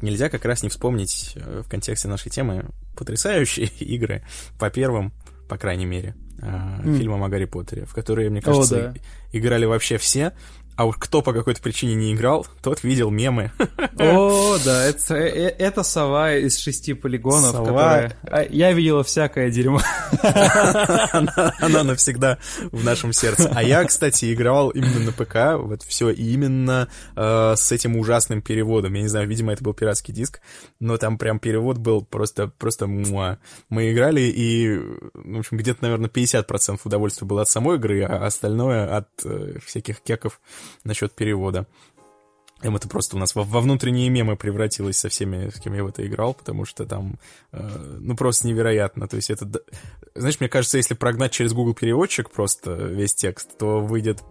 нельзя 0.03 0.29
как 0.29 0.45
раз 0.45 0.63
не 0.63 0.69
вспомнить 0.69 1.33
э, 1.35 1.63
в 1.65 1.71
контексте 1.71 2.07
нашей 2.07 2.29
темы 2.29 2.67
потрясающие 2.99 3.67
игры 3.81 4.27
по 4.59 4.69
первым, 4.69 5.15
по 5.49 5.57
крайней 5.57 5.87
мере, 5.87 6.15
э, 6.43 6.97
фильмам 6.99 7.25
о 7.25 7.31
Гарри 7.31 7.47
Поттере, 7.47 7.87
в 7.87 7.95
которые, 7.95 8.29
мне 8.29 8.43
кажется, 8.43 8.93
да. 8.93 8.95
и- 9.33 9.39
играли 9.39 9.65
вообще 9.65 9.97
все. 9.97 10.35
А 10.77 10.85
уж 10.85 10.97
кто 10.99 11.23
по 11.23 11.33
какой-то 11.33 11.63
причине 11.63 11.95
не 11.95 12.13
играл, 12.13 12.47
тот 12.63 12.83
видел 12.85 13.11
мемы. 13.11 13.51
О, 13.99 14.59
да, 14.63 14.85
это, 14.85 15.15
э- 15.15 15.49
это 15.59 15.83
сова 15.83 16.35
из 16.35 16.59
шести 16.59 16.93
полигонов, 16.93 17.53
Сова. 17.53 17.65
которая... 17.65 18.17
А, 18.25 18.43
Я 18.43 18.73
видела 18.73 19.03
всякое 19.03 19.51
дерьмо. 19.51 19.81
она, 21.13 21.55
она 21.61 21.85
навсегда 21.85 22.39
в 22.73 22.85
нашем 22.85 23.13
сердце. 23.15 23.51
А 23.55 23.63
я, 23.63 23.85
кстати, 23.85 24.33
играл 24.35 24.69
именно 24.71 25.01
на 25.01 25.13
ПК, 25.13 25.59
вот 25.59 25.83
все, 25.83 26.11
именно 26.11 26.89
э, 27.17 27.55
с 27.57 27.73
этим 27.73 27.97
ужасным 27.97 28.43
переводом. 28.43 28.93
Я 28.95 29.03
не 29.03 29.09
знаю, 29.09 29.27
видимо, 29.29 29.53
это 29.53 29.65
был 29.65 29.73
пиратский 29.73 30.13
диск, 30.13 30.41
но 30.79 30.99
там 30.99 31.17
прям 31.19 31.39
перевод 31.39 31.79
был 31.79 32.03
просто, 32.05 32.49
просто 32.49 32.87
муа. 32.87 33.39
Мы 33.71 33.93
играли, 33.93 34.21
и, 34.21 34.77
в 35.15 35.39
общем, 35.39 35.57
где-то, 35.57 35.79
наверное, 35.83 36.11
50% 36.11 36.79
удовольствия 36.85 37.27
было 37.27 37.43
от 37.43 37.49
самой 37.49 37.77
игры, 37.77 38.03
а 38.03 38.27
остальное 38.27 38.95
от 38.95 39.09
э, 39.25 39.55
всяких 39.65 40.01
кеков 40.01 40.41
насчет 40.85 41.15
перевода. 41.15 41.67
Эм, 42.63 42.75
это 42.77 42.89
просто 42.89 43.17
у 43.17 43.19
нас 43.19 43.35
во, 43.35 43.43
во 43.43 43.61
внутренние 43.61 44.09
мемы 44.09 44.37
превратилось 44.37 44.97
со 44.97 45.09
всеми, 45.09 45.51
с 45.51 45.61
кем 45.61 45.75
я 45.75 45.85
в 45.85 45.89
это 45.89 46.07
играл, 46.07 46.33
потому 46.35 46.65
что 46.65 46.87
там, 46.87 47.19
э, 47.53 47.97
ну, 48.01 48.17
просто 48.17 48.49
невероятно. 48.49 49.09
То 49.09 49.17
есть 49.17 49.31
это... 49.31 49.47
Знаешь, 50.15 50.41
мне 50.41 50.49
кажется, 50.49 50.79
если 50.79 50.95
прогнать 50.95 51.33
через 51.33 51.53
Google 51.53 51.75
переводчик 51.75 52.31
просто 52.31 52.73
весь 52.73 53.15
текст, 53.15 53.59
то 53.59 53.81
выйдет 53.81 54.23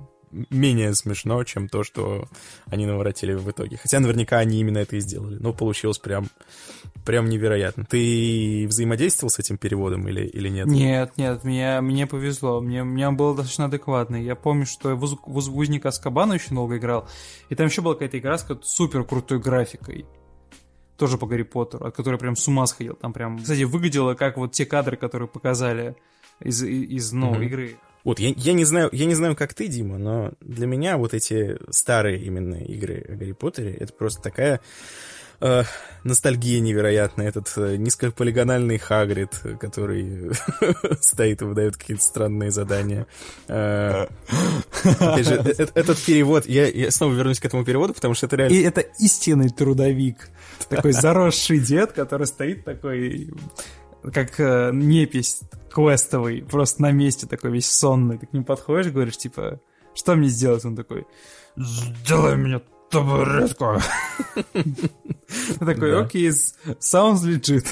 менее 0.50 0.94
смешно, 0.96 1.44
чем 1.44 1.70
то, 1.70 1.84
что 1.84 2.28
они 2.68 2.86
наворотили 2.86 3.34
в 3.34 3.50
итоге. 3.50 3.78
Хотя 3.78 4.00
наверняка 4.00 4.38
они 4.40 4.60
именно 4.60 4.80
это 4.80 4.96
и 4.96 5.00
сделали. 5.00 5.38
Но 5.40 5.54
получилось 5.54 5.98
прям, 5.98 6.28
прям 7.06 7.30
невероятно. 7.30 7.86
Ты 7.86 8.66
взаимодействовал 8.68 9.30
с 9.30 9.40
этим 9.40 9.58
переводом 9.58 10.08
или, 10.08 10.26
или 10.28 10.50
нет? 10.50 10.68
Нет, 10.68 11.14
нет, 11.18 11.44
мне, 11.44 11.82
мне 11.82 12.08
повезло. 12.08 12.62
Мне, 12.62 12.84
мне 12.84 13.08
он 13.08 13.18
был 13.18 13.34
достаточно 13.36 13.66
адекватный. 13.66 14.24
Я 14.24 14.36
помню, 14.36 14.66
что 14.66 14.90
я 14.90 14.96
в 14.96 15.04
Уз- 15.04 15.18
в 15.26 15.38
Уз- 15.38 15.48
в 15.48 15.58
Узника 15.58 15.90
Аскабана 15.90 16.36
очень 16.36 16.56
долго 16.56 16.78
играл. 16.78 17.08
И 17.50 17.56
там 17.56 17.68
еще 17.68 17.82
была 17.82 17.94
какая-то 17.96 18.18
игра 18.20 18.38
с 18.38 18.46
супер 18.64 19.04
крутой 19.04 19.40
графикой. 19.40 20.06
Тоже 20.98 21.18
по 21.18 21.28
Гарри 21.28 21.44
Поттеру, 21.44 21.86
от 21.88 21.96
которой 21.96 22.18
прям 22.18 22.36
с 22.38 22.48
ума 22.48 22.66
сходил. 22.68 22.96
Там 22.96 23.12
прям, 23.12 23.40
кстати, 23.40 23.64
выглядело 23.64 24.14
как 24.14 24.38
вот 24.38 24.54
те 24.54 24.66
кадры, 24.66 24.96
которые 24.96 25.28
показали 25.28 25.96
из, 26.40 26.64
из 26.64 27.12
ну, 27.12 27.32
Мгм. 27.34 27.42
игры. 27.44 27.76
Вот, 28.06 28.20
я, 28.20 28.34
я, 28.38 28.54
не 28.54 28.66
знаю, 28.66 28.90
я 28.94 29.06
не 29.06 29.16
знаю, 29.16 29.36
как 29.36 29.56
ты, 29.56 29.68
Дима, 29.68 29.98
но 29.98 30.32
для 30.40 30.68
меня 30.68 30.98
вот 30.98 31.16
эти 31.16 31.58
старые 31.72 32.22
именно 32.22 32.56
игры 32.56 33.04
о 33.10 33.16
Гарри 33.16 33.32
Поттере, 33.32 33.74
это 33.74 33.92
просто 33.94 34.22
такая 34.22 34.62
э, 35.42 35.64
ностальгия 36.04 36.60
невероятная. 36.60 37.30
Этот 37.30 37.52
э, 37.58 37.78
низкополигональный 37.78 38.78
Хагрид, 38.78 39.32
который 39.60 40.32
стоит 41.02 41.42
и 41.42 41.46
выдает 41.46 41.78
какие-то 41.78 42.04
странные 42.04 42.52
задания. 42.52 43.08
Э, 43.48 44.06
э- 44.84 45.24
э- 45.58 45.68
этот 45.74 45.98
перевод, 46.00 46.46
я, 46.46 46.68
я 46.68 46.92
снова 46.92 47.12
вернусь 47.12 47.40
к 47.40 47.46
этому 47.46 47.66
переводу, 47.66 47.96
потому 47.96 48.14
что 48.14 48.28
это 48.28 48.36
реально... 48.36 48.54
И 48.54 48.62
это 48.62 48.82
истинный 49.00 49.50
трудовик. 49.50 50.30
Такой 50.70 50.92
заросший 50.92 51.60
дед, 51.60 51.92
который 51.94 52.28
стоит 52.28 52.66
такой, 52.66 53.34
как 54.14 54.40
э, 54.40 54.72
непись 54.74 55.42
квестовый, 55.72 56.42
просто 56.42 56.82
на 56.82 56.92
месте 56.92 57.28
такой 57.28 57.52
весь 57.52 57.70
сонный. 57.70 58.18
Ты 58.18 58.28
к 58.28 58.34
нему 58.34 58.46
подходишь, 58.46 58.92
говоришь, 58.92 59.18
типа, 59.18 59.60
что 59.94 60.16
мне 60.16 60.28
сделать? 60.28 60.64
Он 60.66 60.76
такой, 60.76 61.06
сделай 61.58 62.36
мне 62.36 62.62
табуретку. 62.90 63.80
Ты 64.54 65.60
такой, 65.60 66.02
окей, 66.02 66.30
sounds 66.30 67.24
legit. 67.26 67.68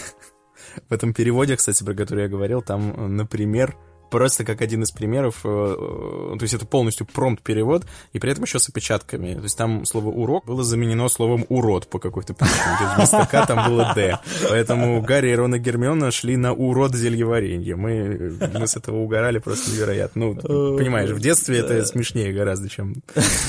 В 0.89 0.93
этом 0.93 1.13
переводе, 1.13 1.55
кстати, 1.55 1.83
про 1.83 1.93
который 1.93 2.23
я 2.23 2.29
говорил, 2.29 2.61
там, 2.61 2.93
э, 2.95 3.07
например, 3.07 3.75
просто 4.13 4.45
как 4.45 4.61
один 4.61 4.83
из 4.83 4.91
примеров, 4.91 5.39
э, 5.43 5.49
э, 5.49 6.37
то 6.37 6.43
есть 6.43 6.53
это 6.53 6.67
полностью 6.67 7.07
промпт-перевод, 7.07 7.87
и 8.11 8.19
при 8.19 8.31
этом 8.31 8.43
еще 8.43 8.59
с 8.59 8.69
опечатками. 8.69 9.33
То 9.33 9.41
есть 9.41 9.57
там 9.57 9.85
слово 9.85 10.09
«урок» 10.09 10.45
было 10.45 10.63
заменено 10.63 11.09
словом 11.09 11.47
«урод» 11.49 11.87
по 11.87 11.97
какой-то 11.97 12.35
причине. 12.35 12.77
То 12.77 12.83
есть 12.83 12.95
вместо 12.95 13.25
«к» 13.25 13.47
там 13.47 13.67
было 13.67 13.91
«д». 13.95 14.19
Поэтому 14.47 15.01
Гарри, 15.01 15.31
и 15.31 15.59
Гермиона 15.59 16.11
шли 16.11 16.37
на 16.37 16.53
«урод 16.53 16.93
зельеваренье». 16.93 17.75
Мы, 17.75 18.37
мы 18.53 18.67
с 18.67 18.77
этого 18.77 18.97
угорали 18.97 19.39
просто 19.39 19.71
невероятно. 19.71 20.35
Ну, 20.35 20.77
понимаешь, 20.77 21.09
в 21.09 21.19
детстве 21.19 21.57
это 21.57 21.83
смешнее 21.83 22.31
гораздо, 22.33 22.69
чем, 22.69 23.01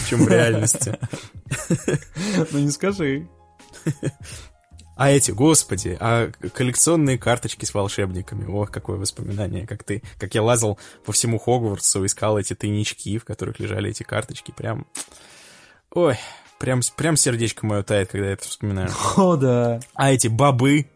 чем 0.08 0.24
в 0.24 0.28
реальности. 0.28 0.98
Ну 2.52 2.58
не 2.58 2.70
скажи. 2.70 3.28
А 4.96 5.10
эти, 5.10 5.32
господи, 5.32 5.96
а 6.00 6.30
коллекционные 6.54 7.18
карточки 7.18 7.64
с 7.64 7.74
волшебниками. 7.74 8.46
Ох, 8.46 8.70
какое 8.70 8.96
воспоминание, 8.96 9.66
как 9.66 9.82
ты, 9.82 10.02
как 10.18 10.34
я 10.34 10.42
лазал 10.42 10.78
по 11.04 11.12
всему 11.12 11.38
Хогвартсу, 11.38 12.06
искал 12.06 12.38
эти 12.38 12.54
тайнички, 12.54 13.18
в 13.18 13.24
которых 13.24 13.58
лежали 13.58 13.90
эти 13.90 14.04
карточки, 14.04 14.52
прям, 14.52 14.86
ой, 15.90 16.16
прям, 16.58 16.80
прям 16.96 17.16
сердечко 17.16 17.66
мое 17.66 17.82
тает, 17.82 18.10
когда 18.10 18.28
я 18.28 18.32
это 18.34 18.46
вспоминаю. 18.46 18.90
О, 19.16 19.36
да. 19.36 19.80
А 19.94 20.12
эти 20.12 20.28
бобы, 20.28 20.86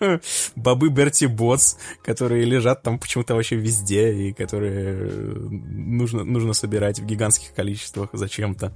бобы 0.56 0.88
Берти 0.90 1.26
Ботс, 1.26 1.78
которые 2.02 2.44
лежат 2.44 2.82
там 2.82 2.98
почему-то 2.98 3.34
вообще 3.34 3.56
везде, 3.56 4.12
и 4.12 4.32
которые 4.32 4.94
э, 4.94 5.48
нужно, 5.50 6.24
нужно 6.24 6.52
собирать 6.52 7.00
в 7.00 7.06
гигантских 7.06 7.54
количествах 7.54 8.10
зачем-то. 8.12 8.72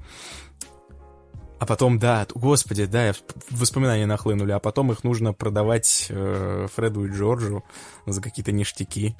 А 1.63 1.65
потом, 1.65 2.01
да, 2.01 2.27
господи, 2.35 2.87
да, 2.87 3.13
воспоминания 3.51 4.05
нахлынули, 4.05 4.51
а 4.51 4.59
потом 4.59 4.91
их 4.91 5.05
нужно 5.05 5.33
продавать 5.33 6.09
э, 6.11 6.67
Фреду 6.75 7.05
и 7.05 7.09
Джорджу 7.09 7.63
за 8.05 8.21
какие-то 8.21 8.51
ништяки. 8.51 9.15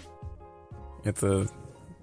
Это, 1.05 1.47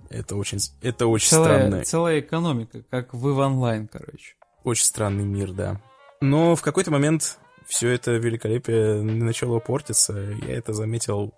это 0.10 0.38
очень, 0.38 0.60
это 0.82 1.08
очень 1.08 1.28
Целая, 1.28 1.68
странно. 1.68 1.84
целая 1.84 2.20
экономика, 2.22 2.84
как 2.90 3.14
в 3.14 3.28
EVE 3.28 3.50
Online, 3.52 3.90
короче. 3.92 4.36
Очень 4.64 4.86
странный 4.86 5.26
мир, 5.26 5.52
да. 5.52 5.82
Но 6.22 6.56
в 6.56 6.62
какой-то 6.62 6.90
момент 6.90 7.38
все 7.68 7.90
это 7.90 8.12
великолепие 8.12 9.02
начало 9.02 9.60
портиться. 9.60 10.14
Я 10.48 10.56
это 10.56 10.72
заметил, 10.72 11.34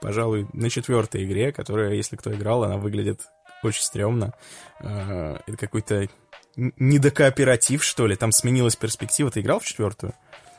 пожалуй, 0.00 0.46
на 0.52 0.70
четвертой 0.70 1.24
игре, 1.24 1.50
которая, 1.50 1.94
если 1.94 2.14
кто 2.14 2.32
играл, 2.32 2.62
она 2.62 2.76
выглядит 2.76 3.22
очень 3.64 3.82
стрёмно. 3.82 4.34
Э, 4.78 5.38
Это 5.48 5.56
какой-то 5.56 6.06
недокооператив, 6.56 7.82
что 7.82 8.06
ли. 8.06 8.16
Там 8.16 8.32
сменилась 8.32 8.76
перспектива. 8.76 9.30
Ты 9.30 9.40
играл 9.40 9.60
в 9.60 9.64
четвертую? 9.64 10.12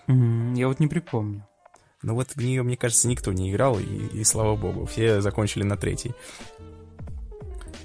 Mm-hmm. 0.08 0.58
Я 0.58 0.68
вот 0.68 0.80
не 0.80 0.88
припомню. 0.88 1.46
Ну 2.04 2.16
вот 2.16 2.32
в 2.32 2.42
нее, 2.42 2.64
мне 2.64 2.78
кажется, 2.78 3.08
никто 3.08 3.32
не 3.32 3.52
играл, 3.52 3.80
и, 3.80 3.84
и 3.86 4.24
слава 4.24 4.56
богу, 4.56 4.86
все 4.86 5.22
закончили 5.22 5.64
на 5.64 5.78
третьей. 5.78 6.14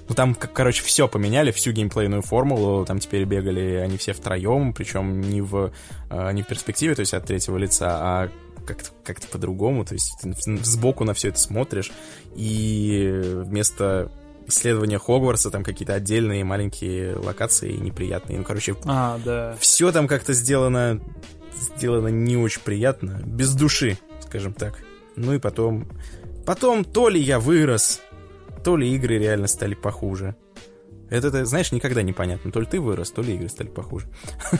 Ну 0.09 0.15
там, 0.15 0.33
короче, 0.35 0.83
все 0.83 1.07
поменяли, 1.07 1.51
всю 1.51 1.71
геймплейную 1.71 2.21
формулу, 2.21 2.85
там 2.85 2.99
теперь 2.99 3.25
бегали 3.25 3.75
они 3.75 3.97
все 3.97 4.13
втроем, 4.13 4.73
причем 4.73 5.19
не 5.19 5.41
в, 5.41 5.71
э, 6.09 6.31
не 6.31 6.43
в 6.43 6.47
перспективе, 6.47 6.95
то 6.95 7.01
есть 7.01 7.13
от 7.13 7.25
третьего 7.25 7.57
лица, 7.57 7.89
а 7.91 8.29
как-то 8.65 8.89
как 9.03 9.19
по-другому, 9.21 9.85
то 9.85 9.93
есть 9.93 10.17
ты 10.21 10.33
сбоку 10.63 11.03
на 11.03 11.13
все 11.13 11.29
это 11.29 11.39
смотришь, 11.39 11.91
и 12.35 13.21
вместо 13.43 14.11
исследования 14.47 14.97
Хогвартса, 14.97 15.51
там 15.51 15.63
какие-то 15.63 15.93
отдельные 15.93 16.43
маленькие 16.43 17.15
локации 17.15 17.73
неприятные. 17.73 18.39
Ну, 18.39 18.43
короче, 18.43 18.75
а, 18.85 19.19
да. 19.23 19.55
все 19.59 19.91
там 19.91 20.07
как-то 20.07 20.33
сделано, 20.33 21.01
сделано 21.55 22.07
не 22.07 22.37
очень 22.37 22.61
приятно, 22.61 23.21
без 23.25 23.53
души, 23.53 23.97
скажем 24.21 24.53
так. 24.53 24.83
Ну 25.15 25.33
и 25.33 25.39
потом... 25.39 25.87
Потом 26.45 26.85
то 26.85 27.09
ли 27.09 27.19
я 27.19 27.39
вырос, 27.39 27.99
то 28.63 28.77
ли 28.77 28.89
игры 28.95 29.17
реально 29.17 29.47
стали 29.47 29.75
похуже. 29.75 30.35
Это, 31.09 31.45
знаешь, 31.45 31.71
никогда 31.71 32.01
не 32.01 32.13
понятно. 32.13 32.51
То 32.51 32.59
ли 32.59 32.65
ты 32.65 32.79
вырос, 32.79 33.11
то 33.11 33.21
ли 33.21 33.35
игры 33.35 33.49
стали 33.49 33.67
похуже. 33.67 34.07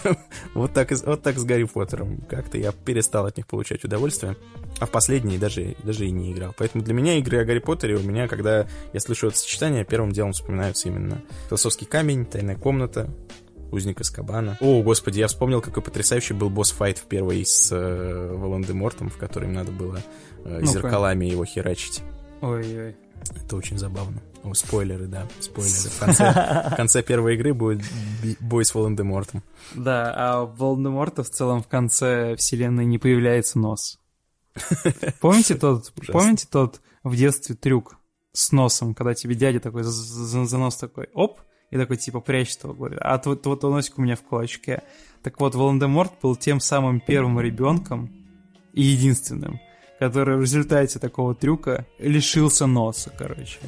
вот, 0.53 0.73
так, 0.73 0.91
вот 1.05 1.21
так 1.21 1.37
с 1.37 1.43
Гарри 1.43 1.65
Поттером. 1.65 2.21
Как-то 2.29 2.57
я 2.57 2.71
перестал 2.71 3.25
от 3.25 3.37
них 3.37 3.47
получать 3.47 3.83
удовольствие. 3.83 4.37
А 4.79 4.85
в 4.85 4.91
последние 4.91 5.39
даже, 5.39 5.75
даже 5.83 6.05
и 6.05 6.11
не 6.11 6.31
играл. 6.31 6.53
Поэтому 6.57 6.83
для 6.83 6.93
меня 6.93 7.17
игры 7.17 7.41
о 7.41 7.45
Гарри 7.45 7.59
Поттере 7.59 7.95
у 7.95 8.03
меня, 8.03 8.27
когда 8.27 8.67
я 8.93 8.99
слышу 8.99 9.27
это 9.27 9.37
сочетание, 9.37 9.83
первым 9.83 10.11
делом 10.11 10.33
вспоминаются 10.33 10.87
именно 10.87 11.21
«Философский 11.47 11.85
камень», 11.85 12.25
«Тайная 12.25 12.55
комната», 12.55 13.13
Узник 13.71 13.99
из 13.99 14.09
Кабана. 14.09 14.57
О, 14.61 14.81
господи, 14.81 15.19
я 15.19 15.27
вспомнил, 15.27 15.61
какой 15.61 15.83
потрясающий 15.83 16.33
был 16.33 16.49
босс-файт 16.49 16.97
в 16.97 17.03
первой 17.03 17.45
с 17.45 17.69
э, 17.71 18.33
Волан-де-Мортом, 18.33 19.09
в 19.09 19.17
котором 19.17 19.51
надо 19.51 19.73
было 19.73 19.99
э, 20.45 20.59
ну 20.61 20.65
зеркалами 20.65 21.25
его 21.25 21.43
херачить. 21.43 22.01
Ой-ой. 22.41 22.95
Это 23.35 23.55
очень 23.55 23.77
забавно. 23.77 24.21
О, 24.43 24.53
спойлеры, 24.53 25.07
да, 25.07 25.27
спойлеры. 25.39 25.89
В 25.89 25.99
конце, 25.99 26.31
в 26.71 26.75
конце 26.75 27.03
первой 27.03 27.35
игры 27.35 27.53
будет 27.53 27.83
бой 28.39 28.65
с 28.65 28.73
Волан-де-Мортом. 28.73 29.43
Да, 29.73 30.13
а 30.15 30.43
у 30.43 30.47
Волан-де-Морта 30.47 31.23
в 31.23 31.29
целом 31.29 31.61
в 31.61 31.67
конце 31.67 32.35
вселенной 32.35 32.85
не 32.85 32.97
появляется 32.97 33.59
нос. 33.59 33.99
Помните 35.21 35.55
тот, 35.55 35.93
помните 36.07 36.47
тот 36.49 36.81
в 37.03 37.15
детстве 37.15 37.55
трюк 37.55 37.97
с 38.33 38.51
носом, 38.51 38.93
когда 38.93 39.13
тебе 39.13 39.35
дядя 39.35 39.59
такой 39.59 39.83
за, 39.83 40.57
нос 40.57 40.77
такой, 40.77 41.09
оп, 41.13 41.41
и 41.69 41.77
такой 41.77 41.97
типа 41.97 42.21
прячет 42.21 42.63
его, 42.63 42.73
говорит, 42.73 42.99
а 43.01 43.21
вот, 43.23 43.45
вот 43.45 43.63
носик 43.63 43.97
у 43.97 44.01
меня 44.01 44.15
в 44.15 44.21
кулачке. 44.21 44.83
Так 45.23 45.39
вот, 45.39 45.55
Волан-де-Морт 45.55 46.13
был 46.21 46.35
тем 46.35 46.59
самым 46.59 47.01
первым 47.01 47.39
ребенком 47.39 48.11
и 48.73 48.81
единственным, 48.81 49.59
который 49.99 50.37
в 50.37 50.41
результате 50.41 50.99
такого 50.99 51.35
трюка 51.35 51.85
лишился 51.99 52.67
носа, 52.67 53.11
короче. 53.17 53.59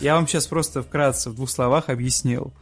Я 0.00 0.14
вам 0.14 0.26
сейчас 0.26 0.46
просто 0.46 0.82
вкратце 0.82 1.30
в 1.30 1.34
двух 1.34 1.50
словах 1.50 1.88
объяснил 1.88 2.52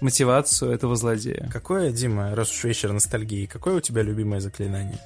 мотивацию 0.00 0.72
этого 0.72 0.94
злодея. 0.94 1.48
Какое, 1.52 1.90
Дима, 1.90 2.34
раз 2.34 2.50
уж 2.50 2.64
вечер 2.64 2.92
ностальгии, 2.92 3.46
какое 3.46 3.76
у 3.76 3.80
тебя 3.80 4.02
любимое 4.02 4.40
заклинание? 4.40 4.98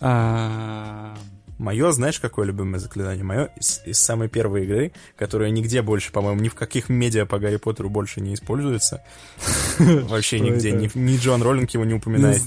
А... 0.00 1.16
Мое, 1.58 1.90
знаешь, 1.92 2.20
какое 2.20 2.46
любимое 2.46 2.78
заклинание? 2.78 3.24
Мое 3.24 3.48
из, 3.56 3.80
из 3.86 3.98
самой 3.98 4.28
первой 4.28 4.64
игры, 4.64 4.92
которая 5.16 5.48
нигде 5.48 5.80
больше, 5.80 6.12
по-моему, 6.12 6.40
ни 6.42 6.48
в 6.48 6.54
каких 6.54 6.90
медиа 6.90 7.24
по 7.24 7.38
Гарри 7.38 7.56
Поттеру 7.56 7.88
больше 7.88 8.20
не 8.20 8.34
используется. 8.34 9.02
Вообще 9.78 10.38
нигде. 10.40 10.72
Ни 10.72 11.16
Джон 11.16 11.42
Роллинг 11.42 11.70
его 11.70 11.86
не 11.86 11.94
упоминает. 11.94 12.44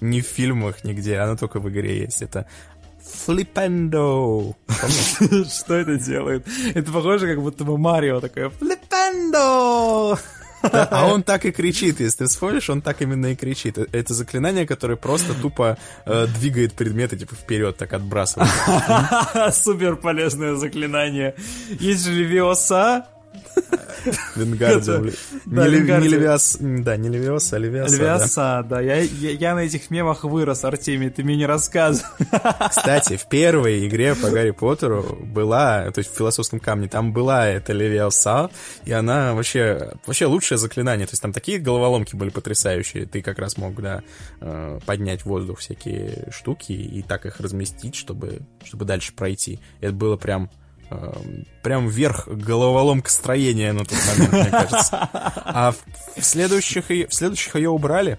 Ни 0.00 0.20
в 0.20 0.26
фильмах, 0.26 0.84
нигде. 0.84 1.18
Оно 1.18 1.36
только 1.36 1.58
в 1.58 1.68
игре 1.68 2.02
есть. 2.02 2.22
Это 2.22 2.46
Флипендо. 3.12 4.56
Что 5.50 5.74
это 5.74 5.96
делает? 5.96 6.46
Это 6.74 6.92
похоже, 6.92 7.26
как 7.26 7.42
будто 7.42 7.64
бы 7.64 7.78
Марио 7.78 8.20
такое 8.20 8.50
Флипендо. 8.50 10.18
Да, 10.62 10.88
а 10.90 11.06
он 11.06 11.22
так 11.22 11.44
и 11.44 11.52
кричит, 11.52 12.00
если 12.00 12.18
ты 12.18 12.26
вспомнишь, 12.26 12.68
он 12.68 12.82
так 12.82 13.00
именно 13.02 13.26
и 13.26 13.36
кричит. 13.36 13.78
Э, 13.78 13.86
это 13.92 14.14
заклинание, 14.14 14.66
которое 14.66 14.96
просто 14.96 15.34
тупо 15.34 15.78
э, 16.04 16.26
двигает 16.26 16.72
предметы 16.72 17.16
типа 17.16 17.34
вперед, 17.34 17.76
так 17.76 17.92
отбрасывает. 17.92 18.50
Супер 19.54 19.96
полезное 19.96 20.56
заклинание. 20.56 21.34
Есть 21.78 22.04
же 22.04 22.12
Левиоса, 22.12 23.06
Венгардиум. 24.36 25.10
Не 25.46 26.08
Левиас, 26.08 26.58
да, 26.60 26.96
не 26.96 27.08
Левиоса, 27.08 27.56
а 27.56 27.58
Левиаса. 27.58 27.96
Левиаса, 27.96 28.66
да. 28.68 28.80
Я 28.80 29.54
на 29.54 29.60
этих 29.60 29.90
мемах 29.90 30.24
вырос, 30.24 30.64
Артемий, 30.64 31.10
ты 31.10 31.22
мне 31.24 31.36
не 31.36 31.46
рассказывай. 31.46 32.08
Кстати, 32.70 33.16
в 33.16 33.28
первой 33.28 33.86
игре 33.86 34.14
по 34.14 34.30
Гарри 34.30 34.50
Поттеру 34.50 35.18
была, 35.20 35.90
то 35.90 35.98
есть 35.98 36.12
в 36.12 36.16
философском 36.16 36.60
камне, 36.60 36.88
там 36.88 37.12
была 37.12 37.46
эта 37.46 37.72
Левиаса, 37.72 38.50
и 38.84 38.92
она 38.92 39.34
вообще, 39.34 39.94
вообще 40.06 40.26
лучшее 40.26 40.58
заклинание. 40.58 41.06
То 41.06 41.12
есть 41.12 41.22
там 41.22 41.32
такие 41.32 41.58
головоломки 41.58 42.16
были 42.16 42.30
потрясающие. 42.30 43.06
Ты 43.06 43.22
как 43.22 43.38
раз 43.38 43.56
мог, 43.56 43.80
да, 43.80 44.02
э, 44.40 44.78
поднять 44.86 45.22
в 45.22 45.26
воздух 45.26 45.58
всякие 45.58 46.28
штуки 46.30 46.72
и 46.72 47.02
так 47.02 47.26
их 47.26 47.40
разместить, 47.40 47.94
чтобы, 47.94 48.40
чтобы 48.64 48.84
дальше 48.84 49.12
пройти. 49.14 49.60
Это 49.80 49.92
было 49.92 50.16
прям 50.16 50.50
прям 51.62 51.88
вверх 51.88 52.28
головоломка 52.28 53.10
строения 53.10 53.72
на 53.72 53.84
тот 53.84 53.98
момент, 54.06 54.32
мне 54.32 54.50
кажется. 54.50 55.08
А 55.12 55.72
в 56.16 56.24
следующих, 56.24 56.88
в 56.88 57.14
следующих 57.14 57.56
ее 57.56 57.70
убрали. 57.70 58.18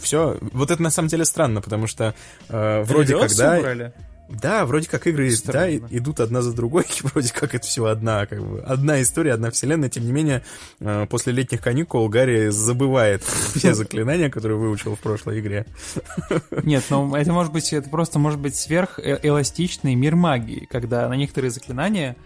Все, 0.00 0.38
вот 0.40 0.70
это 0.70 0.82
на 0.82 0.90
самом 0.90 1.08
деле 1.08 1.24
странно, 1.24 1.60
потому 1.60 1.86
что 1.86 2.14
э, 2.48 2.82
вроде 2.84 3.18
как, 3.18 3.34
да, 3.36 3.58
убрали? 3.58 3.92
Да, 4.28 4.64
вроде 4.64 4.88
как 4.88 5.06
игры 5.06 5.30
да, 5.44 5.70
идут 5.70 6.20
одна 6.20 6.40
за 6.40 6.54
другой, 6.54 6.86
вроде 7.02 7.32
как 7.32 7.54
это 7.54 7.66
все 7.66 7.84
одна, 7.84 8.26
как 8.26 8.42
бы, 8.44 8.60
одна 8.60 9.02
история, 9.02 9.34
одна 9.34 9.50
вселенная. 9.50 9.90
Тем 9.90 10.06
не 10.06 10.12
менее, 10.12 10.42
э, 10.80 11.06
после 11.10 11.32
летних 11.32 11.60
каникул 11.60 12.08
Гарри 12.08 12.48
забывает 12.48 13.22
все 13.54 13.74
заклинания, 13.74 14.30
которые 14.30 14.58
выучил 14.58 14.96
в 14.96 15.00
прошлой 15.00 15.40
игре. 15.40 15.66
Нет, 16.62 16.84
ну 16.88 17.14
это 17.14 17.32
может 17.32 17.52
быть, 17.52 17.72
это 17.72 17.90
просто 17.90 18.18
может 18.18 18.40
быть 18.40 18.56
сверхэластичный 18.56 19.94
мир 19.94 20.16
магии, 20.16 20.66
когда 20.70 21.08
на 21.08 21.14
некоторые 21.14 21.50
заклинания 21.50 22.16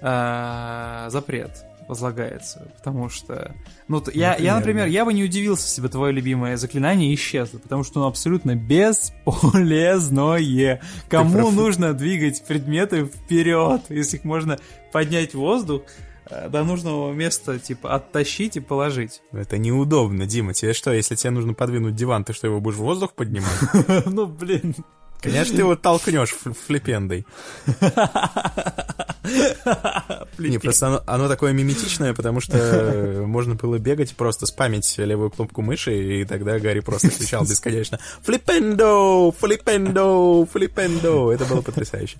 э, 0.00 1.08
запрет 1.10 1.64
возлагается, 1.90 2.72
потому 2.76 3.10
что... 3.10 3.54
Ну, 3.88 4.02
я, 4.14 4.30
например, 4.30 4.46
я, 4.46 4.56
например, 4.56 4.86
я 4.86 5.04
бы 5.04 5.12
не 5.12 5.24
удивился, 5.24 5.66
если 5.66 5.82
бы 5.82 5.88
твое 5.88 6.12
любимое 6.12 6.56
заклинание 6.56 7.12
исчезло, 7.14 7.58
потому 7.58 7.82
что 7.82 7.98
оно 8.00 8.08
абсолютно 8.08 8.54
бесполезное. 8.54 10.80
Кому 11.08 11.50
нужно 11.50 11.92
двигать 11.92 12.46
предметы 12.46 13.06
вперед, 13.06 13.80
если 13.88 14.18
их 14.18 14.24
можно 14.24 14.58
поднять 14.92 15.34
в 15.34 15.38
воздух, 15.38 15.82
э, 16.30 16.48
до 16.48 16.62
нужного 16.62 17.12
места, 17.12 17.58
типа, 17.58 17.96
оттащить 17.96 18.56
и 18.56 18.60
положить. 18.60 19.20
Это 19.32 19.58
неудобно, 19.58 20.26
Дима. 20.26 20.54
Тебе 20.54 20.74
что, 20.74 20.92
если 20.92 21.16
тебе 21.16 21.30
нужно 21.30 21.54
подвинуть 21.54 21.96
диван, 21.96 22.22
ты 22.24 22.32
что, 22.32 22.46
его 22.46 22.60
будешь 22.60 22.76
в 22.76 22.82
воздух 22.82 23.14
поднимать? 23.14 23.50
Ну, 24.06 24.26
блин. 24.26 24.76
Конечно, 25.20 25.54
ты 25.54 25.62
его 25.62 25.76
толкнешь 25.76 26.30
флипендой. 26.66 27.26
Не, 30.38 30.58
просто 30.58 30.86
оно, 30.86 31.02
оно 31.06 31.28
такое 31.28 31.52
миметичное, 31.52 32.14
потому 32.14 32.40
что 32.40 33.22
можно 33.26 33.54
было 33.54 33.78
бегать 33.78 34.16
просто 34.16 34.46
спамить 34.46 34.96
левую 34.98 35.30
кнопку 35.30 35.62
мыши, 35.62 36.20
и 36.20 36.24
тогда 36.24 36.58
Гарри 36.58 36.80
просто 36.80 37.10
кричал 37.10 37.44
бесконечно 37.44 38.00
«Флипендо! 38.22 39.32
Флипендо! 39.38 40.46
Флипендо!» 40.46 41.32
Это 41.32 41.44
было 41.44 41.60
потрясающе. 41.60 42.18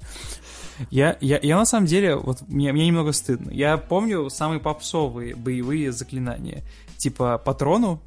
Я, 0.91 1.17
я, 1.21 1.39
я 1.43 1.57
на 1.59 1.67
самом 1.67 1.87
деле, 1.87 2.17
вот 2.17 2.43
мне, 2.49 2.73
мне 2.73 2.87
немного 2.87 3.13
стыдно. 3.13 3.51
Я 3.51 3.77
помню 3.77 4.31
самые 4.31 4.61
попсовые 4.61 5.35
боевые 5.35 5.93
заклинания. 5.93 6.65
Типа 6.97 7.39
патрону, 7.39 8.03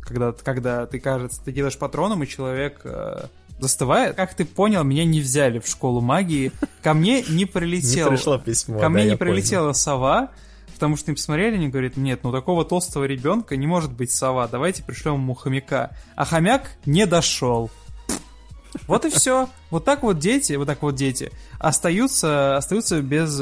когда, 0.00 0.32
когда 0.32 0.86
ты, 0.86 0.98
кажется, 0.98 1.40
ты 1.44 1.52
делаешь 1.52 1.78
патроном, 1.78 2.22
и 2.24 2.26
человек 2.26 2.80
э, 2.84 3.26
застывает. 3.60 4.16
Как 4.16 4.34
ты 4.34 4.44
понял, 4.44 4.84
меня 4.84 5.04
не 5.04 5.20
взяли 5.20 5.58
в 5.58 5.66
школу 5.66 6.00
магии. 6.00 6.52
Ко 6.82 6.94
мне 6.94 7.22
не 7.28 7.44
прилетело... 7.44 8.10
Не 8.10 8.16
пришло 8.16 8.38
письмо, 8.38 8.78
Ко 8.78 8.88
мне 8.88 9.04
не 9.04 9.16
прилетела 9.16 9.72
сова, 9.72 10.30
потому 10.74 10.96
что 10.96 11.10
им 11.10 11.16
посмотрели, 11.16 11.56
они 11.56 11.68
говорят, 11.68 11.96
нет, 11.96 12.20
ну 12.22 12.32
такого 12.32 12.64
толстого 12.64 13.04
ребенка 13.04 13.56
не 13.56 13.66
может 13.66 13.92
быть 13.92 14.10
сова, 14.10 14.48
давайте 14.48 14.82
пришлем 14.82 15.14
ему 15.14 15.34
хомяка. 15.34 15.90
А 16.16 16.24
хомяк 16.24 16.70
не 16.86 17.06
дошел. 17.06 17.70
Вот 18.86 19.04
и 19.04 19.10
все. 19.10 19.48
Вот 19.70 19.84
так 19.84 20.02
вот 20.02 20.18
дети, 20.18 20.54
вот 20.54 20.66
так 20.66 20.82
вот 20.82 20.94
дети 20.94 21.30
остаются, 21.58 22.56
остаются 22.56 23.00
без, 23.02 23.40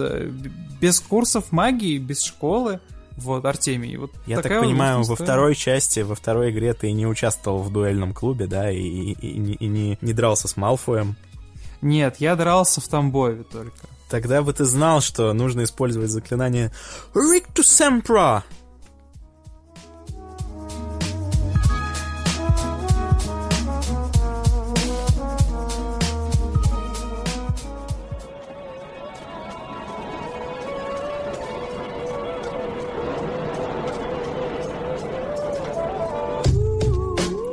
без 0.81 1.01
курсов 1.01 1.53
магии, 1.53 1.99
без 1.99 2.23
школы. 2.23 2.81
Вот, 3.19 3.45
Артемий. 3.45 3.97
Вот 3.97 4.13
Я 4.27 4.41
так 4.41 4.61
понимаю, 4.61 5.03
во 5.03 5.17
второй 5.17 5.55
части, 5.55 6.01
во 6.01 6.15
второй 6.15 6.51
игре 6.51 6.73
ты 6.73 6.93
не 6.93 7.07
участвовал 7.07 7.63
в 7.63 7.73
дуэльном 7.73 8.15
клубе, 8.15 8.47
да, 8.47 8.71
и, 8.71 8.79
и, 8.79 9.13
и, 9.13 9.55
и 9.55 9.67
не, 9.67 9.99
не 10.01 10.13
дрался 10.13 10.49
с 10.49 10.57
Малфоем? 10.57 11.17
Нет, 11.81 12.17
я 12.19 12.37
дрался 12.37 12.81
в 12.81 12.89
Тамбове 12.89 13.45
только. 13.45 13.77
Тогда 14.09 14.43
бы 14.43 14.53
ты 14.53 14.65
знал, 14.65 15.01
что 15.01 15.33
нужно 15.33 15.65
использовать 15.65 16.11
заклинание 16.11 16.73
Rictus 17.15 17.65
Sempra. 17.65 18.43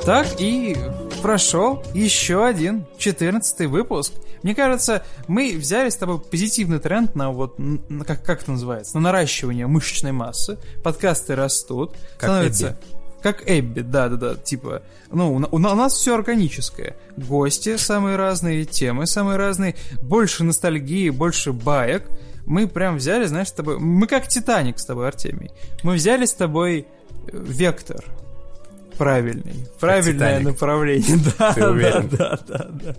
Так 0.06 0.40
и 0.40 0.78
прошел 1.24 1.84
еще 1.96 2.46
один, 2.46 2.86
14 3.00 3.68
выпуск. 3.68 4.14
Мне 4.44 4.54
кажется, 4.54 5.04
мы 5.28 5.56
взяли 5.58 5.90
с 5.90 5.96
тобой 5.96 6.20
позитивный 6.20 6.78
тренд 6.78 7.16
на 7.16 7.32
вот, 7.32 7.56
на, 7.58 8.06
как, 8.06 8.24
как 8.24 8.44
это 8.44 8.52
называется, 8.52 8.98
на 8.98 9.02
наращивание 9.02 9.66
мышечной 9.66 10.12
массы. 10.12 10.60
Подкасты 10.84 11.36
растут. 11.36 11.96
Как 12.20 12.30
становится... 12.30 12.68
Эбби. 12.68 12.78
Как 13.24 13.50
Эбби, 13.50 13.82
да-да-да, 13.82 14.36
типа, 14.36 14.84
ну, 15.12 15.34
у, 15.34 15.56
у 15.56 15.58
нас 15.58 15.94
все 15.94 16.14
органическое. 16.14 16.96
Гости 17.18 17.76
самые 17.78 18.18
разные, 18.18 18.66
темы 18.66 19.08
самые 19.08 19.38
разные, 19.38 19.74
больше 20.04 20.44
ностальгии, 20.44 21.10
больше 21.10 21.52
баек. 21.52 22.08
Мы 22.46 22.68
прям 22.68 22.98
взяли, 22.98 23.26
знаешь, 23.26 23.48
с 23.48 23.54
тобой, 23.54 23.80
мы 23.80 24.06
как 24.06 24.28
Титаник 24.28 24.78
с 24.78 24.86
тобой, 24.86 25.08
Артемий. 25.08 25.50
Мы 25.82 25.96
взяли 25.96 26.26
с 26.26 26.34
тобой 26.36 26.82
э, 26.82 26.86
вектор, 27.34 28.06
правильный. 28.98 29.68
Правильное 29.80 30.40
направление. 30.40 31.20
Да, 31.38 31.54
Ты 31.54 31.68
уверен? 31.68 32.10
Да, 32.10 32.40
да, 32.48 32.68
да. 32.70 32.96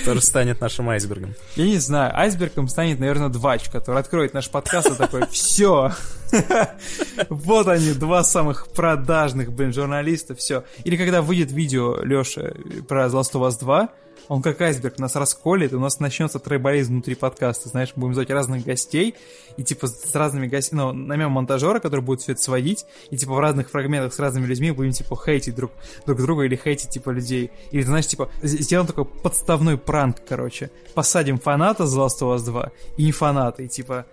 Который 0.00 0.22
станет 0.22 0.60
нашим 0.60 0.88
айсбергом. 0.88 1.34
Я 1.56 1.66
не 1.66 1.78
знаю, 1.78 2.16
айсбергом 2.18 2.68
станет, 2.68 2.98
наверное, 2.98 3.28
Двач, 3.28 3.68
который 3.70 4.00
откроет 4.00 4.34
наш 4.34 4.48
подкаст 4.50 4.90
и 4.90 4.94
такой, 4.94 5.26
все, 5.28 5.92
вот 7.28 7.68
они, 7.68 7.92
два 7.92 8.24
самых 8.24 8.68
продажных, 8.72 9.52
блин, 9.52 9.72
журналиста, 9.72 10.34
все. 10.34 10.64
Или 10.84 10.96
когда 10.96 11.22
выйдет 11.22 11.52
видео 11.52 12.02
Леши 12.02 12.56
про 12.88 13.06
Last 13.06 13.32
of 13.34 13.48
Us 13.48 13.58
2, 13.60 13.88
он 14.28 14.42
как 14.42 14.60
айсберг 14.60 14.98
нас 14.98 15.16
расколет, 15.16 15.72
и 15.72 15.76
у 15.76 15.80
нас 15.80 16.00
начнется 16.00 16.38
трейболизм 16.38 16.94
внутри 16.94 17.14
подкаста. 17.14 17.68
Знаешь, 17.68 17.92
будем 17.96 18.14
звать 18.14 18.30
разных 18.30 18.64
гостей, 18.64 19.14
и 19.56 19.64
типа 19.64 19.86
с 19.86 20.14
разными 20.14 20.46
гостями, 20.46 20.80
ну, 20.80 20.92
наймем 20.92 21.32
монтажера, 21.32 21.80
который 21.80 22.00
будет 22.00 22.20
все 22.20 22.32
это 22.32 22.42
сводить, 22.42 22.84
и 23.10 23.16
типа 23.16 23.32
в 23.32 23.40
разных 23.40 23.70
фрагментах 23.70 24.12
с 24.12 24.18
разными 24.18 24.46
людьми 24.46 24.70
будем 24.70 24.92
типа 24.92 25.16
хейтить 25.16 25.54
друг, 25.54 25.72
друг 26.06 26.20
друга 26.20 26.44
или 26.44 26.56
хейтить 26.56 26.90
типа 26.90 27.10
людей. 27.10 27.50
Или, 27.70 27.82
знаешь, 27.82 28.06
типа 28.06 28.30
сделаем 28.42 28.86
такой 28.86 29.04
подставной 29.04 29.78
пранк, 29.78 30.18
короче. 30.28 30.70
Посадим 30.94 31.38
фаната 31.38 31.84
The 31.84 32.06
Last 32.06 32.20
of 32.20 32.36
Us 32.36 32.44
2 32.44 32.70
и 32.96 33.04
не 33.04 33.12
фаната, 33.12 33.62
и 33.62 33.68
типа 33.68 34.06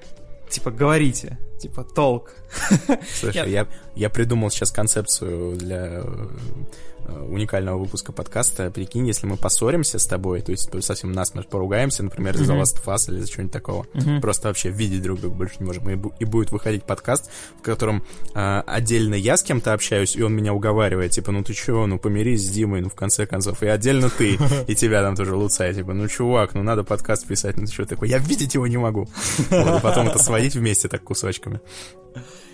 типа, 0.49 0.69
говорите, 0.71 1.39
типа, 1.59 1.83
толк. 1.83 2.31
Слушай, 3.19 3.49
я, 3.49 3.67
я 3.95 4.09
придумал 4.09 4.51
сейчас 4.51 4.71
концепцию 4.71 5.57
для 5.57 6.03
Э, 6.05 6.94
уникального 7.29 7.77
выпуска 7.77 8.11
подкаста. 8.11 8.71
Прикинь, 8.71 9.07
если 9.07 9.27
мы 9.27 9.37
поссоримся 9.37 9.99
с 9.99 10.05
тобой, 10.05 10.41
то 10.41 10.51
есть 10.51 10.69
совсем 10.83 11.11
насмерть 11.11 11.47
поругаемся, 11.47 12.03
например, 12.03 12.37
за 12.37 12.53
Last 12.53 12.83
of 12.83 12.85
Us 12.85 13.11
или 13.11 13.19
за 13.19 13.27
что-нибудь 13.27 13.53
такого, 13.53 13.83
mm-hmm. 13.93 14.21
просто 14.21 14.47
вообще 14.47 14.69
видеть 14.69 15.01
друг 15.01 15.19
друга 15.19 15.35
больше 15.35 15.55
не 15.59 15.65
можем. 15.65 15.89
И, 15.89 16.11
и 16.19 16.25
будет 16.25 16.51
выходить 16.51 16.83
подкаст, 16.83 17.29
в 17.59 17.61
котором 17.61 18.03
э, 18.33 18.61
отдельно 18.65 19.15
я 19.15 19.37
с 19.37 19.43
кем-то 19.43 19.73
общаюсь, 19.73 20.15
и 20.15 20.21
он 20.21 20.35
меня 20.35 20.53
уговаривает, 20.53 21.11
типа, 21.11 21.31
ну 21.31 21.43
ты 21.43 21.53
чё, 21.53 21.85
ну 21.85 21.99
помирись 21.99 22.45
с 22.45 22.49
Димой, 22.49 22.81
ну 22.81 22.89
в 22.89 22.95
конце 22.95 23.25
концов, 23.25 23.61
и 23.63 23.67
отдельно 23.67 24.09
ты, 24.09 24.37
и 24.67 24.75
тебя 24.75 25.01
там 25.01 25.15
тоже 25.15 25.35
луцай, 25.35 25.73
типа, 25.73 25.93
ну 25.93 26.07
чувак, 26.07 26.53
ну 26.53 26.63
надо 26.63 26.83
подкаст 26.83 27.27
писать, 27.27 27.57
ну 27.57 27.65
ты 27.65 27.73
что 27.73 27.85
такой, 27.85 28.09
я 28.09 28.17
видеть 28.17 28.53
его 28.53 28.67
не 28.67 28.77
могу. 28.77 29.07
Вот, 29.49 29.79
и 29.79 29.81
потом 29.81 30.07
это 30.07 30.19
сводить 30.19 30.55
вместе 30.55 30.87
так 30.87 31.03
кусочками. 31.03 31.61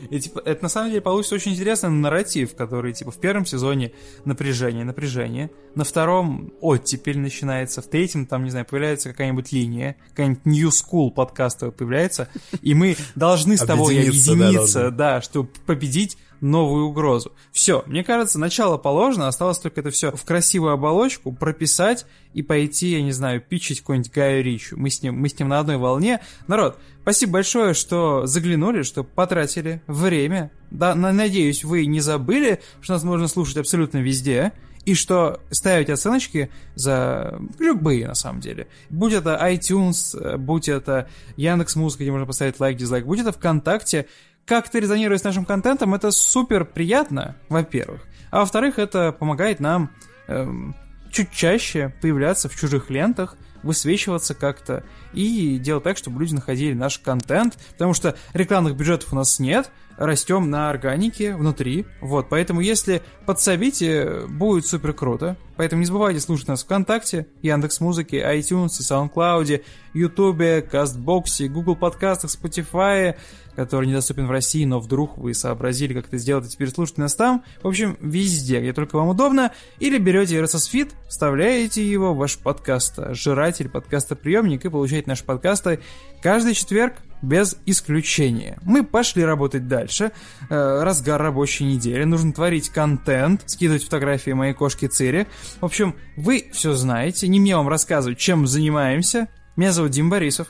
И 0.09 0.19
типа, 0.19 0.41
это 0.45 0.63
на 0.63 0.69
самом 0.69 0.89
деле 0.89 1.01
получится 1.01 1.35
очень 1.35 1.53
интересный 1.53 1.89
нарратив, 1.89 2.55
который 2.55 2.93
типа 2.93 3.11
в 3.11 3.17
первом 3.17 3.45
сезоне 3.45 3.91
напряжение, 4.25 4.83
напряжение, 4.83 5.51
на 5.75 5.83
втором 5.83 6.53
оттепель 6.61 7.19
начинается, 7.19 7.81
в 7.81 7.87
третьем 7.87 8.25
там, 8.25 8.43
не 8.43 8.49
знаю, 8.51 8.65
появляется 8.65 9.09
какая-нибудь 9.09 9.51
линия, 9.51 9.95
какая-нибудь 10.09 10.45
New 10.45 10.69
School 10.69 11.11
подкаста 11.11 11.71
появляется, 11.71 12.29
и 12.61 12.73
мы 12.73 12.95
должны 13.15 13.57
с 13.57 13.61
тобой 13.61 13.99
объединиться, 13.99 14.91
да, 14.91 15.21
чтобы 15.21 15.49
победить 15.65 16.17
новую 16.41 16.87
угрозу. 16.87 17.31
Все, 17.51 17.83
мне 17.85 18.03
кажется, 18.03 18.39
начало 18.39 18.77
положено, 18.77 19.27
осталось 19.27 19.59
только 19.59 19.79
это 19.79 19.91
все 19.91 20.11
в 20.11 20.25
красивую 20.25 20.73
оболочку 20.73 21.31
прописать 21.31 22.05
и 22.33 22.41
пойти, 22.41 22.89
я 22.89 23.01
не 23.01 23.11
знаю, 23.11 23.41
пичить 23.41 23.81
какой-нибудь 23.81 24.11
Гаю 24.11 24.43
Ричу. 24.43 24.75
Мы 24.77 24.89
с 24.89 25.01
ним, 25.01 25.19
мы 25.19 25.29
с 25.29 25.37
ним 25.37 25.49
на 25.49 25.59
одной 25.59 25.77
волне. 25.77 26.19
Народ, 26.47 26.79
спасибо 27.03 27.33
большое, 27.33 27.73
что 27.73 28.25
заглянули, 28.25 28.81
что 28.83 29.03
потратили 29.03 29.81
время. 29.87 30.51
Да, 30.71 30.95
надеюсь, 30.95 31.63
вы 31.63 31.85
не 31.85 31.99
забыли, 31.99 32.61
что 32.81 32.93
нас 32.93 33.03
можно 33.03 33.27
слушать 33.27 33.57
абсолютно 33.57 33.99
везде 33.99 34.51
и 34.85 34.95
что 34.95 35.39
ставить 35.51 35.89
оценочки 35.89 36.49
за 36.75 37.39
любые, 37.59 38.07
на 38.07 38.15
самом 38.15 38.41
деле. 38.41 38.67
Будь 38.89 39.13
это 39.13 39.39
iTunes, 39.41 40.37
будь 40.37 40.69
это 40.69 41.07
Яндекс 41.37 41.75
Музыка, 41.75 42.03
где 42.03 42.11
можно 42.11 42.25
поставить 42.25 42.59
лайк, 42.59 42.77
дизлайк, 42.77 43.05
будь 43.05 43.19
это 43.19 43.31
ВКонтакте, 43.31 44.07
как 44.51 44.67
ты 44.67 44.81
резонируешь 44.81 45.21
с 45.21 45.23
нашим 45.23 45.45
контентом, 45.45 45.93
это 45.93 46.11
супер 46.11 46.65
приятно, 46.65 47.37
во-первых. 47.47 48.01
А 48.31 48.39
во-вторых, 48.39 48.79
это 48.79 49.13
помогает 49.13 49.61
нам 49.61 49.91
эм, 50.27 50.75
чуть 51.09 51.31
чаще 51.31 51.93
появляться 52.01 52.49
в 52.49 52.55
чужих 52.57 52.89
лентах, 52.89 53.37
высвечиваться 53.63 54.35
как-то 54.35 54.83
и 55.13 55.57
делать 55.57 55.85
так, 55.85 55.95
чтобы 55.95 56.19
люди 56.19 56.33
находили 56.33 56.73
наш 56.73 56.99
контент, 56.99 57.57
потому 57.71 57.93
что 57.93 58.17
рекламных 58.33 58.75
бюджетов 58.75 59.13
у 59.13 59.15
нас 59.15 59.39
нет, 59.39 59.71
растем 59.97 60.49
на 60.49 60.69
органике 60.69 61.35
внутри, 61.35 61.85
вот, 62.01 62.27
поэтому 62.29 62.59
если 62.59 63.01
подсобите, 63.25 64.25
будет 64.27 64.65
супер 64.65 64.93
круто, 64.93 65.37
поэтому 65.57 65.81
не 65.81 65.85
забывайте 65.85 66.19
слушать 66.19 66.47
нас 66.47 66.63
ВКонтакте, 66.63 67.27
Яндекс 67.41 67.79
Музыки, 67.81 68.15
iTunes, 68.15 68.69
SoundCloud, 68.79 69.63
YouTube, 69.93 70.67
Кастбоксе, 70.69 71.47
Google 71.47 71.75
подкастах, 71.75 72.31
Spotify, 72.31 73.15
который 73.55 73.87
недоступен 73.87 74.27
в 74.27 74.31
России, 74.31 74.65
но 74.65 74.79
вдруг 74.79 75.17
вы 75.17 75.33
сообразили, 75.33 75.93
как 75.93 76.07
это 76.07 76.17
сделать, 76.17 76.45
и 76.45 76.49
теперь 76.49 76.69
слушайте 76.69 77.01
нас 77.01 77.15
там. 77.15 77.43
В 77.61 77.67
общем, 77.67 77.97
везде, 78.01 78.59
где 78.59 78.73
только 78.73 78.95
вам 78.95 79.09
удобно. 79.09 79.51
Или 79.79 79.97
берете 79.97 80.39
RSS 80.39 80.71
Feed, 80.71 80.91
вставляете 81.07 81.85
его 81.87 82.13
в 82.13 82.17
ваш 82.17 82.37
подкаст, 82.37 82.99
жиратель, 83.11 83.69
подкастоприемник 83.69 84.65
и 84.65 84.69
получаете 84.69 85.09
наши 85.09 85.23
подкасты 85.23 85.79
каждый 86.21 86.53
четверг 86.53 86.93
без 87.21 87.57
исключения. 87.65 88.57
Мы 88.63 88.83
пошли 88.83 89.23
работать 89.23 89.67
дальше. 89.67 90.11
Э, 90.49 90.83
разгар 90.83 91.21
рабочей 91.21 91.65
недели. 91.65 92.03
Нужно 92.03 92.33
творить 92.33 92.69
контент, 92.69 93.43
скидывать 93.45 93.83
фотографии 93.83 94.31
моей 94.31 94.53
кошки 94.53 94.87
Цири. 94.87 95.27
В 95.59 95.65
общем, 95.65 95.95
вы 96.17 96.49
все 96.51 96.73
знаете. 96.73 97.27
Не 97.27 97.39
мне 97.39 97.55
вам 97.55 97.67
рассказывать, 97.67 98.17
чем 98.17 98.47
занимаемся. 98.47 99.27
Меня 99.55 99.71
зовут 99.71 99.91
Дим 99.91 100.09
Борисов. 100.09 100.47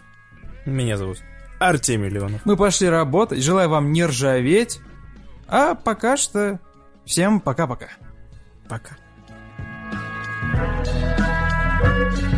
Меня 0.66 0.98
зовут 0.98 1.22
Артемий 1.62 2.10
Леонов. 2.10 2.42
Мы 2.46 2.58
пошли 2.58 2.90
работать. 2.90 3.44
Желаю 3.44 3.70
вам 3.70 3.92
не 3.92 4.06
ржаветь. 4.06 4.80
А 5.48 5.76
пока 5.76 6.18
что 6.18 6.60
всем 7.06 7.40
пока-пока. 7.40 7.90
Пока. 8.68 8.96
-пока. 8.96 8.98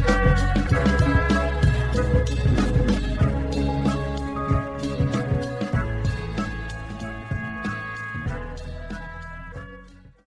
пока. 0.03 0.22